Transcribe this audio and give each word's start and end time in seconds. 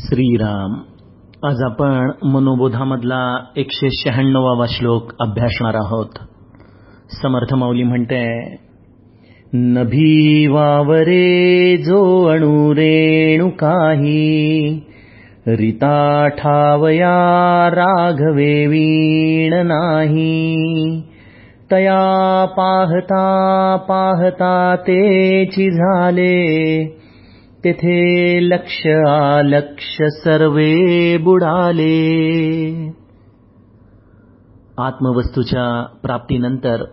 श्रीराम. 0.00 0.72
आज 1.48 1.56
आपण 1.62 2.10
मनोबोधामधला 2.24 3.44
एकशे 3.56 3.88
शहाण्णवावा 3.90 4.66
श्लोक 4.68 5.12
अभ्यासणार 5.20 5.74
आहोत. 5.74 6.06
समर्थ 7.22 7.54
माऊली 7.54 7.82
म्हणते 7.82 8.56
नभी 9.52 10.46
वावरे 10.46 11.76
जो 11.76 12.24
अणुरेणु 12.24 13.50
काही 13.50 14.80
रिता 15.46 16.28
ठावया 16.28 17.70
राघवे 17.70 18.66
वीण 18.66 19.66
नाही. 19.66 20.56
तया 21.72 22.46
पाहता 22.56 23.76
पाहता 23.88 24.76
तेची 24.80 25.70
झाले 25.70 26.97
तेथे 27.64 27.94
लक्ष 28.48 28.86
आलक्ष 29.08 29.96
सर्वे 30.02 31.16
बुडाले. 31.16 31.94
आत्मवस्तूच्या 34.78 35.64
प्राप्तीनंतर 36.02 36.84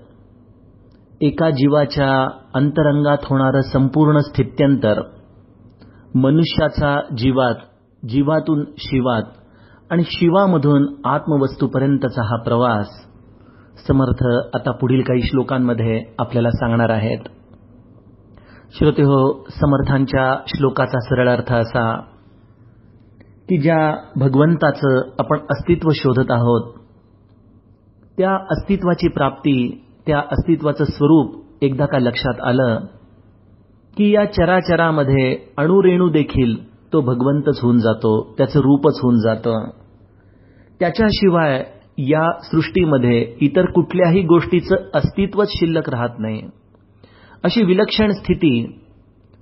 एका 1.22 1.50
जीवाच्या 1.50 2.10
अंतरंगात 2.54 3.18
होणारं 3.24 3.62
संपूर्ण 3.62 4.20
स्थित्यंतर 4.20 5.02
मनुष्याचा 6.16 7.00
जीवात 7.18 7.56
जीवातून 8.04 8.64
शिवात 8.78 9.24
आणि 9.92 10.04
शिवामधून 10.04 10.88
आत्मवस्तूपर्यंतचा 11.06 12.22
हा 12.22 12.42
प्रवास 12.44 12.88
समर्थ 13.88 14.24
आता 14.56 14.72
पुढील 14.72 15.02
काही 15.02 15.22
श्लोकांमध्ये 15.22 16.02
आपल्याला 16.20 16.50
सांगणार 16.50 16.90
आहेत. 16.90 17.20
श्रोते 18.80 19.02
हो 19.02 19.46
समर्थांच्या 19.50 20.36
श्लोकाचा 20.48 21.00
सरळ 21.00 21.30
अर्थ 21.30 21.54
असा 21.54 21.96
की 23.50 23.58
ज्या 23.58 23.96
भगवंताचं 24.16 25.02
आपण 25.20 25.40
अस्तित्व 25.50 25.90
शोधत 25.96 26.32
आहोत 26.32 26.74
त्या 28.18 28.36
अस्तित्वाची 28.50 29.08
प्राप्ती 29.08 29.84
त्या 30.08 30.20
अस्तित्वाचं 30.20 30.84
स्वरूप 30.84 31.42
एकदा 31.62 31.86
का 31.86 32.00
लक्षात 32.00 32.42
आलं 32.42 32.80
की 33.98 34.12
या 34.16 34.26
चराचरामध्ये 34.26 35.38
अणुरेणू 35.58 36.10
देखील 36.10 36.56
तो 36.94 37.02
भगवंतच 37.02 37.60
होऊन 37.62 37.78
जातो 37.78 38.34
त्याचं 38.38 38.60
रूपच 38.60 39.00
होऊन 39.04 39.20
जातं. 39.20 39.70
त्याच्याशिवाय 40.80 41.64
या 41.98 42.32
सृष्टीमध्ये 42.42 43.36
इतर 43.42 43.66
कुठल्याही 43.66 44.22
गोष्टीचं 44.22 44.76
अस्तित्वच 44.94 45.48
शिल्लक 45.50 45.90
राहत 45.90 46.20
नाही. 46.20 46.42
अशी 47.44 47.64
विलक्षण 47.64 48.12
स्थिती 48.12 48.82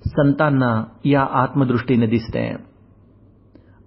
संतांना 0.05 0.83
या 1.05 1.21
आत्मदृष्टीने 1.31 2.07
दिसते. 2.07 2.55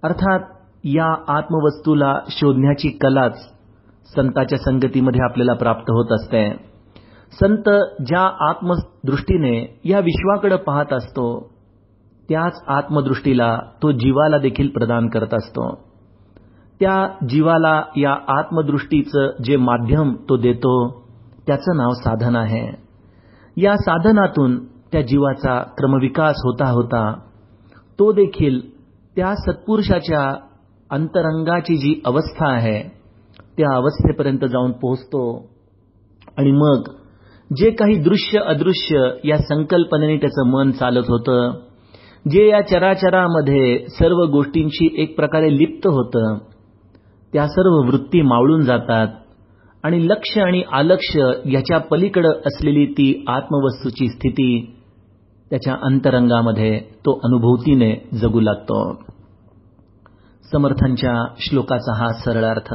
अर्थात 0.03 0.39
या 0.83 1.37
आत्मवस्तूला 1.37 2.19
शोधण्याची 2.29 2.89
कलाच 2.89 3.37
संताच्या 4.15 4.57
संगतीमध्ये 4.57 5.21
आपल्याला 5.23 5.53
प्राप्त 5.53 5.81
होत 5.81 6.11
असते. 6.11 6.51
संत 7.39 7.69
ज्या 8.05 8.49
आत्मदृष्टीने 8.49 9.81
या 9.85 9.99
विश्वाकडे 9.99 10.55
पाहत 10.55 10.93
असतो 10.93 11.51
त्याच 12.29 12.63
आत्मदृष्टीला 12.67 13.59
तो 13.83 13.91
जीवाला 13.91 14.37
देखील 14.37 14.67
प्रदान 14.67 15.07
करत 15.07 15.33
असतो. 15.33 15.87
त्या 16.79 17.25
जीवाला 17.29 17.83
या 17.97 18.13
आत्मदृष्टीचं 18.27 19.31
जे 19.43 19.57
माध्यम 19.57 20.13
तो 20.29 20.37
देतो 20.37 21.05
त्याचं 21.47 21.77
नाव 21.77 21.89
साधन 21.89 22.35
आहे. 22.35 22.86
या 23.57 23.75
साधनातून 23.75 24.57
त्या 24.91 25.01
जीवाचा 25.01 25.59
क्रमविकास 25.77 26.35
होता 26.37 26.69
होता 26.69 27.13
तो 27.99 28.11
देखील 28.11 28.59
त्या 29.15 29.33
सत्पुरुषाच्या 29.35 30.35
अंतरंगाची 30.89 31.75
जी 31.75 32.01
अवस्था 32.05 32.47
आहे 32.47 32.81
त्या 33.57 33.75
अवस्थेपर्यंत 33.75 34.45
जाऊन 34.45 34.71
पोहोचतो. 34.71 35.49
आणि 36.37 36.51
मग 36.51 36.89
जे 37.49 37.69
काही 37.71 37.95
दृश्य 37.95 38.39
अदृश्य 38.39 39.09
या 39.23 39.37
संकल्पनेने 39.37 40.17
त्याचं 40.17 40.47
मन 40.47 40.71
चालत 40.71 41.09
होतं 41.09 41.51
जे 42.29 42.47
या 42.49 42.61
चराचरामध्ये 42.61 43.85
सर्व 43.89 44.23
गोष्टींशी 44.25 44.95
एक 44.97 45.15
प्रकारे 45.15 45.57
लिप्त 45.57 45.87
होतं 45.87 46.37
त्या 47.33 47.47
सर्व 47.47 47.75
वृत्ती 47.87 48.21
मावळून 48.21 48.61
जातात. 48.61 49.07
आणि 49.87 50.07
लक्ष 50.07 50.37
आणि 50.37 50.61
आलक्ष 50.71 51.15
याच्या 51.45 51.77
पलीकडं 51.77 52.39
असलेली 52.45 52.85
ती 52.85 53.23
आत्मवस्तूची 53.27 54.07
स्थिती 54.07 54.49
त्याच्या 55.51 55.75
अंतरंगामध्ये 55.81 56.79
तो 57.05 57.13
अनुभूतीने 57.23 57.93
जगू 58.21 58.39
लागतो. 58.39 58.79
समर्थांच्या 60.51 61.13
श्लोकाचा 61.39 61.95
हा 61.97 62.11
सरळ 62.13 62.45
अर्थ. 62.45 62.73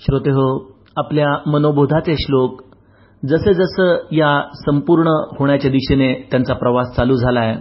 श्रोते 0.00 0.30
हो 0.30 0.48
आपल्या 0.96 1.28
मनोबोधाचे 1.46 2.14
श्लोक 2.14 2.62
जसे 3.22 3.54
जसं 3.54 3.96
या 4.12 4.32
संपूर्ण 4.56 5.08
होण्याच्या 5.38 5.70
दिशेने 5.70 6.12
त्यांचा 6.30 6.54
प्रवास 6.54 6.94
चालू 6.96 7.16
झालाय 7.16 7.54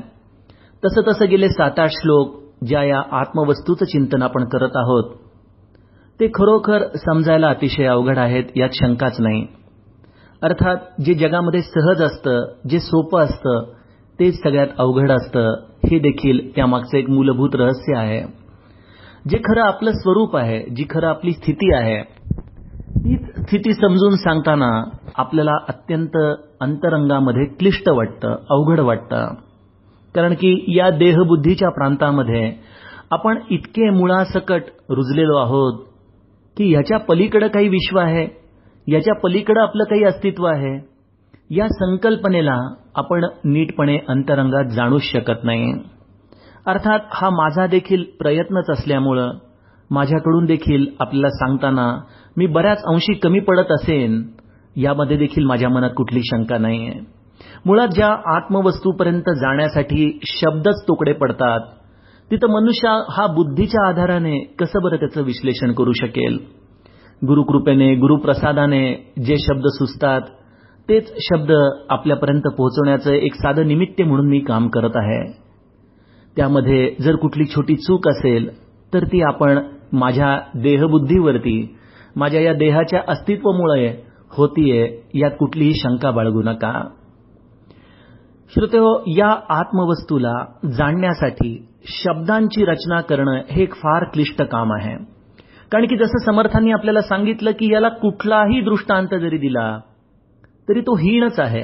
तसं 0.83 1.01
तसं 1.01 1.29
गेले 1.29 1.49
सात 1.49 1.79
आठ 1.79 1.89
श्लोक 1.91 2.37
ज्या 2.65 2.83
या 2.83 3.01
आत्मवस्तूचं 3.11 3.85
चिंतन 3.85 4.21
आपण 4.21 4.45
करत 4.45 4.77
आहोत 4.77 5.15
ते 6.19 6.27
खरोखर 6.27 6.83
समजायला 6.97 7.49
अतिशय 7.49 7.85
अवघड 7.85 8.17
आहेत 8.17 8.43
यात 8.55 8.69
शंकाच 8.73 9.19
नाही. 9.19 9.45
अर्थात 10.41 11.01
जे 11.05 11.13
जगामध्ये 11.13 11.61
सहज 11.61 12.01
असतं 12.01 12.45
जे 12.69 12.79
सोपं 12.79 13.23
असतं 13.23 13.63
तेच 14.19 14.41
सगळ्यात 14.43 14.67
अवघड 14.77 15.11
असतं 15.11 15.53
हे 15.85 15.99
देखील 15.99 16.39
त्यामागचं 16.55 16.97
एक 16.97 17.09
मूलभूत 17.09 17.55
रहस्य 17.55 17.97
आहे. 17.97 18.21
जे 19.29 19.37
खरं 19.37 19.61
आपलं 19.61 19.91
स्वरूप 19.91 20.35
आहे 20.37 20.59
जी 20.75 20.85
खरं 20.89 21.07
आपली 21.07 21.31
स्थिती 21.31 21.73
आहे 21.75 22.01
तीच 23.03 23.25
स्थिती 23.39 23.73
समजून 23.73 24.15
सांगताना 24.15 24.69
आपल्याला 25.17 25.51
अत्यंत 25.67 26.17
अंतरंगामध्ये 26.61 27.45
क्लिष्ट 27.59 27.89
वाटतं 27.89 28.35
अवघड 28.49 28.79
वाटतं. 28.79 29.33
कारण 30.15 30.33
की 30.33 30.55
या 30.77 30.89
देहबुद्धीच्या 30.89 31.69
प्रांतामध्ये 31.69 32.51
आपण 33.11 33.39
इतके 33.49 33.89
मुळासकट 33.89 34.63
रुजलेलो 34.89 35.37
आहोत 35.37 35.85
की 36.59 36.65
ह्याच्या 36.69 36.97
पलीकडं 36.99 37.47
काही 37.47 37.67
विश्व 37.69 37.97
आहे 37.99 38.25
याच्या 38.87 39.13
पलीकडं 39.15 39.61
आपलं 39.61 39.83
काही 39.83 40.03
अस्तित्व 40.03 40.45
आहे 40.45 40.73
या 41.49 41.67
संकल्पनेला 41.67 42.55
आपण 42.95 43.25
नीटपणे 43.45 43.97
अंतरंगात 44.07 44.65
जाणूच 44.65 45.01
शकत 45.03 45.43
नाही. 45.43 45.71
अर्थात 46.67 46.99
हा 47.11 47.29
माझा 47.29 47.65
देखील 47.67 48.03
प्रयत्नच 48.19 48.69
असल्यामुळं 48.69 49.31
माझ्याकडून 49.89 50.45
देखील 50.45 50.85
आपल्याला 50.99 51.29
सांगताना 51.29 51.87
मी 52.37 52.47
बऱ्याच 52.47 52.83
अंशी 52.83 53.13
कमी 53.13 53.39
पडत 53.39 53.71
असेन 53.71 54.21
यामध्ये 54.75 55.17
देखील 55.17 55.45
माझ्या 55.45 55.69
मनात 55.69 55.89
कुठली 55.89 56.21
शंका 56.23 56.57
नाही 56.57 56.87
आहे 56.87 56.99
मुळात 57.65 57.87
ज्या 57.87 58.07
आत्मवस्तूपर्यंत 58.35 59.29
जाण्यासाठी 59.31 60.11
शब्दच 60.31 60.83
तुकडे 60.87 61.13
पडतात 61.13 61.61
तिथं 62.31 62.51
मनुष्य 62.51 62.89
हा 63.09 63.25
बुद्धीच्या 63.27 63.87
आधाराने 63.87 64.37
कसं 64.59 64.81
बरं 64.83 64.95
त्याचं 64.95 65.23
विश्लेषण 65.23 65.71
करू 65.71 65.91
शकेल? 65.93 66.37
गुरुकृपेने 67.21 67.93
गुरुप्रसादाने 67.95 68.81
जे 69.25 69.35
शब्द 69.37 69.67
सुचतात 69.67 70.21
तेच 70.89 71.09
शब्द 71.19 71.51
आपल्यापर्यंत 71.89 72.47
पोहोचवण्याचं 72.57 73.11
एक 73.11 73.35
साधं 73.35 73.67
निमित्त 73.67 74.01
म्हणून 74.01 74.27
मी 74.29 74.39
काम 74.39 74.67
करत 74.67 74.95
आहे. 74.95 75.21
त्यामध्ये 76.37 76.95
जर 77.01 77.15
कुठली 77.15 77.45
छोटी 77.45 77.75
चूक 77.75 78.07
असेल 78.07 78.47
तर 78.93 79.03
ती 79.03 79.21
आपण 79.21 79.59
माझ्या 79.93 80.37
देहबुद्धीवरती 80.55 81.57
माझ्या 82.15 82.41
या 82.41 82.53
देहाच्या 82.53 83.01
अस्तित्वामुळे 83.07 83.89
होतीये 84.37 84.87
यात 85.13 85.31
कुठलीही 85.39 85.73
शंका 85.73 86.11
बाळगू 86.11 86.41
नका. 86.41 86.73
श्रोते 88.53 88.77
या 89.19 89.35
आत्मवस्तूला 89.49 90.45
जाणण्यासाठी 90.71 91.67
शब्दांची 91.85 92.65
रचना 92.65 93.01
करणं 93.01 93.41
हे 93.49 93.63
एक 93.63 93.73
फार 93.73 94.03
क्लिष्ट 94.03 94.41
काम 94.41 94.73
आहे. 94.73 94.95
कारण 95.71 95.85
की 95.85 95.97
जसं 95.97 96.17
समर्थांनी 96.17 96.71
आपल्याला 96.71 97.01
सांगितलं 97.01 97.51
की 97.51 97.73
याला 97.73 97.89
कुठलाही 97.89 98.61
दृष्टांत 98.61 99.07
जरी 99.11 99.37
दिला 99.37 99.79
तरी 100.69 100.81
तो 100.81 100.95
हीणच 100.95 101.39
आहे. 101.39 101.61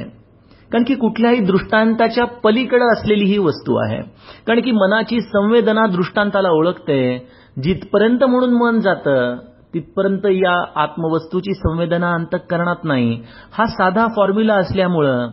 कारण 0.71 0.83
की 0.83 0.95
कुठल्याही 0.95 1.39
दृष्टांताच्या 1.39 2.25
पलीकडे 2.25 2.91
असलेली 2.91 3.25
ही 3.25 3.37
वस्तू 3.37 3.75
आहे. 3.75 4.01
कारण 4.47 4.61
की 4.61 4.71
मनाची 4.71 5.21
संवेदना 5.21 5.87
दृष्टांताला 5.87 6.49
ओळखते. 6.49 7.27
जिथपर्यंत 7.63 8.23
म्हणून 8.23 8.53
मन 8.53 8.79
जातं 8.79 9.37
तिथपर्यंत 9.73 10.25
या 10.25 10.83
आत्मवस्तूची 10.83 11.53
संवेदना 11.53 12.13
अंतकरणात 12.13 12.83
नाही. 12.83 13.21
हा 13.57 13.65
साधा 13.65 14.07
फॉर्म्युला 14.15 14.53
असल्यामुळं 14.53 15.29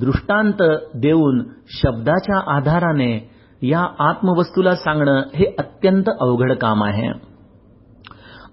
दृष्टांत 0.00 0.62
देऊन 0.94 1.42
शब्दाच्या 1.68 2.56
आधाराने 2.56 3.28
या 3.62 3.80
आत्मवस्तूला 3.98 4.74
सांगणं 4.74 5.22
हे 5.34 5.44
अत्यंत 5.58 6.04
अवघड 6.20 6.52
काम 6.52 6.84
आहे. 6.84 7.10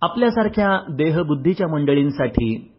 आपल्यासारख्या 0.02 0.80
देहबुद्धीच्या 0.90 1.68
मंडळींसाठी 1.68 2.72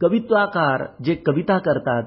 कवित्वाकार 0.00 0.84
जे 1.04 1.14
कविता 1.14 1.58
करतात 1.58 2.02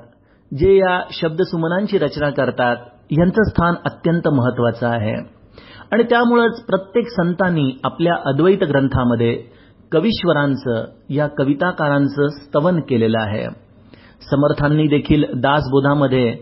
जे 0.54 0.78
या 0.78 1.02
शब्दसुमनांची 1.12 1.98
रचना 1.98 2.30
करतात 2.30 2.78
यांचं 3.12 3.44
स्थान 3.44 3.74
अत्यंत 3.86 4.28
महत्वाचं 4.28 4.88
आहे. 4.88 5.16
आणि 5.92 6.04
त्यामुळंच 6.04 6.66
प्रत्येक 6.66 7.08
संतांनी 7.08 7.80
आपल्या 7.84 8.16
अद्वैत 8.26 8.64
ग्रंथामध्ये 8.64 9.44
कवीश्वरांचं 9.92 10.86
या 11.10 11.28
कविताकारांचं 11.28 12.28
स्तवन 12.28 12.80
केलेलं 12.80 13.20
आहे. 13.22 13.71
समर्थांनी 14.30 14.88
देखील 14.88 15.24
दासबोधामध्ये 15.36 16.38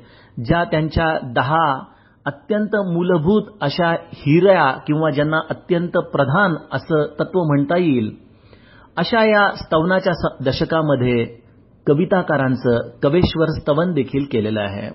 ज्या 0.46 0.64
त्यांच्या 0.64 1.18
दहा 1.24 1.80
अत्यंत 2.26 2.76
मूलभूत 2.76 3.44
अशा 3.62 3.92
हिऱ्या 3.92 4.72
किंवा 4.88 5.10
ज्यांना 5.10 5.40
अत्यंत 5.50 5.98
प्रधान 5.98 6.56
असं 6.74 7.06
तत्व 7.20 7.44
म्हणता 7.44 7.78
येईल 7.78 8.12
अशा 8.98 9.24
या 9.26 9.52
स्तवनाच्या 9.56 10.14
दशकामध्ये 10.46 11.26
कविताकारांचं 11.88 12.90
कवेश्वर 13.04 13.48
स्तवन 13.60 13.94
देखील 13.94 14.26
केलेलं 14.32 14.60
आहे. 14.60 14.90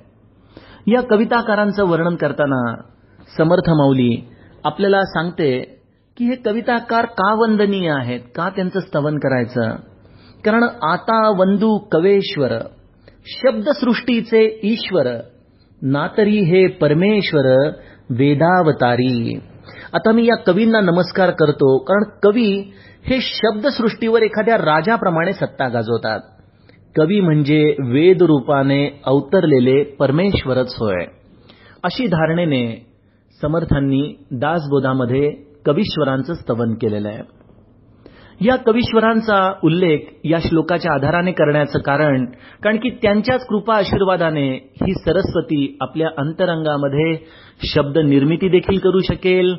या 0.87 1.00
कविताकारांचं 1.02 1.84
वर्णन 1.84 2.16
करताना 2.16 2.75
समर्थ 3.38 3.70
माऊली 3.70 4.30
आपल्याला 4.64 5.00
सांगते 5.00 5.60
की 6.16 6.25
हे 6.25 6.37
कविताकार 6.37 7.04
का 7.04 7.34
वंदनीय 7.34 7.90
आहेत? 7.90 8.20
का 8.34 8.48
त्यांचं 8.48 8.80
स्तवन 8.80 9.19
करायचं? 9.19 9.76
कारण 10.44 10.64
आता 10.82 11.29
वंदू 11.29 11.79
कवेश्वर 11.93 12.52
शब्दसृष्टीचे 13.26 14.61
ईश्वर 14.62 15.06
नातरी 15.82 16.41
हे 16.41 16.67
परमेश्वर 16.67 17.69
वेदावतारी. 18.11 19.38
आता 19.93 20.12
मी 20.12 20.25
या 20.25 20.37
कवींना 20.37 20.81
नमस्कार 20.81 21.31
करतो 21.31 21.79
कारण 21.79 22.02
कवी 22.23 22.73
हे 23.06 23.19
शब्दसृष्टीवर 23.20 24.23
एखाद्या 24.23 24.56
राजाप्रमाणे 24.56 25.32
सत्ता 25.32 25.69
गाजवतात. 25.69 26.20
कवी 26.97 27.20
म्हणजे 27.20 27.76
वेद 27.81 28.23
रूपाने 28.23 29.02
अवतरलेले 29.06 29.82
परमेश्वरच 29.85 30.75
होय. 30.81 31.05
अशी 31.82 32.06
धारणेने 32.06 32.87
समर्थांनी 33.43 34.26
दासबोधामध्ये 34.31 35.31
कवीश्वरांचं 35.67 36.35
स्तवन 36.35 36.75
केलेलं 36.75 37.08
आहे. 37.08 37.44
या 38.40 38.56
कवीश्वरांचा 38.56 39.38
उल्लेख 39.62 39.98
या 40.25 40.38
श्लोकाच्या 40.38 40.92
आधाराने 40.94 41.32
करण्याचं 41.32 41.78
कारण 41.78 42.25
कारण 42.62 42.76
की 42.76 42.90
त्यांच्याच 43.02 43.46
कृपा 43.46 43.76
आशीर्वादाने 43.76 44.48
ही 44.82 44.94
सरस्वती 44.94 45.76
आपल्या 45.81 46.08
अंतरंगामध्ये 46.19 47.16
शब्द 47.66 47.98
निर्मिती 47.98 48.48
देखील 48.48 48.78
करू 48.78 49.00
शकेल 49.00 49.54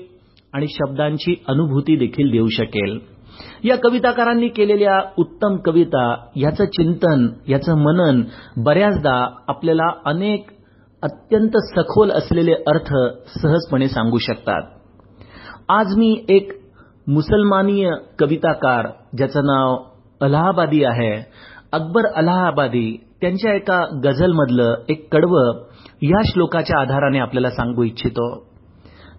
आणि 0.53 0.67
शब्दांची 0.67 1.35
अनुभूती 1.47 1.95
देखील 1.95 2.31
देऊ 2.31 2.47
शकेल. 2.47 2.99
या 3.63 3.75
कविताकारांनी 3.75 4.47
केलेल्या 4.47 4.99
उत्तम 5.17 5.55
कविता 5.55 6.05
याचं 6.35 6.65
चिंतन 6.65 7.27
याचं 7.47 7.77
मनन 7.77 8.21
बऱ्याचदा 8.57 9.15
आपल्याला 9.47 9.89
अनेक 10.05 10.51
अत्यंत 11.03 11.57
सखोल 11.65 12.11
असलेले 12.11 12.53
अर्थ 12.53 12.93
सहजपणे 13.39 13.87
सांगू 13.87 14.17
शकतात. 14.17 14.61
आज 15.69 15.95
मी 15.97 16.25
एक 16.29 16.51
मुसलमानीय 17.07 17.91
कविताकार 18.19 18.87
ज्याचं 19.17 19.39
नाव 19.39 19.77
अलाहाबादी 20.21 20.83
आहे 20.83 21.23
अकबर 21.71 22.05
अलाहाबादी 22.05 23.05
त्यांच्या 23.21 23.53
एका 23.53 23.85
गझलमधलं 24.03 24.75
एक 24.89 25.13
कडवं 25.13 25.63
या 26.01 26.21
श्लोकाच्या 26.25 26.81
आधाराने 26.81 27.19
आपल्याला 27.19 27.49
सांगू 27.49 27.83
इच्छितो. 27.83 28.43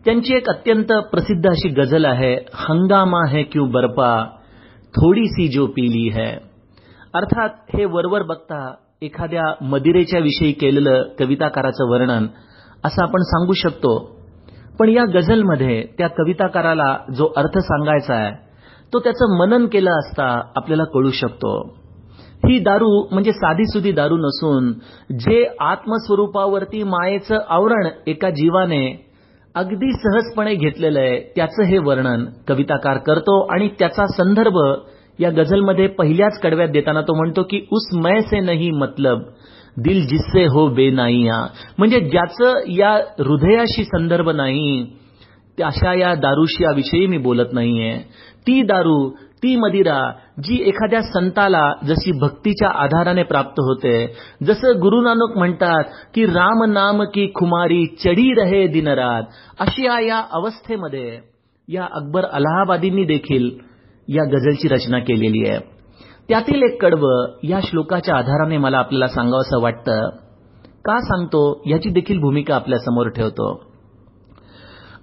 त्यांची 0.05 0.35
एक 0.35 0.49
अत्यंत 0.49 0.93
प्रसिद्ध 0.93 1.51
अशी 1.51 1.69
गझल 1.69 2.05
आहे 2.05 2.35
हंगामा 2.55 3.29
है 3.29 3.43
क्यू 3.43 3.65
बर्पा? 3.65 4.25
थोडी 4.95 5.27
सी 5.27 5.49
जो 5.49 5.67
पीली 5.67 6.09
है. 6.09 6.33
अर्थात 7.15 7.49
हे 7.49 7.85
वरवर 7.85 8.23
बघता 8.23 8.75
एखाद्या 9.03 9.65
मदिरेच्या 9.65 10.21
विषयी 10.21 10.53
केलेलं 10.53 11.03
कविताकाराचं 11.19 11.91
वर्णन 11.91 12.27
असं 12.85 13.03
आपण 13.03 13.23
सांगू 13.23 13.53
शकतो. 13.53 14.16
पण 14.79 14.89
या 14.89 15.05
गझलमध्ये 15.15 15.83
त्या 15.99 16.09
कविताकाराला 16.09 16.97
जो 17.17 17.33
अर्थ 17.37 17.59
सांगायचा 17.59 18.15
आहे 18.15 18.33
तो 18.93 18.99
त्याचं 18.99 19.37
मनन 19.39 19.67
केलं 19.67 19.91
असता 19.91 20.27
आपल्याला 20.57 20.85
कळू 20.85 21.11
शकतो. 21.11 21.53
ही 22.45 22.59
दारू 22.59 22.89
म्हणजे 23.13 23.33
साधीसुधी 23.33 23.93
दारू 23.93 24.17
नसून 24.17 24.73
जे 25.19 25.43
आत्मस्वरूपावरती 25.61 26.83
मायेचं 26.83 27.39
आवरण 27.49 27.89
एका 28.07 28.31
जीवाने 28.31 28.85
अगदी 29.55 29.91
सहजपणे 29.93 30.55
घेतलेलं 30.55 30.99
आहे 31.01 31.19
त्याचं 31.37 31.65
हे 31.65 31.79
वर्णन 31.79 32.25
कविताकार 32.49 32.99
करतो 32.99 33.39
आणि 33.55 33.69
त्याचा 33.79 34.07
संदर्भ 34.07 34.59
या 35.19 35.31
गझलमध्ये 35.31 35.87
पहिल्याच 35.89 36.39
कडव्यात 36.41 36.69
देताना 36.69 37.01
तो 37.01 37.15
म्हणतो 37.15 37.43
की 37.43 37.61
उस 37.73 37.89
मै 37.95 38.21
से 38.21 38.41
नाही 38.41 38.71
मतलब 38.71 39.23
दिल 39.85 40.07
जिस्से 40.07 40.45
हो 40.45 40.69
बेनाईया 40.69 41.47
म्हणजे 41.79 42.01
ज्याचं 42.01 42.61
या 42.69 42.93
हृदयाशी 43.19 43.85
संदर्भ 43.85 44.29
नाही 44.29 44.87
अशा 45.65 45.93
या 45.95 46.15
दारूशी 46.15 46.65
याविषयी 46.65 47.07
मी 47.07 47.19
बोलत 47.19 47.53
नाहीये. 47.53 47.97
ती 48.47 48.63
दारू 48.63 49.11
ती 49.43 49.57
मदिरा 49.57 50.11
जी 50.39 50.57
एखाद्या 50.69 51.01
संताला 51.03 51.63
जशी 51.85 52.13
भक्तीच्या 52.21 52.69
आधाराने 52.69 53.23
प्राप्त 53.23 53.61
होते 53.61 53.95
जसं 54.43 54.81
गुरु 54.81 55.01
नानक 55.01 55.37
म्हणतात 55.37 55.85
की 56.15 56.27
राम 56.27 56.65
नाम 56.65 57.03
की 57.05 57.27
खुमारी 57.35 57.85
चढी 57.87 58.33
रहे 58.33 58.67
दिनरात. 58.67 59.23
अशी 59.61 59.87
या 60.09 60.23
अवस्थेमध्ये 60.33 61.19
या 61.69 61.85
अकबर 61.85 62.25
अलाहाबादींनी 62.25 63.05
देखील 63.05 63.51
या 64.09 64.25
गझलची 64.25 64.69
रचना 64.69 64.99
केलेली 64.99 65.49
आहे. 65.49 65.76
त्यातील 66.29 66.63
एक 66.63 66.83
कडवं 66.83 67.27
या 67.43 67.61
श्लोकाच्या 67.65 68.17
आधाराने 68.17 68.57
मला 68.57 68.79
आपल्याला 68.79 69.09
सांगावंसं 69.09 69.63
वाटतं. 69.63 70.09
का 70.85 71.01
सांगतो? 71.01 71.63
याची 71.67 71.89
देखील 71.89 72.19
भूमिका 72.19 72.55
आपल्यासमोर 72.55 73.09
ठेवतो. 73.09 73.65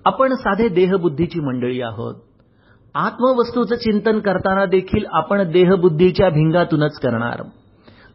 आपण 0.05 0.33
साधे 0.33 0.67
देहबुद्धीची 0.67 1.39
मंडळी 1.39 1.81
आहोत. 1.81 2.15
आत्मवस्तूचं 2.95 3.75
चिंतन 3.75 4.19
करताना 4.19 4.65
देखील 4.65 5.05
आपण 5.11 5.51
देहबुद्धीच्या 5.51 6.29
भिंगातूनच 6.29 6.99
करणार. 6.99 7.41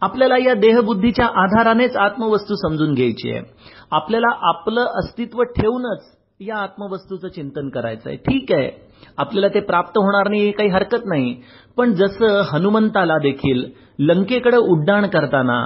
आपल्याला 0.00 0.34
या 0.38 0.54
देहबुद्धीच्या 0.54 1.26
आधारानेच 1.26 1.96
आत्मवस्तू 1.96 2.54
समजून 2.54 2.94
घ्यायची 2.94 3.30
आहे. 3.30 3.42
आपल्याला 3.90 4.48
आपलं 4.48 4.80
अस्तित्व 4.80 5.42
ठेवूनच 5.42 6.04
या 6.40 6.56
आत्मवस्तूचं 6.56 7.28
चिंतन 7.28 7.68
करायचंय. 7.68 8.16
ठीक 8.16 8.52
आहे. 8.52 8.70
आपल्याला 9.16 9.48
ते 9.54 9.60
प्राप्त 9.60 9.92
होणार 9.96 10.28
नाही 10.28 10.52
काही 10.52 10.68
हरकत 10.68 11.04
नाही. 11.04 11.36
पण 11.78 11.92
जसं 11.94 12.40
हनुमंताला 12.52 13.16
देखील 13.18 13.64
लंकेकडे 13.98 14.56
उड्डाण 14.56 15.06
करताना 15.06 15.58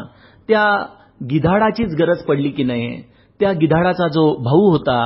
त्या 0.48 0.64
गिधाडाचीच 1.30 1.94
गरज 1.98 2.22
पडली 2.22 2.48
की 2.50 2.64
नाही 2.64 3.00
त्या 3.40 3.52
गिधाडाचा 3.52 4.08
जो 4.08 4.24
भाऊ 4.44 4.68
होता 4.70 4.96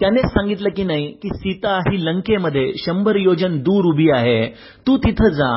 त्याने 0.00 0.22
सांगितलं 0.22 0.68
की 0.76 0.82
नाही 0.84 1.06
की 1.22 1.28
सीता 1.28 1.76
ही 1.88 2.04
लंकेमध्ये 2.04 2.72
शंभर 2.76 3.16
योजन 3.16 3.56
दूर 3.58 3.84
उभी 3.84 4.10
आहे 4.10 4.46
तू 4.86 4.96
तिथं 4.96 5.32
जा. 5.32 5.50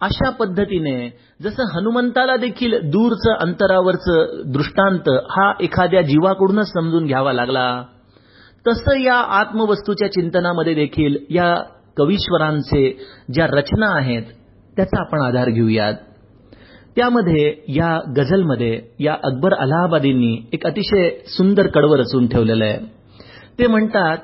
अशा 0.00 0.30
पद्धतीने 0.30 0.96
जसं 1.42 1.70
हनुमंताला 1.76 2.36
देखील 2.36 2.78
दूरचं 2.90 3.34
अंतरावरचं 3.34 4.50
दृष्टांत 4.52 5.08
हा 5.30 5.52
एखाद्या 5.60 6.02
जीवाकडूनच 6.02 6.68
समजून 6.68 7.06
घ्यावा 7.06 7.32
लागला. 7.32 7.82
तसं 8.66 9.00
या 9.00 9.16
आत्मवस्तूच्या 9.40 10.08
चिंतनामध्ये 10.12 10.74
देखील 10.74 11.16
या 11.30 11.54
कवीश्वरांचे 11.96 12.82
ज्या 13.34 13.46
रचना 13.46 13.86
आहेत 13.96 14.22
त्याचा 14.78 15.00
आपण 15.00 15.20
आधार 15.20 15.50
घेऊयात. 15.50 15.94
त्यामध्ये 16.96 17.64
या 17.68 18.00
गझलमध्ये 18.16 18.80
या 19.00 19.16
अकबर 19.24 19.54
अलाहाबादींनी 19.54 20.48
एक 20.52 20.66
अतिशय 20.66 21.10
सुंदर 21.26 21.66
कडवं 21.66 21.96
रचून 21.96 22.28
ठेवलेलं 22.28 22.64
आहे. 22.64 22.78
ते 23.58 23.66
म्हणतात 23.66 24.18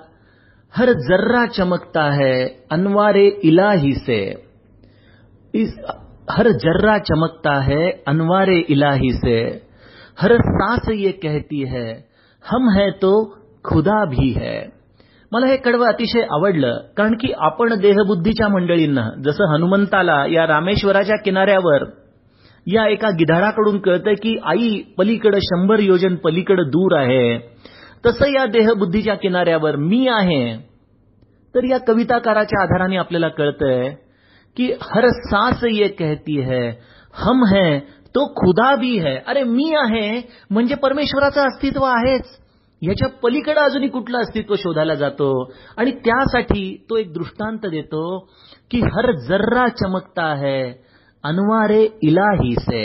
हर 0.77 0.93
जर्रा 0.93 1.47
चमकता 1.47 2.05
है 2.13 2.47
अनवारे 2.71 3.27
इलाही 3.43 3.93
से. 3.93 4.49
इस 5.55 5.75
हर 6.31 6.49
जर्रा 6.49 6.99
चमकता 6.99 7.61
है 7.61 7.91
अनवारे 8.07 8.59
इलाही 8.69 9.13
से. 9.13 9.63
हर 10.19 10.37
सांस 10.37 10.89
ये 10.95 11.11
कहती 11.11 11.65
है 11.67 11.93
हम 12.43 12.71
है 12.71 12.91
तो 12.91 13.25
खुदा 13.65 14.05
भी 14.05 14.31
है. 14.31 14.59
मला 15.35 15.47
हे 15.47 15.57
कडवं 15.57 15.87
अतिशय 15.87 16.23
आवडलं 16.31 16.79
कारण 16.97 17.15
की 17.15 17.33
आपण 17.37 17.75
देहबुद्धीच्या 17.81 18.49
मंडळींना 18.49 19.09
जसं 19.25 19.53
हनुमंताला 19.53 20.25
या 20.27 20.47
रामेश्वराच्या 20.47 21.17
किनाऱ्यावर 21.17 21.85
या 22.67 22.87
एका 22.89 23.11
गिधाडाकडून 23.11 23.79
कळतं 23.79 24.15
की 24.15 24.37
आई 24.45 24.79
पलीकडे 24.99 25.41
शंभर 25.41 25.79
योजन 25.79 26.15
पलीकडे 26.17 26.65
दूर 26.65 26.97
आहे 26.99 27.39
तसं 28.07 28.27
या 28.27 28.47
देहबुद्धीच्या 28.47 29.15
किनाऱ्यावर 29.15 29.77
मी 29.77 30.07
आहे. 30.09 30.57
तर 31.55 31.65
या 31.65 31.79
कविताकाराच्या 31.79 32.63
आधाराने 32.63 32.97
आपल्याला 32.97 33.29
कळतंय 33.29 33.91
की 34.57 34.73
हर 34.83 35.09
सास 35.09 35.65
ये 35.65 35.89
कहती 35.89 36.41
है 36.41 36.63
हम 37.15 37.45
है 37.45 37.79
तो 38.15 38.27
खुदा 38.35 38.75
भी 38.77 38.97
है. 38.99 39.17
अरे 39.27 39.43
मी 39.43 39.73
आहे 39.77 40.23
म्हणजे 40.51 40.75
परमेश्वराचं 40.75 41.41
अस्तित्व 41.41 41.85
आहेच. 41.85 42.25
याच्या 42.89 43.09
पलीकडे 43.23 43.61
अजूनही 43.61 43.89
कुठलं 43.89 44.19
अस्तित्व 44.19 44.55
शोधायला 44.55 44.95
जातो? 44.95 45.29
आणि 45.77 45.91
त्यासाठी 46.05 46.65
तो 46.91 46.97
एक 46.97 47.13
दृष्टांत 47.13 47.67
देतो 47.67 48.19
की 48.71 48.81
हर 48.81 49.11
जर्रा 49.29 49.67
चमकता 49.83 50.35
है 50.35 50.61
अनवारे 51.25 51.83
इलाही 52.03 52.55
से. 52.55 52.85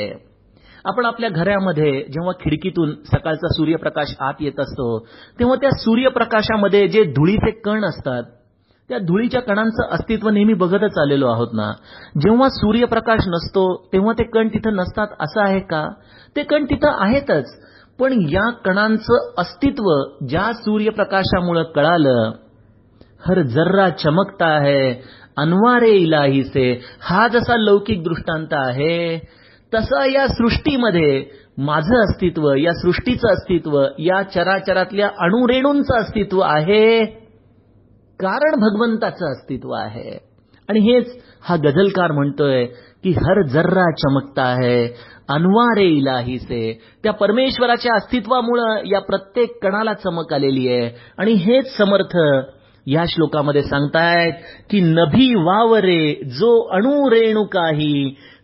आपण 0.85 1.05
आपल्या 1.05 1.29
घरामध्ये 1.29 1.91
जेव्हा 2.03 2.31
खिडकीतून 2.41 2.91
सकाळचा 3.05 3.47
सूर्यप्रकाश 3.47 4.15
आत 4.19 4.33
येत 4.39 4.59
असतो 4.59 4.87
तेव्हा 5.39 5.55
त्या 5.55 5.71
सूर्यप्रकाशामध्ये 5.71 6.87
जे 6.87 7.03
धुळीचे 7.03 7.51
कण 7.51 7.85
असतात 7.85 8.23
त्या 8.89 8.97
धुळीच्या 8.97 9.41
कणांचं 9.41 9.89
अस्तित्व 9.91 10.29
नेहमी 10.29 10.53
बघतच 10.53 10.97
आलेलो 10.97 11.27
आहोत 11.27 11.47
ना? 11.53 11.71
जेव्हा 12.17 12.49
सूर्यप्रकाश 12.49 13.27
नसतो 13.27 13.65
तेव्हा 13.93 14.13
ते 14.13 14.23
कण 14.23 14.47
तिथं 14.47 14.75
नसतात 14.75 15.07
असं 15.19 15.41
आहे 15.41 15.59
का? 15.59 15.87
ते 16.35 16.43
कण 16.43 16.65
तिथं 16.65 17.03
आहेतच 17.05 17.53
पण 17.99 18.13
या 18.29 18.49
कणांचं 18.51 19.31
अस्तित्व 19.37 19.85
ज्या 20.27 20.51
सूर्यप्रकाशामुळं 20.53 21.63
कळालं 21.63 22.31
हर 23.27 23.41
जर्रा 23.41 23.89
चमकता 23.89 24.57
है 24.59 24.93
अनवारे 25.37 25.91
इलाही 25.91 26.43
से 26.43 26.81
हा 27.01 27.27
जसा 27.27 27.55
लौकिक 27.57 28.03
दृष्टांत 28.03 28.47
आहे 28.51 29.17
तसं 29.73 30.03
या 30.03 30.27
सृष्टीमध्ये 30.27 31.25
माझं 31.57 31.95
अस्तित्व 31.95 32.53
या 32.53 32.73
सृष्टीचं 32.73 33.27
अस्तित्व 33.27 33.85
या 33.99 34.23
चराचरातल्या 34.23 35.07
अणुरेणूंचं 35.07 35.99
अस्तित्व 35.99 36.39
आहे. 36.39 37.05
कारण 38.19 38.55
भगवंताचं 38.59 39.31
अस्तित्व 39.31 39.71
आहे. 39.71 40.28
आणि 40.69 40.79
हेच 40.81 41.15
हा 41.43 41.55
गझलकार 41.63 42.11
म्हणतोय 42.11 42.65
की 43.03 43.11
हर 43.17 43.41
जर्रा 43.53 43.89
चमकता 43.97 44.45
है 44.61 44.77
अनवारे 45.35 45.85
इलाही 45.89 46.37
से. 46.39 46.61
त्या 47.03 47.11
परमेश्वराच्या 47.13 47.95
अस्तित्वामुळं 47.95 48.81
या 48.91 48.99
प्रत्येक 48.99 49.57
कणाला 49.63 49.93
चमक 49.93 50.33
आलेली 50.33 50.67
आहे. 50.67 50.89
आणि 51.17 51.33
हेच 51.45 51.75
समर्थ 51.77 52.15
या 52.87 53.03
श्लोकामध्ये 53.09 53.61
सांगतायत 53.63 54.33
की 54.69 54.79
नभी 54.81 55.33
वावरे 55.45 56.13
जो 56.39 56.51
अणुरेणू 56.75 57.43
काही 57.53 57.93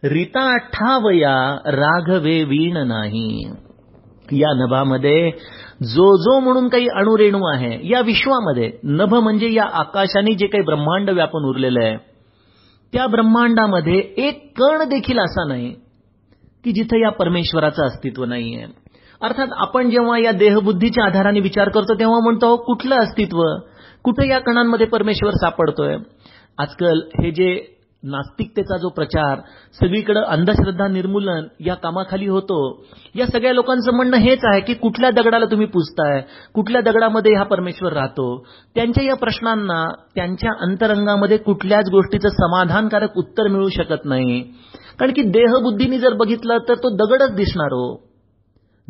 रिता 0.04 0.48
ठावया 0.74 1.36
राघवे 1.78 2.42
वीण 2.44 2.78
नाही. 2.88 3.30
या 4.32 4.54
नभामध्ये 4.56 5.30
जो 5.86 6.16
जो 6.18 6.40
म्हणून 6.40 6.68
काही 6.68 6.88
अणुरेणू 6.98 7.40
आहे 7.54 7.78
या 7.90 8.00
विश्वामध्ये 8.02 8.72
नभ 8.98 9.14
म्हणजे 9.16 9.52
या 9.54 9.64
आकाशाने 9.80 10.34
जे 10.34 10.48
काही 10.48 10.64
ब्रह्मांड 10.64 11.10
व्यापून 11.10 11.46
उरलेलं 11.50 11.84
आहे 11.84 11.96
त्या 12.96 13.08
ब्रह्मांडामध्ये 13.08 13.98
एक 14.18 14.60
कण 14.60 14.90
देखील 14.90 15.20
असा 15.20 15.48
नाही 15.48 15.70
की 16.64 16.72
जिथे 16.72 17.02
या 17.02 17.10
परमेश्वराचं 17.10 17.86
अस्तित्व 17.86 18.26
नाहीये. 18.26 18.66
अर्थात 19.22 19.48
आपण 19.52 19.90
जेव्हा 19.90 20.18
या 20.20 20.32
देहबुद्धीच्या 20.32 21.06
आधाराने 21.06 21.40
विचार 21.40 21.70
करतो 21.70 21.94
तेव्हा 21.94 22.20
म्हणतो 22.20 22.58
कुठलं 22.58 22.96
अस्तित्व? 22.96 23.42
कुठे 24.04 24.30
या 24.30 24.40
कणांमध्ये 24.40 24.86
परमेश्वर 24.86 25.32
सापडतोय? 25.32 25.98
आजकाल 26.58 27.02
हे 27.24 27.32
जे 27.32 27.75
नास्तिकतेचा 28.06 28.78
जो 28.78 28.90
प्रचार 28.90 29.40
सगळीकडे 29.80 30.20
अंधश्रद्धा 30.28 30.88
निर्मूलन 30.88 31.48
या 31.60 31.74
कामाखाली 31.74 32.28
होतो 32.28 32.86
या 33.16 33.26
सगळ्या 33.26 33.54
लोकांचं 33.54 33.96
म्हणणं 33.96 34.18
हेच 34.18 34.40
आहे 34.44 34.62
की 34.62 34.74
कुठल्या 34.74 35.12
दगडाला 35.12 35.46
तुम्ही 35.46 35.68
पुजताय 35.68 36.22
कुठल्या 36.54 36.82
दगडामध्ये 36.82 37.36
हा 37.36 37.44
परमेश्वर 37.44 37.94
राहतो? 37.94 38.46
त्यांच्या 38.76 39.04
या 39.04 39.16
प्रश्नांना 39.16 39.92
त्यांच्या 40.16 40.52
अंतरंगामध्ये 40.62 41.38
कुठल्याच 41.38 41.90
गोष्टीचं 41.90 42.30
समाधानकारक 42.30 43.18
उत्तर 43.18 43.48
मिळू 43.48 43.70
शकत 43.70 44.06
नाही. 44.06 44.42
कारण 45.00 45.12
की 45.12 45.22
देहबुद्धीने 45.22 46.00
जर 46.00 46.14
बघितलं 46.14 46.58
तर 46.58 46.74
तो 46.74 46.90
दगडच 46.90 47.36
दिसणार 47.36 47.74
हो. 47.74 48.15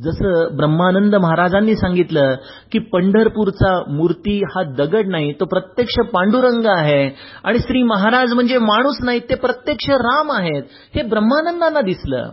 जसं 0.04 0.56
ब्रह्मानंद 0.56 1.16
महाराजांनी 1.16 1.76
सांगितलं 1.76 2.36
की 2.72 2.80
पंढरपूरचा 2.80 3.84
मूर्ती 3.88 4.44
हा 4.44 4.64
दगड 4.64 5.08
नाही 5.08 5.34
तो 5.34 5.46
प्रत्यक्ष 5.46 6.00
पांडुरंग 6.00 6.66
आहे. 6.66 7.10
आणि 7.44 7.60
श्री 7.60 7.84
महाराज 7.84 8.34
म्हणजे 8.34 8.58
माणूस 8.58 8.98
नाहीत 9.04 9.22
ते 9.30 9.36
प्रत्यक्ष 9.36 9.90
राम 9.90 10.32
आहेत. 10.32 10.64
हे 10.96 11.02
ब्रह्मानंदांना 11.02 11.82
दिसलं. 11.82 12.30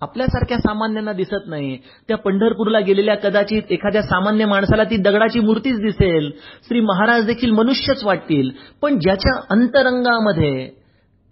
आपल्यासारख्या 0.00 0.58
सामान्यांना 0.58 1.12
दिसत 1.12 1.46
नाही. 1.46 1.78
त्या 2.08 2.16
पंढरपूरला 2.16 2.80
गेलेल्या 2.80 3.14
कदाचित 3.14 3.62
एखाद्या 3.70 4.02
सामान्य 4.02 4.46
माणसाला 4.46 4.84
ती 4.84 4.96
दगडाची 4.96 5.40
मूर्तीच 5.40 5.76
दिसेल. 5.76 6.30
श्री 6.68 6.80
महाराज 6.80 7.26
देखील 7.26 7.50
मनुष्यच 7.50 8.04
वाटतील. 8.04 8.50
पण 8.82 8.98
ज्याच्या 8.98 9.40
अंतरंगामध्ये 9.50 10.68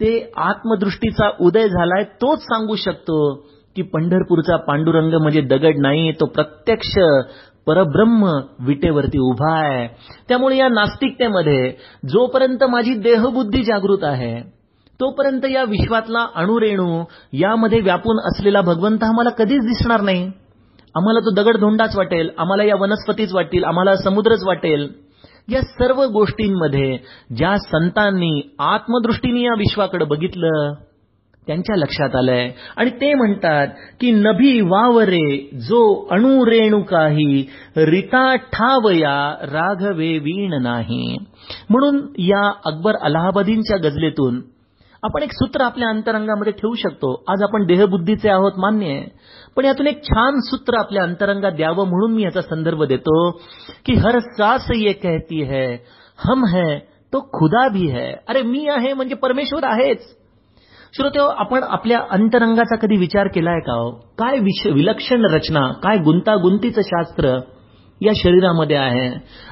ते 0.01 0.33
आत्मदृष्टीचा 0.37 1.31
उदय 1.41 1.69
झालाय 1.69 2.05
तोच 2.05 2.39
सांगू 2.43 2.77
शकतो. 2.77 3.47
की 3.77 3.83
पंढरपूरचा 3.83 4.57
पांडुरंग 4.57 5.15
म्हणजे 5.15 5.41
दगड 5.41 5.79
नाही 5.79 6.11
तो 6.13 6.27
प्रत्यक्ष 6.27 6.93
परब्रह्म 7.67 8.31
विटेवरती 8.67 9.19
उभा 9.19 9.53
आहे. 9.59 9.87
त्यामुळे 10.29 10.57
या 10.57 10.69
नास्तिकतेमध्ये 10.69 11.71
जोपर्यंत 12.09 12.65
माझी 12.65 12.95
देहबुद्धी 12.95 13.63
जागृत 13.65 14.05
आहे 14.05 14.41
तोपर्यंत 15.01 15.45
या 15.51 15.63
विश्वातला 15.65 16.27
अणुरेणू 16.35 17.03
यामध्ये 17.33 17.81
व्यापून 17.81 18.19
असलेला 18.19 18.61
भगवंत 18.61 19.03
आम्हाला 19.03 19.31
कधीच 19.31 19.61
दिसणार 19.61 20.01
नाही. 20.01 20.25
आम्हाला 20.95 21.21
तो 21.21 21.31
दगड 21.31 21.57
धोंडाच 21.57 21.97
वाटेल 21.97 22.29
आम्हाला 22.39 22.65
या 22.65 22.75
वनस्पतीच 22.81 23.35
वाटतील 23.35 23.65
आम्हाला 23.65 23.95
समुद्रच 23.97 24.43
वाटेल. 24.47 24.89
या 25.49 25.61
सर्व 25.61 26.03
गोष्टींमध्ये 26.13 26.97
ज्या 27.37 27.57
संतांनी 27.59 28.41
आत्मदृष्टीने 28.59 29.41
या 29.41 29.55
विश्वाकडे 29.59 30.05
बघितलं 30.05 30.73
त्यांच्या 31.47 31.77
लक्षात 31.77 32.17
आलंय. 32.17 32.51
आणि 32.77 32.91
ते 32.91 33.15
म्हणतात 33.15 33.69
की 34.01 34.11
नभी 34.11 34.61
वावरे 34.61 35.51
जो 35.55 36.09
अणुरेणू 36.11 36.83
काही 36.83 37.47
रिता 37.77 38.37
ठावया 38.37 39.35
राघवे 39.43 40.19
वीण 40.19 40.63
नाही. 40.63 41.17
म्हणून 41.71 42.07
या 42.19 42.53
अकबर 42.65 42.97
अलाहाबादींच्या 42.97 43.77
गजलेतून 43.77 44.41
आपण 45.03 45.23
एक 45.23 45.33
सूत्र 45.33 45.61
आपल्या 45.61 45.89
अंतरंगामध्ये 45.89 46.53
ठेवू 46.53 46.75
शकतो. 46.75 47.25
आज 47.29 47.43
आपण 47.43 47.67
देहबुद्धीचे 47.67 48.29
आहोत 48.29 48.53
मान्य 48.57 48.87
आहे. 48.87 49.05
पण 49.57 49.65
यातून 49.65 49.87
एक 49.87 50.05
छान 50.05 50.41
सूत्र 50.41 50.79
आपल्या 50.79 51.03
अंतरंगात 51.03 51.53
द्यावं 51.53 51.89
म्हणून 51.89 52.13
मी 52.13 52.23
याचा 52.23 52.41
संदर्भ 52.41 52.85
देतो 52.85 53.31
की 53.87 53.95
हर 53.95 54.19
सास 54.19 54.71
ये 54.77 54.93
कहती 54.93 55.43
है 55.43 55.77
हम 56.19 56.45
है 56.45 56.79
तो 57.13 57.21
खुदा 57.21 57.69
भी 57.69 57.87
है. 57.87 58.13
अरे 58.29 58.43
मी 58.43 58.69
आहे 58.69 58.93
म्हणजे 58.93 59.15
परमेश्वर 59.15 59.65
आहेच. 59.65 60.22
श्रोते 60.93 61.19
आपण 61.39 61.63
आपल्या 61.63 61.99
अंतरंगाचा 62.11 62.77
कधी 62.77 62.97
विचार 62.97 63.29
केलाय 63.35 63.61
का 63.67 63.73
हो? 63.73 63.91
काय 64.19 64.39
विलक्षण 64.73 65.25
रचना 65.35 65.67
काय 65.83 65.99
गुंतागुंतीचं 65.99 66.83
शास्त्र 66.85 67.37
या 68.01 68.13
शरीरामध्ये 68.17 68.77
आहे? 68.77 69.09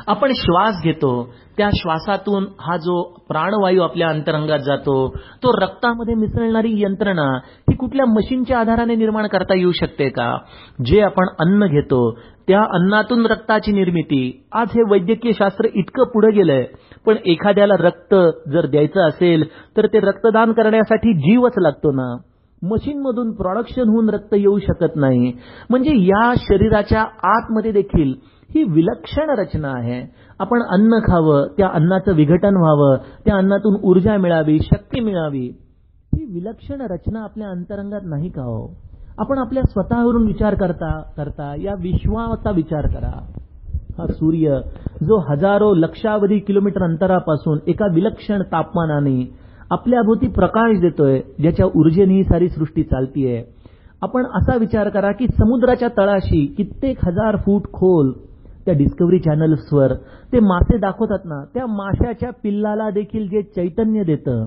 आपण 0.07 0.33
श्वास 0.37 0.83
घेतो 0.85 1.13
त्या 1.57 1.69
श्वासातून 1.75 2.47
हा 2.61 2.77
जो 2.77 3.03
प्राणवायू 3.29 3.83
आपल्या 3.83 4.09
अंतरंगात 4.09 4.59
जातो 4.59 4.97
तो 5.43 5.53
रक्तामध्ये 5.63 6.15
मिसळणारी 6.15 6.73
यंत्रणा 6.83 7.27
ही 7.71 7.77
कुठल्या 7.77 8.07
मशीनच्या 8.07 8.59
आधाराने 8.59 8.95
निर्माण 8.95 9.27
करता 9.27 9.55
येऊ 9.55 9.73
शकते 9.73 10.09
का? 10.09 10.37
जे 10.85 11.01
आपण 11.01 11.29
अन्न 11.39 11.67
घेतो 11.67 12.11
त्या 12.49 12.61
अन्नातून 12.75 13.27
रक्ताची 13.27 13.73
निर्मिती. 13.73 14.23
आज 14.53 14.69
हे 14.69 14.83
वैद्यकीय 14.91 15.33
शास्त्र 15.33 15.69
इतकं 15.75 16.05
पुढे 16.05 16.33
गेलंय 16.35 16.65
पण 17.07 17.17
एखाद्याला 17.27 17.75
रक्त 17.79 18.15
जर 18.49 18.67
द्यायचं 18.67 19.09
असेल 19.09 19.45
तर 19.77 19.87
ते 19.87 20.01
रक्तदान 20.01 20.53
करण्यासाठी 20.53 21.15
जीवच 21.15 21.53
लागतो 21.59 21.93
ना. 21.93 22.17
मशीनमधून 22.63 23.33
प्रोडक्शन 23.33 23.89
होऊन 23.89 24.11
रक्त 24.11 24.35
येऊ 24.35 24.59
शकत 24.59 24.97
नाही. 24.97 25.33
म्हणजे 25.71 25.91
या 25.95 26.35
शरीराच्या 26.37 27.01
आतमध्ये 27.23 27.73
देखील 27.73 28.15
ही 28.55 28.63
विलक्षण 28.63 29.31
रचना 29.31 29.69
आहे. 29.69 30.07
आपण 30.39 30.63
अन्न 30.63 30.99
खावं 30.99 31.47
त्या 31.59 31.69
अन्नाचं 31.69 32.13
विघटन 32.13 32.57
व्हावं 32.57 32.97
त्या 33.25 33.37
अन्नातून 33.37 33.77
ऊर्जा 33.85 34.17
मिळावी 34.17 34.59
शक्ती 34.59 35.01
मिळावी. 35.01 35.51
ही 36.15 36.25
विलक्षण 36.25 36.81
रचना 36.81 37.23
आपल्या 37.23 37.49
अंतरंगात 37.49 38.01
नाही 38.05 38.29
का 38.29 38.43
हो? 38.43 38.77
आपण 39.19 39.39
आपल्या 39.39 39.63
स्वतःवरून 39.63 40.27
विचार 40.27 40.55
करता 40.55 41.03
करता 41.17 41.55
या 41.59 41.75
विश्वाचा 41.75 42.51
विचार 42.51 42.87
करा. 42.87 43.40
हा 44.01 44.07
सूर्य 44.11 44.61
जो 45.07 45.19
हजारो 45.31 45.73
लक्षावधी 45.75 46.39
किलोमीटर 46.47 46.83
अंतरापासून 46.85 47.59
एका 47.69 47.87
विलक्षण 47.95 48.43
तापमानाने 48.53 49.21
आपल्या 49.73 50.03
भोवती 50.03 50.27
प्रकाश 50.37 50.79
देतोय 50.81 51.19
ज्याच्या 51.41 51.67
ऊर्जेने 51.77 52.15
ही 52.15 52.23
सारी 52.25 52.49
सृष्टी 52.49 52.83
चालतीये. 52.83 53.43
आपण 54.03 54.27
असा 54.37 54.57
विचार 54.57 54.89
करा 54.89 55.11
की 55.13 55.27
समुद्राच्या 55.39 55.89
तळाशी 55.97 56.45
कित्येक 56.57 57.05
हजार 57.05 57.37
फूट 57.37 57.67
खोल 57.73 58.13
त्या 58.67 58.75
डिस्कवरी 58.75 59.19
चॅनल्सवर 59.19 59.93
ते 60.33 60.41
मासे 60.41 60.79
दाखवतात 60.79 61.25
ना 61.25 61.43
त्या 61.55 61.67
माशाच्या 61.67 62.31
पिल्लाला 62.43 62.89
देखील 62.91 63.29
जे 63.29 63.43
चैतन्य 63.57 64.03
देतं 64.05 64.45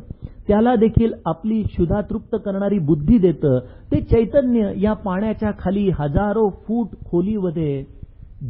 त्याला 0.48 0.76
देखील 0.76 1.12
आपली 1.26 1.62
क्षुधातृप्त 1.64 2.36
करणारी 2.46 2.80
बुद्धी 2.86 3.18
देतं 3.18 3.60
ते 3.92 4.02
चैतन्य 4.02 4.72
या 4.78 4.94
पाण्याच्या 5.06 5.52
खाली 5.60 5.90
हजारो 6.00 6.50
फूट 6.68 6.96
खोलीमध्ये 7.12 7.82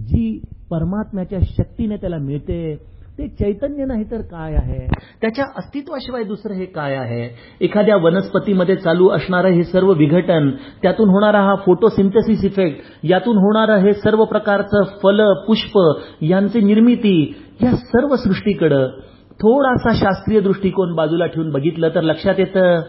जी 0.08 0.40
परमात्म्याच्या 0.74 1.39
शक्तीने 1.58 1.96
त्याला 1.96 2.18
मिळते. 2.18 2.75
ते 3.18 3.27
चैतन्य 3.27 3.86
नाही 3.86 4.03
तर 4.03 4.22
काय 4.22 4.53
आहे? 4.56 4.88
त्याच्या 5.22 5.46
अस्तित्वाशिवाय 5.58 6.24
दुसरं 6.24 6.53
हे 6.53 6.65
काय 6.65 6.96
आहे? 6.96 7.30
एखाद्या 7.62 7.96
वनस्पतीमध्ये 7.96 8.75
चालू 8.75 9.10
असणारं 9.10 9.48
हे 9.48 9.63
सर्व 9.63 9.94
विघटन 9.94 10.51
त्यातून 10.82 11.10
होणारा 11.10 11.42
हा 11.42 11.56
फोटोसिंथेसिस 11.56 12.46
इफेक्ट 12.46 12.82
यातून 13.03 13.38
होणारं 13.38 13.75
हे 13.75 13.94
सर्व 13.94 14.25
प्रकारचं 14.25 14.84
फल 14.84 15.34
पुष्प 15.48 15.80
यांची 16.22 16.62
निर्मिती 16.62 17.36
या 17.63 17.75
सर्व 17.75 18.15
सृष्टीकडं 18.15 18.88
थोडासा 19.32 19.94
शास्त्रीय 19.94 20.39
दृष्टिकोन 20.39 20.96
बाजूला 20.96 21.25
ठेवून 21.25 21.50
बघितलं 21.50 21.89
तर 21.89 22.01
लक्षात 22.01 22.36
येतं. 22.38 22.82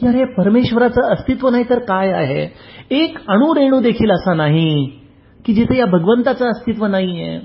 की 0.00 0.06
अरे 0.06 0.24
परमेश्वराचं 0.24 1.02
अस्तित्व 1.02 1.48
नाही 1.48 1.64
तर 1.70 1.78
काय 1.78 2.12
आहे? 2.12 2.48
एक 2.90 3.18
अणुरेणू 3.28 3.80
देखील 3.80 4.10
असा 4.10 4.34
नाही. 4.34 5.01
की 5.46 5.54
जिथे 5.54 5.78
या 5.78 5.86
भगवंताचं 5.86 6.46
अस्तित्व 6.46 6.86
नाहीये. 6.86 7.38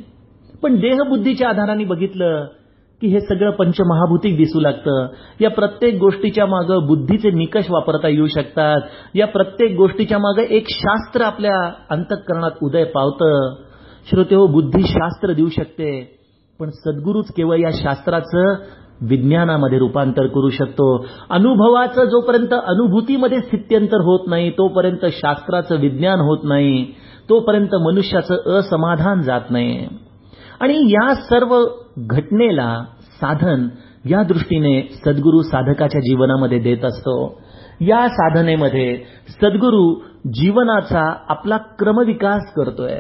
पण 0.64 0.76
देहबुद्धीच्या 0.76 1.50
आधाराने 1.50 1.86
बघितलं 1.86 2.46
की 3.02 3.08
हे 3.08 3.20
सगळं 3.20 3.52
पंचमहाभूतिक 3.52 4.38
दिसू 4.38 4.60
लागतं. 4.60 5.08
या 5.42 5.50
प्रत्येक 5.50 6.00
गोष्टीच्या 6.00 6.46
मागं 6.46 6.88
बुद्धीचे 6.88 7.32
निकष 7.32 7.66
वापरता 7.70 8.08
येऊ 8.08 8.28
शकतात. 8.28 8.82
या 9.16 9.28
प्रत्येक 9.28 9.76
गोष्टीच्या 9.78 10.18
मागं 10.18 10.42
एक 10.42 10.66
शास्त्र 10.70 11.22
आपल्या 11.22 11.72
अंतःकरणात 11.90 12.52
उदय 12.64 12.84
पावतं. 12.84 13.56
श्रोते 14.10 14.36
हो 14.36 14.48
बुद्धी 14.48 14.84
शास्त्र 14.84 15.34
देऊ 15.34 15.50
शकते 15.50 16.18
पण 16.60 16.70
सद्गुरूच 16.70 17.34
केवळ 17.34 17.60
या 17.60 17.72
शास्त्राचं 17.74 18.54
विज्ञानामध्ये 19.02 19.80
रूपांतर 19.80 20.28
करू 20.28 20.50
शकतो. 20.50 21.06
अनुभवाचं 21.30 22.06
जोपर्यंत 22.06 22.54
अनुभूतीमध्ये 22.54 23.40
स्थित्यंतर 23.40 23.98
होत 23.98 24.28
नाही 24.28 24.50
तोपर्यंत 24.50 25.06
शास्त्राचं 25.06 25.76
विज्ञान 25.76 26.20
होत 26.20 26.38
नाही. 26.44 26.86
तोपर्यंत 27.30 27.76
मनुष्याचं 27.76 28.60
असमाधान 28.60 29.22
जात 29.22 29.42
नाही. 29.50 29.88
आणि 30.60 30.90
या 30.90 31.14
सर्व 31.14 31.66
घटनेला 31.98 32.84
साधन 33.22 33.68
या 34.06 34.24
दृष्टीने 34.24 34.82
सद्गुरू 35.06 35.42
साधकाच्या 35.42 36.02
जीवनामध्ये 36.02 36.60
देत 36.60 36.86
असतो. 36.86 37.40
या 37.82 38.08
साधनेमध्ये 38.08 38.98
सद्गुरू 39.30 39.96
जीवनाचा 40.34 41.14
आपला 41.30 41.58
क्रमविकास 41.58 42.54
करतोय. 42.56 43.00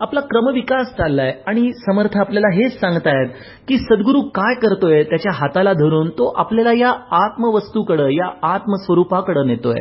आपला 0.00 0.20
क्रमविकास 0.20 0.96
चाललाय 0.96 1.34
आणि 1.46 1.72
समर्थ 1.72 2.16
आपल्याला 2.16 2.54
हेच 2.54 2.80
सांगतायत 2.80 3.28
की 3.68 3.78
सद्गुरू 3.78 4.20
काय 4.20 4.54
करतोय 4.54 5.02
त्याच्या 5.02 5.32
हाताला 5.34 5.72
धरून 5.72 6.08
तो 6.08 6.32
आपल्याला 6.36 6.72
या 6.72 6.90
आत्मवस्तूकडं 7.10 8.08
या 8.08 8.54
आत्मस्वरूपाकडं 8.54 9.46
नेतोय. 9.46 9.80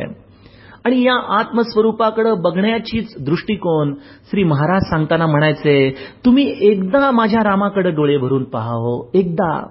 आणि 0.85 1.01
या 1.03 1.15
आत्मस्वरूपाकडे 1.39 2.33
बघण्याचीच 2.33 3.13
दृष्टिकोन 3.25 3.93
श्री 4.31 4.43
महाराज 4.43 4.81
सांगताना 4.81 5.25
म्हणायचे 5.25 5.95
तुम्ही 6.25 6.55
एकदा 6.59 7.11
माझ्या 7.11 7.43
रामाकडे 7.43 7.91
डोळे 7.91 8.17
भरून 8.17 8.43
पहा 8.43 8.73
हो 8.73 9.11
एकदा. 9.13 9.65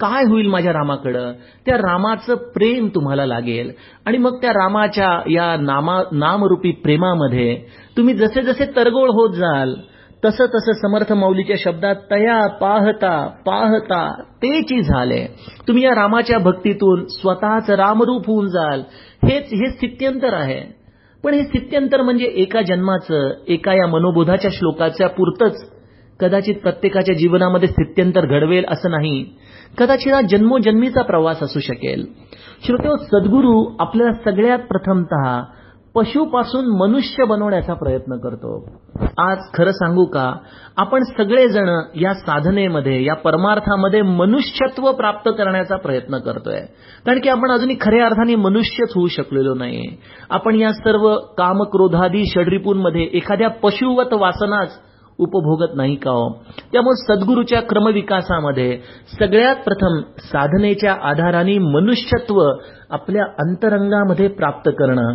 काय 0.00 0.22
होईल 0.24 0.46
माझ्या 0.46 0.72
रामाकडं? 0.72 1.32
त्या 1.66 1.76
रामाचं 1.76 2.34
प्रेम 2.34 2.88
तुम्हाला 2.94 3.26
लागेल. 3.26 3.70
आणि 4.06 4.18
मग 4.18 4.36
त्या 4.42 4.50
रामाच्या 4.50 5.22
या 5.30 5.56
नामा 5.56 6.02
नामरूपी 6.12 6.70
प्रेमामध्ये 6.70 7.56
तुम्ही 7.96 8.14
जसे 8.14 8.42
जसे 8.42 8.64
तरगोळ 8.76 9.08
होत 9.08 9.34
जाल 9.34 9.74
तसं 10.24 10.46
तसं 10.46 10.72
समर्थ 10.72 11.12
मौलीच्या 11.12 11.56
शब्दात 11.58 11.94
तया 12.10 12.46
पाहता 12.46 13.26
पाहता 13.46 14.22
तेची 14.22 14.82
झाले. 14.82 15.26
तुम्ही 15.68 15.84
या 15.84 15.90
रामाच्या 15.90 16.38
भक्तीतून 16.38 17.04
स्वतःच 17.06 17.70
रामरूप 17.70 18.26
होऊन 18.26 18.48
जाल. 18.48 18.82
हेच 19.24 19.46
हे 19.52 19.70
स्थित्यंतर 19.70 20.34
आहे. 20.34 20.84
पण 21.24 21.34
हे 21.34 21.42
स्थित्यंतर 21.42 22.02
म्हणजे 22.02 22.24
एका 22.24 22.62
जन्माचं 22.62 23.30
एका 23.48 23.72
या 23.72 23.86
मनोबोधाच्या 23.86 24.50
श्लोकाच्या 24.54 25.08
पुरतच. 25.08 25.70
कदाचित 26.20 26.54
प्रत्येकाच्या 26.54 27.14
जीवनामध्ये 27.14 27.68
स्थित्यंतर 27.68 28.26
घडवेल 28.26 28.64
असं 28.68 28.90
नाही. 28.90 29.24
कदाचित 29.78 30.12
हा 30.12 30.20
जन्मोजन्मीचा 30.20 31.02
प्रवास 31.02 31.42
असू 31.42 31.60
शकेल. 31.60 32.06
श्रोते 32.66 32.88
हो, 32.88 32.96
सद्गुरू 32.96 33.76
आपल्याला 33.78 34.30
सगळ्यात 34.30 34.58
प्रथमतः 34.58 35.42
पशुपासून 35.94 36.66
मनुष्य 36.76 37.24
बनवण्याचा 37.24 37.74
प्रयत्न 37.74 38.16
करतो. 38.16 38.54
आज 39.18 39.38
खरं 39.54 39.72
सांगू 39.72 40.04
का? 40.04 40.32
आपण 40.76 41.02
सगळेजण 41.02 41.68
या 41.94 42.14
साधनेमध्ये 42.14 43.04
या 43.04 43.14
परमार्थामध्ये 43.14 44.02
मनुष्यत्व 44.02 44.90
प्राप्त 44.92 45.28
करण्याचा 45.38 45.76
प्रयत्न 45.76 46.18
करतोय. 46.18 46.60
कारण 47.06 47.20
की 47.20 47.28
आपण 47.28 47.50
अजूनही 47.50 47.76
खऱ्या 47.80 48.06
अर्थाने 48.06 48.34
मनुष्यच 48.34 48.92
होऊ 48.94 49.08
शकलेलो 49.08 49.54
नाही 49.54 49.86
आपण 50.30 50.54
या 50.54 50.72
सर्व 50.72 51.14
कामक्रोधादी 51.38 52.24
षडरिपूंमध्ये 52.26 53.02
एखाद्या 53.02 53.48
पशुवत 53.48 54.12
वासनाच 54.12 54.80
उपभोगत 55.18 55.76
नाही 55.76 55.94
का 55.96 56.10
हो? 56.10 56.28
त्यामुळे 56.72 56.96
सद्गुरूच्या 56.96 57.60
क्रमविकासामध्ये 57.60 58.78
सगळ्यात 59.18 59.56
प्रथम 59.56 60.00
साधनेच्या 60.18 60.92
आधाराने 61.02 61.58
मनुष्यत्व 61.58 62.40
आपल्या 62.90 63.24
अंतरंगामध्ये 63.24 64.28
प्राप्त 64.28 64.70
करणं 64.70 65.14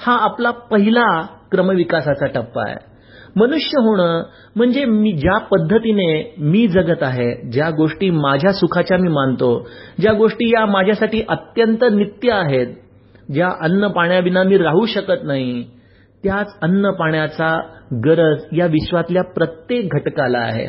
हा 0.00 0.12
आपला 0.24 0.50
पहिला 0.70 1.06
क्रमविकासाचा 1.52 2.26
टप्पा 2.26 2.62
आहे. 2.68 2.76
मनुष्य 3.36 3.80
होणं 3.80 4.22
म्हणजे 4.56 4.84
मी 4.84 5.12
ज्या 5.12 5.38
पद्धतीने 5.38 6.06
मी 6.38 6.66
जगत 6.68 7.02
आहे 7.02 7.50
ज्या 7.50 7.68
गोष्टी 7.70 8.10
माझ्या 8.10 8.52
सुखाच्या 8.52 8.96
मी 8.98 9.08
मानतो 9.08 9.50
ज्या 10.00 10.12
गोष्टी 10.12 10.48
या 10.50 10.64
माझ्यासाठी 10.66 11.22
अत्यंत 11.28 11.84
नित्य 11.92 12.32
आहेत 12.32 12.74
ज्या 13.32 13.50
अन्न 13.60 13.88
पाण्याविना 13.88 14.42
मी 14.42 14.56
राहू 14.58 14.86
शकत 14.86 15.24
नाही 15.24 15.62
त्याच 16.24 16.56
अन्न 16.62 16.90
पाण्याचा 16.90 17.56
गरज 18.04 18.42
या 18.52 18.66
विश्वातल्या 18.66 19.22
प्रत्येक 19.22 19.94
घटकाला 19.94 20.38
आहे. 20.38 20.66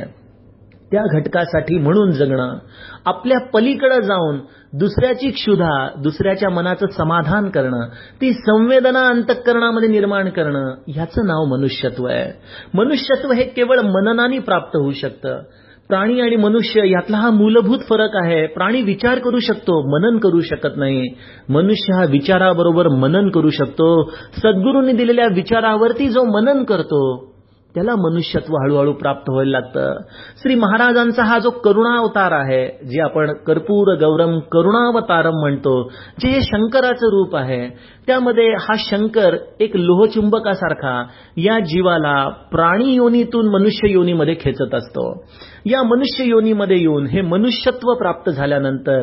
त्या 0.91 1.04
घटकासाठी 1.13 1.77
म्हणून 1.77 2.12
जगणं 2.12 2.58
आपल्या 3.06 3.39
पलीकडे 3.39 4.01
जाऊन 4.01 4.39
दुसऱ्याची 4.73 5.30
क्षुधा 5.30 5.88
दुसऱ्याच्या 6.04 6.49
मनाचं 6.49 6.86
समाधान 6.88 7.49
करणं 7.49 7.88
ती 8.21 8.34
संवेदना 8.34 9.08
अंतःकरणामध्ये 9.08 9.89
निर्माण 9.89 10.30
करणं 10.30 10.73
ह्याचं 10.88 11.25
नाव 11.25 11.45
मनुष्यत्व 11.45 12.06
आहे. 12.06 12.32
मनुष्यत्व 12.73 13.32
हे 13.32 13.43
केवळ 13.43 13.80
मननाने 13.80 14.39
प्राप्त 14.39 14.75
होऊ 14.75 14.91
शकतं. 14.91 15.41
प्राणी 15.89 16.21
आणि 16.21 16.36
मनुष्य 16.36 16.82
यातला 16.86 17.17
हा 17.17 17.30
मूलभूत 17.30 17.80
फरक 17.89 18.10
आहे. 18.13 18.47
प्राणी 18.47 18.82
विचार 18.82 19.19
करू 19.19 19.39
शकतो 19.39 19.82
मनन 19.89 20.17
करू 20.17 20.41
शकत 20.41 20.77
नाही. 20.77 21.08
मनुष्य 21.49 21.97
हा 21.97 22.06
विचाराबरोबर 22.06 22.88
मनन 22.88 23.30
करू 23.30 23.49
शकतो. 23.49 24.10
सद्गुरूंनी 24.38 24.93
दिलेल्या 24.93 25.25
विचारावरती 25.25 26.10
जो 26.10 26.23
मनन 26.23 26.63
करतो 26.63 27.31
त्याला 27.75 27.91
मनुष्यत्व 27.91 28.55
हळूहळू 28.55 28.93
प्राप्त 28.93 29.29
व्हायला 29.29 29.51
लागतं. 29.51 29.95
श्री 30.38 30.55
महाराजांचा 30.55 31.23
हा 31.23 31.39
जो 31.39 31.49
करुणावतार 31.49 32.31
आहे 32.31 32.86
जे 32.88 33.01
आपण 33.01 33.34
कर्पूर 33.34 33.95
गौरम 33.95 34.39
करुणावतारम 34.39 35.39
म्हणतो 35.39 35.89
जे 36.19 36.27
हे 36.27 36.41
शंकराचं 36.41 37.07
रूप 37.07 37.36
आहे 37.36 37.69
त्यामध्ये 38.07 38.51
हा 38.51 38.73
शंकर 38.77 39.36
एक 39.60 39.71
लोहचुंबकासारखा 39.75 41.03
या 41.38 41.60
जीवाला 41.60 42.29
प्राणी 42.29 42.93
योनीतून 42.93 43.47
मनुष्य 43.47 43.89
योनीमध्ये 43.89 44.36
खेचत 44.41 44.75
असतो. 44.75 45.23
या 45.65 45.84
मनुष्य 45.84 46.23
योनीमध्ये 46.23 46.77
येऊन 46.77 47.05
हे 47.05 47.21
मनुष्यत्व 47.21 47.93
प्राप्त 47.93 48.29
झाल्यानंतर 48.29 49.01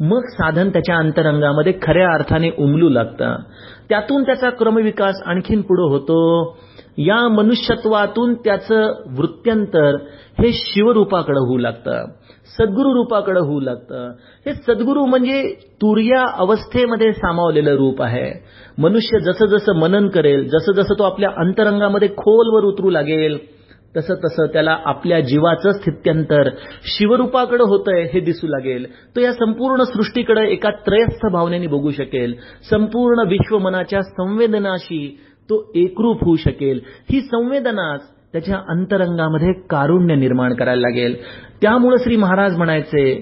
मग 0.00 0.20
साधन 0.24 0.68
त्याच्या 0.68 0.96
अंतरंगामध्ये 0.96 1.72
खऱ्या 1.82 2.14
अर्थाने 2.14 2.50
उमलू 2.58 2.88
लागतं. 2.88 3.36
त्यातून 3.88 4.22
त्याचा 4.22 4.50
क्रमविकास 4.50 5.22
आणखीन 5.26 5.62
पुढे 5.62 5.82
होतो. 5.82 6.56
या 7.06 7.26
मनुष्यत्वातून 7.28 8.34
त्याचं 8.34 8.92
वृत्त्यंतर 9.16 9.96
हे 10.38 10.52
शिवरूपाकडे 10.52 11.38
होऊ 11.38 11.58
लागतं 11.58 12.04
सद्गुरु 12.58 12.92
रूपाकडे 12.94 13.40
होऊ 13.40 13.60
लागतं. 13.60 14.10
हे 14.46 14.52
सद्गुरू 14.54 15.04
म्हणजे 15.06 15.42
तुर्या 15.82 16.24
अवस्थेमध्ये 16.38 17.12
सामावलेलं 17.12 17.76
रूप 17.76 18.02
आहे. 18.02 18.30
मनुष्य 18.78 19.18
जसं 19.20 19.46
जसं 19.46 19.78
मनन 19.78 20.08
करेल 20.08 20.48
जसं 20.48 20.72
जसं 20.72 20.98
तो 20.98 21.04
आपल्या 21.04 21.30
अंतरंगामध्ये 21.36 22.08
खोलवर 22.08 22.64
उतरू 22.64 22.90
लागेल 22.90 23.38
तसं 23.96 24.14
तसं 24.14 24.46
त्याला 24.46 24.76
आपल्या 24.84 25.20
जीवाचं 25.20 25.72
स्थित्यंतर 25.72 26.48
शिवरूपाकडे 26.84 27.62
होतंय 27.62 28.02
हे 28.12 28.20
दिसू 28.20 28.46
लागेल. 28.46 28.84
तो 29.16 29.20
या 29.20 29.32
संपूर्ण 29.32 29.82
सृष्टीकडे 29.82 30.48
एका 30.52 30.70
त्रयस्थ 30.86 31.26
भावनेने 31.32 31.66
बघू 31.66 31.90
शकेल. 31.90 32.34
संपूर्ण 32.70 33.28
विश्व 33.28 33.58
मनाच्या 33.58 34.02
संवेदनाशी 34.02 35.20
तो 35.50 35.72
एकरूप 35.74 36.24
होऊ 36.24 36.36
शकेल. 36.36 36.80
ही 37.12 37.20
संवेदनाच 37.20 38.00
त्याच्या 38.32 38.56
अंतरंगामध्ये 38.68 39.52
कारुण्य 39.52 40.14
निर्माण 40.14 40.54
करायला 40.54 40.80
लागेल. 40.80 41.14
त्यामुळे 41.62 41.96
श्री 42.02 42.16
महाराज 42.16 42.56
म्हणायचे 42.56 43.14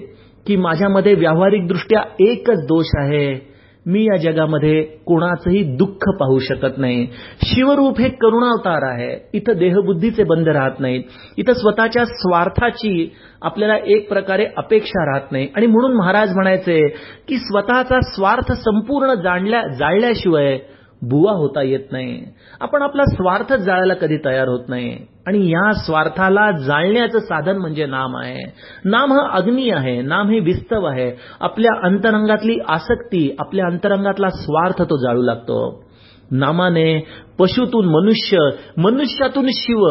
की 0.47 0.55
माझ्यामध्ये 0.55 1.13
व्यावहारिकदृष्ट्या 1.13 2.01
एकच 2.19 2.65
दोष 2.67 2.85
आहे. 2.95 3.49
मी 3.85 4.03
या 4.03 4.17
जगामध्ये 4.17 4.83
कोणाचंही 4.83 5.63
दुःख 5.63 6.09
पाहू 6.19 6.39
शकत 6.39 6.77
नाही. 6.77 7.07
शिवरूप 7.43 7.99
हे 7.99 8.09
करुणावतार 8.09 8.81
आहे. 8.83 9.29
इथं 9.33 9.53
देहबुद्धीचे 9.57 10.23
बंध 10.23 10.47
राहत 10.47 10.79
नाहीत. 10.79 11.03
इथं 11.37 11.53
स्वतःच्या 11.53 12.05
स्वार्थाची 12.05 13.13
आपल्याला 13.41 13.77
एक 13.85 14.09
प्रकारे 14.09 14.45
अपेक्षा 14.57 15.11
राहत 15.11 15.31
नाही. 15.31 15.47
आणि 15.55 15.65
म्हणून 15.65 15.93
महाराज 15.93 16.33
म्हणायचे 16.35 16.87
की 17.27 17.37
स्वतःचा 17.37 17.99
स्वार्थ 18.01 18.51
संपूर्ण 18.51 19.13
जाणल्या 19.13 19.67
जाळल्याशिवाय 19.67 20.59
बुवा 21.01 21.31
होता 21.31 21.61
येत 21.61 21.91
नाही. 21.91 22.23
आपण 22.61 22.81
आपला 22.81 23.03
स्वार्थ 23.05 23.53
जाळायला 23.53 23.93
कधी 23.93 24.17
तयार 24.25 24.47
होत 24.47 24.59
नाही. 24.67 24.97
आणि 25.27 25.49
या 25.49 25.71
स्वार्थाला 25.73 26.51
जाळण्याचं 26.51 27.19
साधन 27.19 27.57
म्हणजे 27.57 27.85
नाम 27.85 28.17
आहे. 28.17 28.43
नाम 28.85 29.13
हा 29.13 29.27
अग्नी 29.31 29.69
आहे. 29.69 30.01
नाम 30.01 30.29
हे 30.29 30.39
विस्तव 30.39 30.85
आहे. 30.85 31.11
आपल्या 31.39 31.71
अंतरंगातली 31.83 32.57
आसक्ती 32.67 33.35
आपल्या 33.39 33.65
अंतरंगातला 33.65 34.29
स्वार्थ 34.29 34.81
तो 34.81 34.97
जाळू 34.97 35.21
लागतो. 35.21 35.83
नामाने 36.31 36.99
पशुतून 37.39 37.85
मनुष्य 37.85 38.37
मनुष्यातून 38.77 39.47
शिव 39.49 39.87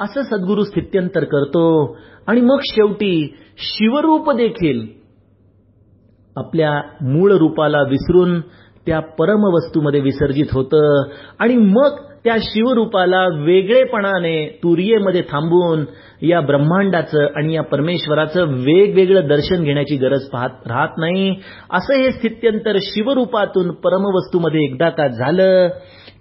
असं 0.00 0.22
सद्गुरू 0.22 0.64
स्थित्यंतर 0.64 1.24
करतो. 1.24 1.96
आणि 2.26 2.40
मग 2.40 2.58
शेवटी 2.64 3.34
शिवरूप 3.56 4.30
देखील 4.30 4.86
आपल्या 6.36 6.82
मूळ 7.02 7.32
रूपाला 7.32 7.82
विसरून 7.82 8.40
त्या 8.86 9.00
परमवस्तूमध्ये 9.00 10.00
विसर्जित 10.00 10.46
होतं. 10.52 11.02
आणि 11.38 11.56
मग 11.56 11.96
त्या 12.24 12.36
शिवरूपाला 12.40 13.26
वेगळेपणाने 13.26 14.60
तुरियेमध्ये 14.62 15.22
थांबून 15.22 15.84
या 16.22 16.40
ब्रह्मांडाचं 16.40 17.26
आणि 17.36 17.54
या 17.54 17.62
परमेश्वराचं 17.62 18.44
वेगवेगळं 18.44 19.28
दर्शन 19.28 19.62
घेण्याची 19.62 19.96
गरज 19.96 20.24
पाहत 20.24 20.66
राहत 20.66 20.98
नाही. 20.98 21.34
असं 21.70 21.94
हे 21.94 22.10
स्थित्यंतर 22.12 22.76
शिवरूपातून 22.80 23.70
परमवस्तूमध्ये 23.70 24.60
एकदा 24.64 24.88
का 24.88 25.06
झालं 25.06 25.68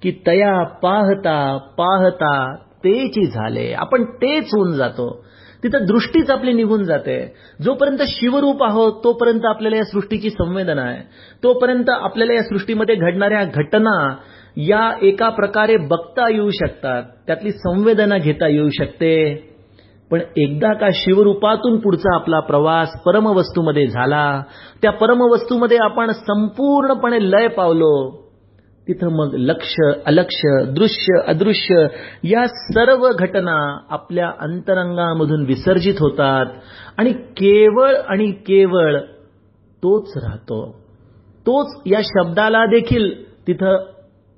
की 0.03 0.11
तया 0.27 0.63
पाहता 0.63 1.57
पाहता 1.77 2.55
तेची 2.55 3.25
झाले. 3.25 3.73
आपण 3.73 4.03
तेच 4.03 4.43
होऊन 4.43 4.71
जातो. 4.71 5.25
तिथं 5.63 5.85
दृष्टीच 5.85 6.29
आपली 6.29 6.53
निघून 6.53 6.83
जाते. 6.83 7.33
जोपर्यंत 7.61 7.97
शिवरूप 8.01 8.63
आहोत 8.63 8.93
तोपर्यंत 9.03 9.45
आपल्याला 9.45 9.77
या 9.77 9.83
सृष्टीची 9.83 10.29
संवेदना 10.29 10.81
आहे. 10.81 11.01
तोपर्यंत 11.43 11.89
आपल्याला 11.89 12.33
या 12.33 12.43
सृष्टीमध्ये 12.43 12.95
घडणाऱ्या 12.95 13.43
घटना 13.43 14.15
या 14.57 14.91
एका 15.01 15.29
प्रकारे 15.29 15.77
बघता 15.77 16.33
येऊ 16.33 16.49
शकतात. 16.49 17.03
त्यातली 17.27 17.51
संवेदना 17.51 18.17
घेता 18.17 18.47
येऊ 18.47 18.69
शकते. 18.69 19.45
पण 20.11 20.19
एकदा 20.37 20.73
का 20.73 20.89
शिवरूपातून 20.93 21.79
पुढचा 21.79 22.15
आपला 22.15 22.39
प्रवास 22.39 23.01
परमवस्तूमध्ये 23.05 23.87
झाला 23.87 24.43
त्या 24.81 24.91
परमवस्तूमध्ये 24.91 25.77
आपण 25.81 26.11
संपूर्णपणे 26.11 27.31
लय 27.31 27.47
पावलो. 27.47 28.28
तिथं 28.89 29.07
मग 29.07 29.33
लक्ष 29.33 29.75
अलक्ष 30.05 30.41
दृश्य 30.69 31.21
अदृश्य 31.27 31.87
या 32.23 32.47
सर्व 32.47 33.09
घटना 33.19 33.85
आपल्या 33.89 34.31
अंतरंगामधून 34.39 35.45
विसर्जित 35.45 35.93
होतात. 35.99 36.45
आणि 36.97 37.13
केवळ 37.13 37.95
आणि 38.07 38.31
केवळ 38.31 38.97
तोच 39.83 40.13
राहतो. 40.17 40.79
तोच 41.41 41.81
या 41.85 42.01
शब्दाला 42.03 42.65
देखील 42.65 43.23
तिथं 43.47 43.85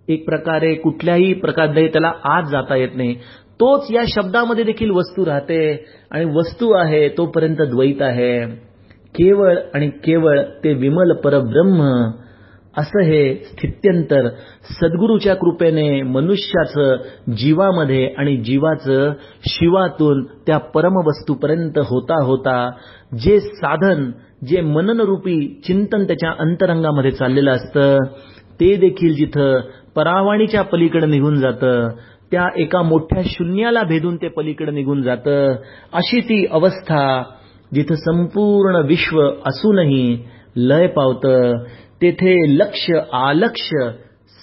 एक 0.08 0.26
प्रकारे 0.26 0.76
कुठल्याही 0.76 1.34
प्रकारे 1.34 1.88
त्याला 1.88 2.12
आत 2.24 2.44
जाता 2.44 2.76
येत 2.76 2.90
नाही. 2.96 3.14
तोच 3.60 3.88
या 3.92 4.04
शब्दामध्ये 4.08 4.64
देखील 4.64 4.90
वस्तू 4.90 5.26
राहते 5.26 5.86
आणि 6.12 6.26
वस्तू 6.26 6.72
आहे 6.72 7.10
तोपर्यंत 7.10 7.58
द्वैत 7.58 8.02
आहे. 8.02 8.46
केवळ 9.16 9.58
आणि 9.74 9.90
केवळ 9.90 10.42
ते 10.64 10.74
विमल 10.74 11.14
परब्रह्म 11.14 12.12
असं 12.78 13.04
हे 13.04 13.36
स्थित्यंतर 13.36 14.28
सद्गुरूच्या 14.64 15.36
कृपेने 15.36 16.02
मनुष्याचं 16.02 16.96
जीवामध्ये 17.34 18.06
आणि 18.18 18.38
जीवाचं 18.38 19.14
शिवातून 19.50 20.24
त्या 20.48 20.58
परमवस्तूपर्यंत 20.58 21.80
होता 21.80 22.24
होता 22.24 22.72
जे 23.24 23.40
साधन 23.40 24.12
जे 24.48 24.62
मननरूपी 24.62 25.62
चिंतन 25.68 26.04
त्याच्या 26.04 26.32
अंतरंगामध्ये 26.40 27.12
चाललेलं 27.12 27.52
असतं 27.52 27.98
ते 28.60 28.76
देखील 28.76 29.14
जिथं 29.14 29.60
परावाणीच्या 29.96 30.62
पलीकडे 30.62 31.06
निघून 31.06 31.40
जातं 31.40 31.90
त्या 32.32 32.48
एका 32.56 32.82
मोठ्या 32.82 33.22
शून्याला 33.26 33.84
भेदून 33.84 34.16
ते 34.16 34.28
पलीकडे 34.28 34.72
निघून 34.72 35.02
जातं 35.02 35.56
अशी 35.94 36.20
ती 36.20 36.46
अवस्था 36.52 37.24
जिथं 37.74 37.96
संपूर्ण 37.96 38.76
विश्व 38.76 39.22
असूनही 39.46 40.26
लय 40.56 40.88
पावतं. 40.88 41.64
तेथे 42.02 42.58
लक्ष 42.58 42.92
आलक्ष 43.14 43.70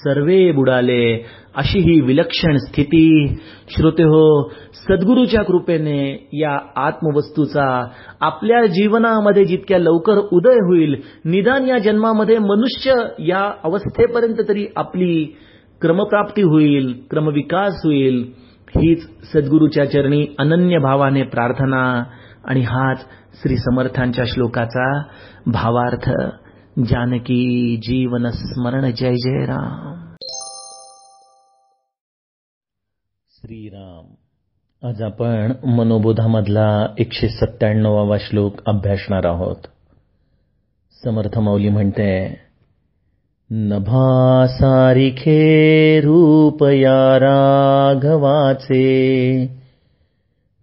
सर्वे 0.05 0.53
बुडाले. 0.53 1.27
अशी 1.57 1.79
ही 1.79 2.01
विलक्षण 2.01 2.57
स्थिती. 2.57 3.35
श्रोते 3.68 4.03
हो 4.03 4.49
सद्गुरूच्या 4.75 5.42
कृपेने 5.42 6.29
या 6.33 6.59
आत्मवस्तूचा 6.77 7.88
आपल्या 8.21 8.66
जीवनामध्ये 8.66 9.44
जितक्या 9.44 9.79
लवकर 9.79 10.14
उदय 10.33 10.55
होईल 10.55 11.01
निदान 11.25 11.66
या 11.66 11.79
जन्मामध्ये 11.79 12.38
मनुष्य 12.38 12.94
या 13.18 13.53
अवस्थेपर्यंत 13.64 14.37
तरी 14.49 14.66
आपली 14.77 15.37
क्रमप्राप्ती 15.81 16.42
होईल 16.42 17.03
क्रमविकास 17.11 17.81
होईल. 17.85 18.33
हीच 18.68 19.03
सद्गुरूच्या 19.33 19.85
चरणी 19.85 20.27
अनन्य 20.38 20.79
भावाने 20.79 21.23
प्रार्थना. 21.23 22.05
आणि 22.44 22.61
हाच 22.61 23.01
श्री 23.42 23.57
समर्थांच्या 23.57 24.25
श्लोकाचा 24.29 25.03
भावार्थ. 25.47 26.11
जानकी 26.84 27.76
जीवन 27.76 28.30
स्मरण 28.30 28.90
जय 28.90 29.14
जय 29.14 29.46
राम। 29.46 30.14
श्रीराम। 33.30 34.14
आज 34.88 35.02
आपण 35.02 35.52
मनोबोधामधला 35.66 36.86
एकशे 36.98 37.28
सत्त्याण्णवावा 37.28 38.16
श्लोक 38.20 38.54
अभ्यासणार 38.66 39.26
आहोत. 39.26 39.56
समर्थ 41.04 41.38
माऊली 41.38 41.68
म्हणते 41.68 42.40
नभासारिखे 43.50 44.40
रूपया 46.00 47.18
राघवाचे 47.18 48.78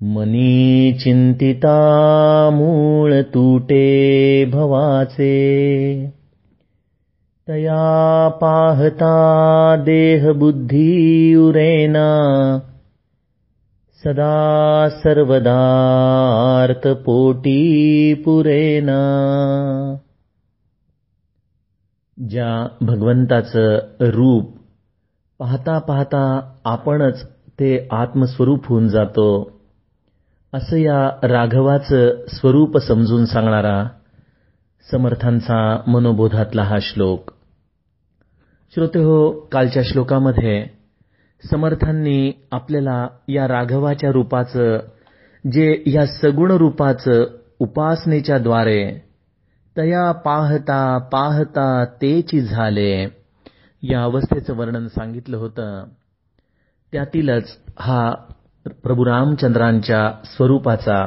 मनी 0.01 0.93
चिंतिता 0.93 1.77
मूळ 2.53 3.21
तुटे 3.21 4.45
भवाचे। 4.45 5.35
तया 7.47 8.29
पाहता 8.29 9.15
देह 9.75 10.31
बुद्धी 10.31 11.35
उरेना 11.35 12.07
सदा 14.03 14.89
सर्वदार्थ 14.89 16.87
पोटी 16.87 18.13
पुरेना 18.13 18.99
ज्या 22.29 22.67
भगवंताचं 22.81 23.77
रूप 24.01 24.53
पाहता 25.39 25.79
पाहता 25.79 26.53
आपणच 26.65 27.23
ते 27.59 27.87
आत्मस्वरूप 27.91 28.65
होऊन 28.69 28.87
जातो 28.87 29.54
असं 30.55 30.77
या 30.77 31.09
राघवाचं 31.23 32.25
स्वरूप 32.27 32.77
समजून 32.77 33.25
सांगणारा 33.25 33.87
समर्थांचा 34.91 35.83
मनोबोधातला 35.87 36.63
हा 36.63 36.77
श्लोक. 36.81 37.31
श्रोते 38.75 38.99
हो 38.99 39.31
कालच्या 39.31 39.83
श्लोकामध्ये 39.85 40.65
समर्थांनी 41.51 42.31
आपल्याला 42.51 43.07
या 43.27 43.47
राघवाच्या 43.47 44.11
रूपाचं 44.11 44.77
जे 45.51 45.83
या 45.87 46.05
सगुण 46.05 46.51
रूपाचं 46.51 47.25
उपासनेच्या 47.59 48.37
द्वारे 48.37 48.99
तया 49.77 50.11
पाहता 50.11 50.97
पाहता 50.97 51.85
तेची 51.85 52.41
झाले 52.41 53.07
या 53.81 54.03
अवस्थेचं 54.03 54.55
वर्णन 54.55 54.87
सांगितलं 54.87 55.37
होतं. 55.37 55.83
त्यातीलच 56.91 57.57
हा 57.79 58.13
प्रभू 58.65 59.05
रामचंद्रांच्या 59.05 60.11
स्वरूपाचा 60.25 61.01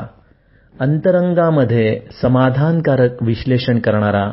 अंतरंगामध्ये 0.80 2.00
समाधानकारक 2.22 3.22
विश्लेषण 3.22 3.78
करणारा 3.78 4.30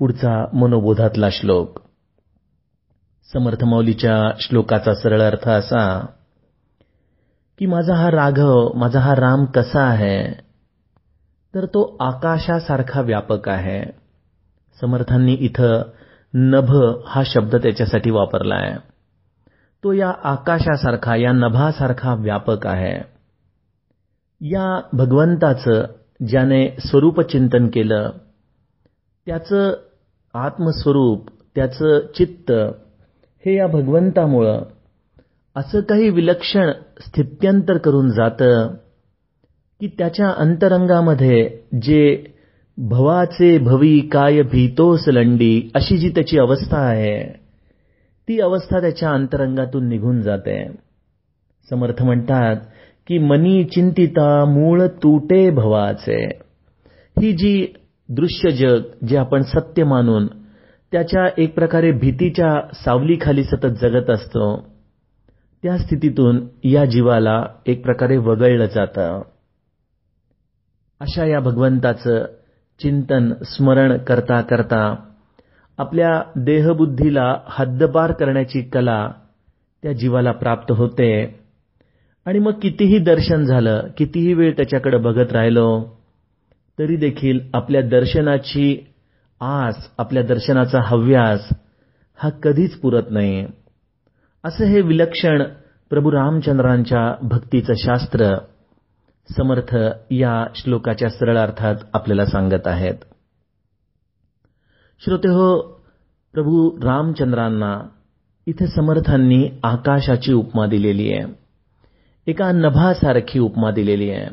पुढचा 0.00 0.44
मनोबोधातला 0.52 1.28
श्लोक. 1.32 1.78
समर्थ 3.32 3.64
मौलीच्या 3.64 4.30
श्लोकाचा 4.40 4.94
सरळ 4.94 5.22
अर्थ 5.22 5.48
असा 5.48 6.06
की 7.58 7.66
माझा 7.66 7.94
हा 7.94 8.10
राघव 8.10 8.72
माझा 8.74 9.00
हा 9.00 9.14
राम 9.14 9.44
कसा 9.44 9.84
आहे? 9.84 10.32
तर 11.54 11.66
तो 11.66 11.96
आकाशासारखा 12.00 13.00
व्यापक 13.00 13.48
आहे. 13.48 13.82
समर्थांनी 14.80 15.34
इथं 15.34 15.82
नभ 16.34 16.70
हा 17.06 17.22
शब्द 17.26 17.56
त्याच्यासाठी 17.56 18.10
वापरला 18.10 18.54
आहे 18.54 18.87
तो 19.84 19.92
या 19.92 20.08
आकाशासारखा 20.26 21.14
या 21.16 21.32
नभासारखा 21.32 22.14
व्यापक 22.16 22.66
आहे. 22.66 22.94
या 24.40 24.64
भगवंताचं 24.92 25.84
ज्याने 26.20 26.66
स्वरूपचिंतन 26.80 27.66
केलं 27.68 28.10
त्याचं 29.26 29.72
आत्मस्वरूप 30.34 31.28
त्याचं 31.56 31.98
चित्त 32.16 32.50
हे 33.44 33.54
या 33.56 33.66
भगवंतामुळं 33.66 34.62
असं 35.56 35.80
काही 35.80 36.08
विलक्षण 36.10 36.70
स्थित्यंतर 37.00 37.78
करून 37.78 38.10
जातं 38.10 38.74
की 39.80 39.88
त्याच्या 39.88 40.30
अंतरंगामध्ये 40.36 41.48
जे 41.82 42.02
भवाचे 42.78 43.56
भवी 43.58 43.98
काय 44.12 44.42
भीतोस 44.42 45.08
लंडी 45.08 45.60
अशी 45.74 45.98
जी 45.98 46.08
त्याची 46.08 46.38
अवस्था 46.38 46.78
आहे 46.80 47.47
ती 48.28 48.40
अवस्था 48.40 48.80
त्याच्या 48.80 49.10
अंतरंगातून 49.10 49.88
निघून 49.88 50.20
जाते. 50.22 50.72
समर्थ 51.70 52.02
म्हणतात 52.02 52.56
की 53.06 53.18
मनी 53.18 53.64
चिंतिता 53.64 54.44
मूळ 54.44 54.86
तुटे 54.86 55.50
भवाचे. 55.50 56.24
ही 57.20 57.32
जी 57.32 57.66
दृश्य 58.08 58.50
जग 58.50 58.82
जे 59.08 59.16
आपण 59.16 59.42
सत्य 59.42 59.84
मानून 59.84 60.26
त्याच्या 60.92 61.28
एक 61.38 61.54
प्रकारे 61.54 61.92
भीतीच्या 61.92 62.72
सावलीखाली 62.72 63.44
सतत 63.44 63.66
जगत 63.66 64.10
असतो 64.10 64.68
त्या 65.62 65.78
स्थितीतून 65.78 66.48
या 66.64 66.84
जीवाला 66.84 67.44
एक 67.66 67.84
प्रकारे 67.84 68.16
वगळलं 68.16 68.64
जातं. 68.64 69.22
अशा 71.00 71.24
या 71.24 71.40
भगवंताचं 71.40 72.24
चिंतन 72.78 73.32
स्मरण 73.44 73.98
करता 73.98 74.40
करता 74.40 75.07
आपल्या 75.78 76.22
देहबुद्धीला 76.36 77.34
हद्दपार 77.48 78.12
करण्याची 78.12 78.60
कला 78.62 79.10
त्या 79.82 79.92
जीवाला 79.92 80.32
प्राप्त 80.32 80.72
होते. 80.72 81.10
आणि 82.26 82.38
मग 82.38 82.52
कितीही 82.52 82.98
दर्शन 82.98 83.44
झालं 83.44 83.86
कितीही 83.98 84.32
वेळ 84.34 84.52
त्याच्याकडे 84.56 84.96
बघत 84.96 85.32
राहिलो 85.32 85.68
तरी 86.78 86.96
देखील 86.96 87.40
आपल्या 87.54 87.82
दर्शनाची 87.82 88.76
आस 89.40 89.88
आपल्या 89.98 90.22
दर्शनाचा 90.22 90.80
हव्यास 90.82 91.48
हा 92.18 92.28
कधीच 92.42 92.78
पुरत 92.80 93.10
नाही. 93.10 93.46
असं 94.44 94.64
हे 94.64 94.80
विलक्षण 94.80 95.42
प्रभू 95.90 96.10
रामचंद्रांच्या 96.12 97.14
भक्तीचं 97.22 97.74
शास्त्र 97.76 98.34
समर्थ 99.28 99.76
या 100.10 100.44
श्लोकाच्या 100.54 101.08
सरळ 101.08 101.38
अर्थात 101.38 101.74
आपल्याला 101.92 102.26
सांगत 102.26 102.66
आहेत. 102.66 102.94
श्रोते 105.04 105.28
हो 105.28 105.58
प्रभू 106.32 106.70
रामचंद्रांना 106.82 107.80
इथे 108.46 108.66
समर्थांनी 108.66 109.48
आकाशाची 109.62 110.32
उपमा 110.32 110.66
दिलेली 110.66 111.12
आहे. 111.12 111.24
एका 112.26 112.52
नभासारखी 112.52 113.38
उपमा 113.38 113.70
दिलेली 113.70 114.10
आहे. 114.10 114.26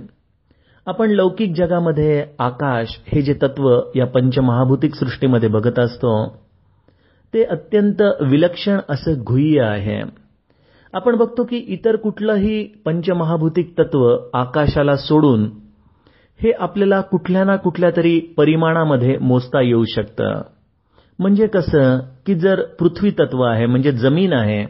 आपण 0.87 1.09
लौकिक 1.09 1.53
जगामध्ये 1.55 2.25
आकाश 2.39 2.99
हे 3.07 3.21
जे 3.21 3.33
तत्व 3.33 3.79
या 3.95 4.05
पंचमहाभूतिक 4.05 4.95
सृष्टीमध्ये 4.95 5.49
बघत 5.49 5.79
असतो 5.79 6.27
ते 7.33 7.43
अत्यंत 7.43 8.01
विलक्षण 8.21 8.79
असं 8.89 9.13
गुह्य 9.27 9.61
आहे. 9.61 10.01
आपण 10.93 11.15
बघतो 11.15 11.43
की 11.43 11.57
इतर 11.57 11.95
कुठलंही 11.95 12.63
पंचमहाभूतिक 12.85 13.73
तत्व 13.79 14.17
आकाशाला 14.33 14.95
सोडून 14.95 15.45
हे 16.39 16.51
आपल्याला 16.51 17.01
कुठल्या 17.01 17.43
ना 17.43 17.55
कुठल्या 17.55 17.89
तरी 17.97 18.19
परिमाणामध्ये 18.19 19.17
मोजता 19.17 19.61
येऊ 19.61 19.85
शकतं. 19.85 20.41
म्हणजे 21.19 21.47
कसं 21.47 21.99
की 22.25 22.35
जर 22.35 22.61
पृथ्वी 22.61 23.11
तत्व 23.11 23.41
आहे 23.41 23.65
म्हणजे 23.65 23.91
जमीन 23.91 24.33
आहे 24.33 24.65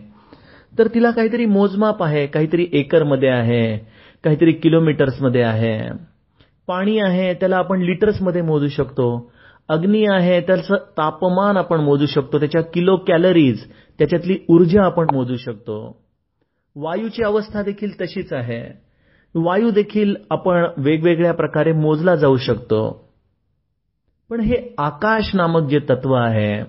तर 0.80 0.88
तिला 0.88 1.12
काहीतरी 1.12 1.46
मोजमाप 1.46 2.04
आहे 2.04 2.28
काहीतरी 2.28 2.68
एकरमध्ये 2.72 3.30
आहे 3.30 3.78
काहीतरी 4.24 4.52
किलोमीटर्समध्ये 4.52 5.42
आहे. 5.42 5.90
पाणी 6.68 7.00
आहे 7.00 7.34
त्याला 7.34 7.58
आपण 7.58 7.82
लिटर्समध्ये 7.82 8.42
मोजू 8.42 8.68
शकतो. 8.68 9.32
अग्नी 9.70 10.06
आहे 10.06 10.42
त्याचं 10.42 10.76
तापमान 10.76 11.58
आपण 11.58 11.80
मोजू 11.80 12.06
शकतो. 12.06 12.40
त्याच्या 12.40 12.62
किलो 12.62 12.98
कॅलरीज 12.98 13.64
त्याच्यातली 14.00 14.38
ऊर्जा 14.50 14.84
आपण 14.84 15.08
मोजू 15.14 15.36
शकतो. 15.36 15.98
वायूची 16.76 17.24
अवस्था 17.24 17.62
देखील 17.62 18.02
तशीच 18.02 18.34
आहे. 18.34 18.80
वायू 19.36 19.70
देखील 19.70 20.16
आपण 20.30 20.66
वेगवेगळ्या 20.78 21.34
प्रकारे 21.34 21.72
मोजला 21.72 22.16
जाऊ 22.16 22.38
शकतो. 22.38 23.05
पण 24.30 24.40
हे 24.40 24.56
आकाश 24.78 25.30
नामक 25.36 25.68
जे 25.70 25.80
तत्व 25.80 26.14
आहे 26.14 26.64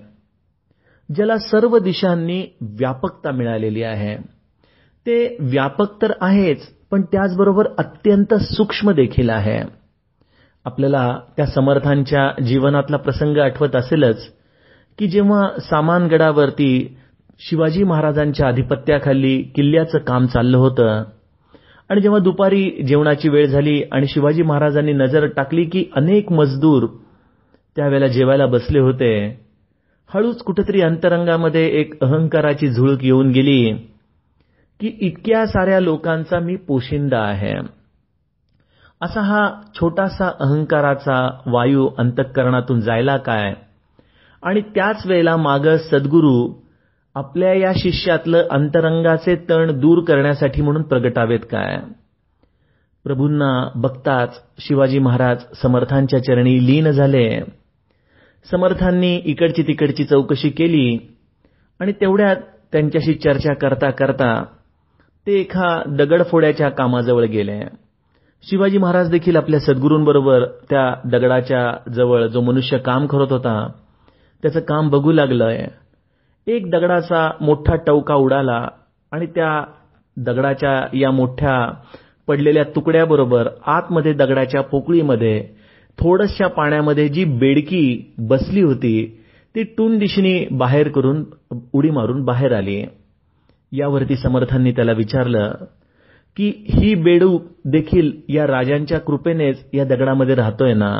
ज्याला 1.09 1.37
सर्व 1.37 1.77
दिशांनी 1.77 2.41
व्यापकता 2.61 3.31
मिळालेली 3.31 3.83
आहे 3.83 4.15
ते 5.05 5.37
व्यापक 5.39 6.01
तर 6.01 6.11
आहेच 6.21 6.67
पण 6.91 7.01
त्याचबरोबर 7.01 7.67
अत्यंत 7.77 8.33
सूक्ष्म 8.33 8.91
देखील 8.91 9.29
आहे. 9.29 9.59
आपल्याला 10.65 11.19
त्या 11.37 11.45
समर्थांच्या 11.45 12.31
जीवनातला 12.43 12.97
प्रसंग 12.97 13.37
आठवत 13.37 13.75
असेलच 13.75 14.27
की 14.99 15.07
जेव्हा 15.07 15.59
सामानगडावरती 15.59 16.95
शिवाजी 17.39 17.83
महाराजांच्या 17.83 18.47
आधिपत्याखाली 18.47 19.41
किल्ल्याचं 19.55 19.97
काम 19.97 20.25
चाललं 20.25 20.57
होतं 20.57 21.03
आणि 21.89 22.01
जेव्हा 22.01 22.19
दुपारी 22.19 22.69
जेवणाची 22.87 23.29
वेळ 23.29 23.45
झाली 23.45 23.81
आणि 23.91 24.07
शिवाजी 24.07 24.43
महाराजांनी 24.43 24.93
नजर 24.93 25.25
टाकली 25.27 25.65
की 25.65 25.85
अनेक 25.95 26.31
मजदूर 26.31 26.87
त्यावेळेला 27.77 28.07
जेवायला 28.07 28.45
बसले 28.45 28.79
होते. 28.79 29.41
हळूच 30.13 30.37
कुठेतरी 30.37 30.81
अंतरंगामध्ये 30.81 31.67
एक 31.67 32.03
अहंकाराची 32.03 32.69
झुळूक 32.69 33.03
येऊन 33.03 33.31
गेली 33.31 33.73
की 34.79 34.97
इतक्या 35.01 35.45
साऱ्या 35.45 35.79
लोकांचा 35.79 36.39
मी 36.39 36.55
पोशिंदा 36.55 37.19
आहे. 37.19 37.53
असा 39.01 39.21
हा 39.21 39.49
छोटासा 39.75 40.31
अहंकाराचा 40.39 41.39
वायू 41.45 41.89
अंतःकरणातून 41.97 42.79
जायला 42.81 43.17
काय? 43.17 43.53
आणि 44.43 44.61
त्याच 44.61 45.05
वेळेला 45.05 45.37
माग 45.37 45.75
सद्गुरू 45.75 46.53
आपल्या 47.15 47.53
या 47.53 47.71
शिष्यातलं 47.75 48.47
अंतरंगाचे 48.51 49.35
तण 49.35 49.79
दूर 49.79 50.03
करण्यासाठी 50.03 50.61
म्हणून 50.61 50.81
प्रगटावेत 50.81 51.39
काय? 51.39 51.77
प्रभूंना 53.03 53.69
बघताच 53.75 54.41
शिवाजी 54.59 54.99
महाराज 54.99 55.37
समर्थांच्या 55.61 56.23
चरणी 56.23 56.65
लीन 56.65 56.91
झाले. 56.91 57.39
समर्थांनी 58.51 59.15
इकडची 59.25 59.63
तिकडची 59.63 60.03
चौकशी 60.03 60.49
केली 60.49 60.97
आणि 61.79 61.91
तेवढ्यात 61.91 62.35
त्यांच्याशी 62.71 63.13
चर्चा 63.13 63.53
करता 63.53 63.89
करता 63.91 64.33
ते 65.27 65.39
एका 65.39 65.81
दगडफोड्याच्या 65.87 66.69
कामाजवळ 66.69 67.25
गेले. 67.25 67.59
शिवाजी 68.43 68.77
महाराज 68.77 69.09
देखील 69.11 69.35
आपल्या 69.35 69.59
सद्गुरूंबरोबर 69.59 70.45
त्या 70.69 70.93
दगडाच्या 71.05 71.91
जवळ 71.93 72.25
जो 72.27 72.41
मनुष्य 72.41 72.77
काम 72.77 73.05
करत 73.07 73.31
होता 73.31 73.67
त्याचं 74.43 74.59
काम 74.59 74.89
बघू 74.89 75.11
लागलंय. 75.11 75.67
एक 76.47 76.69
दगडाचा 76.71 77.29
मोठा 77.41 77.75
टवका 77.75 78.15
उडाला 78.15 78.67
आणि 79.11 79.25
त्या 79.25 79.63
दगडाच्या 80.17 80.81
या 80.93 81.11
मोठ्या 81.11 81.59
पडलेल्या 82.27 82.63
तुकड्याबरोबर 82.75 83.47
आतमध्ये 83.65 84.13
दगडाच्या 84.13 84.61
पोकळीमध्ये 84.61 85.56
थोडशा 85.99 86.47
पाण्यामध्ये 86.47 87.07
जी 87.09 87.23
बेडकी 87.37 88.13
बसली 88.17 88.61
होती 88.61 88.93
ती 89.55 89.63
टून 89.77 89.97
दिशेने 89.97 90.45
बाहेर 90.51 90.87
करून 90.87 91.23
उडी 91.73 91.89
मारून 91.89 92.23
बाहेर 92.25 92.53
आली. 92.53 92.83
यावरती 93.71 94.15
समर्थांनी 94.15 94.71
त्याला 94.71 94.91
विचारलं 94.91 95.53
की 96.37 96.49
ही 96.69 96.93
बेडूक 96.95 97.43
देखील 97.65 98.11
या 98.29 98.45
राजांच्या 98.47 98.99
कृपेनेच 98.99 99.63
या 99.73 99.83
दगडामध्ये 99.85 100.35
राहतोय 100.35 100.73
ना? 100.73 100.93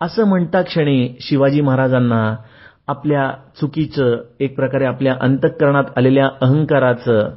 असं 0.00 0.24
म्हणता 0.24 0.62
क्षणी 0.62 1.08
शिवाजी 1.20 1.60
महाराजांना 1.60 2.36
आपल्या 2.88 3.30
चुकीचं 3.60 4.16
एक 4.40 4.54
प्रकारे 4.56 4.84
आपल्या 4.84 5.14
अंतःकरणात 5.20 5.84
आलेल्या 5.96 6.28
अहंकाराचं 6.40 7.30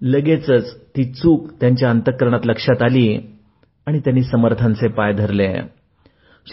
लगेचच 0.00 0.74
ती 0.96 1.04
चूक 1.04 1.50
त्यांच्या 1.60 1.90
अंतःकरणात 1.90 2.46
लक्षात 2.46 2.82
आली 2.82 3.18
आणि 3.86 3.98
त्यांनी 3.98 4.22
समर्थांचे 4.22 4.88
पाय 4.88 5.12
धरले. 5.12 5.52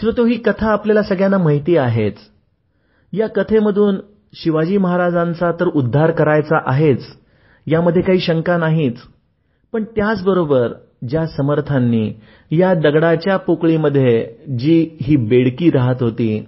श्रोतो 0.00 0.24
ही 0.26 0.34
कथा 0.38 0.70
आपल्याला 0.72 1.02
सगळ्यांना 1.02 1.38
माहिती 1.38 1.76
आहेच. 1.76 2.16
या 3.12 3.26
कथेमधून 3.36 3.96
शिवाजी 4.34 4.76
महाराजांचा 4.78 5.50
तर 5.60 5.68
उद्धार 5.74 6.10
करायचा 6.10 6.58
आहेच 6.72 7.06
यामध्ये 7.66 8.02
काही 8.02 8.20
शंका 8.20 8.56
नाहीच. 8.58 8.96
पण 9.72 9.84
त्याचबरोबर 9.96 10.72
ज्या 11.08 11.26
समर्थांनी 11.26 12.12
या 12.50 12.72
दगडाच्या 12.74 13.36
पोकळीमध्ये 13.38 14.24
जी 14.58 14.78
ही 15.02 15.16
बेडकी 15.28 15.70
राहत 15.70 16.02
होती 16.02 16.38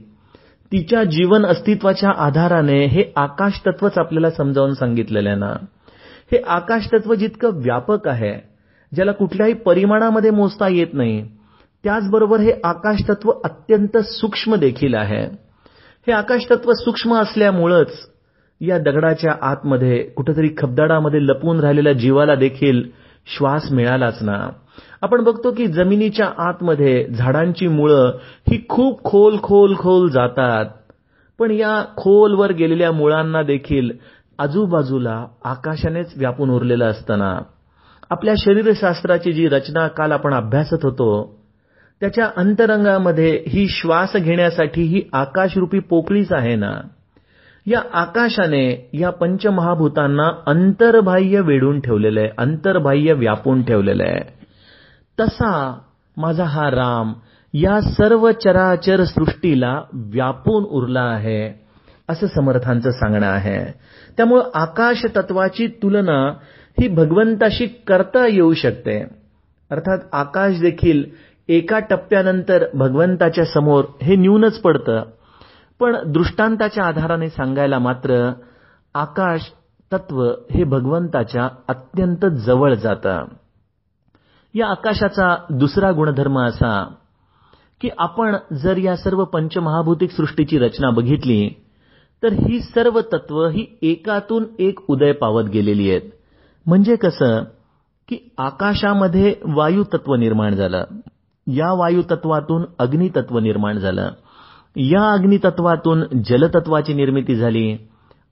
तिच्या 0.72 1.02
जीवन 1.06 1.46
अस्तित्वाच्या 1.46 2.10
आधाराने 2.24 2.84
हे 2.86 3.04
आकाश 3.16 3.60
तत्वच 3.66 3.98
आपल्याला 3.98 4.30
समजावून 4.30 4.72
सांगितलेलं 4.74 5.38
ना. 5.38 5.52
हे 6.32 6.38
आकाश 6.48 6.86
तत्व 6.92 7.14
जितकं 7.14 7.60
व्यापक 7.62 8.08
आहे 8.08 8.32
ज्याला 8.92 9.12
कुठल्याही 9.12 9.52
परिमाणामध्ये 9.62 10.30
मोजता 10.30 10.68
येत 10.68 10.94
नाही 10.94 11.22
त्याचबरोबर 11.84 12.40
हे 12.40 12.52
आकाश 12.64 13.02
तत्व 13.08 13.30
अत्यंत 13.44 13.96
सूक्ष्म 14.06 14.54
देखील 14.54 14.94
आहे. 14.94 15.22
हे 16.06 16.12
आकाश 16.12 16.44
तत्व 16.50 16.72
सूक्ष्म 16.74 17.14
असल्यामुळंच 17.16 17.92
या 18.60 18.78
दगडाच्या 18.78 19.34
आतमध्ये 19.42 20.02
कुठेतरी 20.16 20.48
खबदाडामध्ये 20.58 21.20
लपून 21.26 21.60
राहिलेल्या 21.60 21.92
जीवाला 21.92 22.34
देखील 22.34 22.82
श्वास 23.26 23.70
मिळालाच 23.72 24.22
ना. 24.22 24.38
आपण 25.02 25.22
बघतो 25.24 25.50
की 25.52 25.66
जमिनीच्या 25.66 26.26
आतमध्ये 26.48 27.04
झाडांची 27.08 27.68
मुळं 27.68 28.10
ही 28.50 28.58
खूप 28.68 29.02
खोल 29.04 29.36
खोल 29.42 29.74
खोल 29.78 30.08
जातात. 30.10 30.66
पण 31.38 31.50
या 31.50 31.82
खोलवर 31.96 32.52
गेलेल्या 32.52 32.90
मुळांना 32.92 33.42
देखील 33.42 33.90
आजूबाजूला 34.38 35.24
आकाशानेच 35.44 36.12
व्यापून 36.16 36.50
उरलेलं 36.50 36.84
असताना 36.84 37.38
आपल्या 38.10 38.34
शरीरशास्त्राची 38.38 39.32
जी 39.32 39.48
रचना 39.48 39.86
काल 39.88 40.12
आपण 40.12 40.34
अभ्यासत 40.34 40.84
होतो 40.84 41.10
त्याच्या 42.00 42.30
अंतरंगामध्ये 42.36 43.44
ही 43.48 43.66
श्वास 43.68 44.16
घेण्यासाठी 44.16 44.82
ही 44.82 45.02
आकाशरूपी 45.12 45.78
पोकळीच 45.78 46.32
आहे 46.32 46.56
ना? 46.56 46.80
या 47.66 47.82
आकाशाने 47.92 48.90
या 48.94 49.10
पंचमहाभूतांना 49.10 50.30
अंतर्बाह्य 50.46 51.40
वेढून 51.40 51.80
ठेवलेलं 51.80 52.20
आहे 52.20 52.28
अंतर्बाह्य 52.38 53.12
व्यापून 53.12 53.62
ठेवलेलं 53.62 54.04
आहे. 54.04 54.20
तसा 55.20 55.78
माझा 56.16 56.44
हा 56.44 56.70
राम 56.70 57.12
या 57.54 57.80
सर्व 57.80 58.30
चराचर 58.30 59.04
सृष्टीला 59.04 59.82
व्यापून 59.92 60.64
उरला 60.64 61.02
आहे 61.02 61.52
असं 62.08 62.26
समर्थांचं 62.26 62.90
सांगणं 62.90 63.26
आहे. 63.26 63.72
त्यामुळं 64.16 64.42
आकाश 64.54 65.06
तत्वाची 65.16 65.66
तुलना 65.66 66.28
ही 66.80 66.88
भगवंताशी 66.88 67.66
करता 67.66 68.26
येऊ 68.26 68.54
शकते. 68.54 69.20
अर्थात 69.70 69.98
आकाश 70.12 70.60
देखील 70.60 71.04
एका 71.50 71.78
टप्प्यानंतर 71.78 72.64
भगवंताच्या 72.74 73.44
समोर 73.44 73.84
हे 74.02 74.16
न्यूनच 74.16 74.60
पडतं. 74.60 75.02
पण 75.80 75.96
दृष्टांताच्या 76.06 76.84
आधाराने 76.84 77.28
सांगायला 77.28 77.78
मात्र 77.78 78.32
आकाश 78.94 79.52
तत्व 79.92 80.22
हे 80.50 80.64
भगवंताच्या 80.64 81.48
अत्यंत 81.68 82.26
जवळ 82.26 82.74
जातं. 82.74 83.24
या 84.54 84.66
आकाशाचा 84.66 85.36
दुसरा 85.50 85.92
गुणधर्म 85.92 86.38
असा 86.38 86.94
की 87.80 87.90
आपण 87.98 88.36
जर 88.52 88.76
या 88.76 88.96
सर्व 88.96 89.24
पंचमहाभूतिक 89.24 90.10
सृष्टीची 90.10 90.58
रचना 90.58 90.90
बघितली 90.90 91.48
तर 92.22 92.32
ही 92.32 92.60
सर्व 92.60 93.00
तत्व 93.00 93.46
ही 93.46 93.66
एकातून 93.82 94.44
एक 94.58 94.78
उदय 94.88 95.12
पावत 95.12 95.44
गेलेली 95.44 95.90
आहेत. 95.90 96.10
म्हणजे 96.66 96.96
कसं 96.96 97.42
की 98.08 98.18
आकाशामध्ये 98.38 99.34
वायू 99.44 99.84
तत्व 99.84 100.14
निर्माण 100.14 100.54
झालं. 100.54 100.84
या 101.46 101.72
वायुतत्वातून 101.72 102.64
अग्नितत्व 102.78 103.38
निर्माण 103.38 103.78
झालं. 103.78 104.10
या 104.76 105.12
अग्नितत्वातून 105.12 106.04
जलतत्वाची 106.24 106.94
निर्मिती 106.94 107.34
झाली. 107.34 107.76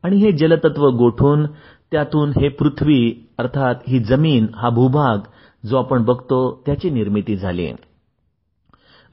आणि 0.02 0.16
हे 0.16 0.32
जलतत्व 0.32 0.88
गोठून 0.88 1.46
त्यातून 1.90 2.30
हे 2.30 2.48
पृथ्वी 2.48 3.28
अर्थात 3.38 3.74
ही 3.88 3.98
जमीन 3.98 4.46
हा 4.54 4.68
भूभाग 4.68 5.18
जो 5.66 5.78
आपण 5.78 6.04
बघतो 6.04 6.62
त्याची 6.66 6.90
निर्मिती 6.90 7.36
झाली. 7.36 7.72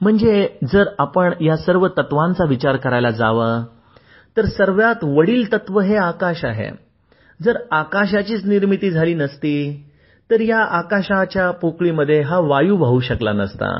म्हणजे 0.00 0.48
जर 0.72 0.84
आपण 0.98 1.32
या 1.40 1.56
सर्व 1.56 1.88
तत्वांचा 1.88 2.44
विचार 2.44 2.76
करायला 2.76 3.10
जावं 3.10 3.62
तर 4.36 4.44
सर्वात 4.44 5.04
वडील 5.04 5.52
तत्व 5.52 5.80
हे 5.80 5.96
आकाश 5.96 6.44
आहे. 6.44 6.70
जर 7.42 7.58
आकाशाचीच 7.70 8.44
निर्मिती 8.44 8.90
झाली 8.90 9.14
नसती 9.14 9.85
तर 10.30 10.40
या 10.40 10.58
आकाशाच्या 10.58 11.50
पोकळीमध्ये 11.50 12.20
हा 12.20 12.38
वायू 12.38 12.76
वाहू 12.76 13.00
शकला 13.00 13.32
नसता. 13.32 13.78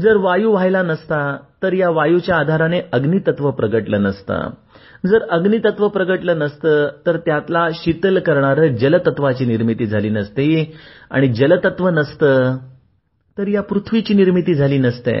जर 0.00 0.16
वायू 0.16 0.50
व्हायला 0.50 0.82
नसता 0.82 1.36
तर 1.62 1.72
या 1.72 1.90
वायूच्या 1.90 2.36
आधाराने 2.36 2.80
अग्नितत्व 2.92 3.50
प्रगटलं 3.50 4.02
नसतं. 4.02 4.50
जर 5.06 5.22
अग्नितत्व 5.30 5.88
प्रगटलं 5.88 6.38
नसतं 6.38 6.88
तर 7.06 7.16
त्यातला 7.16 7.68
शीतल 7.74 8.18
करणारं 8.18 8.66
जलतत्वाची 8.66 9.44
निर्मिती 9.44 9.86
झाली 9.86 10.10
नसती. 10.10 10.74
आणि 11.10 11.28
जलतत्व 11.28 11.88
नसतं 11.88 12.56
तर 13.38 13.48
या 13.48 13.62
पृथ्वीची 13.62 14.14
निर्मिती 14.14 14.54
झाली 14.54 14.78
नसते. 14.78 15.18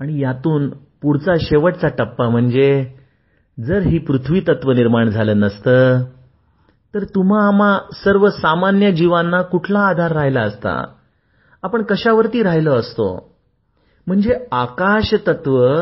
आणि 0.00 0.22
यातून 0.22 0.68
पुढचा 1.02 1.34
शेवटचा 1.40 1.88
टप्पा 1.88 2.28
म्हणजे 2.28 2.92
जर 3.58 3.78
ही 3.78 3.98
पृथ्वी 3.98 4.40
तत्व 4.40 4.72
निर्माण 4.72 5.08
झालं 5.08 5.40
नसतं 5.40 6.02
तर 6.94 7.04
तुम्हा 7.04 7.46
आम्हा 7.46 7.78
सर्व 7.92 8.30
सामान्य 8.30 8.92
जीवांना 8.92 9.42
कुठला 9.42 9.80
आधार 9.80 10.12
राहिला 10.12 10.40
असता? 10.40 10.84
आपण 11.62 11.82
कशावरती 11.82 12.42
राहिलो 12.42 12.72
असतो? 12.72 13.30
म्हणजे 14.06 14.34
आकाश 14.52 15.14
तत्व 15.26 15.72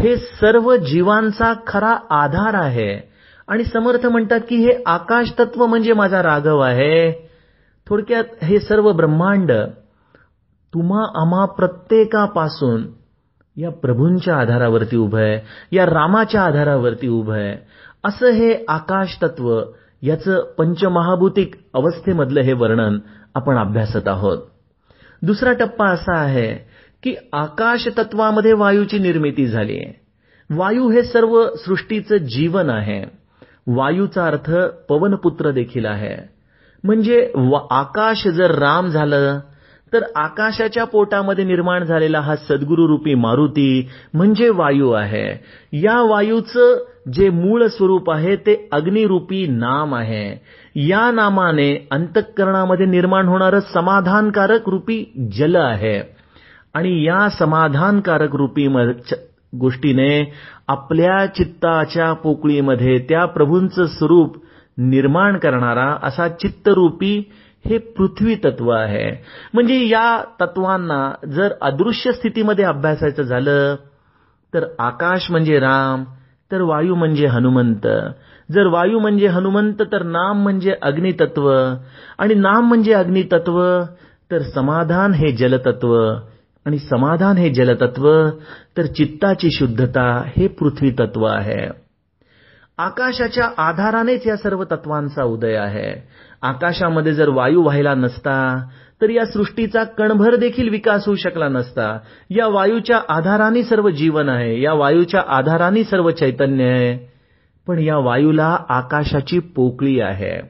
हे 0.00 0.16
सर्व 0.16 0.76
जीवांचा 0.76 1.52
खरा 1.66 1.96
आधार 2.10 2.54
आहे. 2.54 3.10
आणि 3.48 3.64
समर्थ 3.64 4.06
म्हणतात 4.06 4.40
की 4.48 4.56
हे 4.56 4.82
आकाश 4.86 5.32
तत्व 5.38 5.66
म्हणजे 5.66 5.92
माझा 5.92 6.22
राघव 6.22 6.58
आहे. 6.58 7.12
थोडक्यात 7.88 8.44
हे 8.44 8.60
सर्व 8.60 8.92
ब्रह्मांड 8.92 9.52
तुम्हा 10.74 11.20
आम्हा 11.20 11.44
प्रत्येकापासून 11.44 12.86
या 13.56 13.70
प्रभूंच्या 13.70 14.36
आधारावरती 14.36 14.96
उभं 14.96 15.20
आहे 15.20 15.40
या 15.76 15.86
रामाच्या 15.86 16.42
आधारावरती 16.42 17.08
उभं 17.08 17.34
आहे. 17.34 17.56
असं 18.04 18.26
हे 18.26 18.64
आकाश 18.68 19.18
तत्व 19.22 19.60
याचं 20.02 20.44
पंचमहाभूतिक 20.58 21.54
अवस्थेमधलं 21.74 22.40
हे 22.40 22.52
वर्णन 22.52 22.98
आपण 23.34 23.58
अभ्यासत 23.58 24.08
आहोत. 24.08 24.38
दुसरा 25.22 25.52
टप्पा 25.52 25.88
असा 25.90 26.16
आहे 26.18 26.48
की 27.02 27.14
आकाश 27.32 27.86
तत्वामध्ये 27.98 28.52
वायूची 28.52 28.98
निर्मिती 28.98 29.46
झाली 29.46 29.80
वायू 30.50 30.88
हे 30.90 31.02
सर्व 31.02 31.36
सृष्टीचं 31.56 32.16
जीवन 32.26 32.70
आहे. 32.70 33.02
वायूचा 33.66 34.26
अर्थ 34.26 34.50
पवनपुत्र 34.88 35.50
देखील 35.50 35.86
आहे. 35.86 36.16
म्हणजे 36.84 37.20
आकाश 37.70 38.26
जर 38.28 38.54
राम 38.58 38.86
झालं 38.88 39.38
तर 39.92 40.02
आकाशाच्या 40.16 40.84
पोटामध्ये 40.84 41.44
निर्माण 41.44 41.84
झालेला 41.84 42.20
हा 42.20 42.34
सद्गुरुरूपी 42.38 43.14
मारुती 43.14 43.88
म्हणजे 44.14 44.48
वायू 44.48 44.90
आहे. 44.92 45.26
या 45.72 46.00
वायूचं 46.02 46.84
जे 47.14 47.28
मूळ 47.30 47.66
स्वरूप 47.68 48.10
आहे 48.10 48.34
ते 48.46 48.54
अग्निरूपी 48.72 49.46
नाम 49.48 49.94
आहे. 49.94 50.24
या 50.78 51.10
नामाने 51.10 51.70
अंतःकरणामध्ये 51.90 52.86
निर्माण 52.86 53.28
होणारं 53.28 53.60
समाधानकारक 53.74 54.68
रूपी 54.68 55.04
जल 55.38 55.56
आहे. 55.56 55.98
आणि 56.74 57.02
या 57.04 57.28
समाधानकारक 57.38 58.34
रूपी 58.36 58.66
गोष्टीने 59.52 60.10
आपल्या 60.68 61.24
चित्ताच्या 61.26 62.12
पोकळीमध्ये 62.22 62.98
त्या 63.08 63.24
प्रभूंचं 63.26 63.86
स्वरूप 63.88 64.36
निर्माण 64.78 65.36
करणारा 65.38 65.86
असा 66.02 66.28
चित्तरूपी 66.34 67.16
हे 67.64 67.78
पृथ्वी 67.96 68.34
तत्व 68.44 68.70
आहे. 68.70 69.10
म्हणजे 69.54 69.78
या 69.88 70.22
तत्वांना 70.40 71.00
जर 71.28 71.52
अदृश्य 71.62 72.12
स्थितीमध्ये 72.12 72.64
अभ्यासायचं 72.64 73.22
झालं 73.22 73.74
तर 74.52 74.64
आकाश 74.78 75.30
म्हणजे 75.30 75.58
राम 75.58 76.04
तर 76.52 76.60
वायू 76.60 76.94
म्हणजे 76.94 77.26
हनुमंत. 77.26 77.86
जर 78.52 78.66
वायू 78.66 78.98
म्हणजे 78.98 79.26
हनुमंत 79.26 79.82
तर 79.92 80.02
नाम 80.02 80.42
म्हणजे 80.42 80.74
अग्नितत्व. 80.82 81.74
आणि 82.18 82.34
नाम 82.34 82.68
म्हणजे 82.68 82.92
अग्नितत्व 82.92 83.82
तर 84.30 84.42
समाधान 84.42 85.12
हे 85.12 85.32
जलतत्व. 85.32 86.14
आणि 86.64 86.78
समाधान 86.78 87.36
हे 87.36 87.50
जलतत्व 87.50 88.28
तर 88.76 88.82
चित्ताची 88.82 89.50
शुद्धता 89.50 90.22
हे 90.26 90.46
पृथ्वी 90.46 90.90
तत्व 90.90 91.24
आहे. 91.24 91.68
आकाशाच्या 92.78 93.48
आधारानेच 93.58 94.26
या 94.26 94.36
सर्व 94.36 94.64
तत्वांचा 94.64 95.24
उदय 95.24 95.54
आहे. 95.54 96.08
आकाशामध्ये 96.42 97.12
जर 97.12 97.28
वायू 97.28 97.62
व्हायला 97.62 97.94
नसता 97.94 98.68
तर 99.02 99.10
या 99.10 99.26
सृष्टीचा 99.26 99.84
कणभर 99.84 100.36
देखील 100.36 100.68
विकास 100.68 101.06
होऊ 101.06 101.16
शकला 101.16 101.48
नसता. 101.48 101.98
या 102.30 102.46
वायूच्या 102.46 103.00
आधाराने 103.08 103.62
सर्व 103.62 103.90
जीवन 103.90 104.28
आहे. 104.28 104.60
या 104.60 104.72
वायूच्या 104.72 105.22
आधाराने 105.28 105.84
सर्व 105.84 106.10
चैतन्य 106.10 106.64
आहे. 106.64 107.10
पण 107.66 107.78
या 107.78 107.96
वायूला 107.96 108.58
आकाशाची 108.68 109.38
पोकळी 109.38 110.00
आहे. 110.00 110.40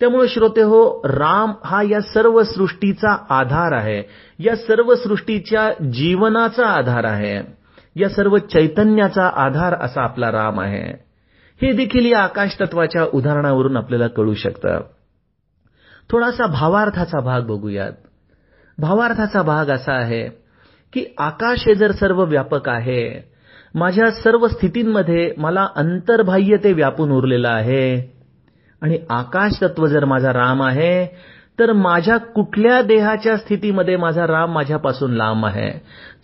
त्यामुळे 0.00 0.28
श्रोते 0.28 0.62
हो 0.62 1.02
राम 1.04 1.52
हा 1.64 1.82
या 1.82 2.00
सर्व 2.00 2.42
सृष्टीचा 2.42 3.24
आधार 3.30 3.72
आहे. 3.72 4.02
या 4.38 4.56
सर्व 4.56 4.94
सृष्टीच्या 4.94 5.84
जीवनाचा 5.84 6.66
आधार 6.66 7.04
आहे. 7.04 7.58
या 7.96 8.08
सर्व 8.08 8.38
चैतन्याचा 8.38 9.30
आधार 9.36 9.74
असा 9.80 10.02
आपला 10.02 10.32
राम 10.32 10.60
आहे. 10.60 11.08
हे 11.62 11.72
देखील 11.72 12.12
या 12.12 12.18
आकाश 12.18 12.56
तत्वाच्या 12.60 13.04
उदाहरणावरून 13.14 13.76
आपल्याला 13.76 14.06
कळू 14.06 14.34
शकतं. 14.34 14.80
थोडासा 16.12 16.46
भावार्थाचा 16.46 17.20
भाग 17.20 17.40
बघूयात. 17.40 17.92
भावार्थाचा 18.78 19.42
भाग 19.42 19.66
असा 19.66 19.92
आहे 19.92 20.28
की 20.92 21.04
आकाश 21.18 21.64
हे 21.66 21.74
जर 21.74 21.92
सर्व 21.92 22.24
व्यापक 22.24 22.68
आहे 22.68 23.30
माझ्या 23.74 24.10
सर्व 24.10 24.46
स्थितींमध्ये 24.48 25.34
मला 25.38 25.66
अंतर्बाह्य 25.76 26.56
ते 26.64 26.72
व्यापून 26.72 27.10
उरलेलं 27.10 27.48
आहे. 27.48 28.18
आणि 28.82 28.98
आकाश 29.10 29.62
तत्व 29.62 29.86
जर 29.86 30.04
माझा 30.04 30.32
राम 30.32 30.62
आहे 30.62 31.06
तर 31.58 31.72
माझ्या 31.72 32.16
कुठल्या 32.16 32.82
देहाच्या 32.82 33.36
स्थितीमध्ये 33.36 33.96
माझा 33.96 34.26
राम 34.26 34.52
माझ्यापासून 34.54 35.12
लांब 35.12 35.46
आहे? 35.46 35.70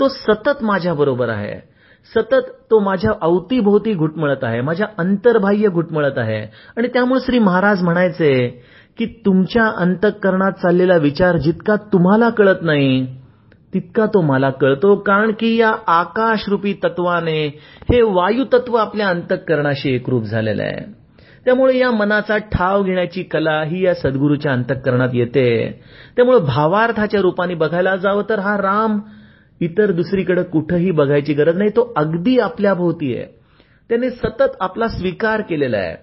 तो 0.01 0.09
सतत 0.09 0.63
माझ्याबरोबर 0.63 1.29
आहे. 1.29 1.75
सतत 2.15 2.51
तो 2.71 2.79
माझ्या 2.79 3.11
अवतीभोवती 3.23 3.95
घुटमळत 3.95 4.45
आहे 4.45 4.61
माझ्या 4.61 4.87
अंतर्बाह्य 4.99 5.69
घुटमळत 5.69 6.19
आहे. 6.19 6.41
आणि 6.77 6.89
त्यामुळे 6.89 7.21
श्री 7.21 7.39
महाराज 7.39 7.83
म्हणायचे 7.83 8.63
की 8.99 9.07
तुमच्या 9.07 9.67
अंतःकरणात 9.77 10.53
चाललेला 10.53 10.97
विचार 10.97 11.37
जितका 11.37 11.77
तुम्हाला 11.77 12.31
कळत 12.31 12.63
नाही 12.63 13.07
तितका 13.75 14.07
तो 14.07 14.21
मला 14.21 14.51
कळतो. 14.51 14.95
कारण 14.97 15.33
की 15.33 15.57
या 15.57 15.73
आकाशरूपी 15.87 16.73
तत्वाने 16.85 17.47
हे 17.91 18.03
वायू 18.03 18.45
तत्व 18.53 18.75
आपल्या 18.77 19.09
अंतःकरणाशी 19.09 19.95
एकरूप 19.95 20.25
झालेलं 20.25 20.63
आहे. 20.63 21.05
त्यामुळे 21.45 21.79
या 21.79 21.91
मनाचा 21.91 22.39
ठाव 22.39 22.83
घेण्याची 22.83 23.23
कला 23.23 23.63
ही 23.63 23.85
या 23.85 23.95
सद्गुरूच्या 23.95 24.53
अंतःकरणात 24.53 25.09
येते. 25.13 25.81
त्यामुळे 26.17 26.39
भावार्थाच्या 26.39 27.21
रूपाने 27.21 27.55
बघायला 27.55 27.97
जावं 27.97 28.23
तर 28.29 28.39
हा 28.39 28.57
राम 28.57 28.99
इतर 29.61 29.91
दुसरीकडे 29.91 30.43
कुठंही 30.43 30.91
बघायची 30.91 31.35
गरज 31.35 31.57
नाही 31.57 31.71
तो 31.71 31.93
अगदी 31.97 32.39
आपल्या 32.39 32.75
भोवती 32.75 33.17
आहे. 33.17 33.27
त्याने 33.89 34.11
सतत 34.11 34.57
आपला 34.61 34.89
स्वीकार 34.89 35.41
केलेला 35.41 35.77
आहे. 35.77 35.97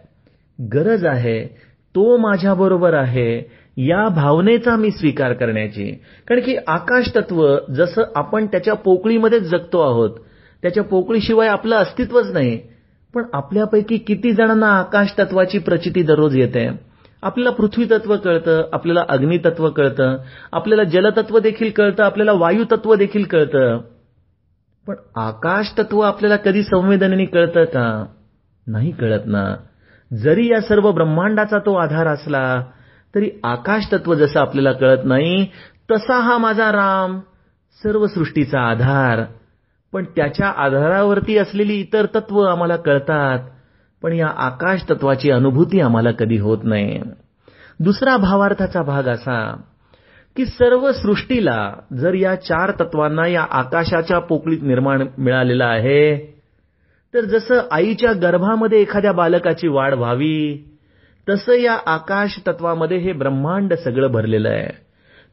गरज 0.73 1.05
आहे 1.05 1.70
तो 1.95 2.17
माझ्याबरोबर 2.17 2.93
आहे 2.93 3.61
या 3.77 4.07
भावनेचा 4.09 4.75
मी 4.75 4.91
स्वीकार 4.91 5.33
करण्याची. 5.33 5.91
कारण 6.27 6.41
की 6.41 6.55
आकाश 6.67 7.09
तत्व 7.15 7.57
जसं 7.75 8.03
आपण 8.15 8.45
त्याच्या 8.45 8.73
पोकळीमध्येच 8.73 9.43
जगतो 9.43 9.81
आहोत 9.81 10.09
त्याच्या 10.61 10.83
पोकळीशिवाय 10.83 11.47
आपलं 11.47 11.75
अस्तित्वच 11.75 12.31
नाही. 12.31 12.59
पण 13.13 13.23
आपल्यापैकी 13.33 13.97
किती 13.97 14.31
जणांना 14.31 14.67
आकाश 14.67 15.13
तत्वाची 15.19 15.59
प्रचिती 15.59 16.03
दररोज 16.03 16.37
येते? 16.37 16.69
आपल्याला 17.23 17.49
पृथ्वी 17.49 17.85
तत्व 17.85 18.17
कळतं 18.17 18.61
आपल्याला 18.73 19.03
अग्नितत्व 19.09 19.69
कळतं 19.69 20.17
आपल्याला 20.51 20.83
जलतत्व 20.83 21.39
देखील 21.39 21.69
कळतं 21.69 22.03
आपल्याला 22.03 22.31
वायू 22.33 22.63
तत्व 22.71 22.95
देखील 22.95 23.23
कळतं. 23.23 23.77
पण 24.87 24.95
आकाश 25.15 25.73
तत्व 25.77 25.99
आपल्याला 25.99 26.35
कधी 26.35 26.63
संवेदनेने 26.63 27.25
कळतं 27.25 27.63
का? 27.63 28.05
नाही 28.67 28.91
कळत 28.91 29.21
ना. 29.25 29.55
जरी 30.11 30.47
या 30.51 30.59
सर्व 30.61 30.91
ब्रह्मांडाचा 30.91 31.57
तो 31.65 31.73
आधार 31.75 32.07
असला 32.07 32.43
तरी 33.13 33.29
आकाश 33.43 33.87
तत्व 33.91 34.13
जसं 34.13 34.39
आपल्याला 34.39 34.71
कळत 34.71 35.05
नाही 35.05 35.45
तसा 35.91 36.19
हा 36.19 36.37
माझा 36.37 36.71
राम 36.71 37.19
सर्व 37.81 38.05
सृष्टीचा 38.07 38.59
आधार. 38.61 39.23
पण 39.93 40.03
त्याच्या 40.15 40.47
आधारावरती 40.63 41.37
असलेली 41.37 41.79
इतर 41.79 42.05
तत्व 42.15 42.39
आम्हाला 42.41 42.75
कळतात 42.75 43.39
पण 44.01 44.13
या 44.13 44.27
आकाश 44.37 44.83
तत्वाची 44.89 45.31
अनुभूती 45.31 45.79
आम्हाला 45.81 46.11
कधी 46.11 46.37
होत 46.37 46.63
नाही. 46.63 47.01
दुसरा 47.79 48.15
भावार्थाचा 48.17 48.81
भाग 48.81 49.07
असा 49.07 49.41
की 50.35 50.45
सर्व 50.45 50.91
सृष्टीला 50.91 51.57
जर 51.93 52.13
या 52.13 52.35
चार 52.35 52.71
तत्वांना 52.79 53.27
या 53.27 53.45
आकाशाच्या 53.51 54.19
पोकळीत 54.19 54.61
निर्माण 54.61 55.05
मिळालेला 55.17 55.65
आहे 55.65 56.15
तर 57.13 57.25
जसं 57.25 57.67
आईच्या 57.71 58.11
गर्भामध्ये 58.13 58.81
एखाद्या 58.81 59.11
बालकाची 59.11 59.67
वाढ 59.67 59.93
व्हावी 59.93 60.57
तसं 61.27 61.53
या 61.53 61.77
आकाश 61.85 62.37
तत्वामध्ये 62.47 62.97
हे 62.97 63.11
ब्रह्मांड 63.13 63.73
सगळं 63.73 64.11
भरलेलं 64.11 64.49
आहे. 64.49 64.69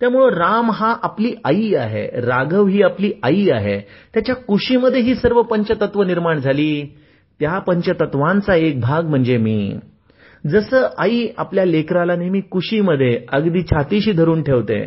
त्यामुळं 0.01 0.35
राम 0.35 0.71
हा 0.71 0.95
आपली 1.03 1.33
आई 1.45 1.73
आहे 1.75 2.07
राघव 2.21 2.67
ही 2.67 2.83
आपली 2.83 3.13
आई 3.23 3.49
आहे. 3.51 3.79
त्याच्या 4.15 4.35
कुशीमध्ये 4.35 5.01
ही 5.01 5.15
सर्व 5.15 5.43
पंचतत्व 5.43 6.03
निर्माण 6.03 6.39
झाली. 6.39 6.85
त्या 7.41 7.59
पंचतत्वांचा 7.59 8.55
एक 8.55 8.81
भाग 8.81 9.09
म्हणजे 9.09 9.37
मी. 9.37 9.79
जसं 10.45 10.87
आई 10.99 11.27
आपल्या 11.39 11.65
लेकराला 11.65 12.17
नेहमी 12.17 12.41
कुशीमध्ये 12.41 13.21
अगदी 13.33 13.63
छातीशी 13.63 14.13
धरून 14.13 14.43
ठेवते 14.43 14.83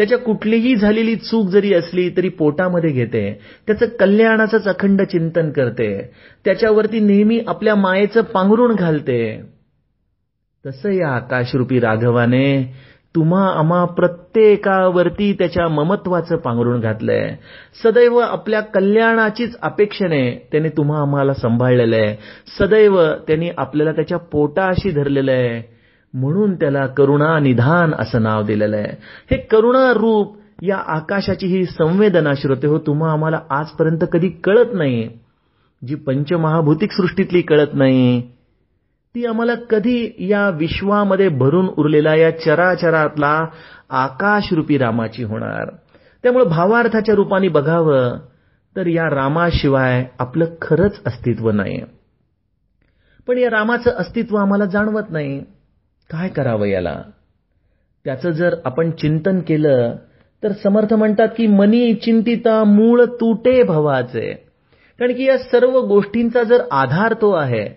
त्याच्या 0.00 0.18
कुठलीही 0.18 0.74
झालेली 0.76 1.14
चूक 1.16 1.48
जरी 1.48 1.72
असली 1.74 2.08
तरी 2.16 2.28
पोटामध्ये 2.28 2.90
घेते. 2.90 3.22
त्याचं 3.66 3.86
कल्याणाचंच 3.86 4.68
अखंड 4.68 5.02
चिंतन 5.02 5.50
करते. 5.50 5.88
त्याच्यावरती 6.44 7.00
नेहमी 7.00 7.40
आपल्या 7.46 7.74
मायेचं 7.74 8.22
पांघरून 8.22 8.74
घालते. 8.74 9.20
तसं 10.64 10.90
या 10.90 11.08
आकाशरूपी 11.08 11.80
राघवाने 11.80 12.46
तुम्हा 13.14 13.44
आम्हा 13.50 13.84
प्रत्येकावरती 13.84 15.32
त्याच्या 15.32 15.66
ममत्वाचं 15.68 16.36
पांघरून 16.36 16.80
घातलंय. 16.80 17.34
सदैव 17.82 18.18
आपल्या 18.18 18.60
कल्याणाचीच 18.60 19.56
अपेक्षेने 19.62 20.30
त्याने 20.52 20.68
तुम्हा 20.68 21.00
आम्हाला 21.00 21.34
सांभाळलेलं 21.34 21.96
आहे 21.96 22.16
सदैव 22.58 23.00
त्यांनी 23.26 23.50
आपल्याला 23.56 23.92
त्याच्या 23.92 24.18
पोटाशी 24.18 24.90
धरलेलं 24.90 25.32
आहे 25.32 25.79
म्हणून 26.14 26.54
त्याला 26.54 26.86
करुणा 26.86 27.38
निधान 27.38 27.92
असं 27.94 28.22
नाव 28.22 28.42
दिलेलं 28.42 28.76
आहे. 28.76 28.92
हे 29.30 29.36
करुणा 29.46 29.92
रूप 29.92 30.36
या 30.62 30.76
आकाशाची 30.94 31.46
ही 31.46 31.64
संवेदना 31.66 32.32
श्रोते 32.34 32.66
हो 32.66 32.78
तुम्हा 32.78 33.12
आम्हाला 33.12 33.40
आजपर्यंत 33.50 34.04
कधी 34.12 34.28
कळत 34.44 34.74
नाही 34.74 35.08
जी 35.82 35.94
पंचमहाभूतिक 36.06 36.92
सृष्टीतली 36.92 37.40
कळत 37.42 37.74
नाही 37.74 38.20
ती 39.14 39.24
आम्हाला 39.26 39.54
कधी 39.70 40.26
या 40.28 40.48
विश्वामध्ये 40.48 41.28
भरून 41.28 41.68
उरलेला 41.76 42.14
या 42.14 42.30
चराचरातला 42.38 43.32
आकाशरूपी 43.90 44.78
रामाची 44.78 45.22
होणार. 45.22 45.70
त्यामुळे 46.24 46.44
भावार्थाच्या 46.44 47.14
रूपाने 47.14 47.48
बघावं 47.48 48.18
तर 48.76 48.86
या 48.86 49.08
रामाशिवाय 49.10 50.04
आपलं 50.18 50.46
खरंच 50.62 51.00
अस्तित्व 51.06 51.50
नाही 51.50 51.80
पण 53.28 53.38
या 53.38 53.50
रामाचं 53.50 53.90
अस्तित्व 53.90 54.36
आम्हाला 54.36 54.64
जाणवत 54.64 55.10
नाही 55.10 55.40
काय 56.10 56.28
करावं 56.28 56.66
याला? 56.66 57.02
त्याचं 58.04 58.30
जर 58.30 58.54
आपण 58.64 58.90
चिंतन 58.90 59.40
केलं 59.40 59.96
तर 60.42 60.52
समर्थ 60.52 60.94
म्हणतात 60.94 61.28
की 61.36 61.46
मनी 61.46 61.94
चिंतिता 61.94 62.64
मूळ 62.64 63.04
तुटे 63.04 63.62
भवाचे. 63.62 64.32
कारण 64.98 65.12
की 65.12 65.24
या 65.24 65.38
सर्व 65.38 65.80
गोष्टींचा 65.80 66.42
जर 66.42 66.62
आधार 66.70 67.14
तो 67.14 67.32
आहे 67.32 67.68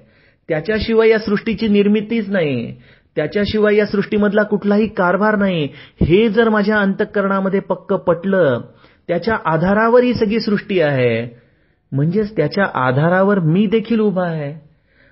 त्याच्याशिवाय 0.49 1.09
या 1.09 1.19
सृष्टीची 1.19 1.67
निर्मितीच 1.67 2.29
नाही. 2.29 2.75
त्याच्याशिवाय 3.15 3.75
या 3.75 3.85
सृष्टीमधला 3.85 4.43
कुठलाही 4.43 4.87
कारभार 4.87 5.35
नाही. 5.35 5.69
हे 6.01 6.29
जर 6.29 6.49
माझ्या 6.49 6.77
अंतःकरणामध्ये 6.77 7.59
पक्क 7.59 7.93
पटलं 7.93 8.61
त्याच्या 9.07 9.37
आधारावर 9.45 10.03
ही 10.03 10.13
सगळी 10.13 10.39
सृष्टी 10.39 10.79
आहे. 10.81 11.39
म्हणजेच 11.91 12.35
त्याच्या 12.35 12.65
आधारावर 12.73 13.39
मी 13.39 13.65
देखील 13.65 13.99
उभा 13.99 14.27
आहे. 14.27 14.62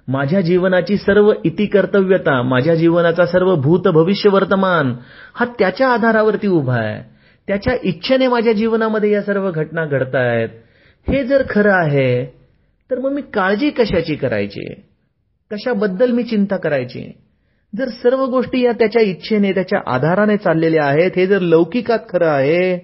माझ्या 0.07 0.41
जीवनाची 0.41 0.97
सर्व 0.97 1.31
इति 1.45 1.65
कर्तव्यता 1.65 2.41
माझ्या 2.41 2.75
जीवनाचा 2.75 3.25
सर्व 3.25 3.55
भूत 3.55 3.87
भविष्य 3.87 4.29
वर्तमान 4.29 4.93
हा 5.35 5.45
त्याच्या 5.59 5.89
आधारावरती 5.89 6.47
उभा 6.47 6.77
आहे. 6.77 7.01
त्याच्या 7.47 7.73
इच्छेने 7.83 8.27
माझ्या 8.27 8.53
जीवनामध्ये 8.53 9.11
या 9.11 9.21
सर्व 9.21 9.49
घटना 9.51 9.85
घडतायत. 9.85 10.49
हे 11.07 11.23
जर 11.23 11.43
खरं 11.49 11.73
आहे 11.73 12.25
तर 12.89 12.99
मग 12.99 13.11
मी 13.11 13.21
काळजी 13.33 13.69
कशाची 13.69 14.15
करायची? 14.15 14.73
कशाबद्दल 15.51 16.11
मी 16.11 16.23
चिंता 16.23 16.57
करायची? 16.57 17.11
जर 17.73 17.89
सर्व 18.03 18.25
गोष्टी 18.25 18.61
या 18.61 18.71
त्याच्या 18.71 19.01
इच्छेने 19.01 19.51
त्याच्या 19.53 19.79
आधाराने 19.85 20.37
चाललेल्या 20.37 20.85
आहेत 20.85 21.11
हे 21.15 21.27
जर 21.27 21.39
लौकिकात 21.39 21.99
खरं 22.09 22.27
आहे 22.27 22.77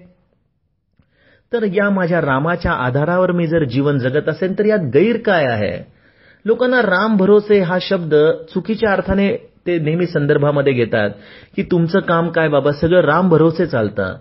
तर 1.52 1.64
या 1.64 1.90
माझ्या 1.90 2.20
रामाच्या 2.20 2.72
आधारावर 2.72 3.32
मी 3.32 3.46
जर 3.46 3.64
जीवन 3.64 3.98
जगत 3.98 4.28
असेल 4.28 4.58
तर 4.58 4.64
यात 4.64 4.90
गैर 4.94 5.16
काय 5.16 5.46
आहे? 5.46 5.97
लोकांना 6.44 6.80
राम 6.82 7.16
भरोसे 7.16 7.60
हा 7.60 7.78
शब्द 7.80 8.14
चुकीच्या 8.54 8.92
अर्थाने 8.92 9.32
ते 9.66 9.78
नेहमी 9.78 10.06
संदर्भामध्ये 10.06 10.72
घेतात 10.72 11.10
की 11.56 11.62
तुमचं 11.62 12.00
काम 12.00 12.28
काय 12.28 12.48
बाबा 12.48 12.72
सगळं 12.72 13.00
राम 13.00 13.28
भरोसे 13.28 13.66
चालतं. 13.66 14.14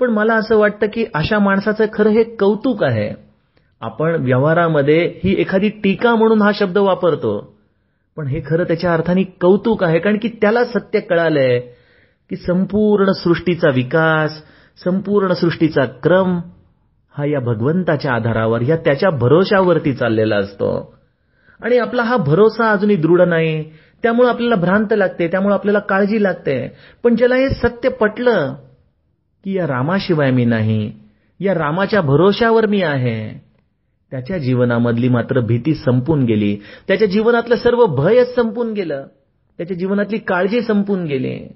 पण 0.00 0.10
मला 0.10 0.34
असं 0.34 0.56
वाटतं 0.58 0.86
की 0.86 1.04
अशा 1.14 1.38
माणसाचं 1.38 1.84
खरं 1.92 2.10
हे 2.10 2.22
कौतुक 2.38 2.82
आहे. 2.84 3.08
आपण 3.82 4.14
व्यवहारामध्ये 4.24 4.98
ही 5.24 5.34
एखादी 5.40 5.68
टीका 5.82 6.14
म्हणून 6.14 6.42
हा 6.42 6.50
शब्द 6.54 6.78
वापरतो 6.78 7.38
पण 8.16 8.26
हे 8.26 8.40
खरं 8.46 8.64
त्याच्या 8.64 8.92
अर्थाने 8.92 9.22
कौतुक 9.40 9.82
आहे 9.84 9.98
कारण 9.98 10.16
की 10.18 10.28
त्याला 10.40 10.64
सत्य 10.64 11.00
कळालंय 11.00 11.58
की 12.30 12.36
संपूर्ण 12.36 13.12
सृष्टीचा 13.12 13.70
विकास 13.74 14.40
संपूर्ण 14.84 15.32
सृष्टीचा 15.32 15.84
क्रम 16.02 16.38
हा 17.14 17.24
या 17.24 17.40
भगवंताच्या 17.40 18.12
आधारावर 18.12 18.62
या 18.62 18.76
त्याच्या 18.76 19.10
भरोशावरती 19.10 19.92
चाललेला 19.92 20.36
असतो. 20.36 20.95
आणि 21.60 21.78
आपला 21.78 22.02
हा 22.02 22.16
भरोसा 22.16 22.70
अजूनही 22.70 22.96
दृढ 22.96 23.20
नाही. 23.20 23.64
त्यामुळे 24.02 24.28
आपल्याला 24.28 24.54
भ्रांत 24.54 24.86
लागते 24.92 25.28
त्यामुळे 25.28 25.54
आपल्याला 25.54 25.78
काळजी 25.78 26.22
लागते. 26.22 26.72
पण 27.04 27.16
ज्याला 27.16 27.34
हे 27.34 27.48
सत्य 27.48 27.88
पटलं 27.88 28.54
की 29.44 29.52
या 29.56 29.66
रामाशिवाय 29.66 30.30
मी 30.30 30.44
नाही 30.44 30.92
या 31.40 31.54
रामाच्या 31.54 32.00
भरोशावर 32.00 32.66
मी 32.66 32.82
आहे 32.82 33.46
त्याच्या 34.10 34.38
जीवनामधली 34.38 35.08
मात्र 35.08 35.40
भीती 35.40 35.74
संपून 35.74 36.24
गेली. 36.24 36.56
त्याच्या 36.88 37.08
जीवनातलं 37.08 37.56
सर्व 37.56 37.86
भयच 37.86 38.34
संपून 38.34 38.72
गेलं. 38.72 39.06
त्याच्या 39.58 39.76
जीवनातली 39.76 40.18
काळजी 40.18 40.60
संपून 40.60 41.04
गेली. 41.04 41.48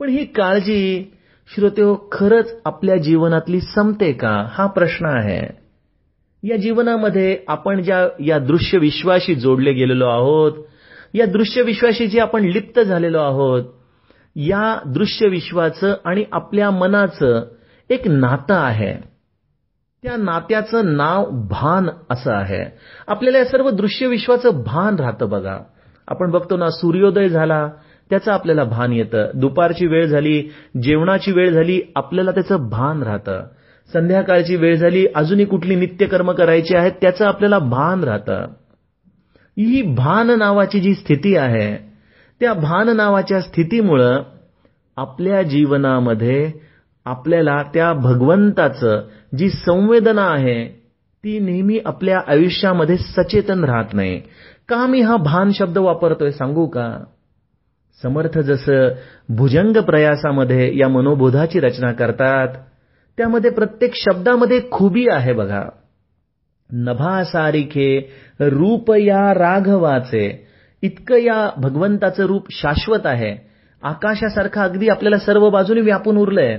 पण 0.00 0.08
ही 0.08 0.24
काळजी 0.24 1.12
श्रोते 1.54 1.82
हो, 1.82 2.08
खरंच 2.12 2.54
आपल्या 2.64 2.96
जीवनातली 2.96 3.60
संपते 3.60 4.12
का? 4.12 4.46
हा 4.50 4.66
प्रश्न 4.66 5.06
आहे. 5.06 5.59
या 6.42 6.56
जीवनामध्ये 6.56 7.38
आपण 7.48 7.82
ज्या 7.82 8.08
या 8.24 8.38
दृश्य 8.38 8.78
विश्वाशी 8.78 9.34
जोडले 9.34 9.72
गेलेलो 9.72 10.06
आहोत 10.06 10.52
या 11.14 11.26
दृश्य 11.26 11.62
विश्वाशी 11.62 12.06
जे 12.06 12.20
आपण 12.20 12.44
लिप्त 12.44 12.80
झालेलो 12.80 13.18
आहोत 13.18 13.64
या 14.36 14.78
दृश्य 14.86 15.28
विश्वाचं 15.28 15.94
आणि 16.04 16.24
आपल्या 16.32 16.70
मनाचं 16.70 17.46
एक 17.90 18.08
नातं 18.08 18.54
आहे. 18.54 18.94
त्या 20.02 20.16
नात्याचं 20.16 20.96
नाव 20.96 21.30
भान 21.30 21.88
असं 22.10 22.32
आहे. 22.32 22.64
आपल्याला 23.08 23.38
या 23.38 23.44
सर्व 23.44 23.70
दृश्य 23.70 24.06
विश्वाचं 24.06 24.50
भान 24.66 24.96
राहतं 24.96 25.28
बघा. 25.28 25.58
आपण 26.08 26.30
बघतो 26.30 26.56
ना 26.56 26.70
सूर्योदय 26.70 27.28
झाला 27.28 27.68
त्याचं 28.10 28.32
आपल्याला 28.32 28.64
भान 28.64 28.92
येतं. 28.92 29.30
दुपारची 29.34 29.86
वेळ 29.86 30.06
झाली 30.06 30.42
जेवणाची 30.82 31.32
वेळ 31.32 31.50
झाली 31.50 31.80
आपल्याला 31.96 32.30
त्याचं 32.30 32.68
भान 32.68 33.02
राहतं. 33.02 33.46
संध्याकाळची 33.92 34.56
वेळ 34.56 34.76
झाली 34.76 35.06
अजूनही 35.14 35.44
कुठली 35.44 35.74
नित्यकर्म 35.74 36.32
करायची 36.32 36.76
आहेत 36.76 36.92
त्याचं 37.00 37.24
आपल्याला 37.24 37.58
भान 37.58 38.04
राहतं. 38.04 38.46
ही 39.56 39.82
भान 39.82 40.30
नावाची 40.38 40.80
जी 40.80 40.94
स्थिती 40.94 41.36
आहे 41.36 41.76
त्या 42.40 42.52
भान 42.54 42.88
नावाच्या 42.96 43.40
स्थितीमुळं 43.40 44.22
आपल्या 44.96 45.42
जीवनामध्ये 45.42 46.50
आपल्याला 47.04 47.62
त्या 47.74 47.92
भगवंताचं 47.92 49.00
जी 49.36 49.50
संवेदना 49.50 50.26
आहे 50.26 50.64
ती 51.24 51.38
नेहमी 51.38 51.78
आपल्या 51.84 52.20
आयुष्यामध्ये 52.26 52.96
सचेतन 52.96 53.64
राहत 53.64 53.94
नाही. 53.94 54.20
का 54.68 54.86
मी 54.86 55.00
हा 55.00 55.16
भान 55.16 55.50
शब्द 55.50 55.78
वापरतोय 55.78 56.30
सांगू 56.30 56.66
का? 56.66 57.04
समर्थ 58.02 58.38
जसं 58.38 58.88
भुजंग 59.28 59.76
प्रयासामध्ये 59.76 60.78
या 60.78 60.88
मनोबोधाची 60.88 61.60
रचना 61.60 61.92
करतात 61.92 62.48
त्यामध्ये 63.20 63.50
प्रत्येक 63.50 63.90
शब्दामध्ये 63.94 64.60
खुबी 64.70 65.06
आहे 65.12 65.32
बघा. 65.32 65.64
नभासारिखे 66.72 68.08
रूप 68.40 68.92
या 68.92 69.34
राघवाचे. 69.34 70.46
इतकं 70.82 71.16
या 71.16 71.50
भगवंताचं 71.56 72.24
रूप 72.24 72.46
शाश्वत 72.50 73.06
आहे. 73.06 73.36
आकाशासारखं 73.82 74.60
अगदी 74.60 74.88
आपल्याला 74.88 75.18
सर्व 75.18 75.50
बाजूने 75.50 75.80
व्यापून 75.80 76.16
उरलंय. 76.16 76.58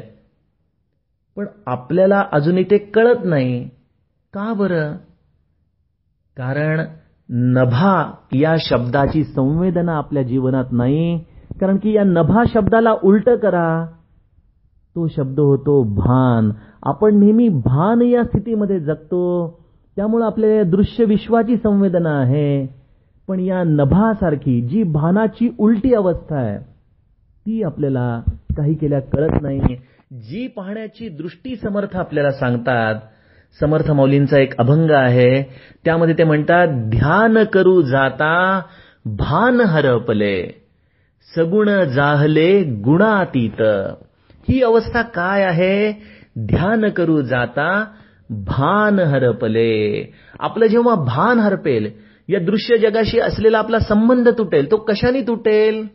पण 1.36 1.46
आपल्याला 1.66 2.26
अजूनही 2.32 2.64
ते 2.64 2.78
कळत 2.78 3.26
नाही. 3.26 3.70
का 4.34 4.54
बरं? 4.54 4.94
कारण 6.38 6.82
नभा 7.30 8.14
या 8.34 8.56
शब्दाची 8.60 9.24
संवेदना 9.24 9.98
आपल्या 9.98 10.24
जीवनात 10.24 10.66
नाही. 10.72 11.18
कारण 11.62 11.78
की 11.78 11.96
या 11.96 12.04
नभा 12.04 12.44
शब्दाला 12.54 12.92
उलट 13.04 13.30
करा. 13.30 13.86
तो 14.96 15.08
शब्द 15.08 15.40
होतो 15.40 15.84
भान. 15.84 16.50
आपण 16.84 17.20
नेहमी 17.20 17.50
भान 17.50 18.02
या 18.02 18.24
स्थितीमध्ये 18.24 18.80
जगतो. 18.80 19.22
त्यामुळे 19.96 20.26
आपल्या 20.26 20.64
दृश्य 20.64 21.06
विश्वाची 21.06 21.58
संवेदना 21.58 22.20
आहे. 22.20 22.82
पण 23.28 23.40
या 23.40 23.64
नभासारखी 23.64 24.62
जी 24.62 24.84
भानाची 24.84 25.50
उलटी 25.60 25.94
अवस्था 25.94 26.36
आहे 26.36 26.58
ती 27.46 27.64
आपल्याला 27.64 28.22
काही 28.58 28.74
केल्या 28.74 29.00
कळत 29.00 29.42
नाही 29.42 29.60
जी 30.14 30.48
पाहण्याची 30.48 31.10
दृष्टी 31.10 31.56
समर्थ 31.56 31.98
आपल्याला 31.98 32.32
सांगतात 32.32 32.96
समर्थ 33.60 33.92
मौलींचा 33.92 34.40
एक 34.40 34.58
अभंग 34.58 34.92
आहे. 34.92 35.44
त्यामध्ये 35.86 36.16
ते 36.18 36.24
म्हणतात 36.24 36.68
ध्यान 36.68 37.38
करू 37.54 37.82
जाता 37.82 38.62
भान 39.06 39.62
हरपले. 39.62 40.48
सगुण 41.36 41.70
जाहले 41.96 42.64
गुणातीत. 42.64 43.62
ही 44.50 44.62
अवस्था 44.62 45.02
काय 45.16 45.44
आहे? 45.44 45.92
ध्यान 46.40 46.90
करू 46.90 47.22
जाता 47.22 47.70
भान 48.48 49.00
हरपले. 49.00 50.04
आपलं 50.40 50.68
जेव्हा 50.68 50.96
भान 51.06 51.40
हरपेल 51.40 51.90
या 52.30 52.40
दृश्य 52.40 52.78
जगाशी 52.78 53.20
असलेला 53.20 53.58
आपला 53.60 53.80
संबंध 53.80 54.30
तुटेल 54.38 54.72
तो 54.72 54.78
कशाने 54.88 55.22
तुटेल? 55.22 55.86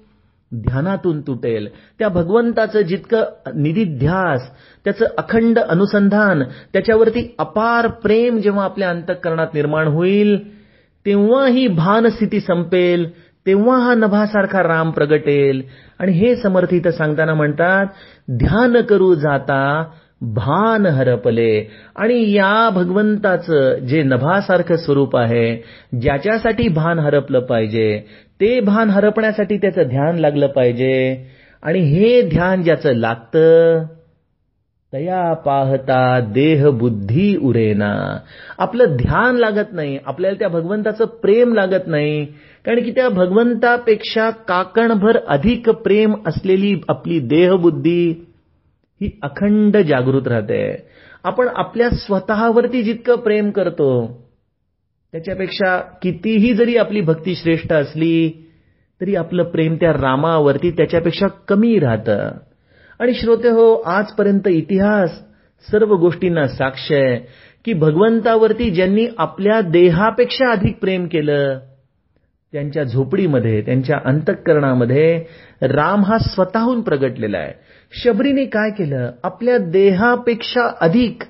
ध्यानातून 0.53 1.21
तुटेल. 1.21 1.69
त्या 1.99 2.09
भगवंताचं 2.09 2.81
जितकं 2.81 3.61
निधिध्यास 3.63 4.49
त्याचं 4.85 5.07
अखंड 5.19 5.59
अनुसंधान 5.59 6.43
त्याच्यावरती 6.73 7.27
अपार 7.39 7.87
प्रेम 8.03 8.39
जेव्हा 8.39 8.65
आपल्या 8.65 8.91
अंतःकरणात 8.91 9.55
निर्माण 9.55 9.89
होईल 9.89 10.37
तेव्हा 11.07 11.47
ही 11.47 11.67
भानस्थिती 11.69 12.41
संपेल 12.41 13.09
तेव्हा 13.47 13.79
हा 13.79 13.95
नभासारखा 13.95 14.63
राम 14.63 14.91
प्रगटेल. 14.91 15.63
आणि 15.99 16.13
हे 16.13 16.35
समर्थित 16.37 16.89
सांगताना 16.89 17.35
म्हणतात 17.35 17.87
ध्यान 18.29 18.81
करू 18.83 19.15
जाता 19.15 19.61
भान 20.23 20.87
हरपले. 20.87 21.51
आणि 21.97 22.33
या 22.33 22.69
भगवंताचं 22.71 23.87
जे 23.87 24.03
नभासारखं 24.03 24.77
स्वरूप 24.77 25.17
आहे 25.17 25.47
ज्याच्यासाठी 26.01 26.69
भान 26.69 26.99
हरपलं 26.99 27.41
पाहिजे 27.41 27.99
ते 28.41 28.59
भान 28.61 28.91
हरपण्यासाठी 28.91 29.57
त्याचं 29.57 29.89
ध्यान 29.89 30.19
लागलं 30.19 30.47
पाहिजे. 30.47 31.27
आणि 31.63 31.81
हे 31.81 32.21
ध्यान 32.23 32.63
ज्याचं 32.63 32.95
लागतं 32.95 33.85
तया 34.93 35.33
पाहता 35.35 36.01
देह 36.35 36.69
बुद्धी 36.71 37.37
उरेना 37.37 37.93
आपलं 38.59 38.97
ध्यान 38.97 39.37
लागत 39.37 39.73
नाही 39.73 39.99
आपल्याला 40.07 40.39
त्या 40.39 40.49
भगवंताचं 40.49 41.05
प्रेम 41.23 41.55
लागत 41.55 41.87
नाही. 41.87 42.25
कारण 42.65 42.83
की 42.83 42.91
त्या 42.91 43.09
भगवंतापेक्षा 43.09 44.31
काकणभर 44.49 45.17
अधिक 45.29 45.69
प्रेम 45.71 46.15
असलेली 46.27 46.75
आपली 46.89 47.19
देहबुद्धी 47.19 48.09
ही 49.01 49.11
अखंड 49.23 49.77
जागृत 49.77 50.29
राहते. 50.29 50.63
आपण 51.25 51.49
आपल्या 51.49 51.91
स्वतःवरती 51.91 52.83
जितकं 52.83 53.17
प्रेम 53.17 53.51
करतो 53.51 53.91
त्याच्यापेक्षा 55.13 55.77
कितीही 56.03 56.55
जरी 56.55 56.77
आपली 56.77 57.01
भक्ती 57.01 57.35
श्रेष्ठ 57.35 57.73
असली 57.73 58.31
तरी 59.01 59.15
आपलं 59.15 59.43
प्रेम 59.43 59.75
त्या 59.75 59.93
रामावरती 59.93 60.71
त्याच्यापेक्षा 60.71 61.27
कमी 61.49 61.79
राहतं. 61.79 62.31
आणि 63.01 63.15
श्रोते 63.15 63.49
हो 63.49 63.73
आजपर्यंत 63.87 64.47
इतिहास 64.49 65.19
सर्व 65.69 65.95
गोष्टींना 65.97 66.47
साक्ष 66.49 66.91
आहे 66.93 67.17
की 67.65 67.73
भगवंतावरती 67.73 68.71
ज्यांनी 68.71 69.07
आपल्या 69.19 69.61
देहापेक्षा 69.61 70.51
अधिक 70.53 70.79
प्रेम 70.81 71.07
केलं 71.07 71.59
त्यांच्या 72.53 72.83
झोपडीमध्ये 72.85 73.61
त्यांच्या 73.63 73.99
अंतःकरणामध्ये 74.05 75.25
राम 75.63 76.05
हा 76.05 76.19
स्वतःहून 76.19 76.81
प्रगटलेला 76.81 77.39
आहे. 77.39 77.53
शबरीने 77.93 78.45
काय 78.45 78.71
केलं? 78.71 79.11
आपल्या 79.23 79.59
देहापेक्षा 79.59 80.69
अधिक 80.81 81.23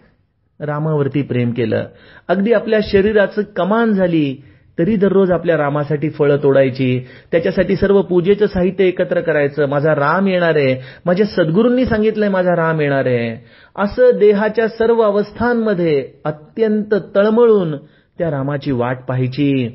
रामावरती 0.61 1.23
प्रेम 1.23 1.51
केलं. 1.51 1.85
अगदी 2.29 2.53
आपल्या 2.53 2.79
शरीराचं 2.83 3.43
कमान 3.57 3.93
झाली 3.93 4.37
तरी 4.79 4.97
दररोज 4.97 5.31
आपल्या 5.31 5.57
रामासाठी 5.57 6.09
फळं 6.11 6.37
तोडायची 6.43 6.99
त्याच्यासाठी 7.33 7.77
सर्व 7.77 8.01
पूजेचं 8.03 8.47
साहित्य 8.47 8.85
एकत्र 8.85 9.21
करायचं 9.21 9.69
माझा 9.69 9.95
राम 9.95 10.27
येणार 10.27 10.57
आहे 10.57 10.75
माझ्या 11.07 11.27
सद्गुरूंनी 11.27 11.85
सांगितलंय 11.87 12.29
माझा 12.29 12.57
राम 12.57 12.81
येणार 12.81 13.07
आहे. 13.07 13.35
असं 13.77 14.19
देहाच्या 14.19 14.69
सर्व 14.69 15.01
अवस्थांमध्ये 15.03 16.03
अत्यंत 16.25 16.95
तळमळून 17.17 17.77
त्या 18.19 18.31
रामाची 18.31 18.73
वाट 18.73 19.03
पाहायची. 19.09 19.69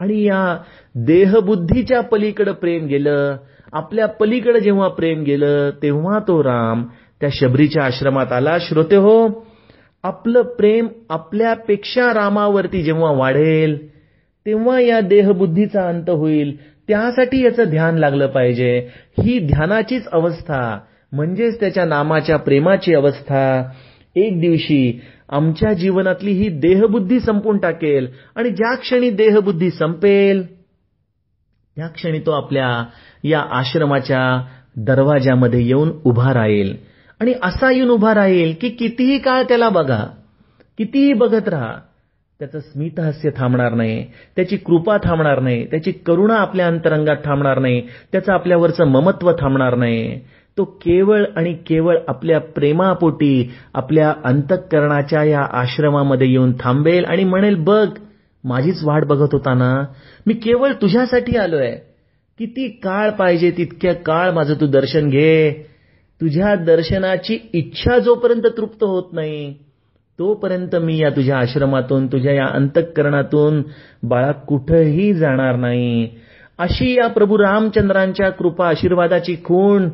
आणि 0.00 0.22
या 0.22 0.56
देहबुद्धीच्या 0.94 2.00
पलीकडे 2.00 2.52
प्रेम 2.52 2.86
गेलं 2.86 3.36
आपल्या 3.72 4.06
पलीकडे 4.20 4.60
जेव्हा 4.60 4.88
प्रेम 4.88 5.22
गेलं 5.22 5.70
तेव्हा 5.82 6.18
तो 6.18 6.42
राम 6.44 6.84
त्या 7.20 7.28
शबरीच्या 7.32 7.84
आश्रमात 7.84 8.32
आला. 8.32 8.56
श्रोते 8.60 8.96
हो 8.96 9.14
आपलं 10.04 10.42
प्रेम 10.58 10.86
आपल्यापेक्षा 11.10 12.12
रामावरती 12.14 12.82
जेव्हा 12.82 13.10
वाढेल 13.12 13.76
तेव्हा 14.46 14.78
या 14.80 15.00
देहबुद्धीचा 15.00 15.88
अंत 15.88 16.10
होईल. 16.10 16.56
त्यासाठी 16.88 17.42
याचं 17.44 17.64
ध्यान 17.64 17.98
लागलं 17.98 18.26
पाहिजे. 18.26 18.78
ही 19.18 19.38
ध्यानाचीच 19.46 20.08
अवस्था 20.12 20.78
म्हणजेच 21.12 21.58
त्याच्या 21.60 21.84
नामाच्या 21.84 22.36
प्रेमाची 22.36 22.94
अवस्था. 22.94 23.42
एक 24.16 24.40
दिवशी 24.40 24.98
आमच्या 25.28 25.72
जीवनातली 25.72 26.32
ही 26.32 26.48
देहबुद्धी 26.60 27.18
संपून 27.20 27.58
टाकेल 27.58 28.06
आणि 28.36 28.50
ज्या 28.50 28.74
क्षणी 28.74 29.10
देहबुद्धी 29.10 29.70
संपेल 29.70 30.42
त्या 31.76 31.86
क्षणी 31.86 32.18
तो 32.18 32.30
आपल्या 32.30 32.68
या 33.24 33.40
आश्रमाच्या 33.50 34.20
दरवाजामध्ये 34.76 35.62
येऊन 35.66 35.92
उभा 36.04 36.32
राहील. 36.34 36.74
आणि 37.20 37.34
असा 37.42 37.70
येऊन 37.70 37.88
उभा 37.88 38.14
राहील 38.14 38.52
की 38.60 38.68
कितीही 38.68 39.18
काळ 39.18 39.42
त्याला 39.42 39.68
बघा 39.68 40.04
कितीही 40.78 41.12
बघत 41.12 41.48
राहा 41.48 41.72
त्याचं 42.42 42.60
स्मितहास्य 42.60 43.30
थांबणार 43.36 43.74
नाही 43.74 44.04
त्याची 44.36 44.56
कृपा 44.56 44.96
थांबणार 45.04 45.40
नाही 45.40 45.64
त्याची 45.66 45.92
करुणा 46.06 46.34
आपल्या 46.34 46.66
अंतरंगात 46.66 47.16
थांबणार 47.24 47.58
नाही 47.58 47.80
त्याचं 48.12 48.32
आपल्यावरचं 48.32 48.84
ममत्व 48.84 49.30
थांबणार 49.32 49.74
नाही. 49.74 50.18
तो 50.58 50.64
केवळ 50.64 51.24
आणि 51.36 51.52
केवळ 51.66 51.98
आपल्या 52.08 52.40
प्रेमापोटी 52.56 53.50
आपल्या 53.74 54.12
अंतःकरणाच्या 54.24 55.22
या 55.24 55.46
आश्रमामध्ये 55.52 56.30
येऊन 56.30 56.52
थांबेल 56.60 57.04
आणि 57.04 57.24
म्हणेल 57.24 57.62
बघ 57.64 57.86
माझीच 58.44 58.84
वाट 58.84 59.04
बघत 59.04 59.32
होता 59.32 59.54
ना 59.54 59.72
मी 60.26 60.34
केवळ 60.34 60.72
तुझ्यासाठी 60.72 61.36
आलोय. 61.36 61.70
किती 62.38 62.68
काळ 62.82 63.10
पाहिजे 63.10 63.50
तितक्या 63.50 63.94
काळ 63.94 64.30
माझं 64.30 64.54
तू 64.54 64.66
दर्शन 64.66 65.08
घे. 65.08 65.52
तुझ्या 66.20 66.54
दर्शनाची 66.54 67.38
इच्छा 67.52 67.98
जोपर्यंत 67.98 68.46
तृप्त 68.56 68.84
होत 68.84 69.12
नाही 69.12 69.54
तोपर्यंत 70.18 70.74
मी 70.76 70.96
या 70.98 71.10
तुझ्या 71.10 71.36
आश्रमातून 71.38 72.06
तुझ्या 72.06 72.32
या 72.32 72.46
अंतःकरणातून 72.46 73.62
बाळा 74.02 74.32
कुठंही 74.48 75.12
जाणार 75.14 75.56
नाही. 75.56 76.08
अशी 76.58 76.92
या 76.94 77.06
प्रभू 77.06 77.38
रामचंद्रांच्या 77.38 78.28
कृपा 78.30 78.68
आशीर्वादाची 78.68 79.36
खूण 79.44 79.88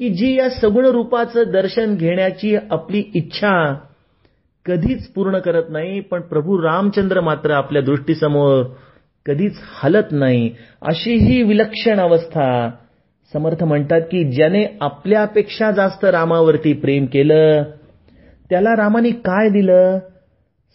की 0.00 0.08
जी 0.10 0.34
या 0.38 0.48
सगुण 0.50 0.86
रूपाचं 0.86 1.50
दर्शन 1.52 1.94
घेण्याची 1.94 2.54
आपली 2.70 3.02
इच्छा 3.14 3.52
कधीच 4.66 5.06
पूर्ण 5.12 5.38
करत 5.38 5.70
नाही 5.70 6.00
पण 6.00 6.20
प्रभू 6.20 6.62
रामचंद्र 6.62 7.20
मात्र 7.20 7.50
आपल्या 7.50 7.82
दृष्टीसमोर 7.82 8.62
कधीच 9.26 9.58
हलत 9.82 10.12
नाही. 10.12 10.50
अशी 10.82 11.14
ही 11.14 11.42
विलक्षण 11.42 12.00
अवस्था. 12.00 12.70
समर्थ 13.32 13.62
म्हणतात 13.64 14.00
की 14.00 14.24
ज्याने 14.32 14.64
आपल्यापेक्षा 14.80 15.70
जास्त 15.70 16.04
रामावरती 16.04 16.72
प्रेम 16.72 17.06
केलं 17.06 17.62
त्याला 18.52 18.70
रामाने 18.76 19.10
काय 19.10 19.48
दिलं? 19.48 19.98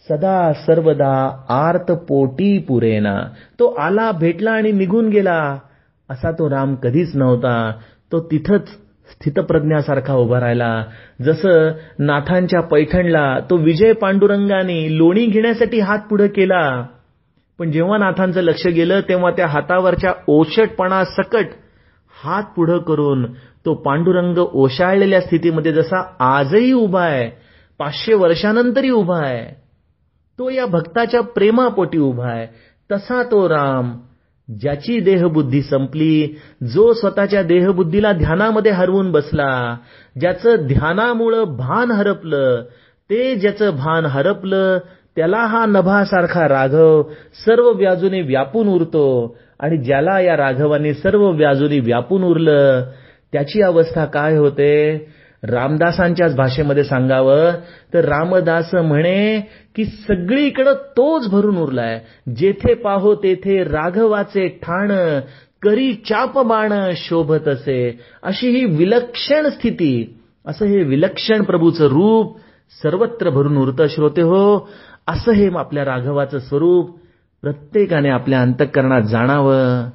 सदा 0.08 0.52
सर्वदा 0.52 1.10
आर्त 1.48 1.90
पोटी 2.08 2.58
पुरेना. 2.58 3.14
तो 3.58 3.66
आला 3.78 4.10
भेटला 4.12 4.50
आणि 4.50 4.72
निघून 4.72 5.08
गेला. 5.08 5.58
असा 6.10 6.30
तो 6.30 6.48
राम 6.50 6.74
कधीच 6.74 7.14
नव्हता. 7.16 7.72
तो 8.12 8.20
तिथंच 8.20 8.68
स्थितप्रज्ञासारखा 9.12 10.14
उभा 10.14 10.40
राहिला. 10.40 10.84
जसं 11.22 11.70
नाथांच्या 11.98 12.60
पैठणला 12.60 13.38
तो 13.50 13.56
विजय 13.56 13.92
पांडुरंगाने 13.92 14.96
लोणी 14.98 15.26
घेण्यासाठी 15.26 15.80
हात 15.80 15.98
पुढे 16.10 16.28
केला. 16.28 16.82
पण 17.58 17.70
जेव्हा 17.70 17.98
नाथांचं 17.98 18.40
लक्ष 18.40 18.66
गेलं 18.66 19.00
तेव्हा 19.08 19.30
त्या 19.30 19.46
हातावरच्या 19.46 20.12
ओशटपणा 20.28 21.04
सकट 21.04 21.46
हात 22.24 22.42
पुढं 22.56 22.78
करून 22.78 23.32
तो 23.64 23.74
पांडुरंग 23.74 24.38
ओशाळलेल्या 24.38 25.20
स्थितीमध्ये 25.20 25.72
जसा 25.72 26.02
आजही 26.20 26.72
उभा 26.72 27.02
आहे 27.02 27.47
पाचशे 27.78 28.14
वर्षानंतरही 28.14 28.90
उभा 28.90 29.18
आहे. 29.24 29.44
तो 30.38 30.50
या 30.50 30.66
भक्ताच्या 30.66 31.20
प्रेमापोटी 31.20 31.98
उभा 31.98 32.28
आहे. 32.30 32.46
तसा 32.90 33.22
तो 33.22 33.48
राम. 33.48 33.92
ज्याची 34.48 35.00
देहबुद्धी 35.00 35.62
संपली 35.62 36.34
जो 36.72 36.92
स्वतःच्या 36.92 37.42
देहबुद्धीला 37.42 38.12
ध्यानामध्ये 38.12 38.72
हरवून 38.72 39.10
बसला 39.12 39.76
ज्याचं 40.20 40.66
ध्यानामुळं 40.66 41.56
भान 41.56 41.90
हरपलं 41.90 42.62
ते 43.10 43.34
ज्याचं 43.34 43.70
भान 43.70 44.06
हरपलं 44.06 44.78
त्याला 45.16 45.38
हा 45.38 45.66
नभासारखा 45.66 46.48
राघव 46.48 47.02
सर्व 47.46 47.70
व्याजूने 47.70 48.20
व्यापून 48.20 48.68
उरतो 48.68 49.36
आणि 49.60 49.76
ज्याला 49.76 50.20
या 50.20 50.36
राघवाने 50.36 50.94
सर्व 50.94 51.30
व्याजूने 51.30 51.80
व्यापून 51.80 52.24
उरलं 52.24 52.84
त्याची 53.32 53.62
अवस्था 53.62 54.04
काय 54.04 54.36
होते? 54.36 54.72
रामदासांच्याच 55.42 56.36
भाषेमध्ये 56.36 56.84
सांगावं 56.84 57.50
तर 57.94 58.04
रामदास 58.04 58.74
म्हणे 58.74 59.40
की 59.76 59.84
सगळीकडं 59.84 60.74
तोच 60.74 61.28
भरून 61.30 61.56
उरलाय. 61.56 62.00
जेथे 62.36 62.74
पाहो 62.74 63.14
तेथे 63.14 63.64
राघवाचे 63.64 64.48
ठाण 64.48 64.92
करी 65.62 65.94
चाप 65.94 66.38
बाण 66.38 66.72
शोभत 66.96 67.48
असे. 67.48 68.00
अशी 68.22 68.48
ही 68.48 68.64
विलक्षण 68.64 69.48
स्थिती 69.48 70.20
असं 70.46 70.64
हे 70.64 70.82
विलक्षण 70.82 71.42
प्रभूचं 71.42 71.86
रूप 71.86 72.38
सर्वत्र 72.82 73.30
भरून 73.30 73.56
उरतं 73.56 73.86
श्रोते 73.88 74.22
हो. 74.22 74.68
असं 75.06 75.32
हे 75.32 75.48
आपल्या 75.58 75.84
राघवाचं 75.84 76.38
स्वरूप 76.38 76.98
प्रत्येकाने 77.42 78.08
आपल्या 78.08 78.42
अंतःकरणात 78.42 79.02
जाणावं. 79.02 79.90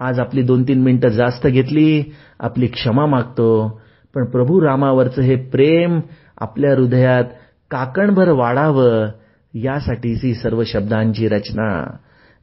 आज 0.00 0.20
आपली 0.20 0.42
दोन 0.42 0.62
तीन 0.62 0.82
मिनिटं 0.82 1.08
जास्त 1.08 1.46
घेतली 1.46 2.04
आपली 2.40 2.66
क्षमा 2.66 3.06
मागतो. 3.06 3.80
पण 4.16 4.24
प्रभू 4.24 4.60
रामावरचं 4.60 5.22
हे 5.22 5.36
प्रेम 5.36 6.00
आपल्या 6.38 6.74
हृदयात 6.74 7.24
काकणभर 7.70 8.30
वाढावं 8.30 9.08
यासाठीच 9.54 10.24
ही 10.24 10.34
सर्व 10.34 10.62
शब्दांची 10.64 11.28
रचना. 11.28 11.96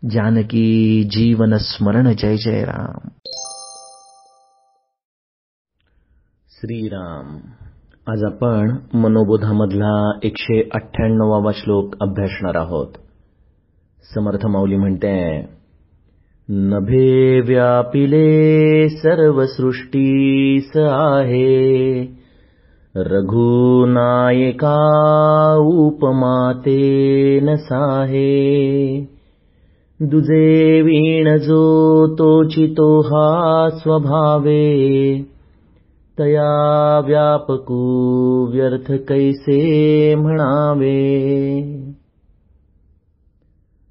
जानकी 0.10 1.04
जीवन 1.04 1.56
स्मरण 1.56 2.14
जय 2.18 2.36
जय 2.38 2.64
राम. 2.64 3.08
श्रीराम. 6.50 7.38
आज 8.08 8.24
आपण 8.24 8.78
मनोबोधामधला 8.94 10.20
एकशे 10.24 10.70
अठ्ठ्याण्णवावा 10.74 11.52
श्लोक 11.56 11.96
अभ्यासणार 12.02 12.56
आहोत. 12.56 12.94
समर्थ 14.16 14.46
माऊली 14.46 14.76
म्हणते 14.76 15.46
नभे 16.52 17.42
व्यापिले 17.42 18.90
सर्व 18.90 19.46
सृष्टीस 19.46 20.78
आहे। 20.78 22.02
रघुनायका 22.98 24.76
साहे। 27.56 29.02
दुजे 30.02 30.82
वीण 30.82 31.38
जो 31.38 32.08
तोचितो 32.08 33.02
हा 33.02 33.70
स्वभावे। 33.70 35.22
तया 36.20 37.00
व्यापकू 37.00 37.82
व्यर्थ 38.54 38.92
कैसे 38.92 40.16
म्हणावे 40.16 41.73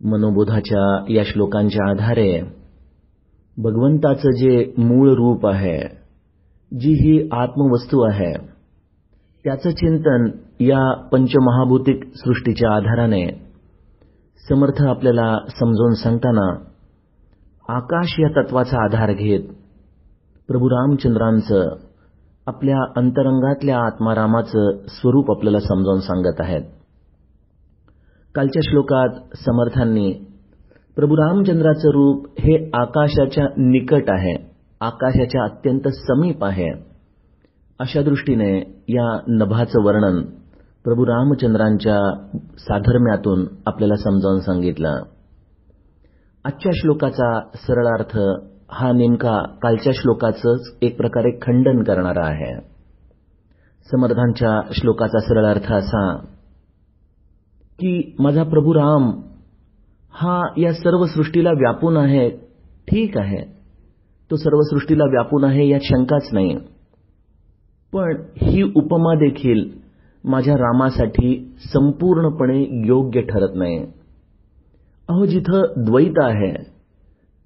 मनोबोधाच्या 0.02 1.12
या 1.12 1.22
श्लोकांच्या 1.26 1.90
आधारे 1.90 2.42
भगवंताचं 3.56 4.30
जे 4.30 4.72
मूळ 4.78 5.10
रूप 5.10 5.46
आहे 5.46 5.78
जी 6.72 6.92
ही 6.92 7.28
आत्मवस्तू 7.32 8.00
आहे 8.02 8.32
त्याचं 9.44 9.70
चिंतन 9.70 10.26
या 10.60 10.92
पंचमहाभूतिक 11.12 12.04
सृष्टीच्या 12.14 12.70
आधाराने 12.70 13.26
समर्थ 14.48 14.82
आपल्याला 14.82 15.38
समजावून 15.48 15.94
सांगताना 15.94 16.50
आकाश 17.68 18.14
या 18.20 18.28
तत्वाचा 18.28 18.84
आधार 18.84 19.12
घेत 19.12 19.40
प्रभू 20.48 20.68
रामचंद्रांचं 20.68 21.74
आपल्या 22.46 22.78
अंतरंगातल्या 22.96 23.78
आत्मारामाचं 23.78 24.76
स्वरूप 24.88 25.30
आपल्याला 25.30 25.58
समजावून 25.58 26.00
सांगत 26.00 26.40
आहेत. 26.40 26.62
कालच्या 28.34 28.60
श्लोकात 28.64 29.08
समर्थांनी 29.36 30.12
प्रभू 30.96 31.16
रामचंद्राचं 31.16 31.88
रूप 31.88 32.26
हे 32.38 32.70
आकाशाच्या 32.74 33.44
निकट 33.44 34.04
आहे 34.08 34.52
आकाशाच्या 34.80 35.44
अत्यंत 35.44 35.88
समीप 35.88 36.44
आहे. 36.44 36.70
अशा 37.80 38.02
दृष्टीने 38.02 38.82
या 38.88 39.20
नभाचं 39.28 39.84
वर्णन 39.84 40.22
प्रभू 40.84 41.06
रामचंद्रांच्या 41.06 41.98
साधर्म्यातून 42.58 43.46
आपल्याला 43.66 43.94
समजावून 43.94 44.40
सांगितलं. 44.40 45.02
आजच्या 46.44 46.72
श्लोकाचा 46.74 47.40
सरळ 47.54 47.86
अर्थ 47.86 48.18
हा 48.70 48.92
नेमका 48.92 49.42
कालच्या 49.62 49.92
श्लोकाचंच 49.96 50.78
एक 50.82 50.96
प्रकारे 50.96 51.38
खंडन 51.42 51.82
करणारा 51.82 52.26
आहे. 52.26 52.60
समर्थांच्या 53.90 54.60
श्लोकाचा 54.72 55.20
सरळ 55.20 55.46
अर्थ 55.46 55.72
असा 55.72 56.26
की 57.78 58.16
माझा 58.20 58.42
प्रभू 58.42 58.72
राम 58.74 59.10
हा 60.14 60.40
या 60.58 60.72
सर्व 60.72 61.04
सृष्टीला 61.06 61.50
व्यापून 61.50 61.96
आहे 61.96 62.28
ठीक 62.88 63.16
आहे. 63.18 63.42
तो 64.30 64.36
सर्व 64.36 64.60
सृष्टीला 64.62 65.04
व्यापून 65.04 65.44
आहे 65.44 65.68
यात 65.68 65.80
शंकाच 65.80 66.28
नाही. 66.32 66.56
पण 67.92 68.22
ही 68.36 68.62
उपमा 68.62 69.14
देखील 69.14 69.64
माझ्या 70.24 70.54
रामासाठी 70.54 71.34
संपूर्णपणे 71.72 72.58
योग्य 72.86 73.20
ठरत 73.20 73.56
नाही. 73.56 73.78
अहो 75.08 75.26
जिथं 75.26 75.84
द्वैत 75.84 76.18
आहे 76.18 76.52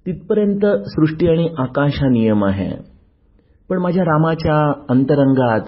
तिथपर्यंत 0.05 0.65
सृष्टी 0.87 1.27
आणि 1.27 1.47
आकाश 1.57 2.01
हा 2.01 2.09
नियम 2.09 2.45
आहे. 2.45 2.69
पण 3.69 3.77
माझ्या 3.77 4.03
रामाच्या 4.03 4.61
अंतरंगात 4.89 5.61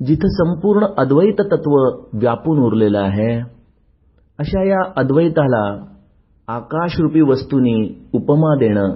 जिथं 0.00 0.28
संपूर्ण 0.28 0.86
अद्वैत 0.98 1.40
तत्व 1.40 1.76
व्यापून 2.18 2.58
उरलेलं 2.58 2.98
आहे 2.98 3.59
अशा 4.40 4.62
या 4.64 4.80
अद्वैताला 4.96 5.64
आकाशरूपी 6.48 7.20
वस्तूंनी 7.20 7.74
उपमा 8.14 8.54
देणं 8.58 8.94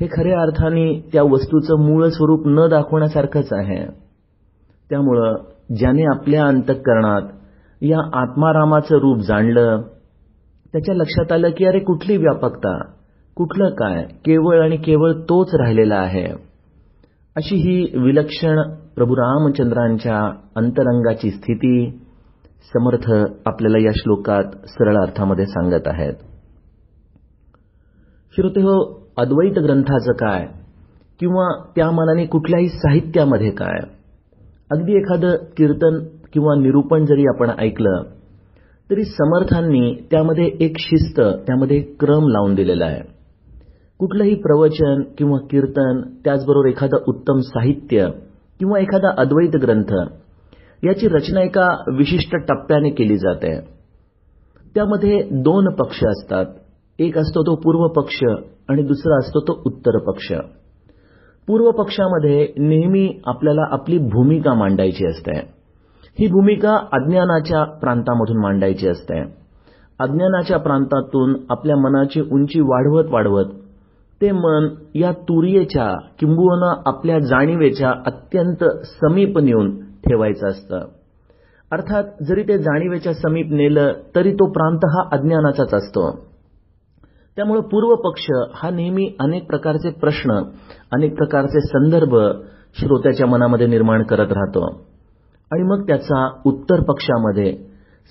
हे 0.00 0.06
खऱ्या 0.06 0.40
अर्थाने 0.40 0.84
त्या 1.12 1.22
वस्तूचं 1.22 1.80
मूळ 1.86 2.06
स्वरूप 2.08 2.46
न 2.46 2.66
दाखवण्यासारखंच 2.68 3.52
आहे. 3.52 3.84
त्यामुळं 4.90 5.34
ज्याने 5.74 6.02
आपल्या 6.04 6.44
अंतःकरणात 6.46 7.22
या 7.82 7.98
आत्मारामाचं 8.20 8.98
रूप 8.98 9.18
जाणलं 9.18 9.82
त्याच्या 10.72 10.94
लक्षात 10.94 11.32
आलं 11.32 11.50
की 11.50 11.64
अरे 11.64 11.78
कुठली 11.78 12.16
व्यापकता 12.16 12.76
कुठलं 13.36 13.70
काय 13.70 14.02
केवळ 14.02 14.62
आणि 14.62 14.76
केवळ 14.76 15.12
तोच 15.12 15.54
राहिलेला 15.54 15.96
आहे. 15.96 16.26
अशी 17.36 17.56
ही 17.56 17.98
विलक्षण 17.98 18.62
प्रभू 18.96 19.16
रामचंद्रांच्या 19.16 20.20
अंतरंगाची 20.56 21.30
स्थिती 21.30 21.74
समर्थ 22.64 23.10
आपल्याला 23.46 23.78
या 23.78 23.92
श्लोकात 23.94 24.44
सरळ 24.68 24.96
अर्थामध्ये 24.96 25.46
सांगत 25.46 25.86
आहेत. 25.86 26.14
श्रोते 28.34 28.60
हो 28.60 28.76
अद्वैत 29.16 29.58
ग्रंथाचं 29.58 30.12
काय? 30.12 30.46
किंवा 31.20 31.46
त्या 31.76 31.90
मनाने 31.90 32.26
कुठल्याही 32.26 32.68
साहित्यामध्ये 32.68 33.50
काय? 33.50 33.78
अगदी 34.70 34.96
एखादं 34.96 35.36
कीर्तन 35.56 35.98
किंवा 36.32 36.54
निरूपण 36.54 37.04
जरी 37.04 37.24
आपण 37.26 37.50
ऐकलं 37.58 38.02
तरी 38.90 39.04
समर्थांनी 39.04 39.94
त्यामध्ये 40.10 40.44
एक 40.60 40.78
शिस्त 40.78 41.20
त्यामध्ये 41.20 41.76
एक 41.76 42.00
क्रम 42.00 42.28
लावून 42.28 42.54
दिलेला 42.54 42.84
आहे. 42.84 43.00
कुठलंही 43.98 44.34
प्रवचन 44.34 45.02
किंवा 45.18 45.38
कीर्तन 45.50 46.00
त्याचबरोबर 46.24 46.68
एखादं 46.68 46.96
उत्तम 47.06 47.38
साहित्य 47.38 48.06
किंवा 48.58 48.78
एखादा 48.78 49.10
अद्वैत 49.18 49.56
ग्रंथ 49.56 49.92
याची 50.84 51.08
रचना 51.08 51.40
एका 51.40 51.68
विशिष्ट 51.96 52.36
टप्प्याने 52.36 52.90
केली 52.90 53.16
जाते. 53.18 53.60
त्यामध्ये 54.74 55.22
दोन 55.30 55.74
पक्ष 55.74 56.04
असतात. 56.04 56.46
एक 56.98 57.18
असतो 57.18 57.42
तो 57.42 57.54
पूर्व 57.54 57.86
पक्ष 57.88 58.24
आणि 58.68 58.82
दुसरा 58.82 59.18
असतो 59.18 59.40
तो 59.40 59.62
उत्तर 59.66 59.98
पक्ष. 59.98 60.32
पूर्व 61.46 61.70
पक्षामध्ये 61.70 62.48
नेहमी 62.58 63.20
आपल्याला 63.26 63.62
आपली 63.70 63.98
भूमिका 63.98 64.54
मांडायची 64.54 65.06
असते. 65.06 65.38
ही 66.18 66.26
भूमिका 66.26 66.76
अज्ञानाच्या 66.92 67.64
प्रांतामधून 67.64 68.42
मांडायची 68.42 68.88
असते. 68.88 69.22
अज्ञानाच्या 69.98 70.58
प्रांतातून 70.58 71.34
आपल्या 71.50 71.76
मनाची 71.76 72.20
उंची 72.20 72.60
वाढवत 72.60 73.04
वाढवत 73.10 73.44
ते 74.22 74.32
मन 74.32 74.68
या 74.94 75.12
तुर्येच्या 75.12 75.94
किंबुवनं 76.18 76.82
आपल्या 76.86 77.18
जाणीवेच्या 77.18 77.92
अत्यंत 78.06 78.64
समीप 78.84 79.38
नेऊन 79.38 79.89
ठेवायचं 80.04 80.46
असतं. 80.48 80.86
अर्थात 81.72 82.04
जरी 82.22 82.42
ते 82.42 82.58
जाणीवेच्या 82.58 83.12
समीप 83.14 83.46
नेलं 83.50 83.92
तरी 84.14 84.32
तो 84.32 84.46
प्रांत 84.52 84.84
हा 84.84 85.08
अज्ञानाचाच 85.12 85.74
असतो. 85.74 86.10
त्यामुळे 87.36 87.60
पूर्व 87.60 87.94
पक्ष 87.94 88.26
हा 88.54 88.70
नेहमी 88.70 89.16
अनेक 89.20 89.46
प्रकारचे 89.46 89.90
प्रश्न 89.90 90.42
अनेक 90.92 91.16
प्रकारचे 91.16 91.60
संदर्भ 91.60 92.16
श्रोत्याच्या 92.80 93.26
मनामध्ये 93.26 93.66
निर्माण 93.66 94.02
करत 94.02 94.32
राहतो. 94.32 94.64
आणि 95.50 95.62
मग 95.62 95.86
त्याचा 95.86 96.28
उत्तर 96.44 96.80
पक्षामध्ये 96.80 97.56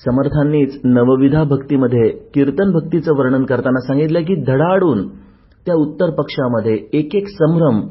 समर्थांनीच 0.06 0.80
नवविधा 0.84 1.44
भक्तीमध्ये 1.44 2.10
कीर्तन 2.34 2.72
भक्तीचं 2.72 3.18
वर्णन 3.18 3.46
करताना 3.46 3.80
सांगितलं 3.80 4.22
की 4.22 4.36
धडाडून 4.36 5.08
त्या 5.66 5.76
उत्तर 5.76 6.10
पक्षामध्ये 6.10 6.74
एक 6.94 7.16
एक 7.16 7.28
संभ्रम 7.28 7.82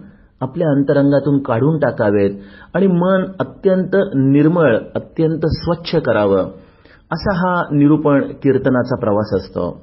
आपल्या 0.40 0.68
अंतरंगातून 0.68 1.42
काढून 1.42 1.78
टाकावेत 1.78 2.30
आणि 2.74 2.86
मन 2.86 3.24
अत्यंत 3.40 3.96
निर्मळ 4.14 4.76
अत्यंत 4.94 5.46
स्वच्छ 5.46 5.96
करावं. 5.96 6.50
असा 7.12 7.34
हा 7.34 7.62
निरूपण 7.72 8.22
कीर्तनाचा 8.42 8.96
प्रवास 8.96 9.34
असतो. 9.34 9.82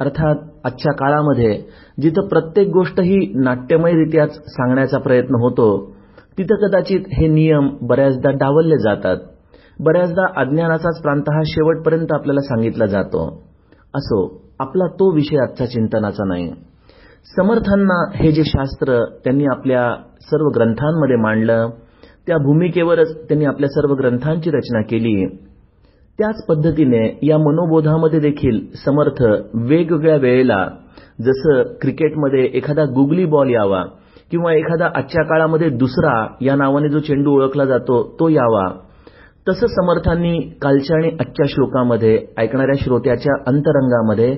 अर्थात 0.00 0.36
आजच्या 0.64 0.92
काळामध्ये 0.92 1.62
जिथं 2.02 2.28
प्रत्येक 2.28 2.68
गोष्ट 2.68 3.00
ही 3.00 3.32
नाट्यमयरित्याच 3.34 4.36
सांगण्याचा 4.46 4.98
प्रयत्न 4.98 5.34
होतो 5.34 5.94
तिथं 6.38 6.66
कदाचित 6.66 7.00
हे 7.12 7.28
नियम 7.28 7.68
बऱ्याचदा 7.82 8.30
डावलले 8.30 8.76
जातात. 8.76 9.16
बऱ्याचदा 9.80 10.26
अज्ञानाचाच 10.36 11.02
प्रांत 11.02 11.22
हा 11.28 11.42
शेवटपर्यंत 11.46 12.12
आपल्याला 12.12 12.40
सांगितला 12.40 12.86
जातो. 12.86 13.42
असो 13.94 14.42
आपला 14.58 14.86
तो 14.86 15.14
विषय 15.14 15.36
आजचा 15.36 15.66
चिंतनाचा 15.66 16.24
नाही. 16.24 16.52
समर्थांना 17.26 17.94
हे 18.14 18.32
जे 18.32 18.42
शास्त्र 18.44 19.04
त्यांनी 19.24 19.44
आपल्या 19.46 19.82
सर्व 20.20 20.48
ग्रंथांमध्ये 20.48 21.16
मांडलं 21.16 21.70
त्या 22.26 22.36
भूमिकेवरच 22.36 23.16
त्यांनी 23.28 23.44
आपल्या 23.44 23.68
सर्व 23.68 23.94
ग्रंथांची 23.94 24.50
रचना 24.50 24.82
केली. 24.82 25.26
त्याच 26.18 26.44
पद्धतीने 26.46 27.18
या 27.22 27.38
मनोबोधामध्ये 27.38 28.20
देखील 28.20 28.60
समर्थ 28.84 29.22
वेगवेगळ्या 29.54 30.16
वेळेला 30.16 30.66
जसं 31.20 31.62
क्रिकेटमध्ये 31.80 32.44
एखादा 32.44 32.84
गुगली 32.84 33.24
बॉल 33.24 33.50
यावा 33.50 33.84
किंवा 34.30 34.52
एखादा 34.52 34.88
आजच्या 34.94 35.24
काळामध्ये 35.24 35.68
दुसरा 35.68 36.26
या 36.40 36.54
नावाने 36.56 36.88
जो 36.88 36.98
चेंडू 36.98 37.32
ओळखला 37.32 37.64
जातो 37.64 38.02
तो 38.20 38.28
यावा. 38.28 38.68
तसं 39.48 39.66
समर्थांनी 39.66 40.38
कालच्या 40.62 40.96
आणि 40.96 41.08
आजच्या 41.20 41.46
श्लोकामध्ये 41.48 42.18
ऐकणाऱ्या 42.38 42.74
श्रोत्याच्या 42.84 43.32
अंतरंगामध्ये 43.46 44.36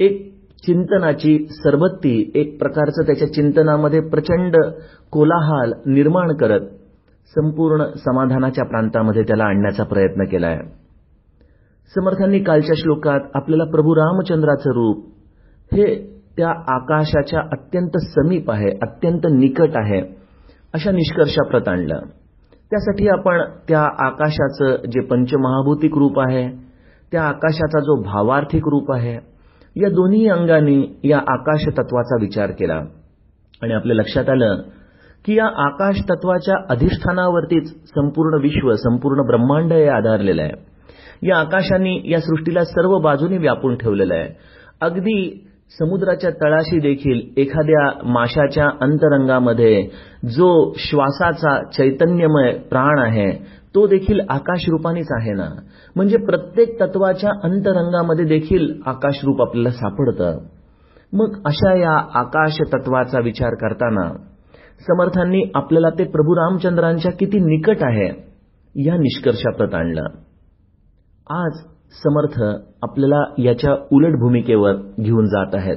एक 0.00 0.35
चिंतनाची 0.66 1.36
सरबत्ती 1.50 2.30
एक 2.34 2.58
प्रकारचं 2.58 3.06
त्याच्या 3.06 3.32
चिंतनामध्ये 3.32 4.00
प्रचंड 4.00 4.56
कोलाहाल 5.10 5.72
निर्माण 5.86 6.32
करत 6.36 6.60
संपूर्ण 7.34 7.84
समाधानाच्या 7.96 8.64
प्रांतामध्ये 8.64 9.22
त्याला 9.22 9.44
आणण्याचा 9.44 9.84
प्रयत्न 9.84 10.24
केला 10.24 10.46
आहे 10.46 10.60
समर्थांनी 11.94 12.38
कालच्या 12.38 12.74
श्लोकात 12.76 13.20
आपल्याला 13.34 13.64
प्रभू 13.64 13.94
रामचंद्राचं 13.94 14.70
रूप 14.70 15.04
हे 15.72 15.94
त्या 16.36 16.48
आकाशाच्या 16.74 17.40
अत्यंत 17.52 17.96
समीप 17.98 18.50
आहे 18.50 18.70
अत्यंत 18.82 19.26
निकट 19.30 19.76
आहे 19.76 20.00
अशा 20.74 20.90
निष्कर्षाप्रत 20.90 21.68
आणलं. 21.68 22.00
त्यासाठी 22.70 23.08
आपण 23.08 23.40
त्या 23.68 23.82
आकाशाचं 24.06 24.86
जे 24.86 25.00
पंचमहाभूतिक 25.00 25.96
रूप 25.96 26.20
आहे 26.20 26.48
त्या 27.12 27.22
आकाशाचा 27.22 27.80
जो 27.80 28.00
भावार्थिक 28.02 28.68
रूप 28.68 28.92
आहे 28.92 29.18
या 29.76 29.88
दोन्ही 29.88 30.28
अंगांनी 30.28 30.86
या 31.04 31.18
आकाश 31.18 31.64
तत्वाचा 31.68 32.16
विचार 32.20 32.50
केला. 32.50 32.82
आणि 33.62 33.72
आपल्या 33.72 33.96
लक्षात 33.96 34.28
आलं 34.28 34.62
की 35.24 35.34
या 35.34 35.46
आकाश 35.46 36.00
तत्वाच्या 36.00 36.54
अधिष्ठानावरतीच 36.68 37.68
संपूर्ण 37.68 38.42
विश्व 38.42 38.72
संपूर्ण 38.72 39.22
ब्रह्मांड 39.26 39.72
हे 39.72 39.88
आधारलेलं 39.88 40.42
आहे. 40.42 40.52
या 41.22 41.36
आकाशाने 41.36 42.10
या 42.10 42.20
सृष्टीला 42.20 42.64
सर्व 42.64 42.98
बाजूनी 42.98 43.38
व्यापून 43.38 43.76
ठेवलेलं 43.76 44.14
आहे. 44.14 44.28
अगदी 44.80 45.42
समुद्राच्या 45.78 46.30
तळाशी 46.30 46.78
देखील 46.78 47.20
एखाद्या 47.36 48.08
माशाच्या 48.08 48.68
अंतरंगामध्ये 48.80 49.88
जो 50.24 50.72
श्वासाचा 50.76 51.62
चैतन्यमय 51.62 52.52
प्राण 52.52 52.98
आहे 52.98 53.30
तो 53.76 53.86
देखील 53.86 54.20
आकाश 54.28 54.64
रूपानेच 54.68 55.06
आहे 55.10 55.32
ना? 55.32 55.48
म्हणजे 55.96 56.16
प्रत्येक 56.16 56.80
तत्वाच्या 56.80 57.30
अंतरंगामध्ये 57.44 58.24
देखील 58.24 58.80
आकाश 58.86 59.20
रूप 59.24 59.42
आपल्याला 59.42 59.70
सापडतं. 59.70 60.38
मग 61.12 61.34
अशा 61.44 61.74
या 61.74 61.96
आकाश 62.20 62.56
तत्वाचा 62.72 63.20
विचार 63.20 63.54
करताना 63.54 64.08
समर्थांनी 64.80 65.42
आपल्याला 65.54 65.90
ते 65.90 66.04
प्रभू 66.04 66.34
रामचंद्रांच्या 66.34 67.12
किती 67.12 67.38
निकट 67.38 67.82
आहे 67.82 68.08
या 68.74 68.96
निष्कर्षाप्रत 68.96 69.74
आणलं. 69.74 70.06
आज 71.30 71.52
समर्थ 72.02 72.42
आपल्याला 72.82 73.22
याच्या 73.38 73.74
उलट 73.92 74.18
भूमिकेवर 74.18 74.72
घेऊन 75.00 75.26
जात 75.26 75.54
आहेत. 75.54 75.76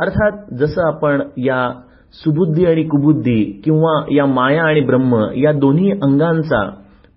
अर्थात 0.00 0.54
जसं 0.54 0.86
आपण 0.86 1.22
या 1.36 1.72
सुबुद्धी 2.12 2.66
आणि 2.66 2.82
कुबुद्धी 2.84 3.60
किंवा 3.64 4.04
या 4.10 4.26
माया 4.26 4.64
आणि 4.64 4.80
ब्रह्म 4.80 5.24
या 5.34 5.52
दोन्ही 5.52 5.90
अंगांचा 5.90 6.68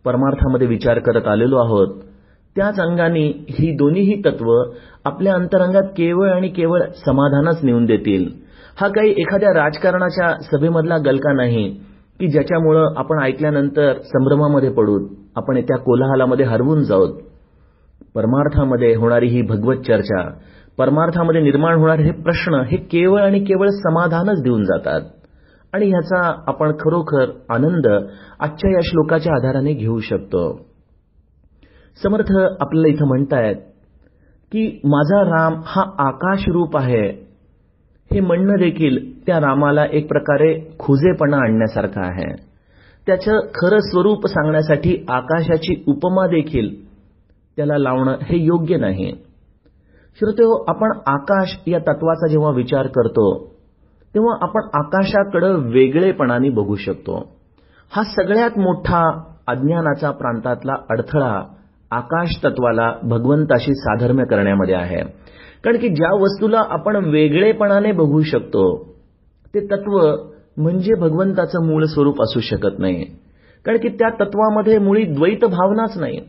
परमार्थामध्ये 0.08 0.68
विचार 0.68 1.00
करत 1.00 1.28
आलेलो 1.28 1.58
आहोत 1.58 1.96
त्याच 2.56 2.80
अंगाने 2.80 3.24
ही 3.50 3.72
दोन्हीही 3.78 4.22
तत्व 4.26 4.52
आपल्या 5.06 5.34
अंतरंगात 5.34 5.90
केवळ 5.98 6.30
आणि 6.30 6.48
केवळ 6.50 6.82
समाधानच 7.06 7.64
नेऊन 7.64 7.86
देतील. 7.86 8.28
हा 8.80 8.88
काही 8.88 9.14
एखाद्या 9.18 9.54
राजकारणाच्या 9.54 10.34
सभेमधला 10.42 10.98
गलका 10.98 11.34
नाही 11.34 11.68
की 12.20 12.28
ज्याच्यामुळं 12.28 12.94
आपण 12.98 13.22
ऐकल्यानंतर 13.24 13.94
संभ्रमामध्ये 14.04 14.70
पडू 14.70 14.98
आपण 15.36 15.62
त्या 15.62 15.78
कोलाहलामध्ये 15.78 16.46
हरवून 16.46 16.84
जाऊ 16.84 17.08
परमार्थामध्ये 18.16 18.96
होणारी 18.96 19.28
ही 19.28 19.42
भगवत 19.42 19.84
चर्चा 19.88 20.24
परमार्थामध्ये 20.78 21.42
निर्माण 21.42 21.80
होणारे 21.80 22.04
हे 22.04 22.12
प्रश्न 22.12 22.62
हे 22.72 22.78
केवळ 22.78 23.22
आणि 23.22 23.40
केवळ 23.40 23.70
समाधानच 23.70 24.42
देऊन 24.44 24.64
जातात. 24.64 25.02
आणि 25.74 25.90
ह्याचा 25.90 26.44
आपण 26.48 26.72
खरोखर 26.72 27.32
आनंद 27.50 27.88
आजच्या 28.40 28.72
या 28.72 28.80
श्लोकाच्या 28.84 29.34
आधाराने 29.34 29.74
घेऊ 29.74 30.00
शकतो. 30.00 30.60
समर्थ 32.04 32.32
आपल्याला 32.60 32.88
इथं 32.88 33.08
म्हणतायत 33.08 33.56
की 34.52 34.82
माझा 34.84 35.22
राम 35.22 35.62
हा 35.66 35.82
आकाश 35.98 36.44
रूप 36.48 36.78
आहे. 36.78 37.28
हे 38.12 38.20
म्हणणं 38.20 38.56
देखील 38.56 39.26
त्या 39.26 39.40
रामाला 39.40 39.86
एक 39.86 40.08
प्रकारे 40.08 40.76
खुजेपणा 40.80 41.38
आणण्यासारखं 41.38 42.02
आहे. 42.02 42.36
त्याचं 43.08 43.40
खरं 43.40 43.80
स्वरूप 43.80 44.28
सांगण्यासाठी 44.28 45.06
आकाशाची 45.10 45.84
उपमा 45.88 46.28
देखील 46.28 46.86
त्याला 47.56 47.78
लावणं 47.78 48.18
हे 48.22 48.38
योग्य 48.38 48.78
नाही. 48.78 49.12
श्रोते 50.20 50.64
आपण 50.68 50.92
आकाश 51.08 51.60
या 51.68 51.80
तत्वाचा 51.80 52.28
जेव्हा 52.28 52.52
विचार 52.52 52.88
करतो 52.88 53.57
तेव्हा 54.18 54.36
आपण 54.42 54.62
आकाशाकडे 54.74 55.50
वेगळेपणाने 55.50 56.50
बघू 56.50 56.76
शकतो. 56.76 57.30
हा 57.92 58.04
सगळ्यात 58.04 58.58
मोठा 58.60 59.02
अज्ञानाचा 59.48 60.12
प्रांतातला 60.12 60.74
अडथळा 60.90 61.44
आकाश 61.92 62.30
तत्वाला 62.44 62.94
भगवंताशी 63.04 63.74
साधर्म्य 63.74 64.26
करण्यामध्ये 64.26 64.76
आहे. 64.76 65.02
कारण 65.64 65.78
की 65.78 65.90
ज्या 65.90 66.10
वस्तूला 66.22 66.64
आपण 66.70 66.96
वेगळेपणाने 66.96 67.92
बघू 67.92 68.22
शकतो 68.22 68.64
ते 69.54 69.60
तत्व 69.60 70.00
म्हणजे 70.58 70.94
भगवंताचं 70.94 71.66
मूळ 71.66 71.84
स्वरूप 71.84 72.22
असू 72.22 72.40
शकत 72.40 72.80
नाही. 72.80 73.06
कारण 73.66 73.78
की 73.78 73.90
त्या 73.90 74.10
तत्वामध्ये 74.10 74.78
मुळी 74.80 75.04
द्वैत 75.04 75.46
भावनाच 75.46 75.98
नाही. 75.98 76.20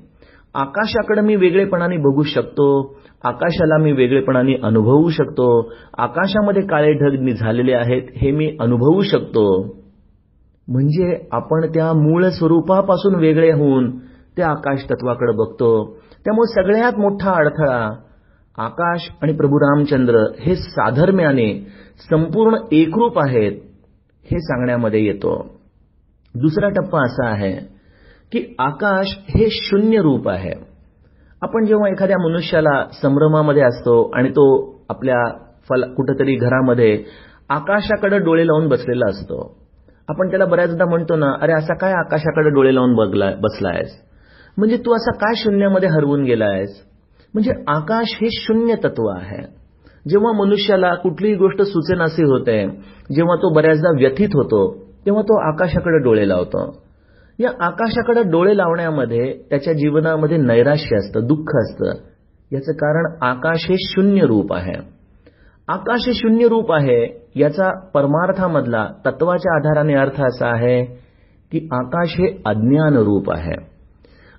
आकाशाकडे 0.55 1.21
मी 1.21 1.37
वेगळेपणाने 1.37 1.97
बघू 1.97 2.23
शकतो 2.23 2.98
आकाशाला 3.25 3.79
मी 3.79 3.93
वेगळेपणाने 3.93 4.55
अनुभवू 4.63 5.11
शकतो. 5.11 5.73
आकाशामध्ये 5.99 6.63
काळे 6.63 6.93
ढग 6.93 7.33
झालेले 7.35 7.73
आहेत 7.73 8.03
हे 8.17 8.31
मी 8.31 8.57
अनुभवू 8.61 9.03
शकतो. 9.03 9.65
म्हणजे 10.69 11.29
आपण 11.33 11.67
त्या 11.75 11.93
मूळ 11.93 12.29
स्वरूपापासून 12.29 13.15
वेगळे 13.15 13.53
होऊन 13.53 13.99
त्या 14.37 14.49
आकाश 14.49 14.85
तत्वाकडे 14.85 15.33
बघतो. 15.33 15.97
त्यामुळे 16.25 16.63
सगळ्यात 16.63 16.93
मोठा 16.99 17.31
अडथळा 17.31 17.95
आकाश 18.59 19.11
आणि 19.23 19.33
प्रभू 19.33 19.59
रामचंद्र 19.59 20.19
हे 20.41 20.57
साधर्म्याने 20.57 21.67
संपूर्ण 22.11 22.57
एकरूप 22.73 23.19
आहेत 23.19 23.53
हे 24.31 24.41
सांगण्यामध्ये 24.41 25.05
येतो. 25.05 25.59
दुसरा 26.35 26.69
टप्पा 26.69 27.03
असा 27.03 27.29
आहे 27.29 27.53
की 28.33 28.55
आकाश 28.59 29.19
हे 29.29 29.47
शून्य 29.51 29.99
रूप 29.99 30.29
आहे. 30.29 30.68
आपण 31.43 31.65
जेव्हा 31.65 31.89
एखाद्या 31.89 32.17
मनुष्याला 32.19 32.85
संभ्रमामध्ये 33.03 33.63
असतो 33.63 34.11
आणि 34.15 34.31
तो 34.31 34.45
आपल्या 34.89 35.37
फल 35.69 35.83
कुठेतरी 35.95 36.35
घरामध्ये 36.35 37.05
आकाशाकडे 37.49 38.19
डोळे 38.19 38.47
लावून 38.47 38.69
बसलेला 38.69 39.07
असतो 39.07 39.55
आपण 40.09 40.31
त्याला 40.31 40.45
बऱ्याचदा 40.45 40.85
म्हणतो 40.85 41.17
ना 41.17 41.33
अरे 41.41 41.53
असा 41.53 41.75
काय 41.75 41.93
आकाशाकडे 41.93 42.51
डोळे 42.51 42.75
लावून 42.75 42.95
बघला 42.95 43.31
बसलायस? 43.31 43.89
म्हणजे 44.59 44.77
तू 44.77 44.95
असा 44.95 45.13
काय 45.13 45.35
शून्यामध्ये 45.37 45.89
हरवून 45.89 46.23
गेलायस? 46.25 46.69
म्हणजे 47.35 47.53
आकाश 47.67 48.19
हे 48.21 48.29
शून्य 48.33 48.75
तत्व 48.75 49.09
आहे. 49.09 49.43
जेव्हा 50.09 50.33
मनुष्याला 50.33 50.95
कुठलीही 50.95 51.35
गोष्ट 51.35 51.63
सुचेनासी 51.63 52.23
होते 52.23 52.67
जेव्हा 53.15 53.37
तो 53.37 53.53
बऱ्याचदा 53.55 53.91
व्यथित 53.91 54.29
होतो 54.35 54.75
तेव्हा 55.07 55.23
तो 55.23 55.49
आकाशाकडे 55.49 55.99
डोळे 55.99 56.29
लावतो. 56.29 56.88
या 57.41 57.51
आकाशाकडे 57.61 58.23
डोळे 58.23 58.57
लावण्यामध्ये 58.57 59.33
त्याच्या 59.51 59.73
जीवनामध्ये 59.73 60.37
नैराश्य 60.37 60.97
असतं 60.97 61.27
दुःख 61.27 61.55
असतं. 61.57 61.93
याचं 62.53 62.73
कारण 62.73 63.07
आकाश 63.21 63.67
हे 63.69 63.77
शून्य 63.79 64.27
रूप 64.27 64.53
आहे. 64.53 64.75
आकाश 65.69 66.07
हे 66.07 66.13
शून्य 66.15 66.49
रूप 66.49 66.73
आहे 66.73 67.29
याचा 67.37 67.71
परमार्थामधला 67.95 68.87
तत्वाच्या 69.07 69.57
आधाराने 69.57 69.95
अर्थ 69.95 70.21
असा 70.21 70.49
आहे 70.49 70.85
की 71.53 71.69
आकाश 71.73 72.15
हे 72.19 72.43
अज्ञान 72.47 72.97
रूप 72.97 73.31
आहे. 73.31 73.55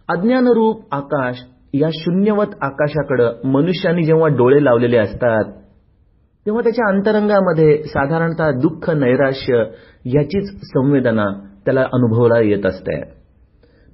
अज्ञान 0.09 0.47
रूप 0.47 0.83
आकाश 0.91 1.41
या 1.73 1.89
शून्यवत 1.93 2.55
आकाशाकडे 2.61 3.47
मनुष्याने 3.47 4.03
जेव्हा 4.03 4.27
डोळे 4.27 4.63
लावलेले 4.65 4.97
असतात 4.97 5.51
तेव्हा 6.45 6.61
त्याच्या 6.61 6.87
अंतरंगामध्ये 6.89 7.83
साधारणतः 7.83 8.51
दुःख 8.51 8.89
नैराश्य 8.89 9.63
याचीच 10.05 10.49
संवेदना 10.63 11.48
त्याला 11.65 11.81
अनुभवला 11.81 12.39
येत 12.39 12.65
असते. 12.65 13.01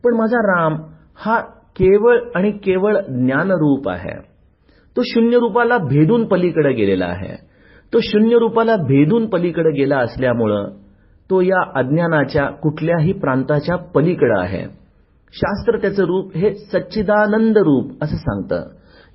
पण 0.03 0.13
माझा 0.13 0.37
राम 0.37 0.77
हा 1.15 1.41
केवळ 1.75 2.19
आणि 2.35 2.51
केवळ 2.51 2.97
ज्ञानरूप 2.97 3.89
आहे. 3.89 4.21
तो 4.97 5.01
शून्य 5.05 5.39
रूपाला 5.39 5.77
भेदून 5.77 6.25
पलीकडे 6.25 6.73
गेलेला 6.73 7.05
आहे. 7.05 7.35
तो 7.93 7.99
शून्य 8.01 8.37
रूपाला 8.37 8.75
भेदून 8.75 9.29
पलीकडे 9.29 9.71
गेला 9.71 9.97
असल्यामुळं 9.97 10.69
तो 11.29 11.41
या 11.41 11.79
अज्ञानाच्या 11.79 12.49
कुठल्याही 12.49 13.13
प्रांताच्या 13.13 13.75
पलीकडे 13.75 14.39
आहे. 14.39 14.63
शास्त्र 15.33 15.77
त्याचं 15.77 16.03
रूप 16.03 16.35
हे 16.35 16.55
सच्चिदानंद 16.55 17.57
रूप 17.57 18.03
असं 18.03 18.15
सांगतं. 18.15 18.63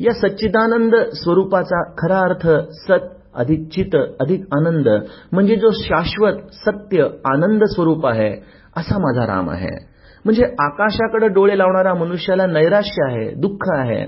या 0.00 0.12
सच्चिदानंद 0.12 0.94
स्वरूपाचा 0.94 1.92
खरा 1.98 2.18
अर्थ 2.18 2.48
सत 2.70 3.19
अधिक 3.34 3.68
चित 3.68 3.96
अधिक 4.20 4.40
आनंद 4.52 4.88
म्हणजे 5.32 5.56
जो 5.56 5.70
शाश्वत 5.70 6.32
सत्य 6.52 7.02
आनंद 7.24 7.64
स्वरूप 7.64 8.06
आहे 8.06 8.32
असा 8.76 8.98
माझा 8.98 9.26
राम 9.26 9.50
आहे. 9.50 9.86
म्हणजे 10.24 10.44
आकाशाकडे 10.58 11.28
डोळे 11.28 11.58
लावणारा 11.58 11.94
मनुष्याला 11.94 12.46
नैराश्य 12.46 13.06
आहे 13.06 13.34
दुःख 13.34 13.68
आहे. 13.72 14.06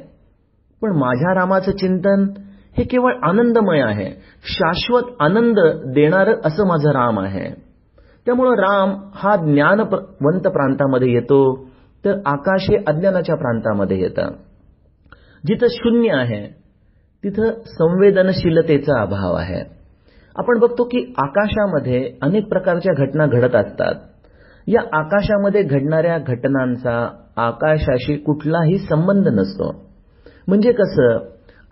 पण 0.82 0.96
माझ्या 0.96 1.34
रामाचं 1.34 1.72
चिंतन 1.72 2.24
हे 2.78 2.84
केवळ 2.84 3.12
आनंदमय 3.22 3.80
आहे. 3.80 4.10
शाश्वत 4.44 5.02
आनंद 5.20 5.56
देणारं 5.84 6.34
असं 6.44 6.66
माझं 6.66 6.90
राम 6.90 7.20
आहे. 7.20 7.50
त्यामुळं 8.26 8.50
राम 8.50 9.10
हा 9.14 9.36
ज्ञानवंत 9.36 10.40
प्रांतामध्ये 10.40 11.12
येतो 11.12 11.68
तर 12.04 12.18
आकाश 12.26 12.70
हे 12.70 12.76
अज्ञानाच्या 12.86 13.34
प्रांतामध्ये 13.34 14.00
येतं. 14.00 14.30
जिथं 15.46 15.66
शून्य 15.70 16.12
आहे 16.12 16.61
तिथं 17.24 17.50
संवेदनशीलतेचा 17.66 19.00
अभाव 19.02 19.34
आहे. 19.34 19.60
आपण 20.36 20.58
बघतो 20.58 20.84
की 20.84 21.14
आकाशामध्ये 21.18 22.12
अनेक 22.22 22.48
प्रकारच्या 22.48 22.94
घटना 22.94 23.26
घडत 23.26 23.54
असतात. 23.54 23.94
या 24.66 24.80
आकाशामध्ये 24.92 25.62
घडणाऱ्या 25.62 26.18
घटनांचा 26.18 27.08
आकाशाशी 27.36 28.16
कुठलाही 28.16 28.78
संबंध 28.78 29.28
नसतो. 29.28 29.84
म्हणजे 30.48 30.72
कसं? 30.72 31.18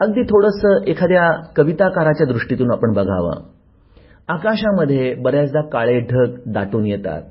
अगदी 0.00 0.22
थोडंसं 0.22 0.84
एखाद्या 0.86 1.52
कविताकाराच्या 1.56 2.26
दृष्टीतून 2.26 2.72
आपण 2.72 2.92
बघावं. 2.92 3.32
आकाशामध्ये 4.28 5.14
बऱ्याचदा 5.14 5.60
काळे 5.60 6.00
ढग 6.00 6.34
दाटून 6.46 6.86
येतात. 6.86 7.22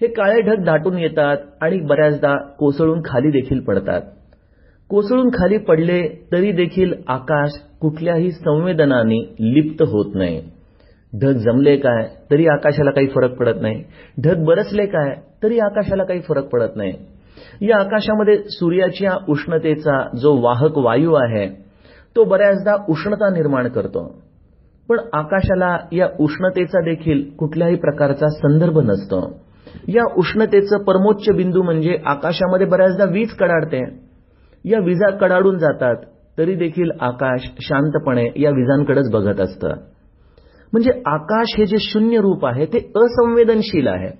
हे 0.00 0.06
काळे 0.06 0.40
ढग 0.40 0.64
दाटून 0.64 0.98
येतात 0.98 1.36
आणि 1.60 1.80
बऱ्याचदा 1.80 2.36
कोसळून 2.36 3.00
खाली 3.00 3.30
देखील 3.30 3.60
पडतात. 3.60 4.00
कोसळून 4.90 5.28
खाली 5.28 5.56
पडले 5.58 6.02
तरी 6.32 6.52
देखील 6.52 6.92
आकाश 7.08 7.50
कुठल्याही 7.80 8.30
संवेदनाने 8.32 9.18
लिप्त 9.40 9.82
होत 9.82 10.14
नाही. 10.14 10.40
ढग 11.12 11.36
जमले 11.36 11.76
काय 11.76 12.04
तरी 12.30 12.46
आकाशाला 12.46 12.90
काही 12.90 13.06
फरक 13.06 13.34
पडत 13.34 13.60
नाही. 13.60 13.82
ढग 14.24 14.44
बरसले 14.44 14.86
काय 14.86 15.14
तरी 15.42 15.58
आकाशाला 15.58 16.04
काही 16.04 16.20
फरक 16.20 16.44
पडत 16.44 16.76
नाही. 16.76 16.92
या 17.60 17.76
आकाशामध्ये 17.76 18.36
सूर्याच्या 18.48 19.12
उष्णतेचा 19.28 20.02
जो 20.20 20.34
वाहक 20.42 20.78
वायू 20.78 21.14
आहे 21.14 21.46
तो 22.16 22.24
बऱ्याचदा 22.24 22.74
उष्णता 22.88 23.30
निर्माण 23.30 23.68
करतो. 23.68 24.06
पण 24.88 24.98
आकाशाला 25.12 25.76
या 25.92 26.06
उष्णतेचा 26.20 26.80
देखील 26.80 27.22
कुठल्याही 27.38 27.74
प्रकारचा 27.76 28.28
संदर्भ 28.28 28.78
नसतो. 28.78 29.20
या 29.88 30.04
उष्णतेचं 30.16 30.82
परमोच्च 30.82 31.30
बिंदू 31.36 31.62
म्हणजे 31.62 31.96
आकाशामध्ये 32.04 32.66
बऱ्याचदा 32.66 33.04
वीज 33.04 33.32
कडाडते. 33.32 34.09
या 34.64 34.78
विजा 34.78 35.10
कडाडून 35.10 35.58
जातात 35.58 35.96
तरी 36.38 36.54
देखील 36.54 36.90
आकाश 37.00 37.50
शांतपणे 37.60 38.28
या 38.36 38.50
विजांकडेच 38.50 39.10
बघत 39.10 39.40
असतं. 39.40 39.68
म्हणजे 40.72 40.90
आकाश 41.06 41.54
हे 41.58 41.66
जे 41.66 41.76
शून्य 41.80 42.18
रूप 42.18 42.46
आहे 42.46 42.66
ते 42.66 42.92
असंवेदनशील 42.96 43.88
आहे. 43.88 44.10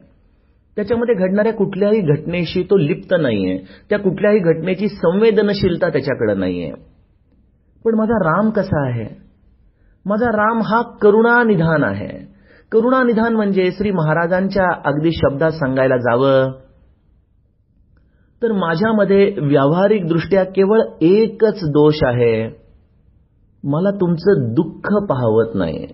त्याच्यामध्ये 0.76 1.14
घडणाऱ्या 1.14 1.52
कुठल्याही 1.52 2.00
घटनेशी 2.00 2.62
तो 2.62 2.76
लिप्त 2.76 3.14
नाहीये. 3.20 3.58
त्या 3.90 3.98
कुठल्याही 3.98 4.38
घटनेची 4.38 4.88
संवेदनशीलता 4.88 5.88
त्याच्याकडे 5.88 6.34
नाहीये. 6.34 6.72
पण 7.84 7.94
माझा 7.94 8.18
राम 8.18 8.50
कसा 8.50 8.88
आहे? 8.88 9.06
माझा 10.06 10.26
राम 10.26 10.60
हा 10.62 10.82
करुणानिधान 11.02 11.84
आहे. 11.84 12.30
करुणानिधान 12.72 13.36
म्हणजे 13.36 13.70
श्री 13.70 13.90
महाराजांच्या 13.90 14.66
अगदी 14.84 15.12
शब्दात 15.12 15.50
सांगायला 15.50 15.96
जावं 15.96 16.50
तर 18.42 18.52
माझ्यामध्ये 18.52 19.24
व्यावहारिक 19.38 20.06
दृष्ट्या 20.08 20.44
केवळ 20.44 20.80
एकच 21.00 21.64
दोष 21.64 21.98
आहे. 22.02 22.48
मला 23.64 23.90
तुमचं 23.90 24.52
दुःख 24.54 24.88
पाहवत 25.08 25.54
नाही 25.54 25.86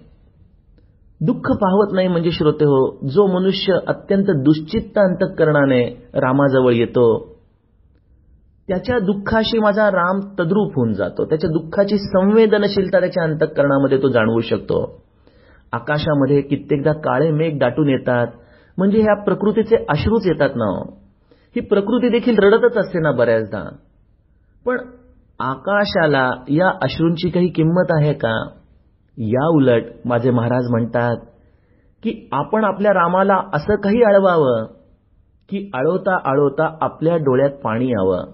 दुःख 1.20 1.50
पाहवत 1.52 1.92
नाही 1.92 2.08
म्हणजे 2.08 2.30
श्रोते 2.30 2.64
हो 2.64 3.06
जो 3.08 3.26
मनुष्य 3.26 3.78
अत्यंत 3.86 4.30
दुश्चित्त 4.44 4.98
अंतकरणाने 4.98 5.84
रामाजवळ 6.14 6.72
येतो 6.72 7.06
त्याच्या 8.68 8.98
दुःखाशी 8.98 9.58
माझा 9.58 9.88
राम 9.90 10.20
तद्रूप 10.38 10.76
होऊन 10.76 10.92
जातो. 10.92 11.24
त्याच्या 11.24 11.50
दुःखाची 11.50 11.98
संवेदनशीलता 11.98 13.00
त्याच्या 13.00 13.22
अंतकरणामध्ये 13.22 13.98
तो 14.02 14.08
जाणवू 14.08 14.40
शकतो. 14.40 14.80
आकाशामध्ये 15.72 16.40
कित्येकदा 16.40 16.92
काळे 16.92 17.30
मेघ 17.30 17.58
दाटून 17.58 17.88
येतात 17.88 18.26
म्हणजे 18.78 19.00
ह्या 19.00 19.14
प्रकृतीचे 19.24 19.84
अश्रूच 19.88 20.26
येतात 20.26 20.56
ना 20.56 20.64
हो. 20.64 21.05
ही 21.56 21.62
प्रकृती 21.62 22.08
देखील 22.08 22.38
रडतच 22.38 22.76
असते 22.76 22.98
ना 22.98 23.12
बऱ्याचदा. 23.12 23.68
पण 24.66 24.78
आकाशाला 25.40 26.30
या 26.48 26.68
अश्रूंची 26.82 27.28
काही 27.28 27.48
किंमत 27.48 27.86
आहे 27.90 28.12
का? 28.12 28.48
या 29.18 29.48
उलट 29.48 29.82
माझे 30.04 30.30
महाराज 30.30 30.70
म्हणतात 30.70 31.16
की 32.02 32.28
आपण 32.32 32.64
आपल्या 32.64 32.92
रामाला 32.92 33.40
असं 33.52 33.74
काही 33.76 34.02
अळवावं 34.02 34.66
की 35.48 35.70
आळवता 35.74 36.18
आळवता 36.24 36.76
आपल्या 36.80 37.16
डोळ्यात 37.16 37.50
पाणी 37.50 37.88
यावं. 37.88 38.24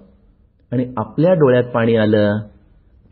आणि 0.73 0.95
आपल्या 0.97 1.35
डोळ्यात 1.35 1.65
पाणी 1.65 1.97
आलं 1.97 2.39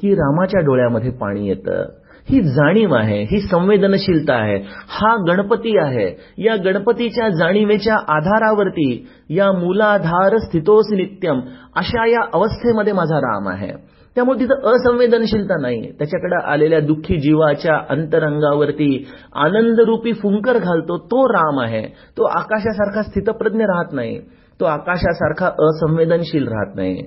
की 0.00 0.14
रामाच्या 0.14 0.60
डोळ्यामध्ये 0.60 1.10
पाणी 1.10 1.48
येतं. 1.48 1.84
ही 2.30 2.40
जाणीव 2.42 2.94
आहे 2.94 3.22
ही 3.22 3.40
संवेदनशीलता 3.40 4.34
आहे. 4.34 4.56
हा 4.88 5.16
गणपती 5.28 5.78
आहे. 5.78 6.16
या 6.38 6.56
गणपतीच्या 6.56 7.28
जाणीवेच्या 7.28 7.94
आधारावरती 7.94 9.08
या 9.30 9.52
मूलाधार 9.52 10.38
स्थितोस 10.38 10.86
नित्यम 10.90 11.40
अशा 11.76 12.06
या 12.06 12.20
अवस्थेमध्ये 12.34 12.92
माझा 12.92 13.16
राम 13.16 13.48
आहे. 13.48 14.00
त्यामुळे 14.14 14.40
तिथं 14.40 14.54
असंवेदनशीलता 14.54 15.54
नाही. 15.60 15.92
त्याच्याकडे 15.92 16.36
आलेल्या 16.44 16.80
दुःखी 16.80 17.16
जीवाच्या 17.16 17.76
अंतरंगावरती 17.90 19.08
आनंदरूपी 19.34 20.12
फुंकर 20.12 20.58
घालतो 20.58 20.98
तो 20.98 21.28
राम 21.28 21.60
आहे. 21.60 21.82
तो 22.18 22.24
आकाशासारखा 22.24 23.02
स्थितप्रज्ञ 23.02 23.64
राहत 23.64 23.92
नाही. 23.92 24.20
तो 24.60 24.64
आकाशासारखा 24.64 25.46
असंवेदनशील 25.46 26.48
राहत 26.48 26.76
नाही. 26.76 27.02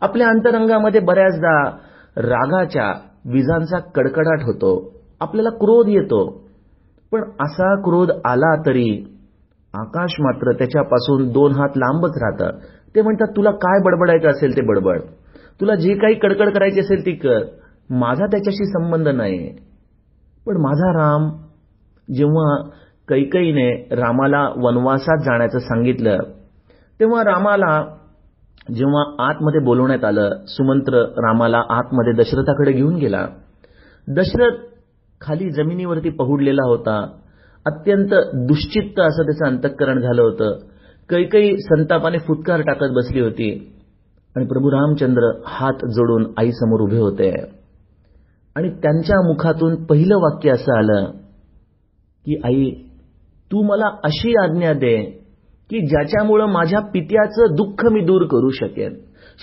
आपल्या 0.00 0.28
अंतरंगामध्ये 0.28 1.00
बऱ्याचदा 1.00 1.70
रागाच्या 2.16 2.94
विजांचा 3.24 3.78
कडकडाट 3.78 4.42
होतो. 4.42 4.92
आपल्याला 5.20 5.50
क्रोध 5.50 5.88
येतो. 5.88 6.44
पण 7.12 7.22
असा 7.40 7.74
क्रोध 7.74 8.10
आला 8.24 8.54
तरी 8.66 9.04
आकाश 9.74 10.16
मात्र 10.20 10.52
त्याच्यापासून 10.52 11.28
दोन 11.32 11.52
हात 11.52 11.76
लांबच 11.76 12.10
राहतं. 12.16 12.58
ते 12.94 13.02
म्हणतात 13.02 13.36
तुला 13.36 13.50
काय 13.50 13.82
बडबडायचं 13.84 14.28
असेल 14.28 14.56
ते 14.56 14.60
बडबड. 14.60 15.00
तुला 15.60 15.74
जे 15.74 15.94
काही 15.94 16.14
कडकड 16.14 16.48
करायची 16.48 16.80
असेल 16.80 17.06
ती 17.06 17.12
कर. 17.12 17.42
माझा 17.90 18.26
त्याच्याशी 18.26 18.66
संबंध 18.66 19.08
नाही. 19.08 19.52
पण 20.46 20.56
माझा 20.56 20.92
राम 20.92 21.28
जेव्हा 22.14 22.70
कैकईने 23.08 23.94
रामाला 23.94 24.48
वनवासात 24.56 25.18
जाण्याचं 25.18 25.58
सांगितलं 25.58 26.18
तेव्हा 27.00 27.24
रामाला 27.24 27.84
जेव्हा 28.74 29.28
आतमध्ये 29.28 29.60
बोलवण्यात 29.60 30.04
आलं 30.04 30.30
सुमंत्र 30.46 30.98
रामाला 30.98 31.62
आतमध्ये 31.68 32.12
दशरथाकडे 32.12 32.72
घेऊन 32.72 32.94
गेला. 32.96 33.26
दशरथ 34.08 34.52
खाली 35.20 35.50
जमिनीवरती 35.50 36.10
पहुडलेला 36.10 36.68
होता. 36.68 37.06
अत्यंत 37.66 38.14
दुश्चित्त 38.34 39.00
असं 39.00 39.22
त्याचं 39.22 39.46
अंतःकरण 39.46 40.00
झालं 40.00 40.22
होतं. 40.22 40.58
कैकई 41.10 41.56
संतापाने 41.56 42.18
फुटकार 42.18 42.60
टाकत 42.60 42.92
बसली 42.92 43.20
होती. 43.20 43.72
आणि 44.36 44.46
प्रभू 44.46 44.70
रामचंद्र 44.70 45.40
हात 45.46 45.86
जोडून 45.86 46.32
आईसमोर 46.36 46.80
उभे 46.80 46.98
होते. 46.98 47.30
आणि 48.56 48.70
त्यांच्या 48.70 49.26
मुखातून 49.26 49.84
पहिलं 49.84 50.16
वाक्य 50.16 50.50
असं 50.50 50.78
आलं 50.78 51.04
की 52.26 52.40
आई 52.44 52.70
तू 53.50 53.62
मला 53.62 53.86
अशी 54.04 54.34
आज्ञा 54.42 54.72
दे 54.72 55.23
की 55.70 55.80
ज्याच्यामुळं 55.80 56.46
माझ्या 56.46 56.80
पित्याचं 56.80 57.54
दुःख 57.54 57.92
मी 57.92 58.00
दूर 58.00 58.22
करू 58.22 58.50
शकेन. 58.50 58.94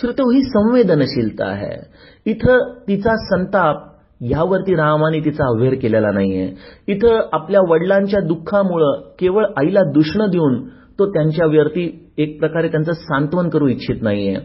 श्रोतो 0.02 0.32
ही 0.32 0.42
संवेदनशीलता 0.44 1.46
आहे. 1.46 1.80
इथं 2.26 2.74
तिचा 2.88 3.16
संताप 3.16 3.76
यावरती 4.22 4.76
रामाने 4.76 5.20
तिचा 5.20 5.46
अव्हेर 5.46 5.74
केलेला 5.74 6.12
नाहीये. 6.12 6.54
इथं 6.88 7.30
आपल्या 7.34 7.62
वडिलांच्या 7.70 8.20
दुःखामुळं 8.20 9.02
केवळ 9.20 9.46
आईला 9.58 9.82
दुष्ण 9.84 10.26
देऊन 10.26 10.68
तो 11.00 11.14
त्यांच्यावरती 11.14 12.14
एक 12.18 12.40
प्रकारे 12.40 12.68
त्यांचं 12.68 12.92
सांत्वन 12.92 13.50
करू 13.50 13.68
इच्छित 13.68 14.02
नाहीये. 14.02 14.36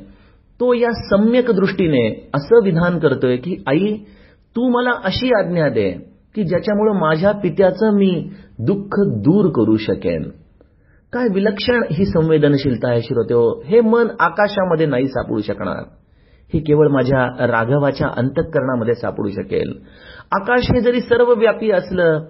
तो 0.60 0.74
या 0.74 0.90
सम्यक 0.90 1.50
दृष्टीने 1.50 2.30
असं 2.34 2.64
विधान 2.64 2.98
करतोय 2.98 3.36
की 3.36 3.56
आई 3.66 3.96
तू 4.56 4.68
मला 4.68 4.90
अशी 5.04 5.30
आज्ञा 5.38 5.68
दे 5.68 5.90
की 6.34 6.42
ज्याच्यामुळं 6.44 7.00
माझ्या 7.00 7.32
पित्याचं 7.32 7.94
मी 7.94 8.30
दुःख 8.58 9.00
दूर 9.00 9.48
करू 9.48 9.76
शकेन. 9.76 10.22
काय 11.12 11.28
विलक्षण 11.28 11.82
ही 11.90 12.04
संवेदनशीलता 12.04 12.88
आहे 12.88 13.00
श्रोत्यो 13.02 13.62
हे 13.66 13.80
मन 13.80 14.08
आकाशामध्ये 14.20 14.86
नाही 14.86 15.06
सापडू 15.08 15.40
शकणार. 15.40 15.82
ही 16.54 16.60
केवळ 16.60 16.88
माझ्या 16.88 17.46
राघवाच्या 17.46 18.08
अंतःकरणामध्ये 18.16 18.94
सापडू 18.94 19.28
शकेल. 19.28 19.72
आकाश 20.32 20.70
हे 20.74 20.80
जरी 20.80 21.00
सर्व 21.00 21.32
व्यापी 21.34 21.70
असलं 21.70 22.24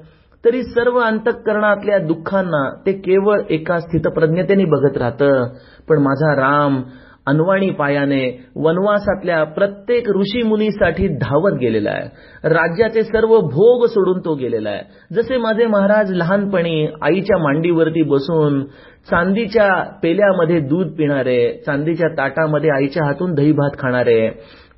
तरी 0.45 0.63
सर्व 0.63 0.99
अंतःकरणातल्या 0.99 1.99
दुःखांना 1.99 2.83
ते 2.87 2.93
केवळ 2.93 3.41
एका 3.51 3.79
स्थितप्रज्ञतेने 3.79 4.65
बघत 4.65 4.97
राहतं. 4.97 5.49
पण 5.89 5.99
माझा 5.99 6.35
राम 6.37 6.83
अनवाणी 7.27 7.71
पायाने 7.71 8.21
वनवासातल्या 8.57 9.43
प्रत्येक 9.55 10.09
ऋषी 10.17 10.43
मुनीसाठी 10.43 11.07
धावत 11.21 11.59
गेलेला 11.61 11.91
आहे. 11.91 12.09
राज्याचे 12.49 13.03
सर्व 13.03 13.37
भोग 13.41 13.85
सोडून 13.87 14.21
तो 14.25 14.35
गेलेला 14.35 14.71
आहे. 14.71 14.83
जसे 15.15 15.37
माझे 15.37 15.67
महाराज 15.67 16.13
लहानपणी 16.13 16.87
आईच्या 17.03 17.39
मांडीवरती 17.39 18.03
बसून 18.03 18.63
चांदीच्या 19.11 19.69
पेल्यामध्ये 20.03 20.61
दूध 20.61 20.93
पिणारे 20.99 21.41
चांदीच्या 21.67 22.09
ताटामध्ये 22.09 22.71
आईच्या 22.71 23.05
हातून 23.05 23.35
दही 23.35 23.53
भात 23.53 23.79
खाणारे 23.79 24.29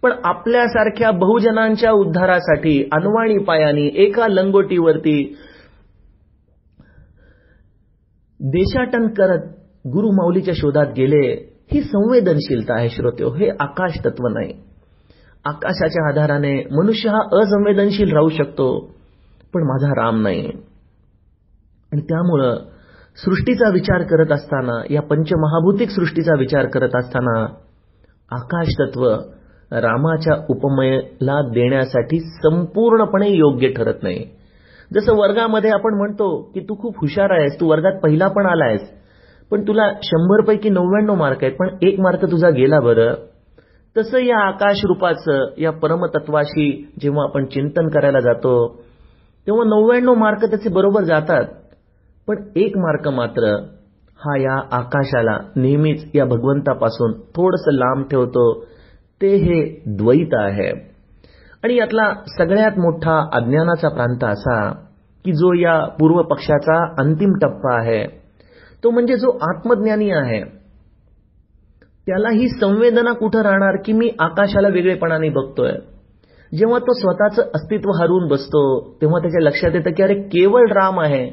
पण 0.02 0.12
आपल्यासारख्या 0.24 1.10
बहुजनांच्या 1.10 1.90
उद्धारासाठी 1.90 2.82
अनवाणी 2.92 3.38
पायानी 3.38 3.90
एका 4.04 4.28
लंगोटीवरती 4.28 5.22
देशाटन 8.40 9.06
करत 9.08 9.46
गुरुमाऊलीच्या 9.86 10.54
शोधात 10.54 10.92
गेले. 10.96 11.57
ही 11.72 11.80
संवेदनशीलता 11.80 12.74
आहे 12.74 12.88
श्रोत्यो 12.88 13.28
हो, 13.28 13.34
हे 13.34 13.48
आकाश 13.60 13.98
तत्व 14.04 14.28
नाही. 14.28 14.52
आकाशाच्या 15.44 16.08
आधाराने 16.08 16.56
मनुष्य 16.56 17.08
हा 17.08 17.18
असंवेदनशील 17.18 18.12
राहू 18.12 18.28
शकतो 18.28 18.90
पण 19.54 19.62
माझा 19.62 20.02
राम 20.02 20.22
नाही. 20.22 20.46
आणि 21.92 22.00
त्यामुळं 22.00 22.56
सृष्टीचा 23.24 23.68
विचार 23.70 24.02
करत 24.02 24.32
असताना 24.32 24.82
या 24.90 25.02
पंचमहाभूतिक 25.02 25.90
सृष्टीचा 25.90 26.38
विचार 26.38 26.66
करत 26.66 26.96
असताना 26.96 27.46
आकाश 28.30 28.68
तत्व 28.80 29.14
रामाच्या 29.72 30.34
उपमेला 30.48 31.42
देण्यासाठी 31.42 32.20
संपूर्णपणे 32.20 33.30
योग्य 33.30 33.68
ठरत 33.68 34.02
नाही. 34.02 34.24
जसं 34.94 35.12
वर्गामध्ये 35.16 35.70
आपण 35.70 35.94
म्हणतो 35.94 36.42
की 36.54 36.60
तू 36.60 36.74
खूप 36.78 36.98
हुशार 36.98 37.30
आहेस 37.30 37.60
तू 37.60 37.70
वर्गात 37.70 37.92
पहिला 38.02 38.28
पण 38.28 38.46
आलायस 38.46 38.97
पण 39.50 39.62
तुला 39.62 39.90
शंभर 40.02 40.44
पैकी 40.44 40.68
नव्याण्णव 40.68 41.14
मार्क 41.14 41.44
आहेत 41.44 41.54
पण 41.54 41.68
एक 41.82 42.00
मार्क 42.00 42.24
तुझा 42.24 42.50
गेला 42.50 42.80
बरं. 42.80 43.14
तसं 43.96 44.18
या 44.18 44.38
आकाश 44.38 44.80
रूपाचं 44.84 45.46
या 45.58 45.70
परमतत्वाशी 45.70 46.92
जेव्हा 47.00 47.24
आपण 47.24 47.44
चिंतन 47.44 47.88
करायला 47.88 48.20
जातो 48.20 48.80
तेव्हा 49.46 49.64
नव्याण्णव 49.64 50.14
मार्क 50.14 50.44
त्याचे 50.44 50.68
बरोबर 50.68 51.02
जातात. 51.02 51.44
पण 52.26 52.36
एक 52.56 52.78
मार्क 52.78 53.08
मात्र 53.08 53.44
हा 54.20 54.36
या 54.36 54.60
आकाशाला 54.72 55.38
नेहमीच 55.56 56.10
या 56.14 56.24
भगवंतापासून 56.24 57.12
थोडस 57.12 57.64
लांब 57.68 58.04
ठेवतो 58.04 58.64
ते 59.22 59.28
हे 59.28 59.82
द्वैत 59.86 60.28
आहे. 60.32 60.70
आणि 61.64 61.74
यातला 61.74 62.12
सगळ्यात 62.38 62.78
मोठा 62.78 63.28
अज्ञानाचा 63.32 63.88
प्रांत 63.88 64.24
असा 64.24 64.70
की 65.24 65.32
जो 65.32 65.52
या 65.52 65.84
पूर्व 65.84 66.22
पक्षाचा 66.22 67.02
अंतिम 67.02 67.32
टप्पा 67.42 67.78
आहे. 67.78 68.27
तो 68.82 68.90
म्हणजे 68.90 69.16
जो 69.16 69.30
आत्मज्ञानी 69.42 70.10
आहे 70.10 70.42
त्याला 72.06 72.28
ही 72.30 72.48
संवेदना 72.50 73.12
कुठं 73.12 73.42
राहणार 73.42 73.76
की 73.84 73.92
मी 73.92 74.10
आकाशाला 74.18 74.68
वेगळेपणाने 74.68 75.28
बघतोय? 75.28 75.72
जेव्हा 76.52 76.78
तो 76.78 76.92
स्वतःचं 76.92 77.50
अस्तित्व 77.54 77.90
हरवून 77.92 78.28
बसतो 78.28 78.60
तेव्हा 79.00 79.20
त्याच्या 79.20 79.40
लक्षात 79.42 79.74
येतं 79.74 79.90
की 79.90 80.02
अरे 80.02 80.14
केवळ 80.14 80.70
राम 80.72 81.00
आहे. 81.00 81.28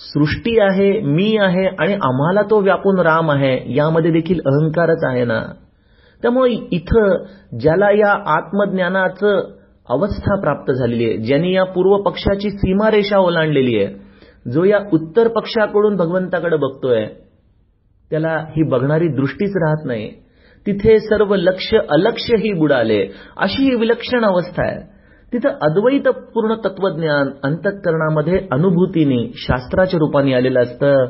सृष्टी 0.00 0.58
आहे 0.60 0.90
मी 1.06 1.36
आहे 1.40 1.64
आणि 1.78 1.94
आम्हाला 1.94 2.42
तो 2.42 2.60
व्यापून 2.60 2.98
राम 3.00 3.30
आहे 3.30 3.54
यामध्ये 3.74 4.10
देखील 4.10 4.40
अहंकारच 4.46 5.04
आहे 5.04 5.24
ना? 5.24 5.40
त्यामुळे 6.22 6.52
इथं 6.72 7.24
ज्याला 7.58 7.90
या 7.90 8.12
आत्मज्ञानाचं 8.34 9.40
अवस्था 9.88 10.40
प्राप्त 10.40 10.70
झालेली 10.72 11.04
आहे 11.04 11.16
ज्यांनी 11.18 11.52
या 11.54 11.64
पूर्व 11.64 11.96
पक्षाची 12.02 12.50
सीमारेषा 12.50 13.18
ओलांडलेली 13.18 13.76
आहे 13.76 13.94
जो 14.48 14.64
या 14.64 14.78
उत्तर 14.92 15.28
पक्षाकडून 15.28 15.96
भगवंताकडे 15.96 16.56
बघतोय 16.56 17.06
त्याला 18.10 18.28
ही 18.28 18.62
बघणारी 18.62 19.08
दृष्टीच 19.08 19.52
राहत 19.56 19.86
नाही. 19.86 20.10
तिथे 20.66 20.98
सर्व 20.98 21.34
लक्ष 21.34 21.74
अलक्ष 21.90 22.30
ही 22.30 22.52
बुडाले. 22.52 23.06
अशी 23.36 23.62
ही 23.62 23.74
विलक्षण 23.74 24.24
अवस्था 24.24 24.66
आहे. 24.66 25.00
तिथं 25.32 25.48
अद्वैत 25.48 26.08
पूर्ण 26.08 26.54
तत्वज्ञान 26.54 27.28
अंतःकरणामध्ये 27.42 28.38
अनुभूतीने 28.52 29.32
शास्त्राच्या 29.34 29.98
रूपाने 29.98 30.32
आलेलं 30.32 30.60
असतं. 30.62 31.06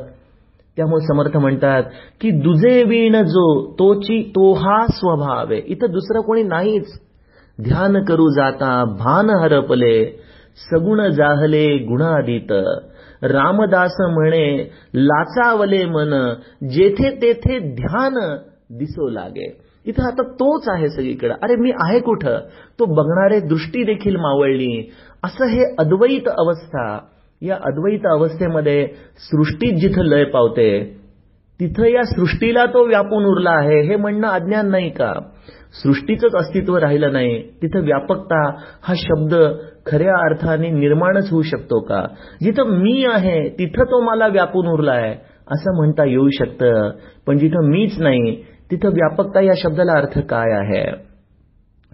त्यामुळे 0.75 1.05
समर्थ 1.05 1.37
म्हणतात 1.37 1.83
की 2.21 2.31
दुजे 2.31 2.83
वीण 2.83 3.21
जो 3.21 3.71
तोची 3.71 4.23
तो 4.23 4.53
हा 4.53 4.87
स्वभाव. 4.87 5.51
आहे 5.51 5.61
इथं 5.65 5.87
दुसरं 5.91 6.21
कोणी 6.21 6.43
नाहीच. 6.43 7.01
ध्यान 7.61 8.03
करू 8.03 8.29
जाता 8.29 8.95
भान 8.99 9.29
हरपले. 9.29 10.05
सगुण 10.71 11.09
जाहले 11.09 11.77
गुणादित. 11.77 12.51
रामदास 13.23 13.95
म्हणे 13.99 14.69
लाचावले 14.93 15.85
मन 15.85 16.33
जेथे 16.69 17.09
तेथे 17.21 17.59
ध्यान 17.59 18.37
दिसो 18.77 19.09
लागे. 19.09 19.57
इथं 19.85 20.03
आता 20.03 20.23
तोच 20.23 20.69
आहे 20.69 20.89
सगळीकडे. 20.89 21.33
अरे 21.43 21.55
मी 21.55 21.71
आहे 21.71 21.99
कुठं? 21.99 22.39
तो 22.79 22.85
बघणारे 22.85 23.39
दृष्टी 23.39 23.83
देखील 23.83 24.15
मावळली. 24.15 24.91
असं 25.23 25.45
हे 25.45 25.63
अद्वैत 25.79 26.29
अवस्था 26.37 26.99
या 27.41 27.55
अद्वैत 27.55 28.05
अवस्थेमध्ये 28.05 28.87
सृष्टीत 29.17 29.73
जिथं 29.73 30.01
लय 30.01 30.23
पावते 30.23 30.97
तिथं 31.59 31.85
या 31.85 32.03
सृष्टीला 32.03 32.65
तो 32.65 32.87
व्यापून 32.87 33.25
उरला 33.25 33.51
आहे. 33.51 33.81
हे 33.81 33.95
म्हणणं 33.95 34.27
अज्ञान 34.27 34.69
नाही 34.69 34.89
का? 34.89 35.13
सृष्टीचंच 35.83 36.35
अस्तित्व 36.35 36.77
राहिलं 36.77 37.13
नाही. 37.13 37.41
तिथं 37.41 37.79
व्यापकता 37.79 38.49
हा 38.83 38.93
शब्द 38.97 39.35
खऱ्या 39.85 40.13
अर्थाने 40.25 40.69
निर्माणच 40.69 41.31
होऊ 41.31 41.41
शकतो 41.41 41.79
का? 41.79 42.05
जिथं 42.41 42.63
मी 42.63 43.05
आहे 43.13 43.49
तिथं 43.49 43.83
तो 43.83 44.01
मला 44.01 44.27
व्यापून 44.27 44.67
उरला 44.67 44.91
आहे 44.91 45.13
असं 45.51 45.75
म्हणता 45.75 46.05
येऊ 46.05 46.29
शकतं. 46.29 46.89
पण 47.27 47.37
जिथं 47.37 47.69
मीच 47.69 47.99
नाही 47.99 48.35
तिथं 48.71 48.89
व्यापकता 48.89 49.41
या 49.41 49.53
शब्दाला 49.57 49.91
अर्थ 49.91 50.19
काय 50.19 50.51
आहे? 50.51 50.91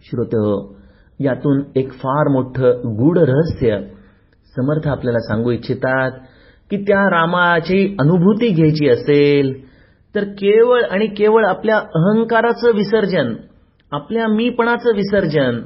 श्रोत 0.04 0.36
हो, 0.36 0.78
यातून 1.20 1.62
एक 1.76 1.92
फार 1.92 2.28
मोठं 2.28 2.70
गूढ 2.72 3.18
रहस्य 3.18 3.80
समर्थ 4.56 4.88
आपल्याला 4.88 5.20
सांगू 5.20 5.52
इच्छितात 5.52 6.12
की 6.72 6.78
त्या 6.78 7.04
रामाची 7.10 7.96
अनुभूती 8.00 8.50
घ्यायची 8.50 8.90
असेल 8.90 9.68
तर 10.16 10.24
केवळ 10.24 10.82
आणि 10.92 11.08
केवळ 11.08 11.46
आपल्या 11.46 11.78
अहंकाराचं 11.78 12.76
विसर्जन 12.76 13.34
आपल्या 13.92 14.28
मीपणाचं 14.28 14.96
विसर्जन 14.96 15.60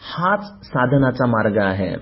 हाच 0.00 0.44
साधनाचा 0.64 1.26
मार्ग 1.26 1.58
आहे. 1.58 1.94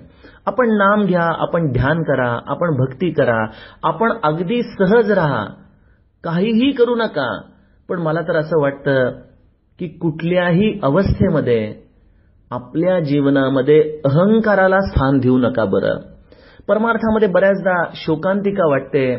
आपण 0.47 0.71
नाम 0.71 1.05
घ्या 1.05 1.23
आपण 1.23 1.73
ध्यान 1.73 2.03
करा 2.03 2.39
आपण 2.47 2.77
भक्ती 2.77 3.11
करा 3.11 3.45
आपण 3.83 4.13
अगदी 4.23 4.63
सहज 4.63 5.13
राहा. 5.13 5.45
काहीही 6.25 6.71
करू 6.73 6.95
नका. 6.95 7.41
पण 7.89 7.99
मला 7.99 8.21
तर 8.21 8.37
असं 8.37 8.61
वाटतं 8.61 9.11
की 9.79 9.89
कुठल्याही 9.89 10.81
अवस्थेमध्ये 10.83 11.75
आपल्या 12.51 13.01
जीवनामध्ये 13.01 13.81
अहंकाराला 14.05 14.81
स्थान 14.81 15.19
देऊ 15.19 15.39
नका 15.39 15.65
बरं. 15.65 15.99
परमार्थामध्ये 16.69 17.29
बऱ्याचदा 17.29 17.85
शोकांतिका 17.95 18.67
वाटते 18.67 19.17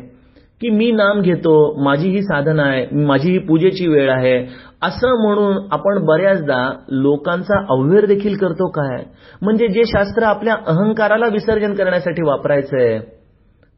की 0.62 0.70
मी 0.70 0.92
नाम 0.92 1.22
घेतो 1.22 1.84
माझी 1.84 2.10
ही 2.10 2.22
साधना 2.22 2.64
आहे 2.64 2.86
माझी 3.06 3.32
ही 3.32 3.38
पूजेची 3.38 3.88
वेळ 3.88 4.12
आहे 4.12 4.46
असं 4.82 5.22
म्हणून 5.24 5.58
आपण 5.72 6.06
बऱ्याचदा 6.06 6.74
लोकांचा 6.90 7.60
अव्हेर 7.70 8.06
देखील 8.06 8.38
करतो 8.38 8.70
काय? 8.70 9.04
म्हणजे 9.42 9.68
जे 9.68 9.82
शास्त्र 9.86 10.24
आपल्या 10.24 10.56
अहंकाराला 10.68 11.26
विसर्जन 11.28 11.74
करण्यासाठी 11.74 12.22
वापरायचंय 12.22 13.00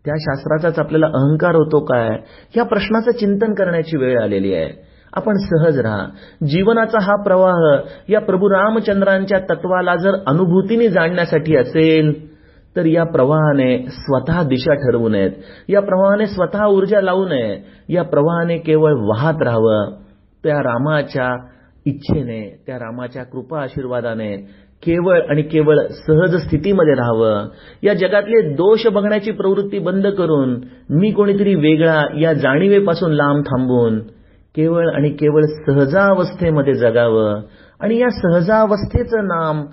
त्या 0.06 0.14
शास्त्राचाच 0.20 0.80
आपल्याला 0.80 1.06
अहंकार 1.06 1.56
होतो 1.56 1.80
काय? 1.80 2.10
या 2.58 2.64
प्रश्नाचं 2.64 3.12
चिंतन 3.12 3.54
करण्याची 3.54 3.98
वेळ 3.98 4.22
आलेली 4.22 4.54
आहे. 4.54 4.90
आपण 5.14 5.38
सहज 5.38 5.80
राहा. 5.80 6.06
जीवनाचा 6.48 6.98
हा 7.02 7.16
प्रवाह 7.24 7.78
या 8.10 8.22
प्रभू 8.22 8.50
रामचंद्रांच्या 8.50 9.40
तत्वाला 9.40 9.96
जर 9.96 10.12
अनुभूतीने 10.28 10.88
जाणण्यासाठी 10.88 11.56
असेल 11.56 12.30
तर 12.76 12.86
या 12.86 13.04
प्रवाहाने 13.04 13.86
स्वतः 13.90 14.44
दिशा 14.44 14.74
ठरवू 14.74 15.10
नयेत. 15.10 15.32
या 15.70 15.82
प्रवाहाने 15.82 16.26
स्वतः 16.26 16.66
ऊर्जा 16.66 17.02
लावू 17.02 17.28
नये. 17.28 17.64
या 17.90 18.04
प्रवाहाने 18.04 18.58
केवळ 18.58 18.94
वाहत 18.94 19.42
राहावं. 19.42 20.09
त्या 20.44 20.60
रामाच्या 20.60 21.48
इच्छेने 21.86 22.64
त्या 22.68 22.76
रामाच्या 22.76 23.24
कृपा 23.24 23.62
आशीर्वादाने 23.62 24.38
केवळ 24.84 25.22
आणि 25.30 25.42
केवळ 25.42 25.76
सहज 26.08 26.36
स्थितीमध्ये 26.36 26.94
राहावं. 26.94 27.48
या 27.84 27.94
जगातले 27.94 28.54
दोष 28.54 28.88
बघण्याची 28.88 29.32
प्रवृत्ती 29.32 29.80
बंद 29.80 30.08
करून 30.08 30.62
मी 30.90 31.12
कोणीतरी 31.12 31.56
वेगळा 31.56 32.20
या 32.20 32.34
जाणीवेपासून 32.34 33.12
लांब 33.12 33.44
थांबून 33.46 34.00
केवळ 34.56 34.90
आणि 34.94 35.10
केवळ 35.10 35.42
सहजावस्थेमध्ये 35.42 36.74
जगावं. 36.74 37.42
आणि 37.80 37.98
या 37.98 38.10
सहजावस्थेचं 38.10 39.18
नाम 39.24 39.66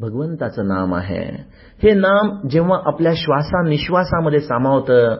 भगवंताचं 0.00 0.68
नाम 0.68 0.94
आहे. 0.94 1.44
हे 1.82 1.94
नाम 1.94 2.48
जेव्हा 2.48 2.78
आपल्या 2.84 3.12
श्वासा 3.16 3.68
निश्वासामध्ये 3.68 4.40
सामावतं 4.40 5.16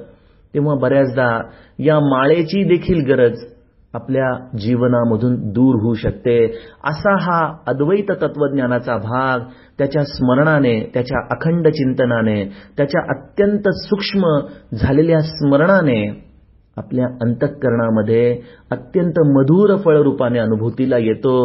तेव्हा 0.54 0.74
बऱ्याचदा 0.74 1.42
या 1.78 2.00
माळेची 2.00 2.64
देखील 2.64 3.12
गरज 3.12 3.57
आपल्या 3.94 4.32
जीवनामधून 4.58 5.34
दूर 5.52 5.74
होऊ 5.82 5.94
शकते. 5.94 6.44
असा 6.84 7.14
हा 7.20 7.56
अद्वैत 7.66 8.10
तत्वज्ञानाचा 8.22 8.96
भाग 8.96 9.40
त्याच्या 9.78 10.04
स्मरणाने 10.04 10.90
त्याच्या 10.94 11.18
अखंड 11.30 11.68
चिंतनाने 11.68 12.44
त्याच्या 12.76 13.00
अत्यंत 13.08 13.68
सूक्ष्म 13.68 14.38
झालेल्या 14.76 15.20
स्मरणाने 15.20 16.28
आपल्या 16.76 17.06
अंतःकरणामध्ये 17.20 18.40
अत्यंत 18.70 19.18
मधुर 19.26 19.76
फळरूपाने 19.76 20.38
अनुभूतीला 20.38 20.98
येतो. 20.98 21.38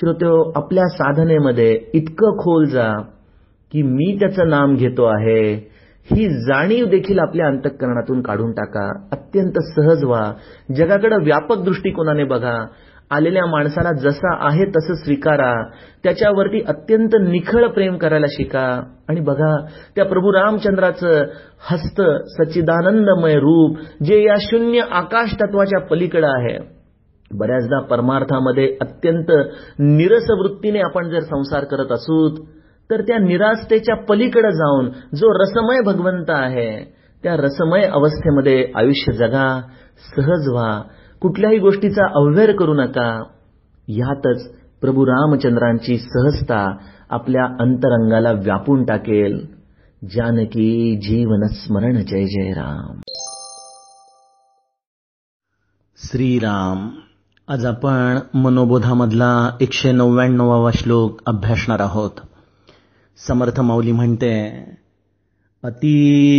श्रोत्यो 0.00 0.52
आपल्या 0.56 0.84
साधनेमध्ये 0.88 1.80
इतकं 1.94 2.36
खोल 2.38 2.64
जा 2.64 2.92
की 3.72 3.82
मी 3.82 4.16
त्याचं 4.20 4.48
नाम 4.48 4.74
घेतो 4.74 5.04
आहे. 5.04 5.75
ही 6.14 6.42
जाणीव 6.42 6.86
देखील 6.86 7.18
आपल्या 7.18 7.46
अंतःकरणातून 7.46 8.22
काढून 8.22 8.52
टाका. 8.52 9.08
अत्यंत 9.12 9.52
सहज 9.76 10.04
व्हा. 10.04 10.32
जगाकडे 10.76 11.24
व्यापक 11.24 11.64
दृष्टिकोनाने 11.64 12.24
बघा. 12.24 12.66
आलेल्या 13.10 13.46
माणसाला 13.46 13.92
जसा 13.92 14.48
आहे 14.48 14.64
तसं 14.64 14.94
स्वीकारा. 14.94 15.64
त्याच्यावरती 16.02 16.62
अत्यंत 16.68 17.08
निखळ 17.20 17.66
प्रेम 17.66 17.96
करायला 17.96 18.26
शिका. 18.30 18.82
आणि 19.08 19.20
बघा 19.20 19.66
त्या 19.96 20.04
प्रभू 20.04 20.32
रामचंद्राचं 20.32 21.24
हस्त 21.70 22.02
सच्चिदानंदमय 22.26 23.34
रूप 23.34 23.76
जे 24.04 24.22
या 24.24 24.34
शून्य 24.40 24.80
आकाश 24.90 25.34
तत्वाच्या 25.34 25.80
पलीकडे 25.80 26.26
आहे. 26.26 26.76
बऱ्याचदा 27.34 27.80
परमार्थामध्ये 27.80 28.76
अत्यंत 28.80 29.32
निरस 29.78 30.26
वृत्तीने 30.30 30.78
आपण 30.78 31.08
जर 31.08 31.20
संसार 31.20 31.64
करत 31.64 31.92
असूत 31.92 32.46
तर 32.90 33.02
त्या 33.02 33.18
निराशतेच्या 33.18 33.96
पलीकडे 33.96 34.52
जाऊन 34.52 34.88
जो 35.14 35.42
रसमय 35.42 35.80
भगवंत 35.80 36.24
आहे 36.28 36.96
त्या 37.22 37.36
रसमय 37.36 37.82
अवस्थेमध्ये 37.82 38.72
आयुष्य 38.76 39.12
जगा 39.12 39.60
सहज 40.16 40.48
व्हा. 40.48 40.82
कुठल्याही 41.20 41.58
गोष्टीचा 41.58 42.06
अव्यर 42.14 42.56
करू 42.56 42.74
नका. 42.74 43.24
यातच 43.88 44.50
प्रभू 44.80 45.06
रामचंद्रांची 45.06 45.98
सहजता 45.98 46.76
आपल्या 47.10 47.44
अंतरंगाला 47.44 48.32
व्यापून 48.32 48.84
टाकेल. 48.84 49.46
जानकी 50.10 50.96
जीवन 50.96 51.46
स्मरण 51.46 51.92
जय 51.92 52.24
जय 52.24 52.50
राम. 52.50 53.00
श्रीराम. 55.96 56.88
आज 57.48 57.66
आपण 57.66 58.18
मनोबोधामधला 58.34 59.56
एकशे 59.60 59.92
नव्याण्णवावा 59.92 60.70
श्लोक 60.74 61.20
अभ्यासणार 61.26 61.80
आहोत. 61.80 62.10
समर्थ 63.18 63.58
अति 65.64 65.96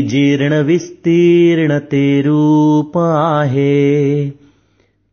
जीर्ण 0.09 0.61
विस्तीर्ण 0.61 1.79
ते 1.79 2.21
रूप 2.21 2.91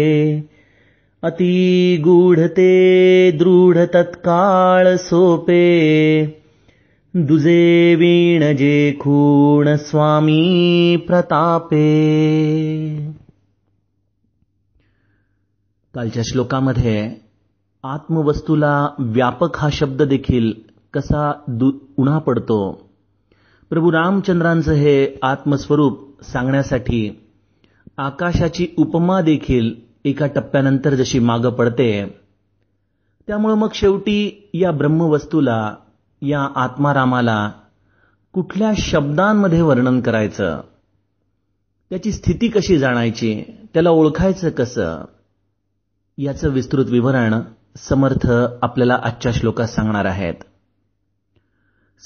अति 1.23 1.97
गूढ 2.03 2.39
ते 2.39 2.71
दृढ 3.31 3.77
तत्काळ 3.77 4.95
सोपे 4.95 5.65
दुजे 7.13 7.95
वीण 7.95 8.55
जे 8.55 8.91
खूण 9.01 9.75
स्वामी 9.75 10.97
प्रतापे 11.07 11.85
कालच्या 15.95 16.23
श्लोकामध्ये 16.25 17.15
आत्मवस्तूला 17.83 18.89
व्यापक 18.99 19.57
हा 19.57 19.69
शब्द 19.71 20.01
देखील 20.01 20.51
कसा 20.93 21.31
उन्हा 21.97 22.17
पडतो? 22.17 22.89
प्रभू 23.69 23.91
रामचंद्रांचं 23.91 24.71
हे 24.71 25.19
आत्मस्वरूप 25.21 26.23
सांगण्यासाठी 26.23 27.21
आकाशाची 27.97 28.67
उपमा 28.77 29.21
देखील 29.21 29.73
एका 30.05 30.27
टप्प्यानंतर 30.27 30.95
जशी 30.95 31.19
मागं 31.19 31.49
पडते 31.49 32.19
त्यामुळं 33.27 33.55
मग 33.55 33.67
शेवटी 33.73 34.49
या 34.53 34.71
ब्रह्मवस्तूला 34.71 35.75
या 36.21 36.49
आत्मारामाला 36.55 37.51
कुठल्या 38.33 38.71
शब्दांमध्ये 38.77 39.61
वर्णन 39.61 40.01
करायचं? 40.01 40.61
त्याची 41.89 42.11
स्थिती 42.11 42.47
कशी 42.47 42.77
जाणायची? 42.77 43.43
त्याला 43.73 43.89
ओळखायचं 43.89 44.49
कसं? 44.49 45.05
याचं 46.17 46.49
विस्तृत 46.49 46.85
विवरण 46.85 47.41
समर्थ 47.77 48.31
आपल्याला 48.61 48.99
आजच्या 49.03 49.31
श्लोकात 49.31 49.67
सांगणार 49.67 50.05
आहेत. 50.05 50.33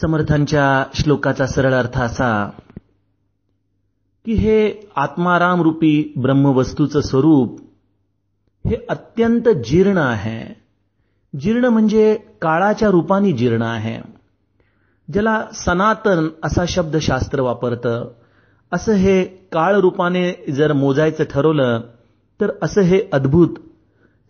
समर्थांच्या 0.01 0.85
श्लोकाचा 0.93 1.47
सरळ 1.47 1.73
अर्थ 1.73 2.01
असा 2.01 2.49
की 4.25 4.33
हे 4.33 4.89
आत्माराम 4.95 5.61
रूपी 5.61 6.13
ब्रह्मवस्तूचं 6.17 7.01
स्वरूप 7.01 7.61
हे 8.65 8.75
अत्यंत 8.89 9.49
जीर्ण 9.49 9.97
आहे. 9.97 10.61
जीर्ण 11.39 11.65
म्हणजे 11.65 12.17
काळाच्या 12.41 12.87
रूपाने 12.87 13.31
जीर्ण 13.31 13.61
आहे. 13.61 14.01
ज्याला 15.13 15.45
सनातन 15.53 16.27
असा 16.43 16.65
शब्द 16.67 16.97
शास्त्र 16.97 17.41
वापरतं. 17.41 18.11
असं 18.71 18.91
हे 18.91 19.23
काळ 19.23 19.75
रूपाने 19.75 20.51
जर 20.51 20.73
मोजायचं 20.73 21.23
ठरवलं 21.23 21.81
तर 22.41 22.51
असं 22.61 22.81
हे 22.81 23.01
अद्भुत 23.13 23.49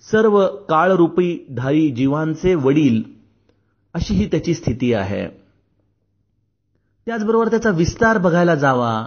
सर्व 0.01 0.47
काळरूपी 0.69 1.45
धारी 1.57 1.91
जीवांचे 1.91 2.55
वडील 2.55 3.03
अशी 3.93 4.13
ही 4.13 4.25
त्याची 4.25 4.53
स्थिती 4.53 4.93
आहे. 4.93 5.27
त्याचबरोबर 7.05 7.47
त्याचा 7.47 7.69
विस्तार 7.69 8.17
बघायला 8.17 8.55
जावा 8.55 9.05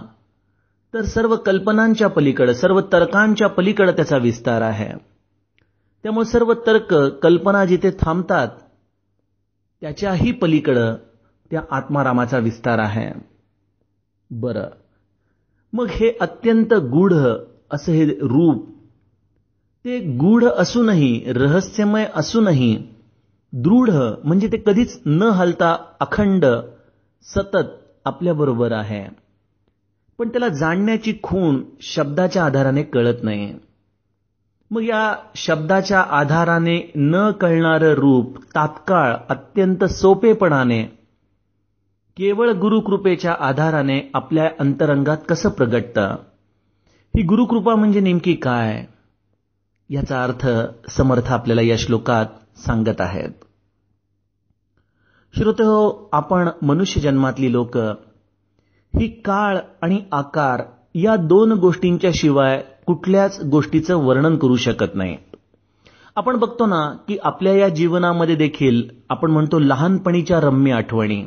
तर 0.93 1.01
सर्व 1.01 1.35
कल्पनांच्या 1.35 2.07
पलीकडे 2.07 2.55
सर्व 2.55 2.81
तर्कांच्या 2.81 3.47
पलीकडे 3.47 3.91
त्याचा 3.91 4.17
विस्तार 4.17 4.61
आहे. 4.61 4.91
त्यामुळे 6.03 6.25
सर्व 6.25 6.53
तर्क 6.53 6.93
कल्पना 7.23 7.65
जिथे 7.65 7.91
थांबतात 7.99 8.47
त्याच्याही 9.81 10.31
पलीकडं 10.31 10.95
त्या 11.51 11.61
आत्मारामाचा 11.71 12.37
विस्तार 12.37 12.79
आहे. 12.79 13.11
बरं. 14.29 14.67
मग 15.73 15.85
हे 15.85 16.11
अत्यंत 16.21 16.73
गूढ 16.73 17.13
असं 17.71 17.91
हे 17.91 18.05
रूप 18.05 18.72
ते 19.85 19.99
गूढ 19.99 20.43
असूनही 20.43 21.23
रहस्यमय 21.27 22.05
असूनही 22.15 22.77
दृढ 23.53 23.89
म्हणजे 24.23 24.47
ते 24.47 24.57
कधीच 24.65 25.01
न 25.05 25.23
हलता 25.23 25.77
अखंड 25.99 26.45
सतत 27.23 27.73
आपल्याबरोबर 28.05 28.71
आहे. 28.71 29.07
पण 30.19 30.29
त्याला 30.29 30.47
जाणण्याची 30.47 31.13
खूण 31.23 31.63
शब्दाच्या 31.81 32.45
आधाराने 32.45 32.83
कळत 32.83 33.23
नाही. 33.23 33.53
मग 34.71 34.81
या 34.81 35.15
शब्दाच्या 35.35 35.99
आधाराने 35.99 36.91
न 36.95 37.31
कळणारं 37.31 37.93
रूप 37.93 38.37
तात्काळ 38.37 39.15
अत्यंत 39.29 39.83
सोपेपणाने 39.83 40.83
केवळ 42.17 42.51
गुरुकृपेच्या 42.51 43.35
आधाराने 43.39 44.01
आपल्या 44.13 44.49
अंतरंगात 44.59 45.17
कसं 45.29 45.49
प्रगटतं? 45.49 46.15
ही 47.15 47.21
गुरुकृपा 47.21 47.75
म्हणजे 47.75 47.99
नेमकी 47.99 48.33
काय? 48.33 48.85
याचा 49.89 50.23
अर्थ 50.23 50.47
समर्थ 50.91 51.31
आपल्याला 51.31 51.61
या 51.61 51.75
श्लोकात 51.77 52.25
सांगत 52.59 53.01
आहेत. 53.01 53.29
श्रोते 55.37 55.63
हो 55.63 56.09
आपण 56.13 56.49
मनुष्य 56.61 57.01
जन्मातली 57.01 57.51
लोक 57.51 57.77
ही 58.93 59.07
काळ 59.07 59.57
आणि 59.81 59.99
आकार 60.11 60.61
या 60.95 61.15
दोन 61.15 61.51
गोष्टींच्या 61.51 62.11
शिवाय 62.13 62.61
कुठल्याच 62.85 63.39
गोष्टीचं 63.43 63.95
वर्णन 63.95 64.37
करू 64.37 64.55
शकत 64.55 64.95
नाही. 64.95 65.17
आपण 66.15 66.35
बघतो 66.35 66.65
ना 66.65 66.95
की 67.07 67.17
आपल्या 67.23 67.53
या 67.53 67.69
जीवनामध्ये 67.69 68.35
देखील 68.35 68.89
आपण 69.09 69.31
म्हणतो 69.31 69.59
लहानपणीच्या 69.59 70.39
रम्य 70.41 70.73
आठवणी 70.73 71.23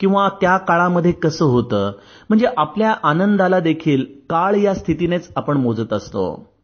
किंवा 0.00 0.28
त्या 0.28 0.56
काळामध्ये 0.56 1.12
कसं 1.12 1.44
होतं 1.44 1.92
म्हणजे 2.28 2.46
आपल्या 2.56 2.94
आनंदाला 3.02 3.60
देखील 3.60 4.04
काळ 4.30 4.54
या 4.54 4.74
स्थितीनेच 4.74 5.30
आपण 5.36 5.56
मोजत 5.56 5.92
असतो. 5.92 6.55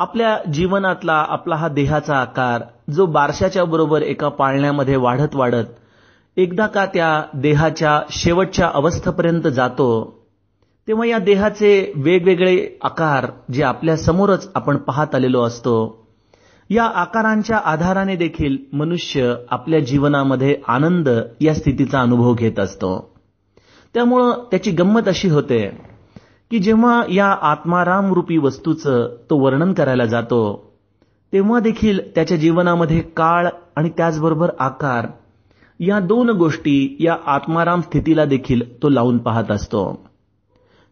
आपल्या 0.00 0.38
जीवनातला 0.52 1.12
आपला 1.12 1.56
हा 1.56 1.68
देहाचा 1.68 2.16
आकार 2.16 2.62
जो 2.92 3.06
बारशाच्या 3.06 3.64
बरोबर 3.64 4.02
एका 4.02 4.28
पाळण्यामध्ये 4.28 4.96
वाढत 4.96 5.36
वाढत 5.36 5.64
एकदा 6.36 6.66
का 6.66 6.86
त्या 6.86 7.22
देहाच्या 7.34 8.00
शेवटच्या 8.10 8.70
अवस्थेपर्यंत 8.74 9.48
जातो 9.48 9.88
तेव्हा 10.88 11.06
या 11.06 11.18
देहाचे 11.18 11.92
वेगवेगळे 11.96 12.78
आकार 12.82 13.26
जे 13.52 13.62
आपल्या 13.62 13.96
समोरच 13.96 14.50
आपण 14.54 14.76
पाहत 14.76 15.14
आलेलो 15.14 15.42
असतो 15.42 16.06
या 16.70 16.84
आकारांच्या 16.84 17.56
आधाराने 17.56 18.16
देखील 18.16 18.56
मनुष्य 18.72 19.34
आपल्या 19.50 19.80
जीवनामध्ये 19.80 20.56
आनंद 20.68 21.08
या 21.40 21.54
स्थितीचा 21.54 22.00
अनुभव 22.00 22.34
घेत 22.34 22.58
असतो. 22.58 23.14
त्यामुळं 23.94 24.32
त्याची 24.50 24.70
गंमत 24.70 25.08
अशी 25.08 25.28
होते 25.28 25.89
की 26.50 26.58
जेव्हा 26.58 27.02
या 27.08 27.26
आत्माराम 27.26 28.12
रूपी 28.12 28.38
वस्तूचं 28.38 29.16
तो 29.30 29.38
वर्णन 29.38 29.72
करायला 29.72 30.04
जातो 30.04 30.40
तेव्हा 31.32 31.60
देखील 31.60 32.14
त्याच्या 32.14 32.36
जीवनामध्ये 32.36 33.00
काळ 33.00 33.48
आणि 33.76 33.90
त्याचबरोबर 33.96 34.50
आकार 34.58 35.06
या 35.80 36.00
दोन 36.00 36.30
गोष्टी 36.30 36.96
या 37.00 37.16
आत्माराम 37.26 37.80
स्थितीला 37.80 38.24
देखील 38.24 38.82
तो 38.82 38.88
लावून 38.88 39.18
पाहत 39.18 39.50
असतो. 39.50 40.06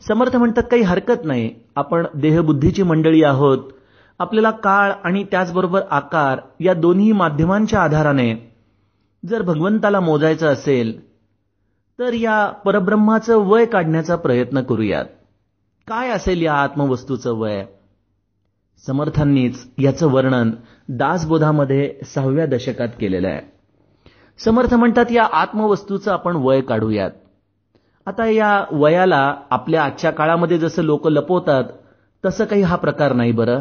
समर्थ 0.08 0.36
म्हणतात 0.36 0.62
काही 0.70 0.82
हरकत 0.82 1.24
नाही. 1.24 1.50
आपण 1.76 2.06
देहबुद्धीची 2.14 2.82
मंडळी 2.82 3.22
आहोत. 3.22 3.58
आपल्याला 4.18 4.50
काळ 4.50 4.92
आणि 5.04 5.24
त्याचबरोबर 5.24 5.80
आकार 5.90 6.38
या 6.60 6.74
दोन्ही 6.74 7.12
माध्यमांच्या 7.12 7.80
आधाराने 7.80 8.32
जर 9.22 9.42
भगवंताला 9.42 10.00
मोजायचं 10.00 10.46
असेल 10.46 10.98
तर 11.98 12.12
या 12.12 12.46
परब्रह्माचं 12.64 13.36
वय 13.36 13.64
काढण्याचा 13.64 14.16
प्रयत्न 14.16 14.62
करूयात. 14.62 15.04
काय 15.88 16.08
असेल 16.10 16.42
या 16.42 16.54
आत्मवस्तूचं 16.54 17.32
वय? 17.32 17.64
समर्थांनीच 18.86 19.66
याचं 19.78 20.06
वर्णन 20.06 20.50
दासबोधामध्ये 20.88 21.94
सहाव्या 22.14 22.46
दशकात 22.46 22.88
केलेलं 23.00 23.28
आहे. 23.28 23.40
समर्थ 24.38 24.74
म्हणतात 24.74 25.04
या 25.10 25.24
आत्मवस्तूचं 25.32 26.12
आपण 26.12 26.36
वय 26.36 26.60
काढूयात. 26.60 27.10
आता 28.06 28.26
या 28.26 28.64
वयाला 28.72 29.34
आपल्या 29.50 29.84
आजच्या 29.84 30.10
काळामध्ये 30.10 30.58
जसं 30.58 30.82
लोक 30.82 31.08
लपवतात 31.08 31.64
तसं 32.24 32.44
काही 32.44 32.62
हा 32.62 32.76
प्रकार 32.76 33.12
नाही 33.12 33.32
बरं. 33.32 33.60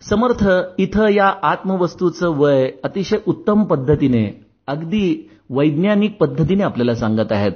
समर्थ 0.00 0.48
इथं 0.78 1.08
या 1.08 1.34
आत्मवस्तूचं 1.42 2.28
वय 2.28 2.70
अतिशय 2.84 3.18
उत्तम 3.26 3.64
पद्धतीने 3.64 4.46
अगदी 4.66 5.30
वैज्ञानिक 5.50 6.16
पद्धतीने 6.16 6.62
आपल्याला 6.62 6.94
सांगत 6.94 7.32
आहेत. 7.32 7.52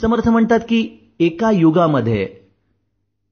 समर्थ 0.00 0.28
म्हणतात 0.28 0.60
की 0.60 1.10
एका 1.20 1.50
युगामध्ये 1.50 2.37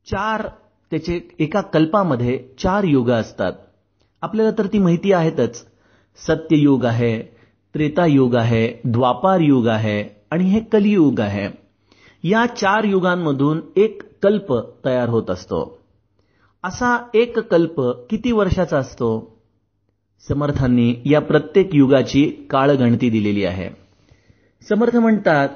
चार 0.06 0.48
त्याचे 0.90 1.20
एका 1.38 1.60
कल्पामध्ये 1.60 2.38
चार 2.58 2.84
युग 2.84 3.10
असतात. 3.10 3.52
आपल्याला 4.22 4.50
तर 4.58 4.66
ती 4.66 4.78
माहिती 4.78 5.12
आहेतच. 5.12 5.66
सत्ययुग 6.26 6.84
आहे 6.84 7.22
त्रेतायुग 7.74 8.34
आहे 8.34 8.80
द्वापार 8.84 9.40
युग 9.40 9.68
आहे 9.68 10.24
आणि 10.30 10.44
हे 10.44 10.60
कलियुग 10.60 11.20
आहे. 11.20 11.48
या 12.22 12.46
चार 12.46 12.84
युगांमधून 12.84 13.60
एक 13.76 14.02
कल्प 14.22 14.54
तयार 14.84 15.08
होत 15.08 15.30
असतो. 15.30 15.78
असा 16.64 17.08
एक 17.14 17.38
कल्प 17.38 17.80
किती 17.80 18.32
वर्षाचा 18.32 18.78
असतो? 18.78 19.40
समर्थांनी 20.28 20.94
या 21.04 21.20
प्रत्येक 21.20 21.74
युगाची 21.74 22.46
काळगणती 22.50 23.10
दिलेली 23.10 23.44
आहे. 23.44 23.68
समर्थ 24.68 24.96
म्हणतात 24.96 25.48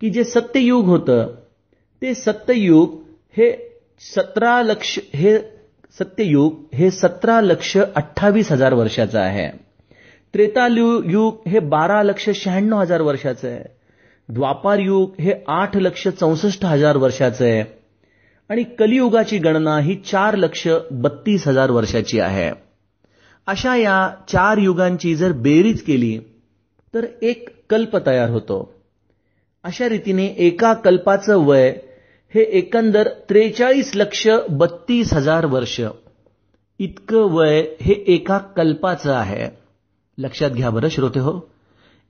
की 0.00 0.10
जे 0.10 0.24
सत्ययुग 0.24 0.84
होतं 0.84 1.34
ते 2.02 2.14
सत्ययुग 2.14 2.94
हे 3.36 3.67
सतरा 4.00 4.62
लक्ष 4.62 4.98
हे 5.14 5.38
सत्ययुग 5.98 6.64
हे 6.74 6.90
सतरा 6.90 7.40
लक्ष 7.40 7.76
अठ्ठावीस 7.76 8.52
हजार 8.52 8.74
वर्षाचं 8.74 9.18
आहे. 9.18 9.58
त्रेतायुग 10.34 11.48
हे 11.48 11.58
बारा 11.58 12.02
लक्ष 12.02 12.30
शहाण्णव 12.30 12.80
हजार 12.80 13.00
वर्षाचं 13.00 13.48
आहे. 13.48 13.64
द्वापार 14.28 14.78
युग 14.78 15.20
हे 15.20 15.32
आठ 15.48 15.76
लक्ष 15.76 16.08
चौसष्ट 16.08 16.64
हजार 16.64 16.96
वर्षाचं 16.96 17.44
आहे. 17.44 17.64
आणि 18.48 18.62
कलियुगाची 18.62 19.38
गणना 19.38 19.78
ही 19.78 19.94
चार 19.94 20.34
लक्ष 20.34 20.68
बत्तीस 20.90 21.48
हजार 21.48 21.70
वर्षाची 21.70 22.20
आहे. 22.20 22.50
अशा 23.46 23.76
या 23.76 24.10
चार 24.28 24.58
युगांची 24.58 25.16
जर 25.16 25.32
बेरीज 25.32 25.82
केली 25.82 26.18
तर 26.94 27.06
एक 27.22 27.48
कल्प 27.70 28.06
तयार 28.06 28.30
होतो. 28.30 28.74
अशा 29.64 29.88
रीतीने 29.88 30.26
एका 30.26 30.72
कल्पाचं 30.72 31.36
वय 31.36 31.74
हे 32.34 32.42
एकंदर 32.42 33.08
त्रेचाळीस 33.28 33.90
लक्ष 33.94 34.26
बत्तीस 34.50 35.12
हजार 35.14 35.46
वर्ष. 35.46 35.80
इतकं 36.78 37.30
वय 37.30 37.60
हे 37.80 37.92
एका 37.92 38.38
कल्पाचं 38.38 39.12
आहे. 39.12 39.48
लक्षात 40.18 40.50
घ्या 40.50 40.70
बरं 40.70 40.88
श्रोते 40.88 41.20
हो. 41.20 41.48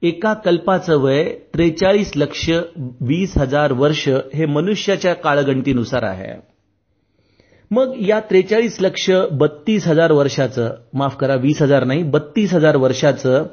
एका 0.02 0.34
कल्पाचं 0.34 0.96
वय 0.96 1.24
त्रेचाळीस 1.54 2.12
लक्ष 2.16 2.50
वीस 3.00 3.38
हजार 3.38 3.72
वर्ष 3.72 4.08
हे 4.08 4.46
मनुष्याच्या 4.46 5.14
काळगणतीनुसार 5.14 6.02
आहे. 6.02 6.34
मग 7.70 7.94
या 7.98 8.20
त्रेचाळीस 8.20 8.80
लक्ष 8.80 9.10
बत्तीस 9.32 9.86
हजार 9.86 10.12
वर्षाचं 10.12 10.74
माफ 10.94 11.16
करा 11.16 11.34
वीस 11.34 11.62
हजार 11.62 11.84
नाही 11.84 12.02
बत्तीस 12.02 12.54
हजार 12.54 12.76
वर्षाचं 12.76 13.46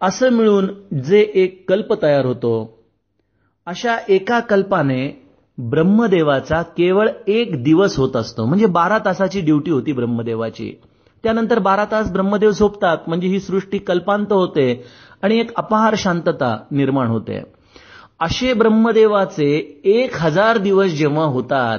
असं 0.00 0.30
मिळून 0.30 0.66
जे 1.02 1.20
एक 1.34 1.68
कल्प 1.68 2.02
तयार 2.02 2.24
होतो 2.26 2.78
अशा 3.66 3.96
एका 4.08 4.40
कल्पाने 4.40 5.25
ब्रह्मदेवाचा 5.58 6.62
केवळ 6.62 7.08
एक 7.26 7.62
दिवस 7.62 7.98
होत 7.98 8.16
असतो. 8.16 8.44
म्हणजे 8.46 8.66
बारा 8.66 8.98
तासाची 8.98 9.40
ड्युटी 9.40 9.70
होती 9.70 9.92
ब्रह्मदेवाची. 9.92 10.72
त्यानंतर 11.22 11.58
बारा 11.58 11.84
तास 11.84 12.12
ब्रह्मदेव 12.12 12.50
झोपतात. 12.50 12.98
म्हणजे 13.06 13.28
ही 13.28 13.40
सृष्टी 13.40 13.78
कल्पांत 13.78 14.32
होते 14.32 14.84
आणि 15.22 15.38
एक 15.38 15.50
अपार 15.56 15.94
शांतता 15.98 16.56
निर्माण 16.70 17.06
होते. 17.06 17.42
असे 18.20 18.52
ब्रह्मदेवाचे 18.52 19.80
एक 19.84 20.10
हजार 20.14 20.58
दिवस 20.58 20.86
जेव्हा 20.86 21.24
होतात 21.24 21.78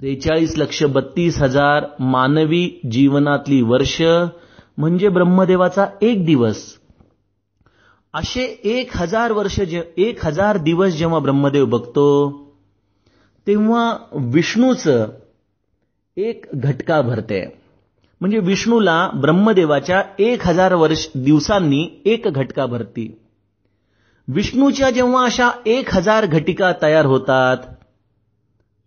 त्रेचाळीस 0.00 0.58
लक्ष 0.58 0.84
बत्तीस 0.84 1.42
हजार 1.42 1.84
मानवी 2.00 2.80
जीवनातली 2.90 3.62
वर्ष 3.62 4.02
म्हणजे 4.78 5.08
ब्रह्मदेवाचा 5.08 5.86
एक 6.02 6.26
दिवस. 6.26 6.64
असे 8.14 8.42
एक 8.64 8.96
हजार 8.96 9.32
वर्ष 9.32 9.60
जे 9.60 9.82
एक 9.96 10.26
हजार 10.26 10.56
दिवस 10.56 10.92
जेव्हा 10.92 11.18
ब्रह्मदेव 11.18 11.64
बघतो 11.66 12.06
तेव्हा 13.46 13.96
विष्णूचं 14.12 15.06
एक 16.16 16.46
घटका 16.54 17.00
भरते. 17.00 17.58
म्हणजे 18.20 18.38
विष्णूला 18.38 19.10
ब्रह्मदेवाच्या 19.14 20.02
एक 20.18 20.46
हजार 20.46 20.74
वर्ष 20.74 21.06
दिवसांनी 21.14 22.02
एक 22.04 22.28
घटका 22.28 22.66
भरती. 22.66 23.18
विष्णूच्या 24.28 24.90
जेव्हा 24.90 25.24
अशा 25.24 25.50
एक 25.66 25.94
हजार 25.94 26.26
घटिका 26.26 26.72
तयार 26.82 27.06
होतात 27.06 27.56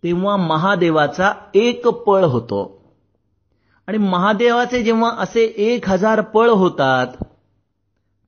तेव्हा 0.03 0.35
महादेवाचा 0.37 1.31
एक 1.53 1.87
पळ 1.87 2.23
होतो. 2.23 2.81
आणि 3.87 3.97
महादेवाचे 3.97 4.83
जेव्हा 4.83 5.11
असे 5.17 5.53
एक 5.57 5.89
हजार 5.89 6.21
पळ 6.21 6.49
होतात 6.49 7.07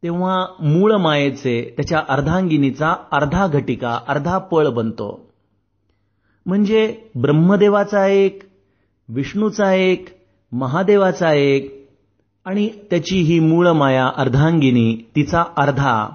तेव्हा 0.04 0.36
मूळ 0.60 0.94
मायेचे 0.94 1.74
त्याच्या 1.78 2.02
अर्धांगिनीचा 2.10 2.96
अर्धा 3.12 3.48
घटिका 3.48 4.00
अर्धा 4.08 4.38
पळ 4.38 4.68
बनतो. 4.68 5.30
म्हणजे 6.46 6.96
ब्रह्मदेवाचा 7.16 8.08
एक 8.08 8.44
विष्णूचा 9.10 9.74
एक 9.74 10.06
महादेवाचा 10.52 11.34
एक 11.34 11.74
आणि 12.46 12.70
त्याची 12.90 13.22
ही 13.22 13.40
मूळ 13.40 13.68
माया 13.68 14.12
अर्धांगिनी 14.16 14.96
तिचा 15.16 15.44
अर्धा. 15.58 16.10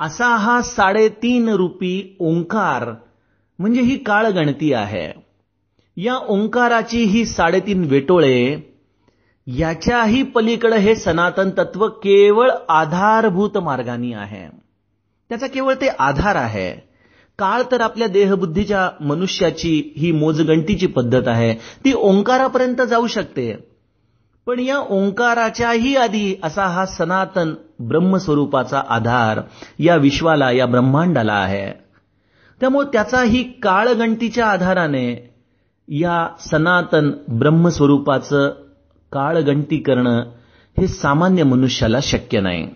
असा 0.00 0.36
हा 0.36 0.60
साडेतीन 0.62 1.48
रूपी 1.48 2.16
ओंकार 2.20 2.92
म्हणजे 3.58 3.80
ही 3.80 3.96
काळगणती 3.98 4.72
आहे. 4.72 5.08
या 5.96 6.16
ओंकाराची 6.28 7.04
ही 7.04 7.24
साडेतीन 7.24 7.84
वेटोळे 7.84 8.56
याच्याही 9.46 10.22
पलीकडे 10.22 10.76
हे 10.76 10.94
सनातन 10.94 11.50
तत्व 11.50 11.88
केवळ 11.88 12.50
आधारभूत 12.68 13.58
मार्गानी 13.58 14.12
आहे. 14.12 14.48
त्याचा 15.28 15.46
केवळ 15.46 15.74
ते 15.74 15.88
आधार 15.88 16.36
आहे. 16.36 16.70
काळ 17.38 17.62
तर 17.72 17.80
आपल्या 17.80 18.08
देहबुद्धीच्या 18.08 18.90
मनुष्याची 19.00 19.92
ही 19.96 20.12
मोजगंटीची 20.12 20.86
पद्धत 20.86 21.28
आहे. 21.28 21.54
ती 21.54 21.92
ओंकारापर्यंत 21.92 22.82
जाऊ 22.82 23.06
शकते. 23.06 23.68
पण 24.46 24.58
या 24.58 24.78
ओंकाराच्याही 24.78 25.96
आधी 25.96 26.36
असा 26.42 26.66
हा 26.66 26.86
सनातन 26.86 27.54
ब्रह्मस्वरूपाचा 27.80 28.82
आधार 28.88 29.40
या 29.78 29.96
विश्वाला 29.96 30.50
या 30.50 30.66
ब्रह्मांडाला 30.66 31.34
आहे. 31.34 31.72
त्यामुळे 32.60 32.86
त्याचाही 32.92 33.42
काळगणतीच्या 33.42 34.46
आधाराने 34.46 35.36
या 35.88 36.28
सनातन 36.50 37.10
ब्रह्मस्वरूपाचं 37.28 38.65
काळगंटी 39.16 39.76
करणं 39.78 40.22
हे 40.76 40.86
सामान्य 40.86 41.42
मनुष्याला 41.42 41.98
शक्य 42.02 42.40
नाही. 42.40 42.66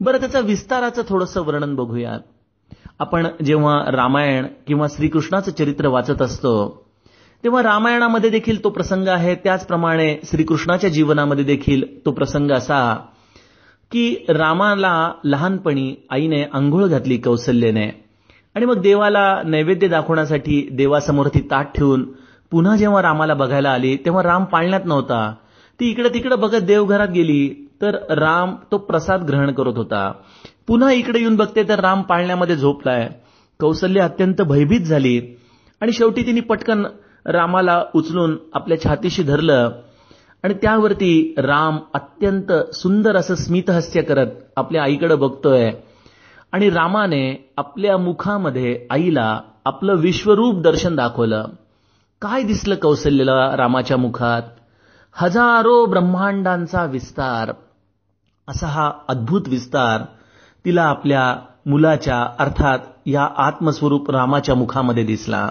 बरं 0.00 0.18
त्याचं 0.18 0.44
विस्ताराचं 0.44 1.02
थोडंसं 1.08 1.42
वर्णन 1.42 1.74
बघूयात. 1.74 2.20
आपण 2.98 3.26
जेव्हा 3.44 3.74
रामायण 3.92 4.46
किंवा 4.66 4.86
श्रीकृष्णाचं 4.90 5.52
चरित्र 5.52 5.86
वाचत 5.86 6.22
असतो 6.22 6.54
तेव्हा 7.44 7.62
रामायणामध्ये 7.62 8.30
देखील 8.30 8.64
तो 8.64 8.70
प्रसंग 8.70 9.08
आहे. 9.08 9.34
त्याचप्रमाणे 9.34 10.16
श्रीकृष्णाच्या 10.24 10.90
जीवनामध्ये 10.90 11.44
देखील 11.44 11.84
तो 12.06 12.10
प्रसंग 12.10 12.50
असा 12.50 12.82
की 13.90 14.14
रामाला 14.28 15.12
लहानपणी 15.24 15.94
आईने 16.10 16.42
आंघोळ 16.52 16.86
घातली 16.86 17.16
कौशल्यने 17.16 17.88
आणि 18.54 18.66
मग 18.66 18.80
देवाला 18.80 19.42
नैवेद्य 19.44 19.88
दाखवण्यासाठी 19.88 20.68
देवासमोर 20.72 21.26
ती 21.26 21.40
ताट 21.40 21.66
ठेवून 21.74 22.08
पुन्हा 22.50 22.76
जेव्हा 22.76 23.02
रामाला 23.02 23.34
बघायला 23.34 23.70
आली 23.70 23.96
तेव्हा 23.96 24.22
राम 24.22 24.44
पाळण्यात 24.44 24.84
नव्हता. 24.84 25.34
ती 25.82 25.90
इकडे 25.90 26.08
तिकडे 26.08 26.36
बघत 26.36 26.62
देवघरात 26.62 27.08
गेली 27.08 27.68
तर 27.82 27.96
राम 28.10 28.54
तो 28.72 28.78
प्रसाद 28.78 29.22
ग्रहण 29.22 29.52
करत 29.52 29.76
होता. 29.76 30.12
पुन्हा 30.66 30.92
इकडे 30.92 31.18
येऊन 31.18 31.36
बघते 31.36 31.62
तर 31.68 31.80
राम 31.80 32.02
पाळण्यामध्ये 32.02 32.56
झोपलाय. 32.56 33.08
कौसल्य 33.60 34.00
अत्यंत 34.00 34.42
भयभीत 34.42 34.80
झाली 34.80 35.36
आणि 35.80 35.92
शेवटी 35.92 36.22
तिने 36.22 36.40
पटकन 36.40 36.86
रामाला 37.26 37.84
उचलून 37.94 38.36
आपल्या 38.54 38.80
छातीशी 38.84 39.22
धरलं 39.22 39.70
आणि 40.42 40.54
त्यावरती 40.54 41.34
राम 41.38 41.78
अत्यंत 41.94 42.52
सुंदर 42.74 43.16
असं 43.16 43.34
स्मितहस्य 43.34 44.02
करत 44.02 44.26
आपल्या 44.56 44.82
आईकडे 44.82 45.14
बघतोय 45.14 45.70
आणि 46.52 46.70
रामाने 46.70 47.52
आपल्या 47.56 47.96
मुखामध्ये 47.96 48.86
आईला 48.90 49.40
आपलं 49.64 49.94
विश्वरूप 49.94 50.62
दर्शन 50.62 50.96
दाखवलं. 50.96 51.44
काय 52.22 52.42
दिसलं 52.42 52.74
कौशल्यला 52.74 53.56
रामाच्या 53.56 53.96
मुखात? 53.96 54.42
हजारो 55.16 55.84
ब्रह्मांडांचा 55.86 56.84
विस्तार 56.84 57.52
असा 58.48 58.66
हा 58.66 58.90
अद्भुत 59.08 59.48
विस्तार 59.48 60.02
तिला 60.64 60.82
आपल्या 60.82 61.24
मुलाच्या 61.66 62.20
अर्थात 62.38 62.78
या 63.06 63.28
आत्मस्वरूप 63.36 64.10
रामाच्या 64.10 64.54
मुखामध्ये 64.54 65.04
दिसला. 65.04 65.48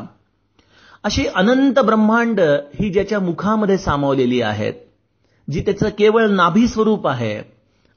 अशी 1.04 1.26
अनंत 1.36 1.80
ब्रह्मांड 1.80 2.40
ही 2.80 2.90
ज्याच्या 2.90 3.20
मुखामध्ये 3.20 3.78
सामावलेली 3.78 4.42
आहेत 4.42 4.74
जी 5.48 5.62
त्याचं 5.62 5.90
केवळ 5.90 6.28
नाभी 6.28 6.68
स्वरूप 6.68 7.08
आहे 7.08 7.36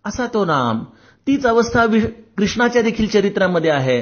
असा 0.04 0.26
तो 0.34 0.44
राम 0.46 0.84
तीच 1.26 1.46
अवस्था 1.46 1.86
कृष्णाच्या 2.36 2.82
देखील 2.82 3.08
चरित्रामध्ये 3.08 3.70
आहे. 3.70 4.00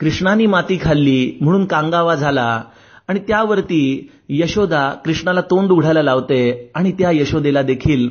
कृष्णानी 0.00 0.46
माती 0.46 0.78
खाल्ली 0.82 1.38
म्हणून 1.40 1.64
कांगावा 1.64 2.14
झाला 2.14 2.62
आणि 3.08 3.20
त्यावरती 3.20 4.10
यशोदा 4.28 4.90
कृष्णाला 5.04 5.40
तोंड 5.40 5.70
उघडायला 5.70 6.02
लावते 6.02 6.70
आणि 6.74 6.92
त्या 6.92 7.10
यशोदेला 7.10 7.62
देखील 7.62 8.08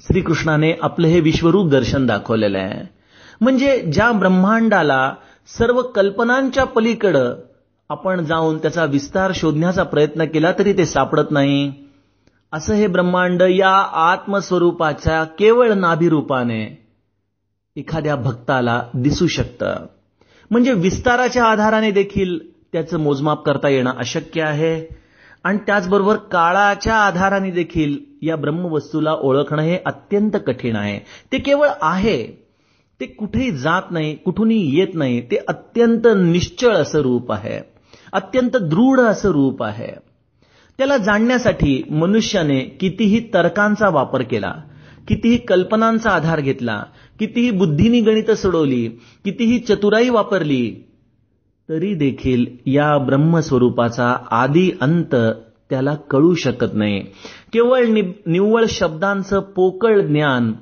श्रीकृष्णाने 0.00 0.72
आपलं 0.82 1.06
हे 1.06 1.20
विश्वरूप 1.20 1.68
दर्शन 1.68 2.06
दाखवलेलं 2.06 2.58
आहे. 2.58 2.82
म्हणजे 3.40 3.80
ज्या 3.80 4.12
ब्रह्मांडाला 4.12 5.14
सर्व 5.58 5.82
कल्पनांच्या 5.82 6.64
पलीकडं 6.64 7.34
आपण 7.88 8.24
जाऊन 8.24 8.58
त्याचा 8.58 8.84
विस्तार 8.84 9.32
शोधण्याचा 9.34 9.82
प्रयत्न 9.82 10.24
केला 10.24 10.52
तरी 10.58 10.72
ते 10.72 10.86
सापडत 10.86 11.30
नाही. 11.30 11.72
असं 12.52 12.74
हे 12.74 12.86
ब्रह्मांड 12.86 13.42
या 13.42 13.74
आत्मस्वरूपाच्या 13.92 15.24
केवळ 15.24 15.72
नाभिरूपाने 15.72 16.84
एखाद्या 17.76 18.16
भक्ताला 18.16 18.82
दिसू 18.94 19.26
शकतं. 19.26 19.86
म्हणजे 20.50 20.72
विस्ताराच्या 20.72 21.44
आधाराने 21.44 21.90
देखील 21.90 22.38
त्याचं 22.72 22.98
मोजमाप 22.98 23.44
करता 23.44 23.68
येणं 23.68 23.92
अशक्य 23.98 24.42
आहे. 24.42 24.86
आणि 25.44 25.58
त्याचबरोबर 25.66 26.16
काळाच्या 26.16 26.94
आधाराने 26.94 27.50
देखील 27.50 27.96
या 28.22 28.36
ब्रह्मवस्तूला 28.36 29.12
ओळखणं 29.12 29.62
हे 29.62 29.78
अत्यंत 29.86 30.36
कठीण 30.46 30.76
आहे. 30.76 30.98
ते 31.32 31.38
केवळ 31.38 31.68
आहे. 31.82 32.26
ते 33.00 33.06
कुठेही 33.06 33.50
जात 33.50 33.82
नाही 33.90 34.14
कुठूनही 34.14 34.78
येत 34.78 34.94
नाही. 34.94 35.20
ते 35.20 35.36
अत्यंत 35.48 36.06
निश्चळ 36.16 36.72
असं 36.72 37.00
रूप 37.00 37.32
आहे. 37.32 37.60
अत्यंत 38.12 38.56
दृढ 38.56 39.00
असं 39.00 39.30
रूप 39.30 39.62
आहे. 39.62 39.92
त्याला 40.78 40.96
जाणण्यासाठी 40.96 41.82
मनुष्याने 41.90 42.60
कितीही 42.60 43.20
तर्कांचा 43.34 43.88
वापर 43.88 44.22
केला 44.22 44.52
कितीही 45.08 45.36
कल्पनांचा 45.36 46.10
आधार 46.10 46.40
घेतला 46.40 46.84
कितीही 47.18 47.50
बुद्धीनी 47.50 48.00
गणित 48.00 48.30
सोडवली 48.30 48.88
कितीही 49.24 49.58
चतुराई 49.58 50.08
वापरली 50.08 50.87
तरी 51.68 51.94
देखील 51.94 52.46
या 52.66 52.96
ब्रह्मस्वरूपाचा 52.98 54.16
आदी 54.30 54.70
अंत 54.80 55.14
त्याला 55.70 55.94
कळू 55.94 56.34
शकत 56.34 56.74
नाही. 56.74 57.00
केवळ 57.52 57.86
निव्वळ 58.26 58.64
शब्दांचं 58.68 59.40
पोकळ 59.40 60.00
ज्ञान 60.00 60.52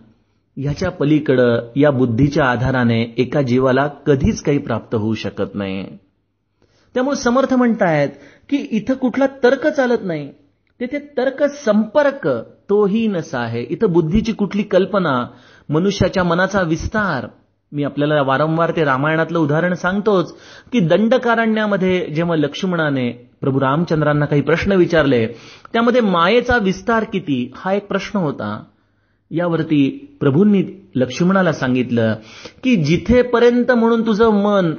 ह्याच्या 0.56 0.90
पलीकडं 0.90 1.68
या 1.76 1.90
बुद्धीच्या 1.90 2.44
आधाराने 2.44 3.14
एका 3.18 3.42
जीवाला 3.42 3.86
कधीच 3.86 4.42
काही 4.42 4.58
प्राप्त 4.58 4.94
होऊ 4.94 5.14
शकत 5.14 5.54
नाही. 5.54 5.84
त्यामुळे 6.94 7.16
समर्थ 7.16 7.54
म्हणतायत 7.54 8.08
की 8.48 8.56
इथं 8.70 8.94
कुठला 8.94 9.26
तर्क 9.26 9.66
चालत 9.66 10.04
नाही. 10.04 10.28
तेथे 10.80 10.98
तर्क 10.98 11.42
संपर्क 11.42 12.28
तोही 12.70 13.06
नसा 13.06 13.38
आहे. 13.38 13.62
इथं 13.62 13.92
बुद्धीची 13.92 14.32
कुठली 14.32 14.62
कल्पना 14.62 15.26
मनुष्याच्या 15.68 16.24
मनाचा 16.24 16.62
विस्तार 16.62 17.26
मी 17.72 17.84
आपल्याला 17.84 18.22
वारंवार 18.22 18.70
ते 18.76 18.84
रामायणातलं 18.84 19.38
उदाहरण 19.38 19.74
सांगतोच 19.74 20.32
की 20.72 20.80
दंडकारण्यामध्ये 20.80 22.06
जेव्हा 22.06 22.36
लक्ष्मणाने 22.36 23.10
प्रभू 23.40 23.60
रामचंद्रांना 23.60 24.26
काही 24.26 24.40
प्रश्न 24.40 24.72
विचारले 24.72 25.26
त्यामध्ये 25.72 26.00
मायेचा 26.00 26.56
विस्तार 26.58 27.04
किती 27.04 27.52
हा 27.56 27.72
एक 27.72 27.86
प्रश्न 27.86 28.18
होता. 28.18 28.62
यावरती 29.30 29.88
प्रभूंनी 30.20 30.62
लक्ष्मणाला 30.94 31.52
सांगितलं 31.52 32.14
की 32.64 32.76
जिथेपर्यंत 32.76 33.70
म्हणून 33.70 34.06
तुझं 34.06 34.42
मन 34.42 34.72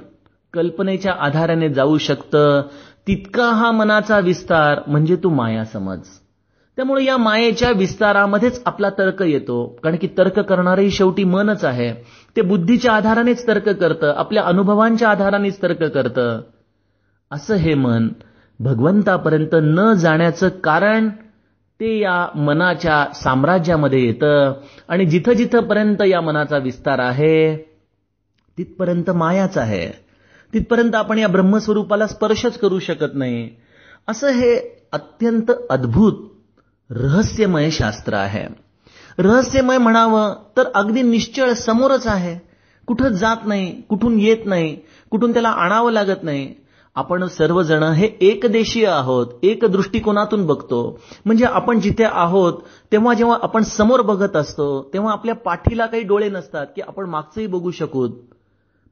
कल्पनेच्या 0.54 1.14
आधाराने 1.20 1.70
जाऊ 1.70 1.98
शकतं 1.98 2.62
तितका 3.08 3.50
हा 3.52 3.72
मनाचा 3.72 4.20
विस्तार 4.20 4.80
म्हणजे 4.88 5.16
तू 5.16 5.30
माया 5.30 5.66
समज 5.66 6.00
त्यामुळे 6.78 7.04
या 7.04 7.18
मायेच्या 7.18 7.72
विस्तारामध्येच 7.72 8.62
आपला 8.66 8.90
तर्क 8.90 9.22
येतो. 9.22 9.80
कारण 9.84 9.96
की 9.96 10.08
तर्क 10.18 10.40
करणारही 10.40 10.92
शेवटी 10.92 11.24
मनच 11.24 11.66
आहे. 11.66 11.94
ते 12.36 12.42
बुद्धीच्या 12.42 12.92
आधारानेच 12.92 13.48
तर्क 13.48 13.70
करतं. 13.70 14.14
आपल्या 14.18 14.44
अनुभवांच्या 14.44 15.10
आधारानेच 15.10 15.62
तर्क 15.62 15.84
करतं. 15.84 16.42
असं 17.32 17.56
हे 17.56 17.74
मन 17.74 18.08
भगवंतापर्यंत 18.60 19.50
न 19.54 19.94
जाण्याचं 19.94 20.50
कारण 20.50 21.10
ते 21.80 22.00
या 22.00 22.28
मनाच्या 22.36 23.14
साम्राज्यामध्ये 23.14 24.06
येतं. 24.06 24.54
आणि 24.88 25.06
जिथं 25.06 25.34
जिथंपर्यंत 25.34 26.02
या 26.02 26.22
मनाचा 26.22 26.58
विस्तार 26.58 27.00
आहे 27.00 27.58
तिथपर्यंत 28.58 29.10
मायाच 29.10 29.58
आहे. 29.58 29.92
तिथपर्यंत 30.54 30.96
आपण 30.96 31.18
या 31.18 31.28
ब्रह्मस्वरूपाला 31.28 32.08
स्पर्शच 32.08 32.58
करू 32.58 32.80
शकत 32.80 33.12
नाही. 33.14 33.50
असं 34.08 34.28
हे 34.28 34.86
अत्यंत 34.92 35.52
अद्भुत 35.70 36.37
रहस्यमय 36.90 37.70
शास्त्र 37.72 38.14
आहे. 38.14 38.46
रहस्यमय 39.20 39.78
म्हणावं 39.78 40.34
तर 40.58 40.64
अगदी 40.76 41.02
निश्चळ 41.02 41.54
समोरच 41.54 42.08
आहे. 42.08 42.38
कुठं 42.88 43.08
जात 43.08 43.38
नाही 43.46 43.82
कुठून 43.82 44.20
येत 44.20 44.46
नाही 44.46 44.76
कुठून 45.12 45.34
त्याला 45.34 45.50
आणावं 45.50 45.92
लागत 45.92 46.24
नाही. 46.24 46.54
आपण 46.96 47.28
सर्वजण 47.28 47.84
हे 47.84 48.08
एकदेशीय 48.22 48.86
आहोत 48.86 49.28
एक 49.44 49.66
दृष्टिकोनातून 49.66 50.46
बघतो. 50.46 51.00
म्हणजे 51.26 51.46
आपण 51.46 51.80
जिथे 51.80 52.04
आहोत 52.04 52.54
तेव्हा 52.92 53.14
जेव्हा 53.14 53.38
आपण 53.44 53.64
समोर 53.64 54.02
बघत 54.02 54.36
असतो 54.36 54.90
तेव्हा 54.94 55.12
आपल्या 55.12 55.36
पाठीला 55.36 55.86
काही 55.86 56.04
डोळे 56.04 56.30
नसतात 56.30 56.68
की 56.76 56.82
आपण 56.82 57.06
मागचंही 57.06 57.48
बघू 57.48 57.72
शकू. 57.72 58.08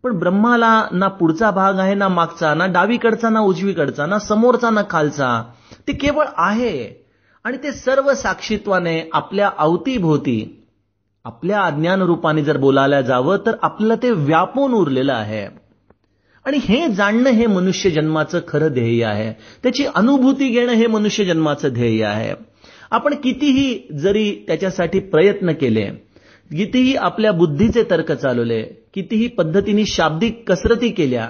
पण 0.03 0.19
ब्रह्माला 0.19 0.87
ना 0.91 1.07
पुढचा 1.07 1.51
भाग 1.51 1.79
आहे 1.79 1.95
ना 1.95 2.07
मागचा 2.07 2.53
ना 2.53 2.65
डावीकडचा 2.65 3.29
ना 3.29 3.39
उजवीकडचा 3.39 4.05
ना 4.05 4.19
समोरचा 4.19 4.69
ना 4.69 4.81
खालचा 4.89 5.43
ते 5.87 5.93
केवळ 5.93 6.25
आहे. 6.37 7.04
आणि 7.45 7.57
ते 7.57 7.71
सर्व 7.71 8.13
साक्षीत्वाने 8.13 9.09
आपल्या 9.13 9.51
अवतीभोवती 9.57 10.61
आपल्या 11.25 11.61
अज्ञान 11.61 12.01
रूपाने 12.01 12.43
जर 12.43 12.57
बोलायला 12.57 13.01
जावं 13.01 13.37
तर 13.45 13.55
आपल्याला 13.61 13.95
ते 13.95 14.11
व्यापून 14.11 14.73
उरलेलं 14.73 15.13
आहे. 15.13 15.47
आणि 16.45 16.57
हे 16.63 16.87
जाणणं 16.87 17.29
हे 17.29 17.47
मनुष्य 17.47 17.89
जन्माचं 17.89 18.39
खरं 18.47 18.67
ध्येय 18.67 19.03
आहे. 19.05 19.33
त्याची 19.63 19.85
अनुभूती 19.85 20.49
घेणं 20.49 20.71
हे 20.71 20.87
मनुष्य 20.87 21.25
जन्माचं 21.25 21.69
ध्येय 21.69 22.03
आहे. 22.03 22.33
आपण 22.91 23.13
कितीही 23.13 23.87
जरी 23.91 24.43
त्याच्यासाठी 24.47 24.99
प्रयत्न 24.99 25.51
केले 25.51 25.85
कितीही 26.57 26.95
आपल्या 26.95 27.31
बुद्धीचे 27.31 27.83
तर्क 27.89 28.11
चालवले 28.11 28.61
कितीही 28.93 29.27
पद्धतीने 29.27 29.85
शाब्दिक 29.85 30.51
कसरती 30.51 30.89
केल्या 30.89 31.29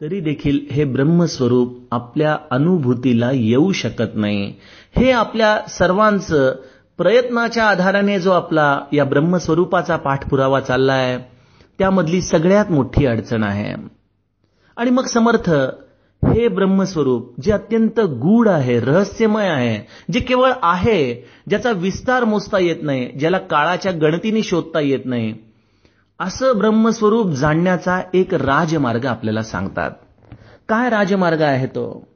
तरी 0.00 0.20
देखील 0.20 0.58
हे 0.70 0.84
ब्रह्मस्वरूप 0.84 1.94
आपल्या 1.94 2.36
अनुभूतीला 2.50 3.30
येऊ 3.32 3.72
शकत 3.72 4.14
नाही. 4.14 4.52
हे 4.96 5.10
आपल्या 5.10 5.60
सर्वांचं 5.68 6.52
प्रयत्नाच्या 6.98 7.64
आधाराने 7.68 8.20
जो 8.20 8.32
आपला 8.32 8.80
या 8.92 9.04
ब्रह्मस्वरूपाचा 9.04 9.96
पाठपुरावा 9.96 10.60
चाललाय 10.60 11.18
त्यामधली 11.78 12.20
सगळ्यात 12.22 12.70
मोठी 12.70 13.06
अडचण 13.06 13.42
आहे. 13.42 13.74
आणि 14.76 14.90
मग 14.90 15.04
समर्थ 15.04 15.50
हे 16.22 16.48
ब्रह्मस्वरूप 16.48 17.40
जे 17.40 17.52
अत्यंत 17.52 18.00
गूढ 18.00 18.48
आहे 18.48 18.80
रहस्यमय 18.80 19.48
आहे 19.48 19.86
जे 20.12 20.20
केवळ 20.20 20.52
आहे 20.62 21.26
ज्याचा 21.48 21.70
विस्तार 21.70 22.24
मोजता 22.24 22.58
येत 22.58 22.76
नाही 22.82 23.06
ज्याला 23.06 23.38
काळाच्या 23.38 23.92
गणतीने 23.92 24.42
शोधता 24.42 24.80
येत 24.80 25.04
नाही 25.04 25.34
असं 26.20 26.58
ब्रह्मस्वरूप 26.58 27.30
जाणण्याचा 27.30 28.00
एक 28.14 28.34
राजमार्ग 28.34 29.06
आपल्याला 29.06 29.42
सांगतात. 29.42 29.90
काय 30.68 30.90
राजमार्ग 30.90 31.40
आहे 31.40 31.66
तो? 31.66 32.15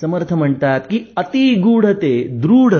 समर्थ 0.00 0.34
म्हणतात 0.34 0.80
की 0.90 1.04
अतिगूढ 1.16 1.86
ते 1.86 2.28
दृढ 2.28 2.74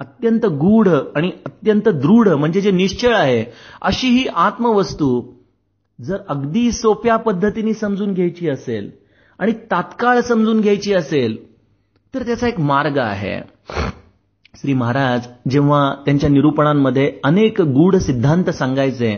अत्यंत 0.00 0.46
गूढ 0.46 0.88
आणि 1.16 1.30
अत्यंत 1.46 1.88
दृढ 1.88 2.28
म्हणजे 2.28 2.60
जे 2.60 2.70
निश्चळ 2.70 3.14
आहे 3.14 3.44
अशी 3.82 4.08
ही 4.08 4.26
आत्मवस्तू 4.36 5.22
जर 6.00 6.16
अगदी 6.28 6.72
सोप्या 6.72 7.16
पद्धतीने 7.16 7.74
समजून 7.74 8.12
घ्यायची 8.12 8.48
असेल 8.48 8.90
आणि 9.38 9.52
तात्काळ 9.52 10.20
समजून 10.20 10.60
घ्यायची 10.60 10.94
असेल 10.94 11.36
तर 12.14 12.22
त्याचा 12.22 12.48
एक 12.48 12.60
मार्ग 12.60 12.98
आहे. 12.98 13.40
श्री 14.54 14.74
महाराज 14.74 15.26
जेव्हा 15.50 15.94
त्यांच्या 16.04 16.30
निरूपणांमध्ये 16.30 17.12
अनेक 17.24 17.60
गूढ 17.60 17.96
सिद्धांत 17.96 18.50
सांगायचे 18.50 19.16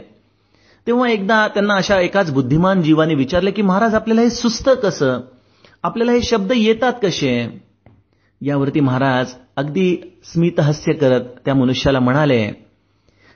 तेव्हा 0.86 1.10
एकदा 1.10 1.48
त्यांना 1.48 1.74
अशा 1.74 2.00
एकाच 2.00 2.32
बुद्धिमान 2.32 2.82
जीवाने 2.82 3.14
विचारले 3.14 3.50
की 3.50 3.62
महाराज 3.62 3.94
आपल्याला 3.94 4.20
हे 4.20 4.30
सुस्त 4.30 4.70
कसं? 4.82 5.20
आपल्याला 5.84 6.12
हे 6.12 6.22
शब्द 6.22 6.52
येतात 6.56 6.92
कसे? 7.02 7.60
यावरती 8.40 8.80
महाराज 8.80 9.32
अगदी 9.56 9.96
स्मितहास्य 10.24 10.92
करत 10.92 11.20
त्या 11.44 11.54
मनुष्याला 11.54 12.00
म्हणाले 12.00 12.46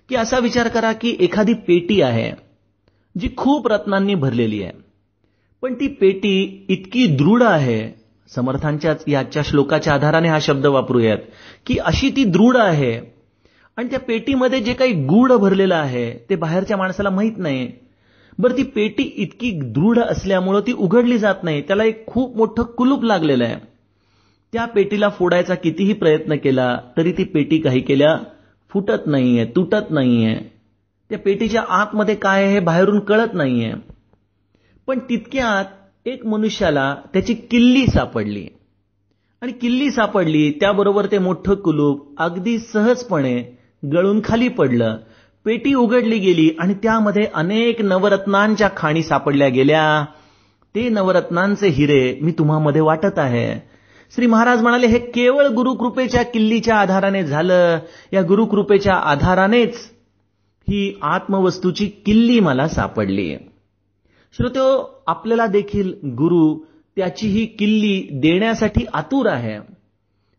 की 0.08 0.14
असा 0.14 0.38
विचार 0.38 0.68
करा 0.68 0.92
की 0.92 1.16
एखादी 1.20 1.54
पेटी 1.54 2.00
आहे 2.02 2.30
जी 3.18 3.28
खूप 3.36 3.68
रत्नांनी 3.68 4.14
भरलेली 4.14 4.62
आहे. 4.62 4.72
पण 5.62 5.74
ती 5.74 5.86
पेटी 5.86 6.66
इतकी 6.68 7.06
दृढ 7.06 7.42
आहे. 7.42 8.02
समर्थांच्याच 8.34 9.04
याच्या 9.08 9.42
श्लोकाच्या 9.42 9.94
आधाराने 9.94 10.28
हा 10.28 10.38
शब्द 10.40 10.66
वापरूयात 10.66 11.18
की 11.66 11.78
अशी 11.78 12.10
ती 12.10 12.24
दृढ 12.24 12.56
आहे. 12.56 13.00
आणि 13.76 13.88
त्या 13.90 14.00
पेटीमध्ये 14.00 14.60
जे 14.60 14.74
काही 14.74 14.92
गूढ 14.92 15.32
भरलेलं 15.32 15.74
आहे 15.74 16.18
ते 16.30 16.36
बाहेरच्या 16.36 16.76
माणसाला 16.76 17.10
माहीत 17.10 17.38
नाही. 17.38 17.70
बरं 18.38 18.56
ती 18.56 18.62
पेटी 18.62 19.02
इतकी 19.02 19.50
दृढ 19.50 19.98
असल्यामुळं 19.98 20.60
ती 20.60 20.72
उघडली 20.72 21.18
जात 21.18 21.34
नाही. 21.42 21.62
त्याला 21.62 21.84
एक 21.84 22.06
खूप 22.06 22.36
मोठं 22.36 22.62
कुलूप 22.62 23.04
लागलेलं 23.04 23.44
आहे. 23.44 23.56
त्या 24.52 24.64
पेटीला 24.64 25.08
फोडायचा 25.08 25.54
कितीही 25.54 25.92
प्रयत्न 25.92 26.36
केला 26.36 26.78
तरी 26.96 27.12
ती 27.12 27.24
पेटी 27.24 27.58
काही 27.58 27.80
केल्या 27.80 28.18
फुटत 28.70 29.06
नाहीये 29.06 29.44
तुटत 29.44 29.90
नाहीये. 29.90 30.36
त्या 31.10 31.18
पेटीच्या 31.18 31.62
आतमध्ये 31.68 32.14
काय 32.14 32.44
आहे 32.44 32.52
हे 32.52 32.60
बाहेरून 32.60 33.00
कळत 33.00 33.34
नाहीये. 33.34 33.72
पण 34.86 34.98
तितक्यात 34.98 35.64
एक 36.08 36.26
मनुष्याला 36.26 36.96
त्याची 37.12 37.34
किल्ली 37.34 37.86
सापडली. 37.86 38.46
आणि 39.40 39.52
किल्ली 39.52 39.90
सापडली 39.90 40.50
त्याबरोबर 40.50 41.06
ते 41.06 41.18
मोठं 41.18 41.54
कुलूप 41.54 42.22
अगदी 42.22 42.58
सहजपणे 42.58 43.44
गळून 43.92 44.20
खाली 44.24 44.48
पडलं. 44.48 44.96
पेटी 45.44 45.74
उघडली 45.74 46.18
गेली 46.18 46.50
आणि 46.58 46.74
त्यामध्ये 46.74 47.26
अनेक 47.34 47.82
नवरत्नांच्या 47.82 48.68
खाणी 48.76 49.02
सापडल्या 49.02 49.48
गेल्या. 49.48 50.04
ते 50.74 50.88
नवरत्नांचे 50.88 51.68
हिरे 51.68 52.18
मी 52.22 52.32
तुम्हामध्ये 52.32 52.80
वाटत 52.80 53.18
आहे. 53.18 53.54
श्री 54.14 54.26
महाराज 54.26 54.62
म्हणाले 54.62 54.86
हे 54.86 54.98
केवळ 54.98 55.46
गुरुकृपेच्या 55.46 56.22
किल्लीच्या 56.22 56.76
आधाराने 56.76 57.24
झालं. 57.24 57.78
या 58.12 58.22
गुरुकृपेच्या 58.22 58.94
आधारानेच 58.94 59.76
ही 60.68 60.98
आत्मवस्तूची 61.02 61.86
किल्ली 61.86 62.40
मला 62.40 62.68
सापडली. 62.68 63.36
श्रोतो 64.36 65.02
आपल्याला 65.06 65.46
देखील 65.46 65.92
गुरु 66.04 66.58
त्याची 66.96 67.26
ही 67.28 67.46
किल्ली 67.46 68.08
देण्यासाठी 68.12 68.84
आतुर 68.92 69.26
आहे. 69.26 69.58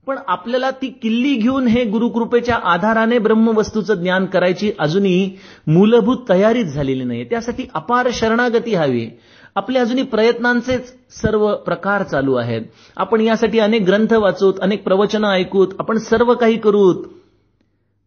पण 0.08 0.18
आपल्याला 0.28 0.70
ती 0.72 0.88
किल्ली 1.02 1.34
घेऊन 1.34 1.68
हे 1.68 1.84
गुरुकृपेच्या 1.84 2.56
आधाराने 2.64 3.18
ब्रह्मवस्तूचं 3.20 4.02
ज्ञान 4.02 4.26
करायची 4.26 4.72
अजूनही 4.80 5.30
मूलभूत 5.68 6.18
तयारीच 6.30 6.74
झालेली 6.74 7.04
नाही 7.04 7.24
त्यासाठी 7.24 7.66
अपार 7.74 8.10
शरणागती 8.14 8.74
हवी 8.76 9.08
आपले 9.56 9.80
अजूनही 9.80 10.04
प्रयत्नांचेच 10.04 10.94
सर्व 11.22 11.54
प्रकार 11.56 12.04
चालू 12.04 12.34
आहेत. 12.36 12.62
आपण 12.98 13.22
यासाठी 13.22 13.60
अनेक 13.60 13.82
ग्रंथ 13.86 14.14
वाचूत 14.14 14.60
अनेक 14.62 14.84
प्रवचनं 14.84 15.28
ऐकूत 15.30 15.74
आपण 15.80 15.98
सर्व 16.00 16.34
काही 16.34 16.58
करूत. 16.58 17.04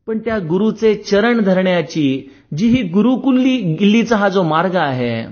पण 0.09 0.19
त्या 0.19 0.39
गुरुचे 0.39 0.95
चरण 0.95 1.41
धरण्याची 1.45 2.29
जी 2.57 2.69
ही 2.69 2.83
गुरुकुल्ली 2.89 3.57
गिल्लीचा 3.81 4.17
हा 4.17 4.29
जो 4.29 4.43
मार्ग 4.43 4.77
आहे 4.77 5.25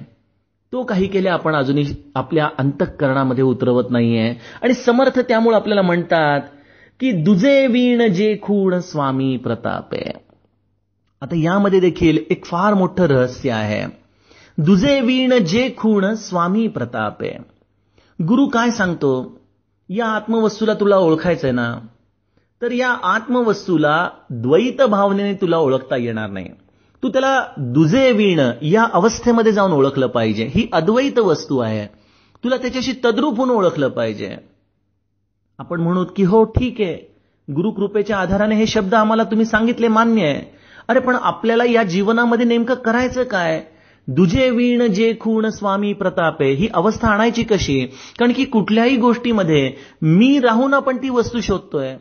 तो 0.73 0.82
काही 0.82 1.07
केल्या 1.07 1.32
आपण 1.35 1.55
अजूनही 1.55 1.95
आपल्या 2.15 2.49
अंतःकरणामध्ये 2.59 3.45
उतरवत 3.45 3.91
नाहीये. 3.91 4.35
आणि 4.62 4.74
समर्थ 4.74 5.19
त्यामुळे 5.19 5.57
आपल्याला 5.57 5.82
म्हणतात 5.82 6.41
की 7.01 7.12
दुजे 7.12 7.66
वीण 7.66 8.12
जे 8.12 8.39
खूण 8.43 8.79
स्वामी 8.79 9.37
प्रतापे. 9.37 10.12
आता 11.23 11.37
यामध्ये 11.37 11.81
देखील 11.81 12.19
एक 12.31 12.45
फार 12.45 12.75
मोठं 12.75 13.05
रहस्य 13.05 13.51
आहे. 13.51 13.85
दुजे 14.59 15.01
वीण 15.01 15.39
जे 15.39 15.75
खूण 15.77 16.15
स्वामी 16.15 16.69
प्रतापे. 16.69 17.37
गुरु 18.23 18.47
काय 18.47 18.71
सांगतो? 18.71 19.41
या 19.89 20.07
आत्मवस्तूला 20.07 20.75
तुला 20.75 20.97
ओळखायचंय 20.97 21.53
ना? 21.53 21.79
तर 22.62 22.73
या 22.73 22.89
आत्मवस्तूला 22.89 24.09
द्वैत 24.31 24.83
भावनेने 24.83 25.35
तुला 25.35 25.59
ओळखता 25.59 25.97
येणार 25.97 26.31
नाही. 26.31 26.49
तू 27.03 27.09
त्याला 27.09 27.47
दुजे 27.57 28.12
वीण 28.12 28.41
या 28.62 28.87
अवस्थेमध्ये 28.93 29.53
जाऊन 29.53 29.73
ओळखलं 29.73 30.07
पाहिजे. 30.07 30.45
ही 30.45 30.69
अद्वैत 30.73 31.19
वस्तू 31.19 31.59
आहे. 31.59 31.87
तुला 32.45 32.57
त्याच्याशी 32.57 32.93
तद्रूप 33.05 33.37
होऊन 33.37 33.51
ओळखलं 33.51 33.89
पाहिजे. 33.89 34.53
आपण 35.59 35.81
म्हणू 35.81 36.05
की 36.05 36.22
हो 36.22 36.44
ठीक 36.44 36.81
आहे. 36.81 37.14
गुरुकृपेच्या 37.48 38.16
आधाराने 38.18 38.55
हे 38.55 38.66
शब्द 38.66 38.94
आम्हाला 38.94 39.24
तुम्ही 39.24 39.47
सांगितले 39.47 39.89
मान्य 39.89 40.22
आहे. 40.22 40.43
अरे 40.89 41.01
पण 41.01 41.16
आपल्याला 41.22 41.64
या 41.64 41.82
जीवनामध्ये 41.82 42.47
नेमकं 42.47 42.74
करायचं 42.74 43.22
काय? 43.22 43.64
दुजे 44.09 44.51
वीण 44.51 44.86
जे 44.86 45.16
खूण 45.20 45.48
स्वामी 45.48 45.93
प्रतापे 45.93 46.51
ही 46.51 46.68
अवस्था 46.74 47.09
आणायची 47.09 47.43
कशी? 47.43 47.86
कारण 48.18 48.32
की 48.32 48.44
कुठल्याही 48.44 48.97
गोष्टीमध्ये 48.97 49.72
मी 50.02 50.40
राहून 50.40 50.74
आपण 50.74 50.97
ती 50.97 51.10
वस्तू 51.10 51.40
शोधतोय. 51.40 51.97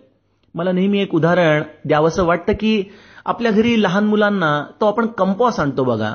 मला 0.56 0.72
नेहमी 0.72 1.02
एक 1.02 1.16
उदाहरण 1.16 1.64
द्यावंसं 1.86 2.24
वाटतं 2.24 2.54
की 2.54 2.84
आपल्या 3.26 3.52
घरी 3.52 3.84
लहान 3.84 4.04
मुलांना 4.04 4.66
तो 4.82 4.86
आपण 4.86 5.06
कंपॉस 5.06 5.60
आणतो 5.60 5.84
बघा. 5.84 6.14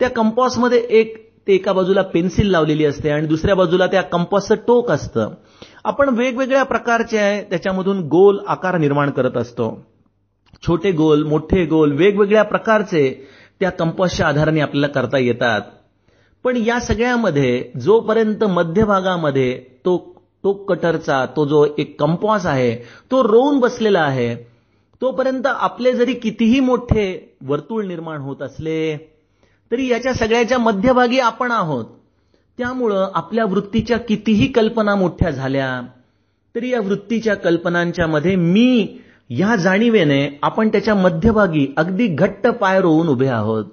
त्या 0.00 0.10
कंपॉसमध्ये 0.10 0.78
एक 0.78 1.27
ते 1.48 1.54
एका 1.54 1.72
बाजूला 1.72 2.02
पेन्सिल 2.02 2.50
लावलेली 2.50 2.84
असते 2.84 3.10
आणि 3.10 3.26
दुसऱ्या 3.26 3.54
बाजूला 3.56 3.86
त्या 3.86 4.02
कंपासचं 4.02 4.54
टोक 4.66 4.90
असतं. 4.90 5.30
आपण 5.84 6.08
वेगवेगळ्या 6.08 6.62
प्रकारचे 6.62 7.20
त्याच्यामधून 7.50 8.00
गोल 8.08 8.38
आकार 8.48 8.76
निर्माण 8.78 9.10
करत 9.10 9.36
असतो. 9.36 9.68
छोटे 10.62 10.90
गोल 10.92 11.22
मोठे 11.22 11.64
गोल 11.66 11.92
वेगवेगळ्या 11.92 12.42
प्रकारचे 12.42 13.02
त्या 13.60 13.70
कंपासच्या 13.70 14.26
आधाराने 14.26 14.60
आपल्याला 14.60 14.86
करता 14.92 15.18
येतात. 15.18 15.60
पण 16.44 16.56
या 16.56 16.78
सगळ्यामध्ये 16.80 17.70
जोपर्यंत 17.80 18.44
मध्यभागामध्ये 18.44 19.52
तो 19.84 19.96
टोक 20.44 20.68
कटरचा 20.72 21.24
तो 21.36 21.44
जो 21.44 21.66
एक 21.78 21.98
कंपॉस 22.00 22.46
आहे 22.46 22.74
तो 23.10 23.22
रोवून 23.22 23.58
बसलेला 23.58 24.00
आहे 24.00 24.34
तोपर्यंत 25.02 25.46
आपले 25.46 25.92
जरी 25.92 26.14
कितीही 26.14 26.60
मोठे 26.60 27.06
वर्तुळ 27.46 27.84
निर्माण 27.86 28.20
होत 28.20 28.42
असले 28.42 28.78
तरी 29.72 29.86
याच्या 29.88 30.12
सगळ्याच्या 30.14 30.58
मध्यभागी 30.58 31.18
आपण 31.18 31.50
आहोत. 31.50 31.84
त्यामुळं 32.58 33.10
आपल्या 33.14 33.44
वृत्तीच्या 33.44 33.98
कितीही 33.98 34.46
कल्पना 34.46 34.94
मोठ्या 34.94 35.30
झाल्या 35.30 35.80
तरी 36.54 36.70
या 36.70 36.80
वृत्तीच्या 36.80 37.34
कल्पनांच्या 37.34 38.06
मध्ये 38.06 38.36
मी 38.36 38.98
या 39.30 39.56
जाणीवेने 39.56 40.38
आपण 40.42 40.68
त्याच्या 40.68 40.94
मध्यभागी 40.94 41.66
अगदी 41.76 42.06
घट्ट 42.06 42.46
पाय 42.46 42.80
रोवून 42.80 43.08
उभे 43.08 43.26
आहोत. 43.26 43.64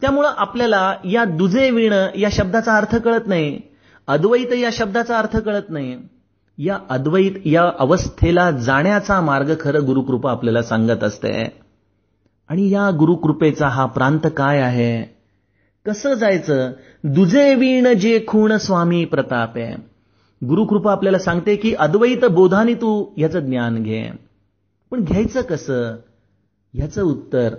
त्यामुळं 0.00 0.30
आपल्याला 0.36 0.94
या 1.04 1.24
दुजे 1.24 1.70
विण 1.70 1.92
या 2.16 2.28
शब्दाचा 2.32 2.76
अर्थ 2.76 2.96
कळत 2.96 3.26
नाही 3.26 3.60
अद्वैत 4.06 4.52
या 4.52 4.70
शब्दाचा 4.72 5.18
अर्थ 5.18 5.36
कळत 5.36 5.70
नाही. 5.70 5.96
या 6.58 6.78
अद्वैत 6.90 7.32
या 7.44 7.70
अवस्थेला 7.78 8.50
जाण्याचा 8.50 9.20
मार्ग 9.20 9.54
खरं 9.60 9.86
गुरुकृपा 9.86 10.30
आपल्याला 10.30 10.62
सांगत 10.62 11.04
असते. 11.04 11.63
आणि 12.48 12.70
या 12.70 12.90
गुरुकृपेचा 12.90 13.68
हा 13.68 13.86
प्रांत 13.86 14.26
काय 14.36 14.60
आहे? 14.60 15.02
कसं 15.86 16.14
जायचं? 16.14 16.70
दुजे 17.04 17.54
वीण 17.54 17.92
जे 17.92 18.24
खूण 18.28 18.56
स्वामी 18.56 19.04
प्रताप. 19.04 19.58
आहे 19.58 19.74
गुरुकृपा 20.46 20.92
आपल्याला 20.92 21.18
सांगते 21.18 21.56
की 21.56 21.74
अद्वैत 21.74 22.24
बोधाने 22.24 22.74
तू 22.74 23.06
याचं 23.16 23.40
ज्ञान 23.40 23.82
घे. 23.82 24.10
पण 24.90 25.04
घ्यायचं 25.04 25.42
कसं? 25.42 25.96
ह्याचं 26.74 27.02
उत्तर 27.02 27.54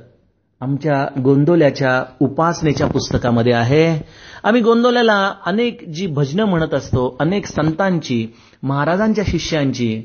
आमच्या 0.61 1.21
गोंदोल्याच्या 1.23 2.03
उपासनेच्या 2.21 2.87
पुस्तकामध्ये 2.87 3.53
आहे. 3.53 4.01
आम्ही 4.43 4.61
गोंदोल्याला 4.61 5.33
अनेक 5.45 5.89
जी 5.89 6.07
भजनं 6.07 6.45
म्हणत 6.45 6.73
असतो 6.73 7.17
अनेक 7.19 7.45
संतांची 7.45 8.27
महाराजांच्या 8.63 9.23
शिष्यांची 9.27 10.03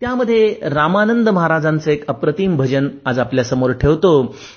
त्यामध्ये 0.00 0.58
रामानंद 0.62 1.28
महाराजांचं 1.28 1.90
एक 1.90 2.06
अप्रतिम 2.08 2.56
भजन 2.56 2.88
आज 3.04 3.18
आपल्यासमोर 3.18 3.72
ठेवतो 3.72 4.10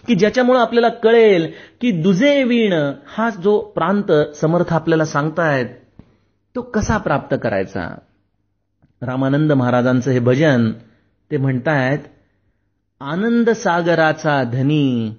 की 0.08 0.16
ज्याच्यामुळे 0.16 0.60
आपल्याला 0.60 0.90
कळेल 0.90 1.48
की 1.82 1.92
दुजे 1.92 2.44
वीण 2.44 2.74
हा 3.08 3.30
जो 3.30 3.60
प्रांत 3.76 4.12
समर्थ 4.36 4.74
आपल्याला 4.74 5.06
सांगतायत 5.06 5.66
तो 6.56 6.62
कसा 6.62 6.98
प्राप्त 6.98 7.36
करायचा? 7.44 7.88
रामानंद 9.02 9.52
महाराजांचं 9.52 10.12
हे 10.12 10.20
भजन 10.20 10.72
ते 11.32 11.38
म्हणतायत 11.38 12.00
आनंद 13.02 13.50
सागराचा 13.50 14.44
धनी 14.44 15.14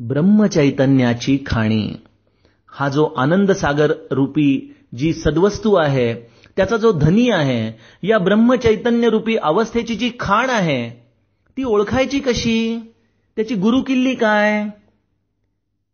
ब्रह्मचैतन्याची 0.00 1.38
खाणी. 1.46 1.88
हा 2.72 2.88
जो 2.88 3.04
आनंद 3.16 3.52
सागर 3.52 3.92
रूपी 4.10 4.74
जी 4.96 5.12
सद्वस्तू 5.12 5.74
आहे 5.74 6.35
त्याचा 6.56 6.76
जो 6.76 6.92
धनी 6.92 7.30
आहे 7.30 7.78
या 8.08 8.18
ब्रह्मचैतन्य 8.18 9.08
रूपी 9.08 9.36
अवस्थेची 9.36 9.94
जी 9.94 10.10
खाण 10.20 10.50
आहे 10.50 10.90
ती 11.56 11.64
ओळखायची 11.64 12.18
कशी? 12.18 12.78
त्याची 13.36 13.54
गुरुकिल्ली 13.54 14.14
काय? 14.14 14.68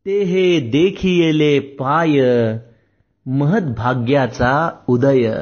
ते 0.06 0.22
हे 0.22 0.60
देखिले 0.60 1.58
पाय 1.58 2.20
महद्भाग्याचा 3.26 4.70
उदय. 4.86 5.34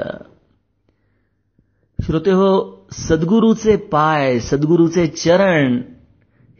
श्रोते 1.98 2.30
हो 2.30 2.50
सद्गुरूचे 2.92 3.76
पाय 3.76 4.38
सद्गुरूचे 4.40 5.06
चरण 5.06 5.80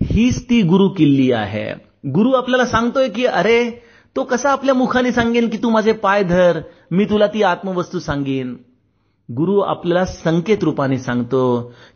हीच 0.02 0.50
ती 0.50 0.62
गुरु 0.62 0.88
किल्ली 0.88 1.32
आहे. 1.32 1.72
गुरु 2.10 2.32
आपल्याला 2.32 2.66
सांगतोय 2.66 3.08
की 3.08 3.24
अरे 3.24 3.82
तो 4.16 4.22
कसा 4.24 4.50
आपल्या 4.50 4.74
मुखाने 4.74 5.12
सांगेन 5.12 5.48
की 5.48 5.56
तू 5.56 5.70
माझे 5.70 5.92
पाय 6.02 6.22
धर 6.22 6.60
मी 6.90 7.04
तुला 7.04 7.26
ती 7.26 7.42
आत्मवस्तू 7.42 7.98
सांगेन? 7.98 8.54
गुरु 9.28 9.58
आपल्याला 9.60 10.04
संकेत 10.04 10.64
रूपाने 10.64 10.98
सांगतो 10.98 11.42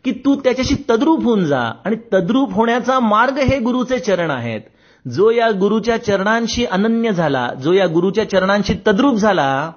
की 0.05 0.11
तू 0.25 0.35
त्याच्याशी 0.35 0.75
तद्रूप 0.89 1.23
होऊन 1.23 1.43
जा 1.45 1.59
आणि 1.85 1.95
तद्रूप 2.13 2.53
होण्याचा 2.53 2.99
मार्ग 2.99 3.37
हे 3.39 3.59
गुरुचे 3.59 3.99
चरण 3.99 4.31
आहेत. 4.31 4.61
जो 5.05 5.29
या 5.31 5.49
गुरुच्या 5.51 5.97
चरणांशी 5.97 6.65
अनन्य 6.65 7.11
झाला 7.11 7.47
जो 7.63 7.73
या 7.73 7.87
गुरुच्या 7.87 8.29
चरणांशी 8.29 8.73
तद्रूप 8.87 9.15
झाला 9.15 9.71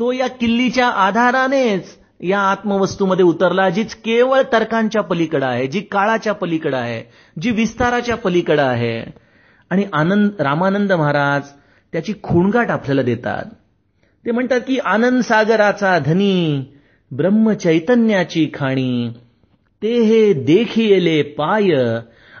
तो 0.00 0.10
या 0.12 0.26
किल्लीच्या 0.30 0.88
आधारानेच 0.88 1.96
या 2.20 2.40
आत्मवस्तूमध्ये 2.40 3.24
उतरला 3.24 3.68
जीच 3.70 3.94
केवळ 3.94 4.42
तर्कांच्या 4.52 5.02
पलीकडं 5.02 5.46
आहे 5.46 5.66
जी 5.66 5.80
काळाच्या 5.80 6.32
पलीकडं 6.34 6.76
आहे 6.76 7.02
जी 7.40 7.50
विस्ताराच्या 7.50 8.16
पलीकडं 8.16 8.62
आहे. 8.62 9.00
आणि 9.70 9.84
आनंद 9.92 10.40
रामानंद 10.40 10.92
महाराज 10.92 11.42
त्याची 11.92 12.12
खूणगाठ 12.22 12.70
आपल्याला 12.70 13.02
देतात. 13.02 13.44
ते 14.24 14.30
म्हणतात 14.30 14.60
की 14.60 14.78
आनंद 14.84 15.22
सागराचा 15.22 15.98
धनी 15.98 16.64
ब्रह्मचैतन्याची 17.10 18.50
खाणी 18.54 19.08
ते 19.82 19.92
हे 20.00 20.32
देखिले 20.32 21.20
पाय 21.22 21.72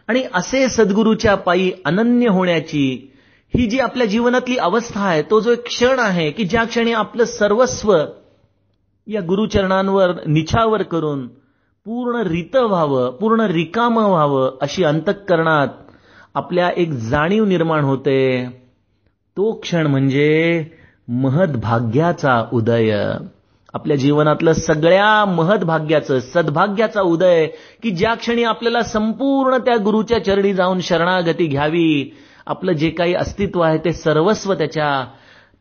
आणि 0.08 0.22
असे 0.34 0.68
सद्गुरूच्या 0.68 1.34
पायी 1.34 1.70
अनन्य 1.84 2.28
होण्याची 2.28 2.86
ही 3.54 3.66
जी 3.66 3.78
आपल्या 3.78 4.06
जीवनातली 4.06 4.56
अवस्था 4.56 5.00
आहे 5.00 5.22
तो 5.22 5.40
जो 5.40 5.52
एक 5.52 5.64
क्षण 5.66 5.98
आहे 5.98 6.30
की 6.30 6.44
ज्या 6.44 6.64
क्षणी 6.64 6.92
आपलं 6.92 7.24
सर्वस्व 7.24 7.94
या 9.06 9.20
गुरुचरणांवर 9.20 10.12
निछावर 10.26 10.82
करून 10.82 11.26
पूर्ण 11.86 12.22
रित 12.26 12.56
व्हावं 12.56 13.10
पूर्ण 13.10 13.40
रिकाम 13.40 13.98
व्हावं 13.98 14.58
अशी 14.60 14.84
अंतःकरणात 14.84 15.68
आपल्या 16.34 16.70
एक 16.76 16.90
जाणीव 16.92 17.44
निर्माण 17.44 17.84
होते. 17.84 18.46
तो 19.36 19.52
क्षण 19.52 19.86
म्हणजे 19.86 20.64
महद्भाग्याचा 21.08 22.44
उदय. 22.52 23.12
आपल्या 23.74 23.96
जीवनातलं 23.96 24.52
सगळ्या 24.52 25.24
महद्भाग्याचं 25.24 26.20
सद्भाग्याचा 26.20 27.00
उदय 27.00 27.46
की 27.82 27.90
ज्या 27.90 28.14
क्षणी 28.14 28.44
आपल्याला 28.44 28.82
संपूर्ण 28.82 29.56
त्या 29.56 29.76
गुरुच्या 29.76 30.24
चरणी 30.24 30.54
जाऊन 30.54 30.80
शरणागती 30.80 31.46
घ्यावी 31.46 32.16
आपलं 32.46 32.72
जे 32.72 32.90
काही 32.90 33.14
अस्तित्व 33.14 33.60
आहे 33.60 33.78
ते 33.78 33.92
सर्वस्व 33.92 34.54
त्याच्या 34.54 35.06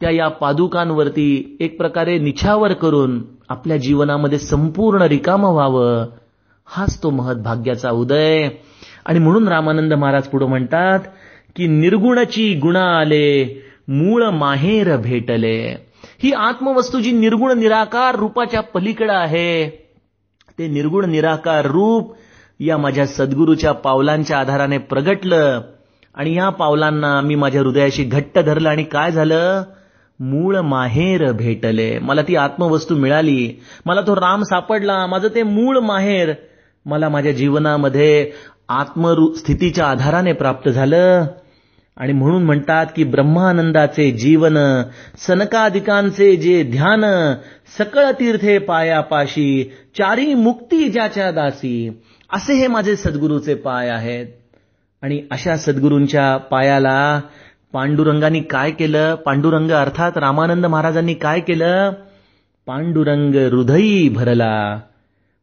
त्या 0.02 0.12
या 0.12 0.28
पादुकांवरती 0.28 1.58
एक 1.60 1.78
प्रकारे 1.78 2.18
निछावर 2.18 2.74
करून 2.74 3.22
आपल्या 3.50 3.78
जीवनामध्ये 3.78 4.40
संपूर्ण 4.40 5.02
रिकाम 5.02 5.44
व्हावं 5.44 6.06
हाच 6.66 7.04
तो 7.04 7.10
महद्भाग्याचा 7.10 7.90
उदय. 7.90 8.50
आणि 9.10 9.20
म्हणून 9.20 9.48
रामानंद 9.48 9.94
महाराज 9.94 10.24
पुढे 10.24 10.46
म्हणतात 10.46 11.00
की 11.56 11.68
निर्गुणची 11.68 12.54
गुणा 12.56 12.84
आले 13.00 13.62
मूळ 13.88 14.24
माहेर 14.24 14.96
भेटले. 14.98 15.90
ही 16.24 16.32
आत्मवस्तू 16.32 17.00
जी 17.00 17.12
निर्गुण 17.12 17.60
निराकार 17.60 18.16
रूपाच्या 18.16 18.62
पलीकडे 18.62 19.14
आहे 19.14 19.70
ते 20.60 20.68
निर्गुण 20.68 21.10
निराकार 21.10 21.66
रूप 21.66 22.16
या 22.60 22.78
माझ्या 22.78 23.06
सद्गुरूच्या 23.08 23.72
पावलांच्या 23.72 24.40
आधाराने 24.40 24.78
प्रगटलं 24.78 25.62
आणि 26.16 26.36
या 26.36 26.50
पावलांना 26.50 27.22
मी 27.22 27.36
माझ्या 27.36 27.62
हृदयाशी 27.62 28.04
घट्ट 28.04 28.40
धरलं 28.40 28.70
आणि 28.70 28.84
काय 28.84 29.12
झालं? 29.12 29.64
मूळ 30.20 30.58
माहेर 30.58 31.32
भेटले. 31.32 32.00
मला 32.00 32.22
ती 32.22 32.36
आत्मवस्तू 32.36 32.96
मिळाली. 32.96 33.62
मला 33.86 34.02
तो 34.02 34.16
राम 34.16 34.44
सापडला. 34.44 35.06
माझं 35.06 35.28
ते 35.36 35.44
मूळ 35.44 35.78
माहेर 35.80 36.34
मला 36.86 37.10
माझ्या 37.10 37.32
जीवनामध्ये 37.32 38.32
आत्मस्थितीच्या 38.70 39.88
आधाराने 39.88 40.34
प्राप्त 40.34 40.70
झालं. 40.70 41.26
आणि 41.98 42.14
म्हणून 42.14 42.44
म्हणतात 42.44 42.86
की 42.96 43.04
ब्रह्मानंदाचे 43.04 44.12
जीवन 44.12 44.84
सनकादिकांचे 45.28 46.36
जे 46.36 46.64
ध्यान 46.64 47.06
सकळ 47.78 48.12
तीर्थे 48.12 48.58
पायापाशी 48.58 49.72
चारी 49.98 50.34
मुक्ती 50.34 50.90
ज्याच्या 50.90 51.32
दासी 51.32 52.02
असे 52.34 52.54
हे 52.54 52.68
माझे 52.68 52.96
सद्गुरूचे 52.96 53.56
पाय 53.56 53.90
आहेत. 53.90 54.26
आणि 55.02 55.22
अशा 55.32 55.58
सद्गुरूंच्या 55.58 56.38
पायाला 56.38 57.22
पांडुरंगाने 57.74 58.40
काय 58.40 58.72
केलं? 58.72 59.16
पांडुरंग 59.16 59.72
अर्थात 59.72 60.18
रामानंद 60.18 60.66
महाराजांनी 60.66 61.14
काय 61.14 61.40
केलं? 61.40 61.92
पांडुरंग 62.68 63.36
हृदयी 63.36 64.10
भरला. 64.10 64.80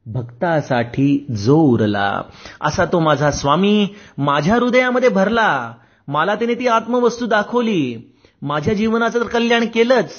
भक्तासाठी 0.06 1.26
जो 1.30 1.56
उरला 1.56 2.22
असा 2.60 2.84
तो 2.84 2.98
माझा 3.00 3.30
स्वामी 3.30 3.88
माझ्या 4.18 4.54
हृदयामध्ये 4.54 5.08
भरला. 5.08 5.72
मला 6.08 6.34
त्याने 6.34 6.54
ती 6.54 6.66
आत्मवस्तू 6.66 7.26
दाखवली. 7.26 7.96
माझ्या 8.42 8.74
जीवनाचं 8.74 9.20
तर 9.20 9.26
कल्याण 9.26 9.64
केलंच. 9.66 10.12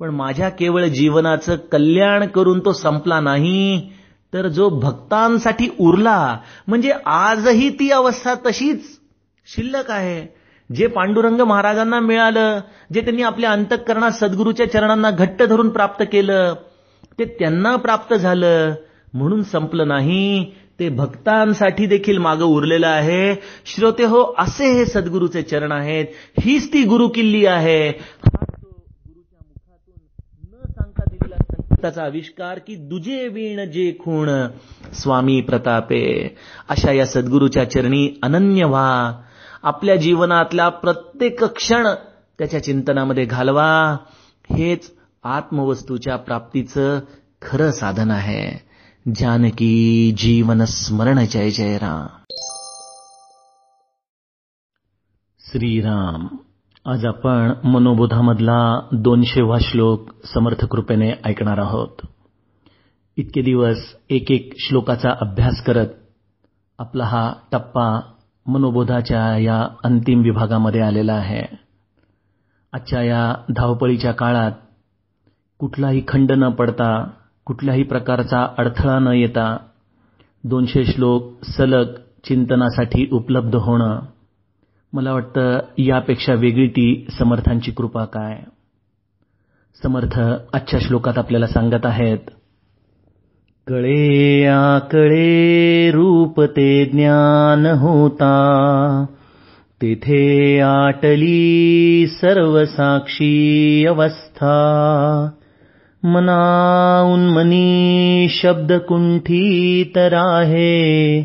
पण 0.00 0.10
माझ्या 0.10 0.48
केवळ 0.48 0.84
जीवनाचं 0.84 1.56
कल्याण 1.56 2.26
करून 2.26 2.60
तो 2.60 2.72
संपला 2.72 3.20
नाही 3.20 3.90
तर 4.32 4.48
जो 4.48 4.68
भक्तांसाठी 4.68 5.68
उरला 5.80 6.38
म्हणजे 6.68 6.92
आजही 7.06 7.70
ती 7.70 7.90
अवस्था 7.90 8.34
तशीच. 8.34 8.82
शिल्लक 9.46 9.90
आहे. 9.90 10.42
जे 10.70 10.86
पांडुरंग 10.86 11.40
महाराजांना 11.40 12.00
मिळालं 12.00 12.60
जे 12.92 13.00
त्यांनी 13.00 13.22
आपल्या 13.22 13.50
अंतःकरणात 13.52 14.10
सद्गुरूच्या 14.10 14.72
चरणांना 14.72 15.10
घट्ट 15.10 15.42
धरून 15.42 15.68
प्राप्त 15.68 16.04
केलं 16.12 16.54
ते 17.18 17.24
त्यांना 17.24 17.76
प्राप्त 17.76 18.14
झालं. 18.14 18.74
म्हणून 19.12 19.42
संपलं 19.42 19.88
नाही. 19.88 20.44
ते 20.80 20.88
भक्तांसाठी 20.88 21.86
देखील 21.86 22.18
मागं 22.18 22.44
उरलेलं 22.44 22.88
आहे. 22.88 23.34
श्रोते 23.66 24.04
हो 24.04 24.34
असे 24.38 24.72
हे 24.72 24.86
सद्गुरूचे 24.86 25.42
चरण 25.42 25.72
आहेत. 25.72 26.06
हीच 26.40 26.72
ती 26.72 26.84
गुरु 26.84 27.08
किल्ली 27.08 27.46
आहे. 27.46 27.88
गुरुच्या 27.88 29.38
मुखातून 29.42 30.00
न 30.52 30.66
सांगता 30.66 31.02
दिलेला 31.10 31.36
संकेताचा 31.36 32.04
आविष्कार 32.04 32.58
की 32.58 32.74
दुजे 32.74 33.28
वीण 33.28 33.70
जे 33.70 33.96
खूण. 34.00 34.46
स्वामी 34.94 35.40
प्रतापे 35.40 36.36
अशा 36.68 36.92
या 36.92 37.06
सद्गुरूच्या 37.06 37.70
चरणी 37.70 38.18
अनन्य 38.22 38.64
व्हा. 38.64 39.12
आपल्या 39.62 39.96
जीवनातला 39.96 40.68
प्रत्येक 40.68 41.44
क्षण 41.44 41.86
त्याच्या 42.38 42.64
चिंतनामध्ये 42.64 43.24
घालवा. 43.24 43.96
हेच 44.50 45.01
आत्मवस्तूच्या 45.24 46.16
प्राप्तीचं 46.16 47.00
खरं 47.42 47.70
साधन 47.70 48.10
आहे. 48.10 48.60
जानकी 49.14 50.12
जीवन 50.18 50.64
स्मरण 50.64 51.24
जय 51.30 51.50
जय 51.50 51.78
राम. 51.78 52.06
श्रीराम. 55.40 56.26
आज 56.86 57.04
आपण 57.04 57.52
मनोबोधामधला 57.64 58.80
दोनशेवा 58.92 59.58
श्लोक 59.60 60.26
समर्थ 60.34 60.64
कृपेने 60.64 61.12
ऐकणार 61.24 61.58
आहोत. 61.58 62.06
इतके 63.16 63.42
दिवस 63.42 63.78
एक 64.10 64.30
एक 64.30 64.52
श्लोकाचा 64.58 65.10
अभ्यास 65.20 65.64
करत 65.64 65.88
आपला 66.78 67.04
हा 67.04 67.32
टप्पा 67.52 68.00
मनोबोधाच्या 68.46 69.38
या 69.38 69.68
अंतिम 69.84 70.22
विभागामध्ये 70.22 70.80
आलेला 70.80 71.14
आहे. 71.14 71.58
आजच्या 72.72 73.02
या 73.02 73.34
धावपळीच्या 73.56 74.12
काळात 74.12 74.52
कुठलाही 75.62 76.02
खंड 76.08 76.32
न 76.32 76.50
पडता 76.50 77.08
कुठल्याही 77.46 77.82
प्रकारचा 77.82 78.46
अडथळा 78.58 78.98
न 78.98 79.06
येता 79.06 79.56
दोनशे 80.44 80.84
श्लोक 80.84 81.44
सलग 81.44 81.84
चिंतनासाठी 82.24 83.08
उपलब्ध 83.12 83.56
होणं. 83.56 84.00
मला 84.92 85.12
वाटतं 85.12 85.58
यापेक्षा 85.78 86.34
वेगळी 86.34 86.68
ती 86.68 87.06
समर्थांची 87.18 87.70
कृपा 87.70 88.04
काय? 88.04 88.42
समर्थ 89.82 90.20
आजच्या 90.52 90.80
श्लोकात 90.82 91.18
आपल्याला 91.18 91.46
सांगत 91.46 91.86
आहेत 91.86 92.18
कळे 93.66 94.46
आकळे 94.46 95.90
रूप 95.90 96.40
ते 96.40 96.84
ज्ञान 96.84 97.66
होता 97.66 99.06
तेथे 99.82 100.60
आटली 100.60 102.06
सर्व 102.06 102.64
साक्षी 102.64 103.86
अवस्था. 103.86 104.54
मनाऊन 106.04 107.28
मनी 107.30 108.26
शब्द 108.30 108.72
कुंठित 108.72 109.98
राहे 109.98 111.22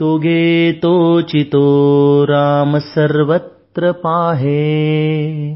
तो 0.00 0.16
गे 0.18 0.72
तो 0.72 1.20
चितो 1.20 1.62
राम 2.26 2.76
सर्वत्र 2.78 3.90
पाहे। 3.92 5.52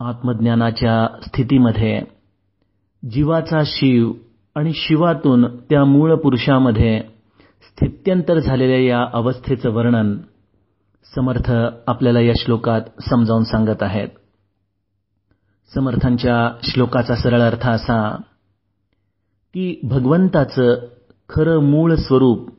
आत्मज्ञानाच्या 0.00 1.06
स्थितीमध्ये 1.26 2.00
जीवाचा 3.02 3.62
शिव 3.66 4.12
आणि 4.54 4.72
शिवातून 4.74 5.46
त्या 5.70 5.84
मूळ 5.84 6.14
पुरुषामध्ये 6.14 7.00
स्थित्यंतर 7.62 8.38
झालेल्या 8.38 8.80
या 8.80 9.04
अवस्थेचं 9.12 9.70
वर्णन 9.70 10.16
समर्थ 11.14 11.52
आपल्याला 11.86 12.20
या 12.20 12.34
श्लोकात 12.36 12.80
समजावून 13.10 13.44
सांगत 13.44 13.82
आहेत. 13.82 14.08
समर्थांच्या 15.74 16.50
श्लोकाचा 16.62 17.14
सरळ 17.14 17.40
अर्थ 17.40 17.68
असा 17.68 18.16
की 19.54 19.80
भगवंताचं 19.82 20.74
खरं 21.28 21.58
मूळ 21.58 21.94
स्वरूप 21.94 22.50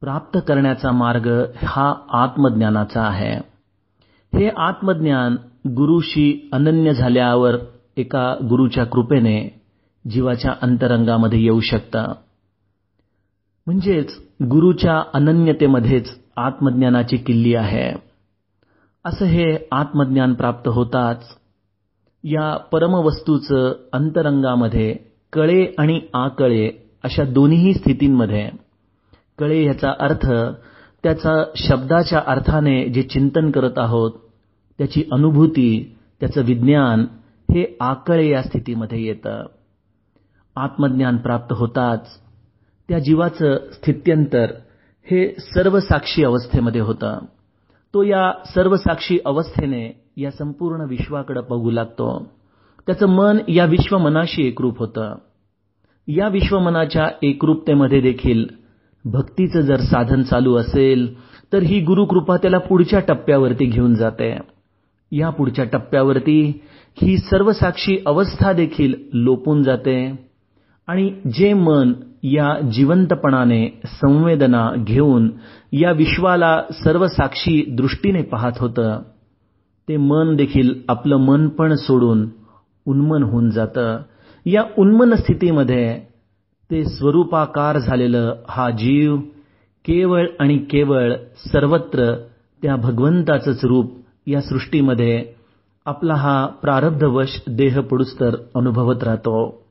प्राप्त 0.00 0.38
करण्याचा 0.48 0.90
मार्ग 0.90 1.44
हा 1.64 1.94
आत्मज्ञानाचा 2.10 3.02
आहे. 3.02 3.34
हे 4.38 4.48
आत्मज्ञान 4.56 5.36
गुरुशी 5.66 6.48
अनन्य 6.52 6.92
झाल्यावर 6.92 7.54
एका 7.96 8.34
गुरुच्या 8.34 8.84
कृपेने 8.84 9.62
जीवाच्या 10.10 10.54
अंतरंगामध्ये 10.62 11.42
येऊ 11.42 11.60
शकतं. 11.60 12.12
म्हणजेच 13.66 14.18
गुरुच्या 14.42 15.02
अनन्यतेमध्येच 15.14 16.18
आत्मज्ञानाची 16.36 17.16
किल्ली 17.16 17.54
आहे. 17.54 17.92
असं 19.04 19.24
हे 19.24 19.58
आत्मज्ञान 19.72 20.34
प्राप्त 20.34 20.68
होताच 20.68 21.37
या 22.24 22.56
परमवस्तूचं 22.56 23.72
अंतरंगामध्ये 23.92 24.96
कळे 25.32 25.74
आणि 25.78 26.00
आकळे 26.14 26.70
अशा 27.02 27.24
दोन्हीही 27.24 27.74
स्थितींमध्ये. 27.74 28.50
कळे 29.38 29.64
याचा 29.64 29.94
अर्थ 29.98 30.30
त्याचा 31.02 31.44
शब्दाच्या 31.56 32.22
अर्थाने 32.26 32.88
जे 32.88 33.02
चिंतन 33.02 33.50
करत 33.50 33.78
आहोत 33.78 34.12
त्याची 34.78 35.04
अनुभूती 35.12 35.96
त्याचं 36.20 36.42
विज्ञान 36.42 37.00
हे 37.54 37.76
आकळे 37.80 38.28
या 38.28 38.42
स्थितीमध्ये 38.42 39.02
येतं. 39.04 39.46
आत्मज्ञान 40.56 41.16
प्राप्त 41.16 41.52
होताच 41.52 42.08
त्या 42.88 42.98
जीवाचं 42.98 43.56
स्थित्यंतर 43.72 44.52
हे 45.10 45.34
सर्वसाक्षी 45.38 46.24
अवस्थेमध्ये 46.24 46.80
होतं. 46.80 47.18
तो 47.94 48.02
या 48.02 48.32
सर्वसाक्षी 48.54 49.18
अवस्थेने 49.24 50.07
या 50.18 50.30
संपूर्ण 50.30 50.84
विश्वाकडे 50.88 51.40
बघू 51.50 51.70
लागतो. 51.70 52.26
त्याचं 52.86 53.06
मन 53.06 53.38
या 53.48 53.64
विश्वमनाशी 53.64 54.46
एकरूप 54.46 54.78
होतं. 54.78 55.14
या 56.08 56.28
विश्वमनाच्या 56.28 57.08
एकरूपतेमध्ये 57.22 58.00
देखील 58.00 58.46
भक्तीचं 59.04 59.60
जर 59.60 59.80
साधन 59.80 60.22
चालू 60.22 60.54
असेल 60.54 61.06
तर 61.52 61.62
ही 61.62 61.80
गुरुकृपा 61.80 62.36
त्याला 62.36 62.58
पुढच्या 62.58 63.00
टप्प्यावरती 63.00 63.64
घेऊन 63.64 63.94
जाते. 63.94 64.38
या 65.12 65.30
पुढच्या 65.30 65.64
टप्प्यावरती 65.64 66.60
ही 67.02 67.18
सर्वसाक्षी 67.18 67.98
अवस्था 68.06 68.52
देखील 68.52 68.94
लोपून 69.12 69.62
जाते 69.62 69.98
आणि 70.86 71.10
जे 71.32 71.52
मन 71.54 71.92
या 72.22 72.60
जिवंतपणाने 72.60 73.80
संवेदना 73.84 74.70
घेऊन 74.78 75.30
या 75.72 75.92
विश्वाला 75.92 76.62
सर्वसाक्षी 76.84 77.64
दृष्टीने 77.68 78.22
पाहत 78.22 78.52
होतं 78.60 79.02
ते 79.88 79.96
मन 79.96 80.36
देखील 80.36 80.82
आपलं 80.88 81.16
मन 81.16 81.48
पण 81.48 81.74
सोडून 81.74 82.28
उन्मन 82.86 83.22
होऊन 83.22 83.50
जातं. 83.50 84.02
या 84.46 84.62
उन्मन 84.78 85.14
स्थितीमध्ये 85.14 86.00
ते 86.70 86.84
स्वरूपाकार 86.84 87.78
झालेलं 87.78 88.34
हा 88.48 88.70
जीव 88.70 89.16
केवळ 89.84 90.26
आणि 90.38 90.58
केवळ 90.58 91.12
सर्वत्र 91.52 92.14
त्या 92.62 92.76
भगवंताचंच 92.76 93.64
रूप 93.64 93.92
या 94.26 94.40
सृष्टीमध्ये 94.40 95.24
आपला 95.84 96.14
हा 96.14 96.46
प्रारब्धवश 96.46 97.42
देह 97.46 97.80
पुडुस्तर 97.80 98.36
अनुभवत 98.54 99.02
राहतो. 99.02 99.62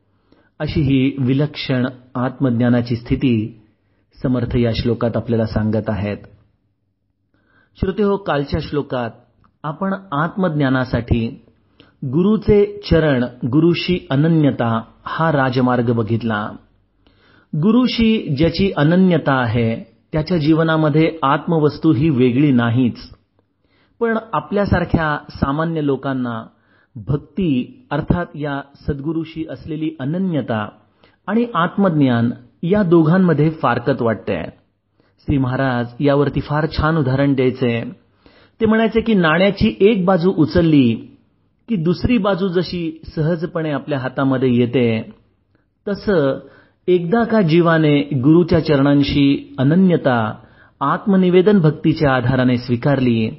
अशी 0.60 0.82
ही 0.82 1.16
विलक्षण 1.20 1.88
आत्मज्ञानाची 2.16 2.96
स्थिती 2.96 3.62
समर्थ 4.24 4.56
या 4.56 4.72
श्लोकात 4.76 5.18
आपल्याला 5.18 5.46
सांगत 5.46 5.90
आहेत. 5.90 6.18
श्रोते 7.80 8.04
हो 8.04 8.18
कालच्या 8.18 8.60
श्लोकात 8.64 9.10
आपण 9.64 9.94
आत्मज्ञानासाठी 10.14 11.28
गुरुचे 12.04 12.64
चरण 12.86 13.24
गुरुशी 13.52 13.98
अनन्यता 14.12 14.70
हा 15.06 15.32
राजमार्ग 15.32 15.92
बघितला. 15.92 16.48
गुरुशी 17.54 18.36
ज्याची 18.38 18.72
अनन्यता 18.78 19.34
आहे 19.42 19.76
त्याच्या 20.14 20.38
जीवनामध्ये 20.38 21.10
आत्मवस्तू 21.24 21.92
ही 21.94 22.10
वेगळी 22.10 22.52
नाहीच. 22.52 22.98
पण 24.02 24.18
आपल्यासारख्या 24.34 25.18
सामान्य 25.32 25.82
लोकांना 25.82 26.42
भक्ती 26.96 27.50
अर्थात 27.92 28.36
या 28.36 28.62
सद्गुरूशी 28.88 29.46
असलेली 29.50 29.90
अनन्यता 30.00 30.68
आणि 31.28 31.46
आत्मज्ञान 31.56 32.30
या 32.64 32.84
दोघांमध्ये 32.84 33.50
फारकत 33.62 34.02
वाटते 34.02 34.42
श्री 35.28 35.38
महाराज 35.38 35.94
यावरती 36.00 36.42
फार 36.42 36.66
छान 36.78 36.98
उदाहरण 36.98 37.34
द्यायचे 37.34 37.82
ते 38.62 38.66
म्हणायचे 38.66 39.02
की 39.02 39.14
नाण्याची 39.14 39.76
एक 39.80 40.06
बाजू 40.06 40.34
उचलली 40.38 40.94
की 41.70 41.76
दुसरी 41.76 42.18
बाजू 42.18 42.48
जशी 42.48 43.00
सहजपणे 43.16 43.72
आपल्या 43.72 44.00
हातामध्ये 44.00 44.50
येते 44.56 44.88
तसं 45.88 46.40
एकदा 46.88 47.24
का 47.24 47.42
जीवाने 47.42 48.00
गुरुच्या 48.14 48.60
चरणांशी 48.60 49.56
अनन्यता 49.60 50.34
आत्मनिवेदन 50.82 51.60
भक्तीच्या 51.60 52.12
आधाराने 52.12 52.58
स्वीकारली 52.58 53.30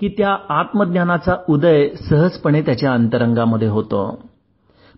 की 0.00 0.08
त्या 0.08 0.36
आत्मज्ञानाचा 0.48 1.36
उदय 1.48 1.88
सहजपणे 2.08 2.62
त्याच्या 2.62 2.92
अंतरंगामध्ये 2.92 3.68
होतो. 3.68 4.04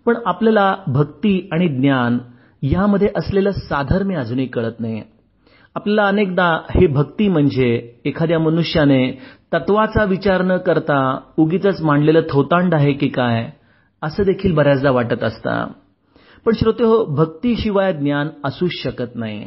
पण 0.05 0.15
आपल्याला 0.25 0.75
भक्ती 0.87 1.49
आणि 1.51 1.67
ज्ञान 1.67 2.17
यामध्ये 2.61 3.09
असलेलं 3.15 3.51
साधर्म्य 3.51 4.15
अजूनही 4.15 4.45
कळत 4.45 4.79
नाही. 4.79 5.01
आपल्याला 5.75 6.07
अनेकदा 6.07 6.47
हे 6.75 6.87
भक्ती 6.87 7.27
म्हणजे 7.27 7.91
एखाद्या 8.05 8.39
मनुष्याने 8.39 9.19
तत्वाचा 9.55 10.03
विचार 10.03 10.41
न 10.41 10.57
करता 10.57 11.19
उगीच 11.37 11.81
मांडलेलं 11.81 12.21
थोतांड 12.29 12.73
आहे 12.73 12.93
की 12.93 13.07
काय 13.07 13.49
असं 14.01 14.23
देखील 14.23 14.53
बऱ्याचदा 14.53 14.91
वाटत 14.91 15.23
असतं. 15.23 15.67
पण 16.45 16.53
श्रोते 16.53 16.83
हो 16.83 17.05
भक्तीशिवाय 17.05 17.93
ज्ञान 17.93 18.27
असूच 18.43 18.71
शकत 18.71 19.15
नाही. 19.15 19.45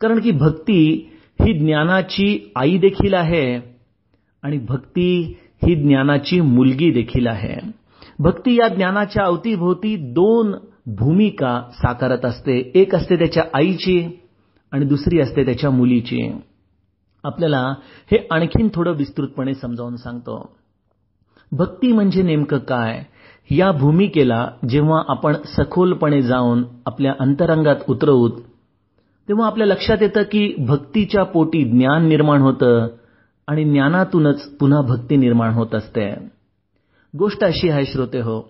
कारण 0.00 0.20
की 0.20 0.30
भक्ती 0.30 1.10
ही 1.40 1.58
ज्ञानाची 1.58 2.52
आई 2.56 2.78
देखील 2.78 3.14
आहे 3.14 3.56
आणि 4.42 4.58
भक्ती 4.58 5.36
ही 5.66 5.74
ज्ञानाची 5.74 6.40
मुलगी 6.40 6.90
देखील 6.90 7.26
आहे. 7.26 7.70
भक्ती 8.18 8.54
या 8.54 8.68
ज्ञानाच्या 8.68 9.24
अवतीभोवती 9.24 9.96
दोन 9.96 10.54
भूमिका 10.86 11.62
साकारत 11.72 12.24
असते. 12.24 12.72
एक 12.74 12.94
असते 12.94 13.16
त्याच्या 13.16 13.42
आईची 13.54 14.20
आणि 14.72 14.84
दुसरी 14.84 15.20
असते 15.20 15.44
त्याच्या 15.44 15.70
मुलीची. 15.70 16.32
आपल्याला 17.24 17.74
हे 18.10 18.26
आणखीन 18.30 18.68
थोडं 18.74 18.92
विस्तृतपणे 18.92 19.54
समजावून 19.54 19.96
सांगतो. 19.96 20.56
भक्ती 21.52 21.92
म्हणजे 21.92 22.22
नेमकं 22.22 22.58
काय? 22.58 23.04
या 23.50 23.72
भूमिकेला 23.72 24.48
जेव्हा 24.68 25.02
आपण 25.08 25.36
सखोलपणे 25.46 26.22
जाऊन 26.22 26.64
आपल्या 26.86 27.14
अंतरंगात 27.20 27.76
उतरवूत 27.88 28.30
तेव्हा 29.28 29.46
आपल्या 29.46 29.66
लक्षात 29.66 29.96
येतं 30.00 30.22
की 30.22 30.54
भक्तीच्या 30.58 31.22
पोटी 31.22 31.64
ज्ञान 31.64 32.08
निर्माण 32.08 32.40
होतं 32.40 32.86
आणि 33.48 33.64
ज्ञानातूनच 33.64 34.56
पुन्हा 34.56 34.80
भक्ती 34.80 35.16
निर्माण 35.16 35.50
होत 35.50 35.74
असते. 35.74 36.14
गोष्ट 37.18 37.44
अशी 37.44 37.68
आहे 37.68 37.84
श्रोते 37.86 38.20
हो 38.20 38.40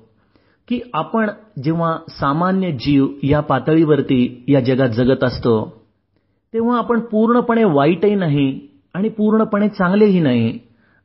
की 0.68 0.80
आपण 0.94 1.30
जेव्हा 1.64 1.98
सामान्य 2.08 2.70
जीव 2.72 3.06
या 3.22 3.40
पातळीवरती 3.40 4.44
या 4.48 4.60
जगात 4.60 4.88
जगत 4.88 5.24
असतो 5.24 5.83
तेव्हा 6.54 6.76
आपण 6.78 7.00
पूर्णपणे 7.10 7.62
वाईटही 7.66 8.14
नाही 8.14 8.46
आणि 8.94 9.08
पूर्णपणे 9.08 9.68
चांगलेही 9.68 10.20
नाही 10.20 10.58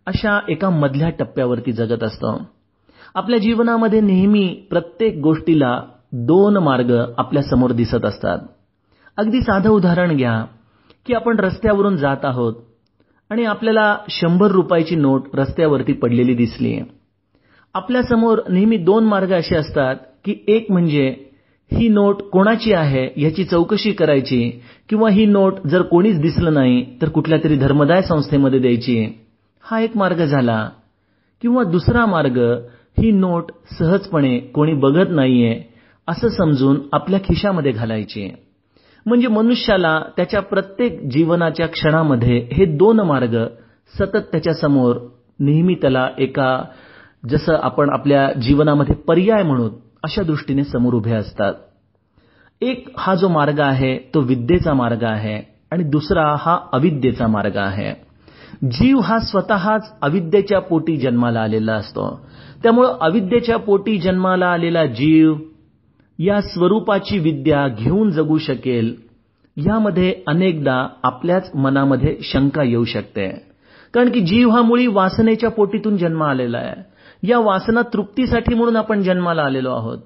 अशा 0.08 0.40
एका 0.50 0.70
मधल्या 0.70 1.10
टप्प्यावरती 1.20 1.72
जगत 1.72 2.04
असतो. 2.04 2.38
आपल्या 3.16 3.40
जीवनामध्ये 3.40 4.02
नेहमी 4.02 4.48
प्रत्येक 4.70 5.18
गोष्टीला 5.22 5.80
दोन 6.28 6.58
मार्ग 6.58 6.92
आपल्यासमोर 7.18 7.72
दिसत 7.72 8.06
असतात. 8.06 8.40
अगदी 9.18 9.42
साधं 9.42 9.70
उदाहरण 9.70 10.16
घ्या 10.16 10.44
की 11.06 11.14
आपण 11.14 11.40
रस्त्यावरून 11.40 11.96
जात 11.98 12.26
आहोत 12.26 12.54
आणि 13.32 13.46
आपल्याला 13.46 13.96
शंभर 14.12 14.52
रुपयाची 14.52 14.96
नोट 14.96 15.36
रस्त्यावरती 15.36 15.94
पडलेली 15.94 16.34
दिसली 16.36 16.80
आपल्यासमोर 17.76 18.40
नेहमी 18.50 18.78
दोन 18.84 19.06
मार्ग 19.06 19.34
असे 19.34 19.56
असतात 19.56 19.96
की 20.26 20.36
एक 20.48 20.72
म्हणजे 20.72 21.14
ही 21.72 21.88
नोट 21.90 22.22
कोणाची 22.32 22.74
आहे 22.74 23.08
याची 23.18 23.44
चौकशी 23.44 23.92
करायची 23.92 24.50
किंवा 24.90 25.10
ही 25.10 25.26
नोट 25.26 25.60
जर 25.68 25.82
कोणीच 25.82 26.20
दिसलं 26.22 26.54
नाही 26.54 26.84
तर 27.02 27.10
कुठल्या 27.10 27.38
तरी 27.44 27.56
धर्मदाय 27.58 28.02
संस्थेमध्ये 28.02 28.60
द्यायची. 28.60 29.06
हा 29.64 29.80
एक 29.80 29.98
मार्ग 29.98 30.24
झाला. 30.26 30.68
किंवा 31.44 31.64
दुसरा 31.64 32.06
मार्ग 32.06 32.38
ही 33.00 33.12
नोट 33.12 33.52
सहजपणे 33.80 34.38
कोणी 34.54 34.74
बघत 34.76 35.10
नाहीये 35.10 35.62
असं 36.08 36.28
समजून 36.28 36.80
आपल्या 36.94 37.20
खिशामध्ये 37.20 37.72
घालायची. 37.72 38.30
म्हणजे 39.06 39.28
मनुष्याला 39.28 40.00
त्याच्या 40.18 40.40
प्रत्येक 40.42 41.00
जीवनाच्या 41.12 41.68
क्षणामध्ये 41.68 42.40
हे 42.54 42.66
दोन 42.78 43.00
मार्ग 43.00 43.38
सतत 43.94 44.32
त्याच्यासमोर 44.32 44.96
नेहमी 45.40 45.76
त्याला 45.76 46.08
एका 46.18 46.62
जसं 47.30 47.56
आपण 47.62 47.90
आपल्या 47.90 48.32
जीवनामध्ये 48.42 48.96
पर्याय 48.96 49.44
म्हणून 49.44 49.70
अशा 50.04 50.24
दृष्टीने 50.24 50.64
समोर 50.64 50.94
उभे 50.94 51.14
असतात. 51.14 51.54
एक 52.62 52.90
हा 52.98 53.16
जो 53.16 53.28
मार्ग 53.28 53.60
आहे 53.60 53.98
तो 54.14 54.22
विद्येचा 54.22 54.74
मार्ग 54.74 55.04
आहे 55.04 55.42
आणि 55.72 55.84
दुसरा 55.84 56.36
हा 56.40 56.58
अविद्येचा 56.74 57.28
मार्ग 57.28 57.58
आहे. 57.58 57.94
जीव 58.64 59.00
हा 59.00 59.20
स्वतःच 59.20 59.94
अविद्येच्या 60.02 60.60
पोटी 60.60 60.98
जन्माला 60.98 61.42
आलेला 61.42 61.74
असतो. 61.74 62.28
त्यामुळं 62.64 62.98
अविद्येच्या 63.02 63.58
पोटी 63.58 63.98
जन्माला 63.98 64.48
आलेला 64.48 64.86
जीव 64.86 65.36
या 66.20 66.42
स्वरूपाची 66.42 67.20
विद्या 67.20 67.68
घेऊन 67.68 68.10
जगू 68.12 68.38
शकेल 68.38 68.96
यामध्ये 69.58 70.24
अनेकदा 70.28 70.88
आपल्याच 71.04 71.52
मनामध्ये 71.56 72.18
शंका 72.24 72.64
येऊ 72.64 72.86
शकते. 72.86 73.30
कारण 73.94 74.10
की 74.10 74.20
जीव 74.22 74.50
हा 74.50 74.62
मुळी 74.62 74.88
वासनेच्या 74.88 75.50
पोटीतून 75.50 75.98
जन्म 75.98 76.24
आलेला 76.24 76.58
आहे. 76.58 76.89
या 77.24 77.40
वासना 77.40 77.82
तृप्तीसाठी 77.94 78.56
म्हणून 78.56 78.76
आपण 78.76 79.02
जन्माला 79.02 79.44
आलेलो 79.44 79.72
आहोत. 79.72 79.98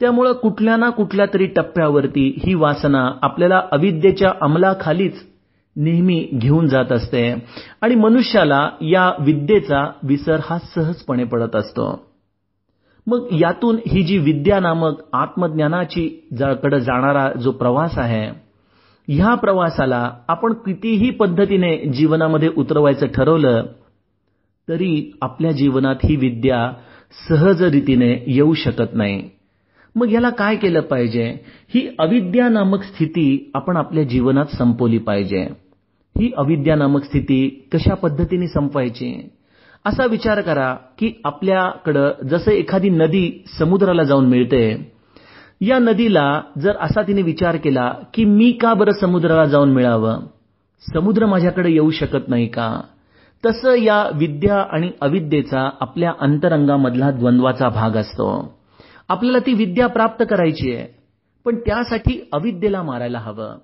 त्यामुळं 0.00 0.32
कुठल्या 0.32 0.76
ना 0.76 0.88
कुठल्या 0.90 1.26
तरी 1.34 1.46
टप्प्यावरती 1.46 2.28
ही 2.44 2.54
वासना 2.54 3.10
आपल्याला 3.22 3.60
अविद्येच्या 3.72 4.32
अंमलाखालीच 4.40 5.22
नेहमी 5.76 6.18
घेऊन 6.34 6.66
जात 6.66 6.92
असते 6.92 7.22
आणि 7.80 7.94
मनुष्याला 7.94 8.68
या 8.82 9.10
विद्येचा 9.20 9.84
विसर 10.02 10.40
हा 10.44 10.58
सहजपणे 10.74 11.24
पडत 11.24 11.56
असतो. 11.56 11.84
मग 13.06 13.26
यातून 13.32 13.76
ही 13.86 14.02
जी 14.02 14.18
विद्या 14.18 14.58
नामक 14.60 15.00
आत्मज्ञानाची 15.12 16.08
कडे 16.62 16.80
जाणारा 16.80 17.28
जो 17.32 17.50
प्रवास 17.50 17.98
आहे 17.98 18.26
ह्या 19.08 19.34
प्रवासाला 19.34 20.08
आपण 20.28 20.52
कितीही 20.52 21.10
पद्धतीने 21.10 21.76
जीवनामध्ये 21.92 22.48
उतरवायचं 22.56 23.06
ठरवलं 23.06 23.62
तरी 24.68 25.10
आपल्या 25.22 25.52
जीवनात 25.52 25.94
ही 26.04 26.16
विद्या 26.16 26.72
सहज 27.28 27.62
रीतीने 27.62 28.24
येऊ 28.26 28.54
शकत 28.54 28.94
नाही. 28.94 29.22
मग 29.96 30.12
याला 30.12 30.30
काय 30.30 30.56
केलं 30.56 30.80
पाहिजे? 30.80 31.24
ही 31.74 31.88
अविद्या 31.98 32.48
नामक 32.48 32.82
स्थिती 32.82 33.50
आपण 33.54 33.76
आपल्या 33.76 34.04
जीवनात 34.04 34.46
संपवली 34.46 34.98
पाहिजे. 34.98 35.42
ही 36.18 36.32
अविद्या 36.36 36.76
नामक 36.76 37.04
स्थिती 37.04 37.68
कशा 37.72 37.94
पद्धतीने 37.94 38.46
संपवायची? 38.46 39.30
असा 39.86 40.06
विचार 40.06 40.40
करा 40.40 40.76
की 40.98 41.12
आपल्याकडं 41.24 42.12
जसं 42.24 42.50
एखादी 42.50 42.90
नदी 42.90 43.44
समुद्राला 43.58 44.02
जाऊन 44.02 44.26
मिळते 44.26 44.92
या 45.60 45.78
नदीला 45.78 46.42
जर 46.58 46.72
असा 46.80 47.02
तिने 47.02 47.22
विचार 47.22 47.56
केला 47.56 47.94
की 48.14 48.24
मी 48.24 48.52
का 48.52 48.74
बरं 48.74 48.92
समुद्राला 48.92 49.44
जाऊन 49.44 49.72
मिळावं? 49.72 50.20
समुद्र 50.94 51.26
माझ्याकडे 51.26 51.70
येऊ 51.70 51.90
शकत 51.90 52.28
नाही 52.28 52.46
का? 52.46 52.80
तसं 53.46 53.74
या 53.74 54.02
विद्या 54.14 54.58
आणि 54.70 54.90
अविद्येचा 55.00 55.68
आपल्या 55.80 56.12
अंतरंगामधला 56.20 57.10
द्वंद्वाचा 57.10 57.68
भाग 57.68 57.96
असतो. 57.96 58.28
आपल्याला 59.08 59.38
ती 59.38 59.54
विद्या 59.54 59.86
प्राप्त 59.86 60.22
करायची 60.30 60.74
आहे 60.74 60.86
पण 61.46 61.56
त्यासाठी 61.56 62.20
अविद्येला 62.32 62.82
मारायला 62.82 63.18
हवं. 63.18 63.56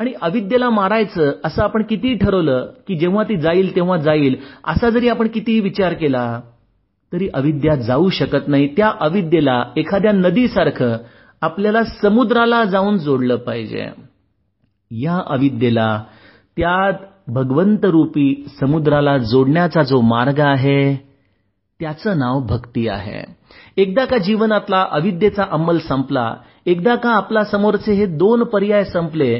आणि 0.00 0.12
अविद्येला 0.22 0.70
मारायचं 0.70 1.32
असं 1.44 1.62
आपण 1.62 1.82
कितीही 1.82 2.14
ठरवलं 2.18 2.70
की 2.88 2.96
जेव्हा 2.98 3.24
ती 3.24 3.36
जाईल 3.36 3.74
तेव्हा 3.74 3.96
जाईल 3.96 4.36
असा 4.66 4.90
जरी 4.90 5.08
आपण 5.08 5.28
कितीही 5.28 5.60
विचार 5.60 5.92
केला 5.92 6.40
तरी 7.12 7.28
अविद्या 7.34 7.74
जाऊ 7.76 8.08
शकत 8.10 8.48
नाही. 8.48 8.66
त्या 8.76 8.92
अविद्येला 9.00 9.62
एखाद्या 9.76 10.12
नदीसारखं 10.12 10.96
आपल्याला 11.42 11.84
समुद्राला 12.02 12.64
जाऊन 12.64 12.98
जोडलं 12.98 13.36
पाहिजे. 13.36 13.86
या 14.90 15.20
अविद्येला 15.26 16.02
त्या 16.56 16.90
भगवंत 17.26 17.84
रूपी 17.84 18.32
समुद्राला 18.60 19.16
जोडण्याचा 19.18 19.82
जो 19.82 20.00
मार्ग 20.00 20.40
आहे 20.40 20.94
त्याचं 21.80 22.18
नाव 22.18 22.40
भक्ती 22.46 22.86
आहे. 22.88 23.22
एकदा 23.76 24.04
का 24.04 24.18
जीवनातला 24.18 24.84
अविद्येचा 24.90 25.44
अंमल 25.52 25.78
संपला 25.78 26.34
एकदा 26.66 26.94
का 26.94 27.10
आपला 27.10 27.44
समोरचे 27.44 27.92
हे 27.92 28.06
दोन 28.06 28.42
पर्याय 28.42 28.84
संपले 28.84 29.34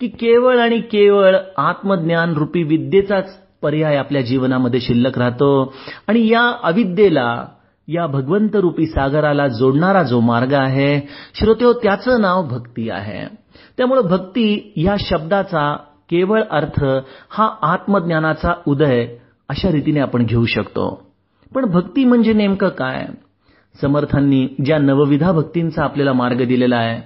की 0.00 0.08
केवळ 0.20 0.58
आणि 0.58 0.80
केवळ 0.80 1.36
आत्मज्ञान 1.56 2.32
रूपी 2.34 2.62
विद्येचाच 2.62 3.36
पर्याय 3.62 3.96
आपल्या 3.96 4.22
जीवनामध्ये 4.22 4.80
शिल्लक 4.80 5.18
राहतो 5.18 5.50
आणि 6.08 6.26
या 6.28 6.42
अविद्येला 6.62 7.44
या 7.88 8.06
भगवंत 8.06 8.56
रूपी 8.56 8.86
सागराला 8.86 9.46
जोडणारा 9.48 10.02
जो 10.02 10.20
मार्ग 10.20 10.52
आहे 10.52 10.98
श्रोत्यो 11.34 11.72
त्याचं 11.72 12.20
नाव 12.20 12.42
भक्ती 12.48 12.88
आहे. 12.90 13.24
त्यामुळे 13.76 14.02
भक्ती 14.02 14.72
या 14.76 14.96
शब्दाचा 15.00 15.76
केवळ 16.10 16.42
अर्थ 16.50 16.82
हा 17.30 17.48
आत्मज्ञानाचा 17.72 18.52
उदय 18.66 19.06
अशा 19.48 19.70
रीतीने 19.72 20.00
आपण 20.00 20.24
घेऊ 20.26 20.44
शकतो. 20.46 20.88
पण 21.54 21.64
भक्ती 21.70 22.04
म्हणजे 22.04 22.32
नेमकं 22.32 22.68
काय? 22.68 23.06
समर्थांनी 23.74 24.46
ज्या 24.64 24.78
नवविधा 24.78 25.32
भक्तींचा 25.32 25.82
आपल्याला 25.84 26.12
मार्ग 26.12 26.42
दिलेला 26.46 26.76
आहे 26.76 27.00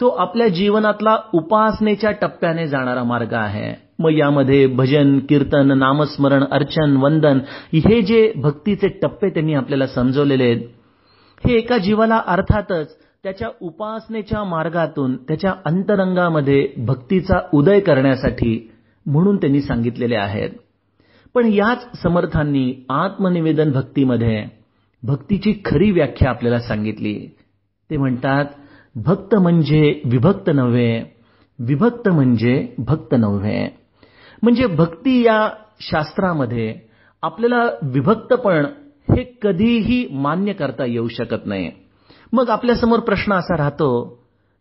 तो 0.00 0.08
आपल्या 0.18 0.46
जीवनातला 0.48 1.16
उपासनेच्या 1.34 2.10
टप्प्याने 2.10 2.66
जाणारा 2.68 3.02
मार्ग 3.04 3.32
आहे. 3.34 3.72
मग 3.98 4.12
यामध्ये 4.12 4.66
भजन 4.66 5.18
कीर्तन 5.18 5.72
नामस्मरण 5.78 6.44
अर्चन 6.50 6.96
वंदन 6.96 7.38
हे 7.74 8.00
जे 8.02 8.32
भक्तीचे 8.36 8.88
टप्पे 9.02 9.28
त्यांनी 9.28 9.54
आपल्याला 9.54 9.86
समजवलेले 9.86 10.44
आहेत 10.44 11.46
हे 11.46 11.54
एका 11.54 11.78
जीवाला 11.78 12.20
अर्थातच 12.26 12.96
त्याच्या 13.24 13.48
उपासनेच्या 13.60 14.42
मार्गातून 14.44 15.16
त्याच्या 15.16 15.52
अंतरंगामध्ये 15.64 16.66
भक्तीचा 16.76 17.38
उदय 17.52 17.80
करण्यासाठी 17.80 18.70
म्हणून 19.06 19.36
त्यांनी 19.36 19.60
सांगितलेले 19.62 20.16
आहेत. 20.16 20.50
पण 21.34 21.46
याच 21.46 22.02
समर्थांनी 22.02 22.72
आत्मनिवेदन 22.88 23.70
भक्तीमध्ये 23.72 24.44
भक्तीची 25.02 25.52
खरी 25.64 25.90
व्याख्या 25.90 26.30
आपल्याला 26.30 26.58
सांगितली. 26.58 27.14
ते 27.90 27.96
म्हणतात 27.96 28.44
भक्त 28.96 29.34
म्हणजे 29.34 30.00
विभक्त 30.04 30.50
नव्हे 30.50 31.02
विभक्त 31.58 32.08
म्हणजे 32.08 32.74
भक्त 32.78 33.14
नव्हे. 33.14 33.68
म्हणजे 34.42 34.66
भक्ती 34.66 35.20
या 35.22 35.48
शास्त्रामध्ये 35.80 36.74
आपल्याला 37.22 37.64
विभक्तपण 37.82 38.66
हे 39.08 39.24
कधीही 39.42 40.06
मान्य 40.10 40.52
करता 40.52 40.84
येऊ 40.84 41.08
शकत 41.08 41.46
नाही. 41.46 41.70
मग 42.34 42.50
आपल्यासमोर 42.50 42.98
प्रश्न 42.98 43.32
असा 43.32 43.56
राहतो 43.56 44.04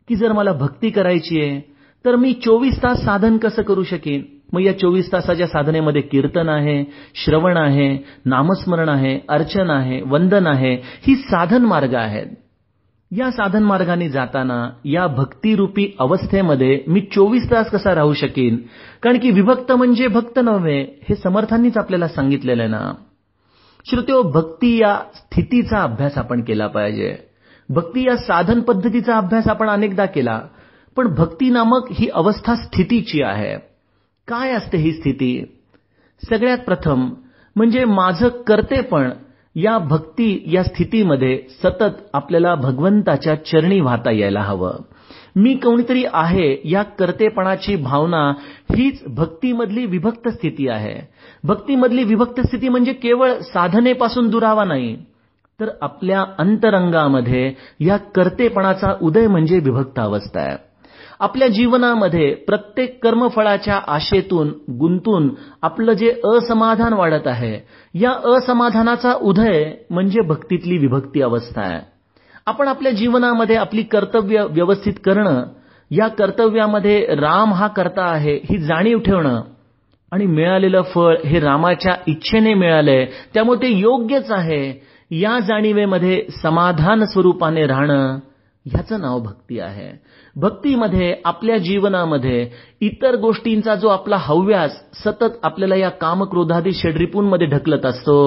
की 0.08 0.16
जर 0.16 0.32
मला 0.32 0.52
भक्ती 0.52 0.90
करायची 0.90 1.42
आहे 1.42 1.60
तर 2.06 2.16
मी 2.16 2.34
चोवीस 2.34 2.84
तास 2.84 3.04
साधन 3.06 3.38
कसं 3.38 3.62
करू 3.62 3.84
शकेन? 3.84 4.22
मग 4.54 4.62
या 4.62 4.80
चोवीस 4.80 5.12
तासाच्या 5.12 5.48
साधनेमध्ये 5.48 6.02
कीर्तन 6.02 6.50
आहे 6.50 6.84
श्रवण 7.16 7.58
आहे 7.58 7.98
नामस्मरण 8.26 8.90
आहे 8.90 9.20
अर्चन 9.30 9.70
आहे 9.70 10.02
वंदन 10.02 10.48
आहे 10.48 10.74
ही 11.08 11.16
साधन 11.16 11.66
मार्ग 11.66 11.96
आहेत. 11.96 12.26
या 13.12 13.32
साधन 13.32 13.64
मार्गाने 13.64 14.10
जाताना 14.10 14.70
या 14.86 15.08
भक्तिरूपी 15.08 15.88
अवस्थेमध्ये 16.00 16.84
मी 16.88 17.02
चोवीस 17.02 17.52
तास 17.52 17.70
कसा 17.70 17.96
राहू 17.96 18.14
शकेन? 18.14 18.58
कारण 19.04 19.18
की 19.18 19.32
विभक्त 19.32 19.72
म्हणजे 19.72 20.08
भक्त 20.08 20.40
नव्हे 20.40 20.82
हे 20.82 21.16
समर्थांनीच 21.16 21.78
आपल्याला 21.78 22.08
सांगितलेलं 22.08 22.72
ना. 22.72 22.94
श्रुतो 23.90 24.22
भक्ती 24.24 24.78
या 24.82 24.98
स्थितीचा 25.16 25.84
अभ्यास 25.84 26.18
आपण 26.18 26.42
केला 26.42 26.68
पाहिजे. 26.68 27.33
भक्ती 27.70 28.08
या 28.08 28.16
साधन 28.18 28.62
पद्धतीचा 28.62 29.18
अभ्यास 29.18 29.48
आपण 29.48 29.70
अनेकदा 29.70 30.06
केला 30.06 30.40
पण 30.98 31.08
भक्ती 31.08 31.50
नामक 31.50 31.88
ही 31.92 32.08
अवस्था 32.08 32.56
स्थितीची 32.56 33.22
आहे. 33.22 33.56
काय 34.28 34.52
असते 34.52 34.78
ही 34.78 34.92
स्थिती? 34.94 35.44
सगळ्यात 36.30 36.58
प्रथम 36.58 37.10
म्हणजे 37.56 37.86
माझं 37.86 38.28
करतेपण 38.28 39.10
या 39.56 39.78
भक्ती 39.78 40.44
या 40.48 40.64
स्थितीमध्ये 40.64 41.38
सतत 41.64 42.02
आपल्याला 42.14 42.56
भगवंताच्या 42.56 43.36
चरणी 43.36 43.80
वाहता 43.82 44.12
यायला 44.12 44.42
हवं. 44.42 44.72
मी 45.36 45.54
कोणीतरी 45.54 46.04
आहे 46.14 46.62
या 46.66 46.84
कर्तेपणाची 46.84 47.76
भावना 47.76 48.32
हीच 48.76 49.04
भक्तीमधली 49.08 49.86
विभक्त 49.86 50.28
स्थिती 50.28 50.68
आहे. 50.68 50.96
भक्तीमधली 51.44 52.04
विभक्त 52.04 52.40
स्थिती 52.40 52.70
म्हणजे 52.70 52.94
केवळ 52.94 53.34
साधनेपासून 53.40 54.30
दुरावा 54.30 54.64
नाही. 54.64 54.98
तर 55.60 55.70
आपल्या 55.82 56.22
अंतरंगामध्ये 56.40 57.52
या 57.80 57.98
कर्तेपणाचा 58.16 58.94
उदय 59.02 59.28
म्हणजे 59.28 59.60
विभक्त 59.60 60.00
अवस्था 60.00 60.42
आहे. 60.42 60.56
आपल्या 61.20 61.48
जीवनामध्ये 61.48 62.34
प्रत्येक 62.48 62.98
कर्मफळाच्या 63.04 63.76
आशेतून 63.88 64.50
गुंतून 64.80 65.30
आपलं 65.64 65.94
जे 65.94 66.10
असमाधान 66.28 66.94
वाढत 66.94 67.28
आहे 67.28 67.54
या 67.94 68.12
असमाधानाचा 68.36 69.14
उदय 69.22 69.64
म्हणजे 69.90 70.22
भक्तीतली 70.28 70.78
विभक्ती 70.78 71.22
अवस्था 71.22 71.62
आहे. 71.62 71.80
आपण 72.48 72.68
आपल्या 72.68 72.92
जीवनामध्ये 72.92 73.56
आपली 73.56 73.84
कर्तव्य 73.84 74.44
व्यवस्थित 74.52 74.94
करणं 75.06 75.44
या 75.92 76.08
कर्तव्यामध्ये 76.08 77.00
राम 77.16 77.54
हा 77.54 77.68
करता 77.68 78.06
आहे 78.06 78.36
ही 78.50 78.58
जाणीव 78.58 79.00
ठेवणं 79.00 79.42
आणि 80.12 80.26
मिळालेलं 80.26 80.82
फळ 80.94 81.16
हे 81.26 81.40
रामाच्या 81.40 81.96
इच्छेने 82.08 82.54
मिळालंय 82.54 83.06
त्यामुळे 83.34 83.62
ते 83.62 83.68
योग्यच 83.70 84.32
आहे 84.32 84.62
या 85.12 85.40
जाणीवेमध्ये 85.40 86.22
समाधान 86.42 87.06
स्वरूपाने 87.06 87.66
राहणं 87.68 88.18
ह्याचं 88.66 89.02
नाव 89.02 89.20
भक्ती 89.20 89.60
आहे. 89.60 89.92
भक्तीमध्ये 90.36 91.14
आपल्या 91.26 91.58
जीवनामध्ये 91.58 92.48
इतर 92.82 93.16
गोष्टींचा 93.16 93.76
जो 93.76 93.88
आपला 93.88 94.18
हव्यास 94.20 94.80
सतत 95.04 95.38
आपल्याला 95.44 95.76
या 95.76 95.90
कामक्रोधादी 95.90 96.72
षड्रिपूंमध्ये 96.74 97.48
ढकलत 97.48 97.86
असतो 97.86 98.18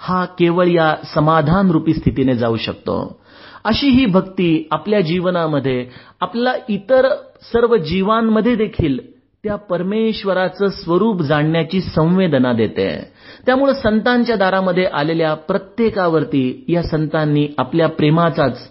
हा 0.00 0.24
केवळ 0.38 0.68
या 0.68 0.94
समाधान 1.14 1.70
रूपी 1.70 1.94
स्थितीने 1.94 2.34
जाऊ 2.34 2.56
शकतो. 2.56 3.20
अशी 3.64 3.88
ही 3.88 4.04
भक्ती 4.06 4.68
आपल्या 4.70 5.00
जीवनामध्ये 5.00 5.84
आपला 6.20 6.52
इतर 6.68 7.08
सर्व 7.42 7.76
जीवांमध्ये 7.76 8.54
देखील 8.56 8.98
त्या 9.44 9.56
परमेश्वराचं 9.56 10.68
स्वरूप 10.68 11.22
जाणण्याची 11.22 11.80
संवेदना 11.80 12.52
देते. 12.52 13.12
त्यामुळे 13.46 13.74
संतांच्या 13.74 14.36
दारामध्ये 14.36 14.84
आलेल्या 14.84 15.34
प्रत्येकावरती 15.34 16.64
या 16.68 16.82
संतांनी 16.82 17.48
आपल्या 17.58 17.88
प्रेमाचाच 17.88 18.70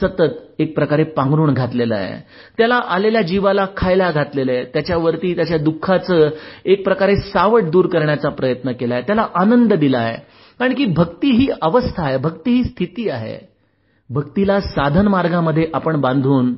सतत 0.00 0.22
एक 0.58 0.74
प्रकारे 0.74 1.04
पांघरून 1.04 1.54
घातलेलं 1.54 1.94
आहे. 1.94 2.22
त्याला 2.58 2.74
आलेल्या 2.74 3.22
जीवाला 3.22 3.66
खायला 3.76 4.10
घातलेलं 4.10 4.52
आहे. 4.52 4.64
त्याच्यावरती 4.64 5.36
त्याच्या 5.36 5.58
दुःखाचं 5.58 6.28
एक 6.64 6.84
प्रकारे 6.84 7.16
सावट 7.16 7.62
दूर 7.62 7.86
करण्याचा 7.86 8.28
प्रयत्न 8.28 8.72
केलाय. 8.72 9.02
त्याला 9.02 9.26
आनंद 9.34 9.72
दिलाय. 9.72 10.18
कारण 10.58 10.74
की 10.74 10.84
भक्ती 10.84 11.30
ही 11.30 11.48
अवस्था 11.62 12.04
आहे. 12.04 12.16
भक्ती 12.16 12.50
ही 12.50 12.64
स्थिती 12.64 13.08
आहे. 13.08 13.38
भक्तीला 14.10 14.60
साधन 14.60 15.08
मार्गामध्ये 15.08 15.66
आपण 15.74 16.00
बांधून 16.00 16.54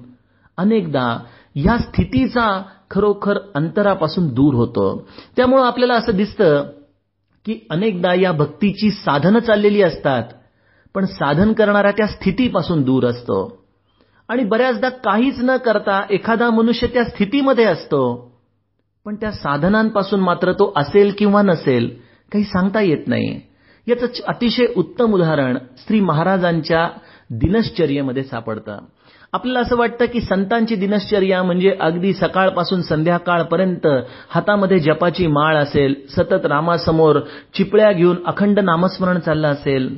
अनेकदा 0.57 1.19
या 1.55 1.79
स्थितीचा 1.79 2.63
खरोखर 2.91 3.39
अंतरापासून 3.55 4.35
दूर 4.35 4.55
होतं. 4.55 4.97
त्यामुळं 5.37 5.65
आपल्याला 5.65 5.95
असं 5.95 6.13
दिसतं 6.13 6.65
की 7.45 7.67
अनेकदा 7.71 8.15
या 8.15 8.33
भक्तीची 8.33 8.91
साधनं 8.91 9.39
चाललेली 9.39 9.83
असतात 9.83 10.23
पण 10.95 11.05
साधन 11.05 11.53
करणाऱ्या 11.53 11.91
त्या 11.91 12.07
स्थितीपासून 12.07 12.83
दूर 12.83 13.07
असतो. 13.07 13.65
आणि 14.29 14.45
बऱ्याचदा 14.45 14.89
काहीच 14.89 15.35
न 15.39 15.57
करता 15.57 16.03
एखादा 16.11 16.51
मनुष्य 16.51 16.87
त्या 16.87 17.05
स्थितीमध्ये 17.05 17.65
असतो. 17.65 18.33
पण 19.05 19.15
त्या 19.15 19.33
साधनांपासून 19.33 20.21
मात्र 20.21 20.53
तो 20.53 20.73
असेल 20.77 21.15
किंवा 21.19 21.43
नसेल 21.43 21.97
काही 22.33 22.45
सांगता 22.45 22.81
येत 22.81 23.09
नाही. 23.09 23.41
याचं 23.89 24.07
अतिशय 24.27 24.67
उत्तम 24.77 25.15
उदाहरण 25.15 25.59
श्री 25.77 26.01
महाराजांच्या 26.01 26.91
दिनश्चर्येमध्ये 27.31 28.23
सापडतं. 28.25 28.79
आपल्याला 29.33 29.61
असं 29.61 29.77
वाटतं 29.77 30.05
की 30.05 30.21
संतांची 30.21 30.77
दिनश्चर्या 30.77 31.43
म्हणजे 31.43 31.75
अगदी 31.81 32.13
सकाळपासून 32.13 32.83
संध्याकाळपर्यंत 32.83 33.87
हातामध्ये 34.29 34.79
जपाची 34.79 35.27
माळ 35.27 35.57
असेल 35.57 35.95
सतत 36.17 36.47
रामासमोर 36.47 37.19
चिपळ्या 37.55 37.93
घेऊन 37.93 38.17
अखंड 38.27 38.59
नामस्मरण 38.59 39.19
चाललं 39.19 39.49
असेल 39.49 39.89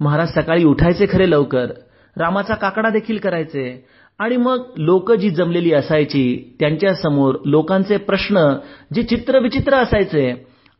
महाराज 0.00 0.34
सकाळी 0.34 0.64
उठायचे 0.64 1.06
खरे 1.08 1.30
लवकर 1.30 1.70
रामाचा 2.16 2.54
काकडा 2.54 2.90
देखील 2.90 3.18
करायचे 3.18 3.84
आणि 4.20 4.36
मग 4.36 4.62
लोक 4.76 5.12
जी 5.12 5.30
जमलेली 5.30 5.72
असायची 5.72 6.54
त्यांच्यासमोर 6.60 7.34
लोकांचे 7.44 7.96
प्रश्न 7.96 8.46
जे 8.94 9.02
चित्रविचित्र 9.02 9.74
असायचे 9.74 10.32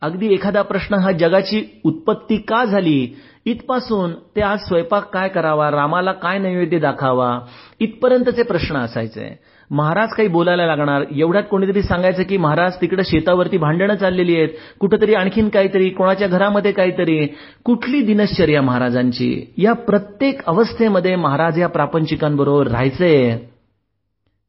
अगदी 0.03 0.33
एखादा 0.35 0.63
प्रश्न 0.63 0.95
हा 0.95 1.13
जगाची 1.13 1.63
उत्पत्ती 1.85 2.37
का 2.37 2.65
झाली 2.65 3.07
इथपासून 3.47 4.13
ते 4.37 4.41
आज 4.41 4.59
स्वयंपाक 4.59 5.05
काय 5.15 5.29
करावा 5.29 5.71
रामाला 5.71 6.13
काय 6.13 6.39
नैवेद्य 6.39 6.79
दाखावा 6.79 7.39
इथपर्यंतचे 7.81 8.43
प्रश्न 8.43 8.77
असायचे. 8.77 9.29
महाराज 9.71 10.09
काही 10.09 10.29
बोलायला 10.29 10.67
लागणार 10.67 11.05
एवढ्यात 11.17 11.45
कोणीतरी 11.51 11.83
सांगायचं 11.83 12.23
की 12.23 12.37
महाराज 12.37 12.77
तिकडे 12.81 13.03
शेतावरती 13.05 13.59
भांडणं 13.59 13.95
चाललेली 13.95 14.37
आहेत 14.37 14.49
कुठंतरी 14.81 15.15
आणखीन 15.15 15.49
काहीतरी 15.49 15.89
कोणाच्या 15.89 16.29
घरामध्ये 16.29 16.73
काहीतरी 16.73 17.27
कुठली 17.65 18.01
दिनश्चर्या 18.01 18.63
महाराजांची? 18.63 19.55
या 19.59 19.73
प्रत्येक 19.73 20.45
अवस्थेमध्ये 20.47 21.17
महाराज 21.17 21.59
या 21.59 21.69
प्रापंचिकांबरोबर 21.69 22.67
राहायचे. 22.67 23.37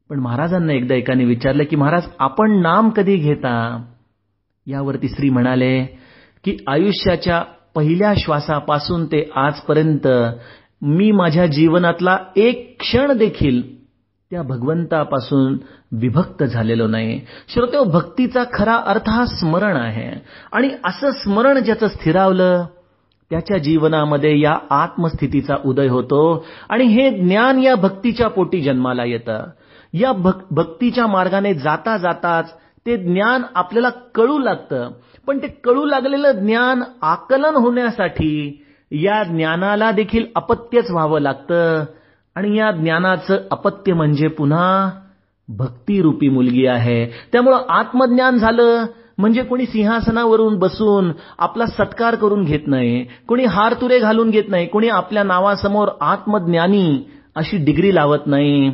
पण 0.10 0.19
महाराजांना 0.19 0.74
एकदा 0.74 0.95
एकाने 0.95 1.26
विचारलं 1.26 1.64
की 1.64 1.76
महाराज 1.76 2.07
आपण 2.19 2.61
नाम 2.61 2.90
कधी 2.90 3.15
घेता? 3.15 3.84
यावरती 4.68 5.07
श्री 5.07 5.30
म्हणाले 5.30 5.82
की 6.44 6.57
आयुष्याच्या 6.68 7.44
पहिल्या 7.78 8.14
श्वासापासून 8.18 9.06
ते 9.06 9.32
आजपर्यंत 9.36 10.08
मी 10.82 11.12
माझ्या 11.12 11.45
जीवनातला 11.45 12.18
एक 12.36 12.76
क्षण 12.80 13.18
देखील 13.18 13.86
त्या 14.30 14.41
भगवंतापासून 14.41 15.58
विभक्त 15.91 16.44
झालेलो 16.44 16.88
नाही. 16.88 17.22
श्रोते 17.54 17.78
हो, 17.78 17.84
भक्तीचा 17.84 18.44
खरा 18.54 18.76
अर्थ 18.76 19.10
हा 19.10 19.26
स्मरण 19.26 19.76
आहे. 19.76 20.22
आणि 20.52 20.70
असं 20.84 21.12
स्मरण 21.12 21.58
ज्याचं 21.58 21.88
स्थिरावलं 21.88 22.66
त्याच्या 23.30 23.58
जीवनामध्ये 23.58 24.40
या 24.40 24.60
आत्मस्थितीचा 24.70 25.56
उदय 25.66 25.88
होतो. 25.88 26.45
आणि 26.70 26.84
हे 26.84 27.10
ज्ञान 27.10 27.60
या 27.60 27.76
भक्तीच्या 27.76 28.28
पोटी 28.28 28.62
जन्माला 28.62 29.04
येतं. 29.06 29.44
या 29.94 30.12
भक्तीच्या 30.52 31.08
मार्गाने 31.08 31.54
जाता 31.54 31.98
जाताच 31.98 32.54
ते 32.86 32.98
ज्ञान 32.98 33.41
आपल्याला 33.56 33.90
कळू 33.90 34.40
लागतं. 34.40 34.90
पण 35.28 35.38
ते 35.38 35.48
कळू 35.48 35.86
लागलेलं 35.86 36.32
ज्ञान 36.32 36.84
आकलन 37.02 37.56
होण्यासाठी 37.56 38.64
या 38.91 39.24
ज्ञानाला 39.24 39.91
देखील 39.91 40.26
अपत्यच 40.36 40.91
व्हावं 40.91 41.20
लागतं. 41.20 41.84
आणि 42.36 42.58
या 42.58 42.72
ज्ञानाचं 42.72 43.38
अपत्य 43.52 43.94
म्हणजे 43.94 44.28
पुन्हा 44.28 44.90
भक्तिरूपी 45.49 46.30
मुलगी 46.30 46.66
आहे. 46.68 47.06
त्यामुळं 47.32 47.58
आत्मज्ञान 47.70 48.38
झालं 48.38 48.86
म्हणजे 49.18 49.44
कोणी 49.44 49.66
सिंहासनावरून 49.66 50.58
बसून 50.60 51.12
आपला 51.40 51.66
सत्कार 51.66 52.16
करून 52.16 52.44
घेत 52.44 52.68
नाही 52.68 53.06
कोणी 53.28 53.45
हारतुरे 53.45 53.99
घालून 53.99 54.30
घेत 54.30 54.44
नाही 54.48 54.68
कोणी 54.68 54.90
आपल्या 54.90 55.24
नावासमोर 55.24 55.88
आत्मज्ञानी 56.02 57.10
अशी 57.36 57.58
डिग्री 57.58 57.95
लावत 57.95 58.28
नाही. 58.28 58.70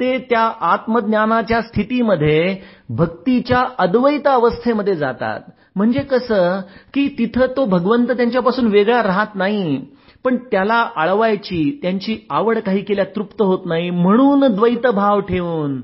ते 0.00 0.18
त्या 0.30 0.52
आत्मज्ञानाच्या 0.60 1.60
स्थितीमध्ये 1.62 2.56
भक्तीच्या 2.88 3.64
अद्वैत 3.78 4.26
अवस्थेमध्ये 4.26 4.94
जातात. 4.94 5.40
म्हणजे 5.76 6.00
कसं 6.00 6.60
की 6.94 7.08
तिथं 7.08 7.46
तो 7.56 7.64
भगवंत 7.64 8.10
त्यांच्यापासून 8.10 8.66
वेगळा 8.66 9.02
राहत 9.02 9.34
नाही 9.34 9.80
पण 10.24 10.36
त्याला 10.36 10.88
आळवायची 10.96 11.78
त्यांची 11.82 12.26
आवड 12.30 12.58
काही 12.58 12.80
केल्या 12.80 13.04
तृप्त 13.16 13.42
होत 13.42 13.66
नाही 13.66 13.90
म्हणून 13.90 14.46
द्वैत 14.54 14.86
भाव 14.86 15.20
ठेवून 15.20 15.80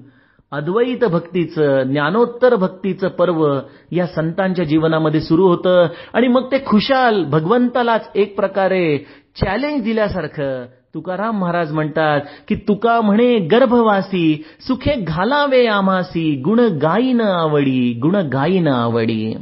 अद्वैत 0.53 1.05
भक्तीचं 1.05 1.83
ज्ञानोत्तर 1.83 2.55
भक्तीचं 2.57 3.09
पर्व 3.09 3.61
या 3.93 4.07
संतांच्या 4.07 4.65
जीवनामध्ये 4.65 5.21
सुरू 5.21 5.47
होतं. 5.47 5.87
आणि 6.12 6.29
मग 6.29 6.51
ते 6.53 6.59
खुशाल 6.67 7.25
भगवंतालाच 7.25 8.11
एक 8.15 8.37
प्रकारे 8.37 8.99
चॅलेंज 9.37 9.83
दिल्यासारखं 9.85 10.65
तुकाराम 10.95 11.39
महाराज 11.39 11.73
म्हणतात 11.73 12.21
की 12.49 12.55
तुका 12.55 13.01
म्हणे 13.01 13.39
गर्भवासी 13.39 14.43
सुखे 14.61 14.95
घालावे 14.95 15.67
आमासी 15.67 16.43
गुण 16.45 16.61
गायीन 16.61 17.21
आवडी 17.21 17.99
गुण 18.03 18.17
गायीन 18.17 18.69
आवडी. 18.69 19.35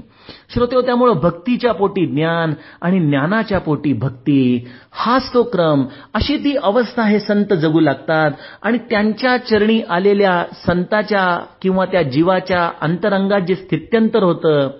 श्रोते 0.54 0.80
त्यामुळं 0.80 1.12
भक्तीच्या 1.12 1.72
पोटी 1.72 2.06
ज्ञान 2.06 2.52
आणि 2.82 3.00
ज्ञानाच्या 3.00 3.58
पोटी 3.58 3.92
भक्ती. 3.92 4.66
हाच 4.92 5.34
तो 5.34 5.42
क्रम. 5.42 5.84
अशी 6.14 6.36
ती 6.36 6.54
अवस्था 6.62 7.02
हे 7.02 7.20
संत 7.20 7.52
जगू 7.52 7.80
लागतात 7.80 8.30
आणि 8.62 8.78
त्यांच्या 8.90 9.36
चरणी 9.36 9.80
आलेल्या 9.88 10.44
संताच्या 10.66 11.40
किंवा 11.62 11.84
त्या 11.84 12.02
जीवाच्या 12.02 12.70
अंतरंगात 12.80 13.40
जे 13.40 13.54
स्थित्यंतर 13.54 14.22
होतं 14.22 14.70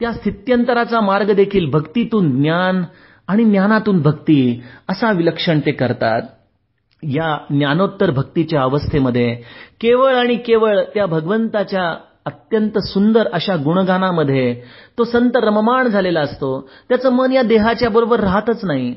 त्या 0.00 0.12
स्थित्यंतराचा 0.12 1.00
मार्ग 1.00 1.32
देखील 1.32 1.70
भक्तीतून 1.70 2.30
ज्ञान 2.42 2.82
आणि 3.28 3.44
ज्ञानातून 3.44 4.02
भक्ती 4.02 4.62
असा 4.88 5.12
विलक्षण 5.12 5.60
ते 5.66 5.72
करतात. 5.72 6.22
या 7.02 7.36
ज्ञानोत्तर 7.50 8.10
भक्तीच्या 8.10 8.62
अवस्थेमध्ये 8.62 9.34
केवळ 9.80 10.14
आणि 10.14 10.34
केवळ 10.36 10.80
त्या 10.94 11.06
भगवंताच्या 11.06 11.94
अत्यंत 12.26 12.78
सुंदर 12.78 13.28
अशा 13.32 13.56
गुणगानामध्ये 13.56 14.62
तो 14.98 15.04
संत 15.04 15.30
रममाण 15.34 15.88
झालेला 15.88 16.20
असतो. 16.20 16.68
त्याचं 16.88 17.12
मन 17.12 17.32
या 17.32 17.42
देहाच्या 17.42 17.90
बरोबर 17.90 18.20
राहतच 18.20 18.64
नाही. 18.64 18.94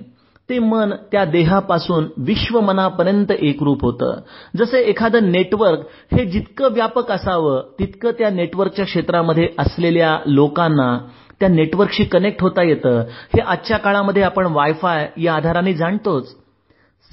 ते 0.50 0.60
मन 0.60 0.94
त्या 1.12 1.26
देहापासून 1.26 2.08
विश्वमनापर्यंत 2.18 3.32
एकरूप 3.32 3.82
होतं. 3.82 4.20
जसे 4.58 4.80
एखादं 4.80 5.32
नेटवर्क 5.32 5.80
हे 6.14 6.26
जितकं 6.26 6.74
व्यापक 6.74 7.12
असावं 7.12 7.62
तितकं 7.80 8.12
त्या 8.12 8.30
नेटवर्कच्या 8.30 8.86
क्षेत्रामध्ये 8.86 9.48
असलेल्या 9.60 10.20
लोकांना 10.26 10.98
त्या 11.40 11.50
नेटवर्कशी 11.50 12.04
कनेक्ट 12.04 12.42
होता 12.42 12.64
येतं. 12.64 13.00
हे 13.08 13.40
आजच्या 13.42 13.78
काळामध्ये 13.78 14.24
आपण 14.24 14.46
वायफाय 14.46 15.10
या 15.18 15.34
आधाराने 15.34 15.74
जाणतोच. 15.74 16.45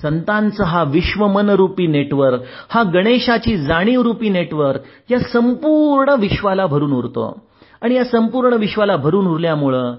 संतांचं 0.02 0.64
हा 0.64 0.82
विश्वमनरूपी 0.82 1.86
नेटवर्क 1.86 2.42
हा 2.70 2.82
गणेशाची 2.94 3.56
जाणीवरूपी 3.56 4.28
नेटवर्क 4.28 5.10
या 5.10 5.18
संपूर्ण 5.32 6.14
विश्वाला 6.20 6.66
भरून 6.66 6.92
उरतो. 6.92 7.26
आणि 7.82 7.94
या 7.94 8.04
संपूर्ण 8.04 8.54
विश्वाला 8.54 8.96
भरून 8.96 9.26
उरल्यामुळं 9.26 9.94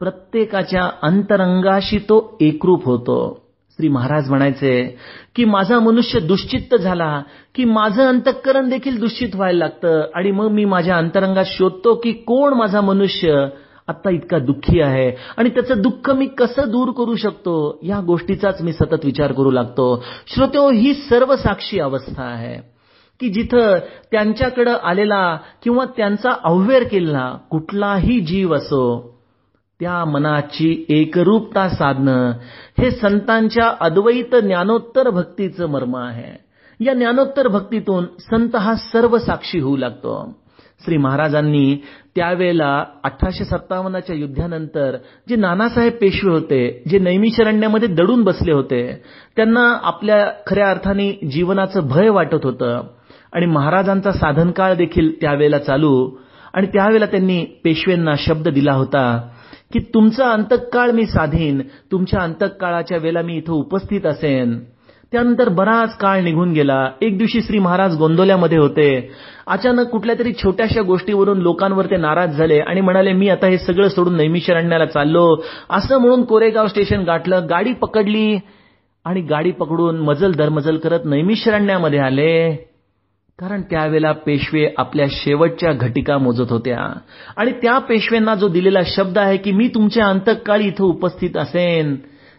प्रत्येकाच्या 0.00 0.88
अंतरंगाशी 1.02 1.98
तो 2.08 2.18
एकरूप 2.40 2.84
होतो. 2.86 3.18
श्री 3.78 3.88
महाराज 3.88 4.28
म्हणायचे 4.30 4.72
की 5.36 5.44
माझा 5.44 5.78
मनुष्य 5.80 6.20
दुश्चित्त 6.20 6.74
झाला 6.76 7.20
की 7.54 7.64
माझं 7.64 8.06
अंतःकरण 8.08 8.68
देखील 8.68 8.98
दुश्चित 9.00 9.34
व्हायला 9.34 9.58
लागतं 9.58 10.02
आणि 10.14 10.30
मग 10.30 10.50
मी 10.50 10.64
माझ्या 10.64 10.96
अंतरंगात 10.96 11.44
शोधतो 11.46 11.94
की 11.94 12.12
कोण 12.26 12.54
माझा 12.54 12.80
मनुष्य 12.80 13.46
आता 13.88 14.10
इतका 14.10 14.38
दुःखी 14.38 14.80
आहे. 14.80 15.12
आणि 15.36 15.50
त्याचं 15.50 15.74
दुःख 15.82 16.10
मी 16.10 16.26
कसं 16.26 16.62
दूर 16.68 16.90
करू 16.90 17.16
शकतो? 17.16 17.78
या 17.82 18.00
गोष्टीचाच 18.00 18.62
मी 18.62 18.72
सतत 18.72 19.04
विचार 19.04 19.32
करू 19.32 19.50
लागतो. 19.50 20.04
श्रोतो 20.26 20.70
ही 20.70 20.94
सर्व 20.94 21.36
साक्षी 21.36 21.78
अवस्था 21.78 22.22
आहे. 22.22 22.72
की 23.20 23.28
जिथं 23.28 23.78
त्यांच्याकडं 24.12 24.74
आलेला 24.82 25.38
किंवा 25.62 25.84
त्यांचा 25.84 26.30
अव्हेर 26.44 26.82
केलेला 26.82 27.38
कुठलाही 27.50 28.20
जीव 28.20 28.54
असो 28.54 29.12
त्या 29.80 30.04
मनाची 30.04 30.86
एकरूपता 30.88 31.68
साधणं 31.68 32.32
हे 32.78 32.90
संतांच्या 32.90 33.74
अद्वैत 33.80 34.34
ज्ञानोत्तर 34.34 35.10
भक्तीचं 35.10 35.66
मर्म 35.66 35.96
आहे. 35.96 36.44
या 36.84 36.94
ज्ञानोत्तर 36.94 37.48
भक्तीतून 37.48 38.04
संत 38.04 38.56
हा 38.56 38.74
सर्व 38.74 39.18
साक्षी 39.18 39.60
होऊ 39.60 39.76
लागतो. 39.76 40.41
श्री 40.84 40.96
महाराजांनी 40.96 41.76
त्यावेळेला 42.16 42.84
अठराशे 43.04 43.44
सत्तावन्नच्या 43.44 44.16
युद्धानंतर 44.16 44.96
जे 45.28 45.36
नानासाहेब 45.36 45.92
पेशवे 45.92 46.30
होते 46.30 46.82
जे 46.88 46.98
नैमिशरण्यामध्ये 46.98 47.88
दडून 47.88 48.22
बसले 48.22 48.52
होते 48.52 49.02
त्यांना 49.36 49.78
आपल्या 49.82 50.32
खऱ्या 50.46 50.70
अर्थाने 50.70 51.12
जीवनाचं 51.12 51.80
भय 51.88 52.08
वाटत 52.08 52.44
होतं. 52.44 52.82
आणि 53.32 53.46
महाराजांचा 53.46 54.12
साधनकाळ 54.12 54.74
देखील 54.74 55.20
त्यावेळेला 55.20 55.58
चालू. 55.58 56.10
आणि 56.54 56.66
त्यावेळेला 56.66 57.06
त्यांनी 57.06 57.44
पेशव्यांना 57.64 58.14
शब्द 58.18 58.48
दिला 58.48 58.72
होता 58.72 59.28
की 59.72 59.78
तुमचा 59.78 60.30
अंतकाळ 60.30 60.90
मी 60.90 61.06
साधीन 61.06 61.62
तुमच्या 61.92 62.20
अंतकाळाच्या 62.20 62.98
वेळेला 62.98 63.22
मी 63.22 63.36
इथं 63.36 63.52
उपस्थित 63.52 64.06
असेन. 64.06 64.58
त्यानंतर 65.12 65.48
बराच 65.48 65.96
काळ 65.96 66.20
निघून 66.20 66.52
गेला. 66.52 66.90
एक 67.02 67.18
दिवशी 67.18 67.40
श्री 67.42 67.58
महाराज 67.58 67.96
गोंदोल्यामध्ये 67.96 68.58
होते. 68.58 69.10
अचानक 69.46 69.88
कुठल्या 69.88 70.14
तरी 70.18 70.32
छोट्याशा 70.32 70.82
गोष्टीवरून 70.82 71.38
लोकांवर 71.38 71.86
ते 71.86 71.96
नाराज 71.96 72.36
झाले 72.36 72.58
आणि 72.58 72.80
म्हणाले 72.80 73.12
मी 73.12 73.28
आता 73.28 73.46
हे 73.46 73.58
सगळं 73.58 73.88
सोडून 73.88 74.16
नैमिषरण्याला 74.16 74.86
चाललो. 74.86 75.42
असं 75.70 75.98
म्हणून 75.98 76.24
कोरेगाव 76.24 76.66
स्टेशन 76.66 77.04
गाठलं 77.04 77.46
गाडी 77.50 77.72
पकडली 77.72 78.38
आणि 79.04 79.20
गाडी 79.20 79.50
पकडून 79.50 79.98
मजल 79.98 80.32
दरमजल 80.32 80.76
करत 80.76 81.00
नैमिषरण्यामध्ये 81.04 81.98
आले. 81.98 82.52
कारण 83.38 83.62
त्यावेळेला 83.62 84.12
पेशवे 84.12 84.66
आपल्या 84.78 85.06
शेवटच्या 85.10 85.72
घटिका 85.72 86.18
मोजत 86.18 86.50
होत्या. 86.50 86.92
आणि 87.36 87.52
त्या 87.52 87.78
पेशव्यांना 87.78 88.34
जो 88.34 88.48
दिलेला 88.48 88.80
शब्द 88.86 89.18
आहे 89.18 89.36
की 89.36 89.52
मी 89.52 89.68
तुमच्या 89.68 90.06
अंतकाळी 90.06 90.66
इथं 90.66 90.84
उपस्थित 90.84 91.36
असेन 91.36 91.96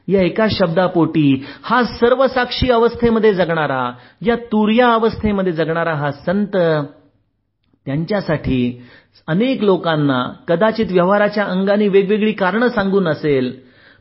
या 0.08 0.22
एका 0.22 0.48
शब्दापोटी 0.52 1.44
हा 1.64 1.84
सर्वसाक्षी 1.84 2.70
अवस्थेमध्ये 2.70 3.34
जगणारा 3.34 3.92
या 4.22 4.36
तुर्या 4.36 4.94
अवस्थेमध्ये 4.94 5.54
जगणारा 5.54 5.94
हा 5.94 6.12
संत 6.12 6.58
त्यांच्यासाठी 7.86 8.82
अनेक 9.28 9.64
लोकांना 9.64 10.24
कदाचित 10.48 10.92
व्यवहाराच्या 10.92 11.44
अंगाने 11.44 11.88
वेगवेगळी 11.88 12.32
कारणं 12.32 12.68
सांगून 12.68 13.08
असेल 13.08 13.52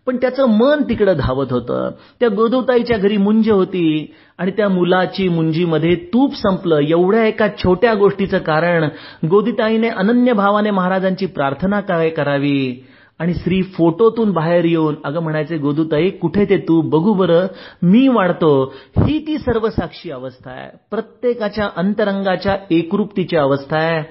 पण 0.07 0.17
त्याचं 0.17 0.47
मन 0.49 0.83
तिकडं 0.83 1.17
धावत 1.17 1.53
होतं. 1.53 1.91
त्या 2.21 2.29
गोदवताईच्या 2.29 2.97
घरी 2.99 3.17
मुंज 3.17 3.51
होती 3.51 4.15
आणि 4.39 4.51
त्या 4.51 4.69
मुलाची 4.69 5.29
मुंजीमध्ये 5.29 5.95
तूप 5.95 6.35
संपलं. 6.35 6.79
एवढ्या 6.79 7.25
एका 7.27 7.49
छोट्या 7.59 7.95
गोष्टीचं 7.95 8.39
कारण 8.39 8.89
गोदिताईने 9.31 9.89
अनन्य 9.89 10.33
भावाने 10.33 10.71
महाराजांची 10.71 11.27
प्रार्थना 11.27 11.81
काय 11.81 12.11
करावी? 12.11 12.83
आणि 13.23 13.35
स्त्री 13.35 13.63
फोटोतून 13.63 14.33
बाहेर 14.33 14.65
येऊन 14.65 14.95
अगं 15.05 15.21
म्हणायचे 15.21 15.57
गोदूताई 15.57 16.11
कुठे 16.11 16.45
ते 16.45 16.57
तू? 16.57 16.81
बघू 16.81 17.15
बरं. 17.15 17.47
मी 17.83 18.09
वाढतो. 18.09 18.75
ही 18.99 19.27
ती 19.27 19.39
सर्वसाक्षी 19.39 20.11
अवस्था 20.11 20.51
आहे. 20.51 20.71
प्रत्येकाच्या 20.91 21.69
अंतरंगाच्या 21.77 22.57
एकरूपतीची 22.71 23.37
अवस्था 23.37 23.77
आहे. 23.77 24.03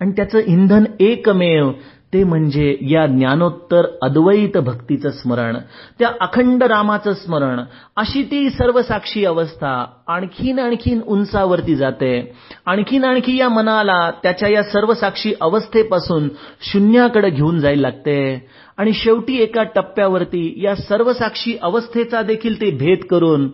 आणि 0.00 0.10
त्याचं 0.10 0.38
इंधन 0.38 0.84
एकमेव. 1.00 1.72
ते 2.16 2.24
म्हणजे 2.24 2.78
या 2.80 3.06
ज्ञानोत्तर 3.06 3.86
अद्वैत 4.02 4.56
भक्तीचं 4.56 5.10
स्मरण 5.10 5.56
त्या 5.98 6.10
अखंड 6.20 6.62
रामाचं 6.62 7.12
स्मरण 7.12 7.60
अशी 7.96 8.22
ती 8.22 8.50
सर्वसाक्षी 8.50 9.24
अवस्था 9.24 9.86
आणखीन 10.06 10.58
आणखीन 10.58 11.00
उंचावरती 11.06 11.74
जाते. 11.76 12.36
आणखीन 12.66 13.04
आणखी 13.04 13.36
या 13.36 13.48
मनाला 13.48 14.10
त्याच्या 14.22 14.48
या 14.48 14.62
सर्वसाक्षी 14.62 15.32
अवस्थेपासून 15.40 16.28
शून्याकडे 16.60 17.30
घेऊन 17.30 17.58
जायला 17.58 17.82
लागते. 17.82 18.48
आणि 18.76 18.92
शेवटी 18.92 19.36
एका 19.36 19.62
टप्प्यावरती 19.62 20.54
या 20.56 20.74
सर्वसाक्षी 20.74 21.58
अवस्थेचा 21.62 22.22
देखील 22.22 22.60
ते 22.60 22.70
भेद 22.70 23.04
करून 23.10 23.48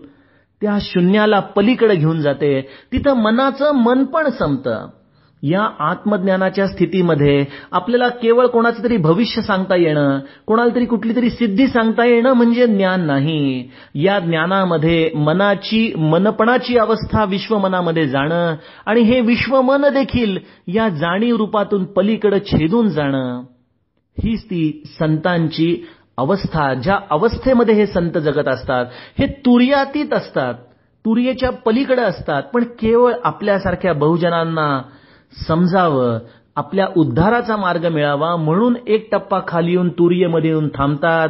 त्या 0.61 0.79
शून्याला 0.81 1.41
पलीकडे 1.41 1.97
घेऊन 1.97 2.21
जाते. 2.21 2.69
तिथं 2.93 3.15
मनाचं 3.15 3.75
मन 3.75 4.05
पण 4.05 4.29
संपतं. 4.31 4.89
या 5.43 5.63
आत्मज्ञानाच्या 5.79 6.67
स्थितीमध्ये 6.67 7.45
आपल्याला 7.73 8.09
केवळ 8.09 8.47
कोणाचं 8.47 8.85
तरी 8.85 8.97
भविष्य 8.97 9.43
सांगता 9.43 9.77
येणं 9.77 10.19
कोणाला 10.47 10.75
तरी 10.75 10.85
कुठली 10.85 11.17
तरी 11.17 11.31
सिद्धी 11.31 11.67
सांगता 11.67 12.05
येणं 12.05 12.33
म्हणजे 12.33 12.67
ज्ञान 12.67 13.07
नाही. 13.07 13.69
या 13.95 14.19
ज्ञानामध्ये 14.19 15.11
मनाची 15.15 15.93
मनपणाची 15.97 16.79
अवस्था 16.79 17.25
विश्वमनामध्ये 17.25 18.07
जाणं 18.09 18.55
आणि 18.87 19.01
हे 19.01 19.21
विश्वमन 19.21 19.89
देखील 19.95 20.39
या 20.69 20.89
जाणीव 20.89 21.37
रूपातून 21.37 21.85
पलीकडे 21.85 22.41
छेदून 22.41 22.89
जाणं. 22.89 23.43
हीच 24.19 24.45
ती 24.45 24.83
संतांची 24.99 25.85
अवस्था 26.19 26.75
ज्या 26.75 26.99
अवस्थेमध्ये 27.11 27.75
हे 27.75 27.87
संत 27.87 28.19
जगत 28.19 28.49
असतात. 28.49 28.87
हे 29.19 29.27
तुर्यातीत 29.27 30.13
असतात. 30.13 30.55
तुर्येच्या 31.05 31.51
पलीकडे 31.51 32.03
असतात. 32.03 32.43
पण 32.43 32.65
केवळ 32.65 33.13
आपल्यासारख्या 33.25 33.93
बहुजनांना 33.93 34.83
समजावं 35.33 36.19
आपल्या 36.57 36.87
उद्धाराचा 36.97 37.57
मार्ग 37.57 37.87
मिळावा 37.87 38.35
म्हणून 38.37 38.75
एक 38.87 39.09
टप्पा 39.13 39.39
खाली 39.49 39.71
येऊन 39.73 39.89
तुर्येमध्ये 39.89 40.51
येऊन 40.51 40.69
थांबतात. 40.69 41.29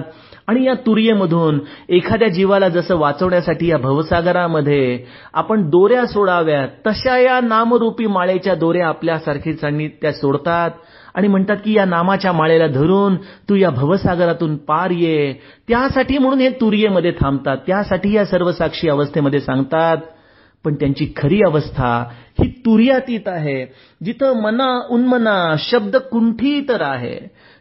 आणि 0.49 0.65
या 0.67 0.75
तुर्येमधून 0.87 1.59
एखाद्या 1.89 2.29
जीवाला 2.29 2.69
जसं 2.69 2.97
वाचवण्यासाठी 2.99 3.67
या 3.71 3.77
भवसागरामध्ये 3.79 4.99
आपण 5.35 5.63
दोऱ्या 5.71 6.07
सोडाव्यात 6.07 6.69
तशा 6.87 7.19
या 7.19 7.39
नामरूपी 7.41 8.07
माळेच्या 8.07 8.55
दोऱ्या 8.55 8.89
आपल्यासारखी 8.89 9.53
त्या 10.03 10.13
सोडतात. 10.13 10.71
आणि 11.15 11.29
म्हणतात 11.29 11.57
की 11.57 11.73
या 11.77 11.85
नामाच्या 11.85 12.33
माळेला 12.33 12.67
धरून 12.67 13.17
तू 13.49 13.55
या 13.55 13.71
भवसागरातून 13.71 14.57
पार 14.57 14.91
ये. 14.91 15.33
त्यासाठी 15.69 16.19
म्हणून 16.19 16.41
हे 16.41 16.49
तुर्येमध्ये 16.51 17.13
थांबतात. 17.21 17.57
त्यासाठी 17.67 18.15
या 18.17 18.25
सर्वसाक्षी 18.25 18.89
अवस्थेमध्ये 18.89 19.41
सांगतात 19.41 19.99
पण 20.65 20.75
त्यांची 20.75 21.13
खरी 21.17 21.41
अवस्था 21.47 21.93
ही 22.41 22.49
तुर्यातीत 22.67 23.29
आहे. 23.29 23.65
जिथं 24.05 24.41
मना 24.43 24.71
उन्मना 24.91 25.37
शब्द 25.59 25.97
कुंठी 26.11 26.61
तर 26.69 26.83
आहे 26.83 27.15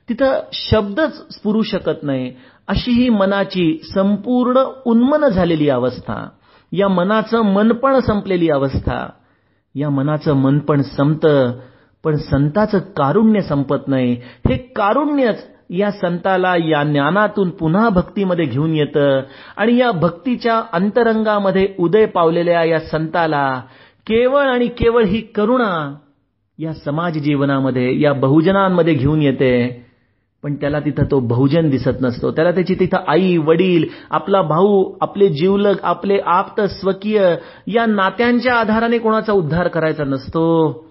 तिथं 0.10 0.40
शब्दच 0.54 1.16
स्फुरू 1.34 1.62
शकत 1.64 2.04
नाही. 2.04 2.32
अशी 2.68 2.92
ही 2.92 3.10
मनाची 3.10 3.66
संपूर्ण 3.94 4.64
उन्मन 4.86 5.28
झालेली 5.28 5.70
अवस्था. 5.70 6.26
या 6.72 6.88
मनाचं 6.88 7.54
मनपण 7.54 8.00
संपलेली 8.00 8.50
अवस्था. 8.50 9.06
या 9.76 9.90
मनाचं 9.90 10.34
मनपण 10.34 10.82
संपतं 10.82 11.60
पण 12.04 12.16
संताचं 12.18 12.80
कारुण्य 12.98 13.42
संपत 13.42 13.88
नाही. 13.88 14.14
हे 14.50 14.58
कारुण्यच 14.76 15.44
या 15.72 15.92
संताला 15.92 16.56
या 16.56 16.84
ज्ञानातून 16.84 17.50
पुन्हा 17.50 17.90
भक्तीमध्ये 17.90 18.46
घेऊन 18.46 18.76
येतं 18.76 19.22
आणि 19.58 19.78
या 19.78 19.92
भक्तीच्या 19.92 20.62
अंतरंगामध्ये 20.74 21.68
उदय 21.80 22.06
पावलेल्या 22.06 22.64
या 22.64 22.80
संताला 22.80 23.62
केवळ 24.08 24.48
आणि 24.48 24.68
केवळ 24.68 25.04
ही 25.04 25.22
करुणा 25.22 25.96
या 26.60 26.74
समाज 26.74 27.18
जीवनामध्ये 27.18 28.02
या 28.02 28.14
बहुजनांमध्ये 28.14 28.94
घेऊन 28.94 29.22
येते. 29.22 29.86
पण 30.44 30.56
त्याला 30.56 30.80
तिथं 30.80 31.04
तो 31.12 31.20
बहुजन 31.20 31.70
दिसत 31.70 32.02
नसतो. 32.02 32.32
त्याला 32.32 32.52
त्याची 32.52 32.76
तिथं 32.76 32.98
आई 33.08 33.38
वडील 33.38 33.86
आपला 34.12 34.42
भाऊ 34.42 34.94
आपले 35.02 35.28
जीवलग 35.28 35.76
आपले 35.84 36.20
आप्त 36.26 36.62
स्वकीय 36.62 37.36
या 37.68 37.86
नात्यांच्या 37.86 38.54
आधाराने 38.54 38.98
कोणाचा 38.98 39.34
उद्धार 39.34 39.68
करायचा 39.68 40.04
नसतो. 40.04 40.86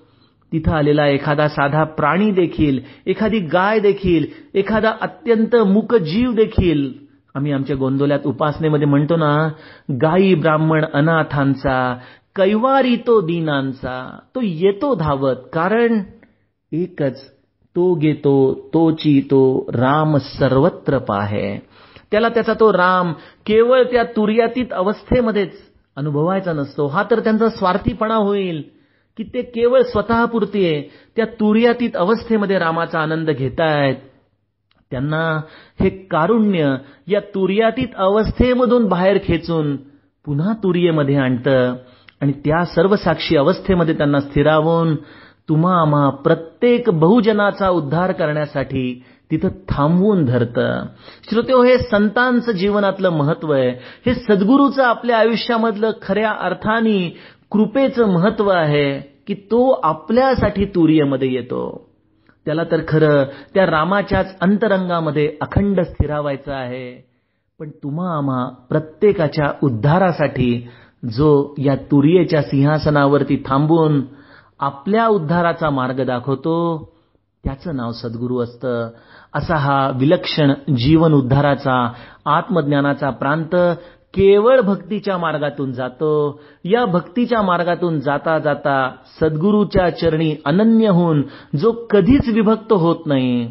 तिथं 0.53 0.73
आलेला 0.73 1.07
एखादा 1.07 1.47
साधा 1.49 1.83
प्राणी 1.99 2.31
देखील 2.33 2.81
एखादी 3.07 3.39
गाय 3.53 3.79
देखील 3.81 4.27
एखादा 4.55 4.93
अत्यंत 5.01 5.55
मूक 5.67 5.95
जीव 5.95 6.33
देखील. 6.33 6.91
आम्ही 7.35 7.53
आमच्या 7.53 7.77
गोंदोल्यात 7.77 8.27
उपासनेमध्ये 8.27 8.87
म्हणतो 8.87 9.17
ना 9.17 9.33
गायी 10.03 10.35
ब्राह्मण 10.35 10.85
अनाथांचा 10.95 11.95
कैवारी 12.37 12.97
तो 12.97 13.21
दीनांचा 13.21 13.95
तो 14.35 14.41
येतो 14.43 14.95
धावत 14.95 15.37
कारण 15.53 16.01
एकच 16.73 17.23
तो 17.77 17.93
घेतो 17.95 18.35
तोची 18.75 19.21
तो 19.21 19.43
राम 19.75 20.17
सर्वत्र 20.17 20.99
पाहे. 20.99 21.59
त्याला 22.11 22.29
त्याचा 22.29 22.55
तो 22.61 22.73
राम 22.73 23.13
केवळ 23.47 23.83
त्या 23.83 24.03
तुर्यातीत 24.17 24.73
अवस्थेमध्येच 24.73 25.53
अनुभवायचा 25.97 26.53
नसतो. 26.53 26.87
हा 26.87 27.03
तर 27.11 27.21
त्यांचा 27.21 27.49
स्वार्थीपणा 27.49 28.15
होईल. 28.15 28.63
की 29.17 29.25
ते 29.35 29.43
केवळ 29.43 29.83
स्वतःपुरती 29.83 30.65
आहे. 30.65 30.83
त्या 31.17 31.25
तुर्यातीत 31.25 31.91
अवस्थेमध्ये 31.95 32.59
रामाचा 32.59 33.01
आनंद 33.01 33.31
घेतायत. 33.31 33.97
त्यांना 34.91 35.41
हे 35.81 35.91
कारुण्य 35.91 36.77
या 37.07 37.21
तुर्यातीत 37.21 37.89
अवस्थेमधून 37.97 38.89
बाहेर 38.89 39.19
खेचून 39.25 39.77
पुन्हा 40.25 40.53
तुर्येमध्ये 40.53 41.17
आणतं 41.17 41.77
आणि 42.21 42.33
त्या 42.33 42.65
सर्वसाक्षी 42.65 43.37
अवस्थेमध्ये 43.37 43.97
त्यांना 43.97 44.21
स्थिरावून 44.21 44.95
तुम्हा 45.49 45.81
आम्हा 45.81 46.11
प्रत्येक 46.11 46.91
बहुजनाचा 46.91 47.69
उद्धार 47.69 48.13
करण्यासाठी 48.13 49.05
तिथं 49.31 49.49
थांबवून 49.69 50.25
धरतं. 50.25 50.87
श्रोते 51.31 51.53
हो, 51.53 51.63
हे 51.63 51.79
संतांचं 51.79 52.53
जीवनातलं 52.53 53.11
महत्त्व 53.11 53.53
आहे. 53.53 53.71
हे 54.07 54.15
सद्गुरूचं 54.15 54.83
आपल्या 54.85 55.19
आयुष्यामधलं 55.19 55.91
खऱ्या 56.03 56.31
अर्थाने 56.41 57.19
कृपेचं 57.51 58.07
महत्त्व 58.07 58.49
आहे 58.49 58.99
की 58.99 59.35
तो 59.35 59.71
आपल्यासाठी 59.71 60.65
तुरीयमध्ये 60.65 61.33
येतो. 61.33 61.91
त्याला 62.45 62.65
तर 62.65 62.81
खरं 62.89 63.25
त्या 63.55 63.67
रामाच्याच 63.67 64.39
अंतरंगामध्ये 64.41 65.37
अखंड 65.41 65.81
स्थिरावायचं 65.81 66.53
आहे. 66.53 67.11
पण 67.61 67.71
तुम्हा 67.71 68.17
आम्हा 68.17 68.49
प्रत्येकाच्या 68.69 69.53
उद्धारासाठी 69.63 70.69
जो 71.05 71.55
या 71.59 71.77
तुर्येच्या 71.77 72.43
सिंहासनावरती 72.43 73.43
थांबून 73.47 74.03
आपल्या 74.61 75.07
उद्धाराचा 75.07 75.71
मार्ग 75.71 76.05
दाखवतो 76.05 76.89
त्याचं 77.45 77.77
नाव 77.77 77.91
सद्गुरू 77.91 78.39
असतं. 78.39 78.89
असा 79.35 79.57
हा 79.57 79.91
विलक्षण 79.91 80.53
जीवन 80.77 81.13
उद्धाराचा 81.13 81.93
आत्मज्ञानाचा 82.25 83.11
प्रांत 83.11 83.57
केवळ 84.15 84.61
भक्तीच्या 84.61 85.17
मार्गातून 85.19 85.73
जातो. 85.73 86.41
या 86.65 86.85
भक्तीच्या 86.85 87.43
मार्गातून 87.43 87.99
जाता 88.01 88.39
जाता 88.45 88.79
सद्गुरूच्या 89.21 89.89
चरणी 89.91 90.35
अनन्य 90.47 90.89
होऊन 90.89 91.23
जो 91.61 91.73
कधीच 91.91 92.29
विभक्त 92.35 92.73
होत 92.73 93.07
नाही. 93.07 93.47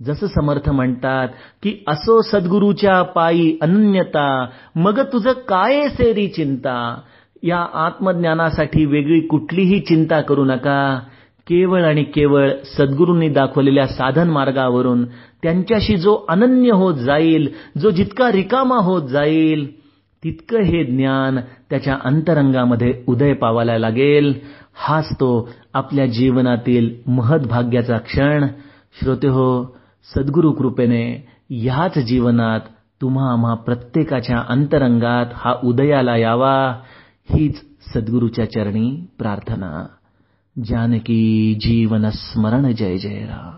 जसं 0.00 0.26
समर्थ 0.26 0.68
म्हणतात 0.70 1.28
की 1.62 1.72
असो 1.88 2.20
सद्गुरूच्या 2.22 3.00
पायी 3.14 3.56
अनन्यता 3.62 4.26
मग 4.76 5.00
तुझं 5.12 5.32
काय 5.48 5.88
सेरी 5.88 6.26
चिंता? 6.28 6.78
या 7.42 7.58
आत्मज्ञानासाठी 7.84 8.84
वेगळी 8.84 9.20
कुठलीही 9.20 9.80
चिंता 9.80 10.20
करू 10.20 10.44
नका. 10.44 10.98
केवळ 11.46 11.84
आणि 11.84 12.02
केवळ 12.04 12.48
सद्गुरूंनी 12.76 13.28
दाखवलेल्या 13.28 13.86
साधन 13.86 14.30
मार्गावरून 14.30 15.04
त्यांच्याशी 15.42 15.96
जो 15.96 16.14
अनन्य 16.28 16.70
होत 16.70 16.94
जाईल 16.94 17.48
जो 17.78 17.90
जितका 17.90 18.30
रिकामा 18.32 18.76
होत 18.76 19.08
जाईल 19.08 19.66
तितकं 20.26 20.60
हे 20.60 20.84
ज्ञान 20.84 21.38
त्याच्या 21.70 21.98
अंतरंगामध्ये 22.04 23.04
उदय 23.06 23.32
पावायला 23.32 23.78
लागेल. 23.78 24.40
हाच 24.74 25.08
तो 25.12 25.48
आपल्या 25.74 26.06
जीवनातील 26.06 26.94
महद्भाग्याचा 27.06 27.98
क्षण. 27.98 28.46
श्रोते 29.00 29.28
हो 29.28 29.76
सद्गुरू 30.14 30.52
कृपेने 30.52 31.28
ह्याच 31.50 31.98
जीवनात 31.98 32.60
तुम्हा 33.00 33.32
आम्हा 33.32 33.54
प्रत्येकाच्या 33.54 34.44
अंतरंगात 34.48 35.26
हा 35.34 35.54
उदयाला 35.64 36.16
यावा. 36.16 36.74
हीच 37.30 37.56
सद्गुरूच्या 37.94 38.50
चरणी 38.50 39.06
प्रार्थना. 39.18 39.86
जानकी 40.64 41.54
जीवन 41.60 42.10
स्मरण 42.10 42.72
जय 42.72 42.98
जय 42.98 43.20
राम. 43.20 43.54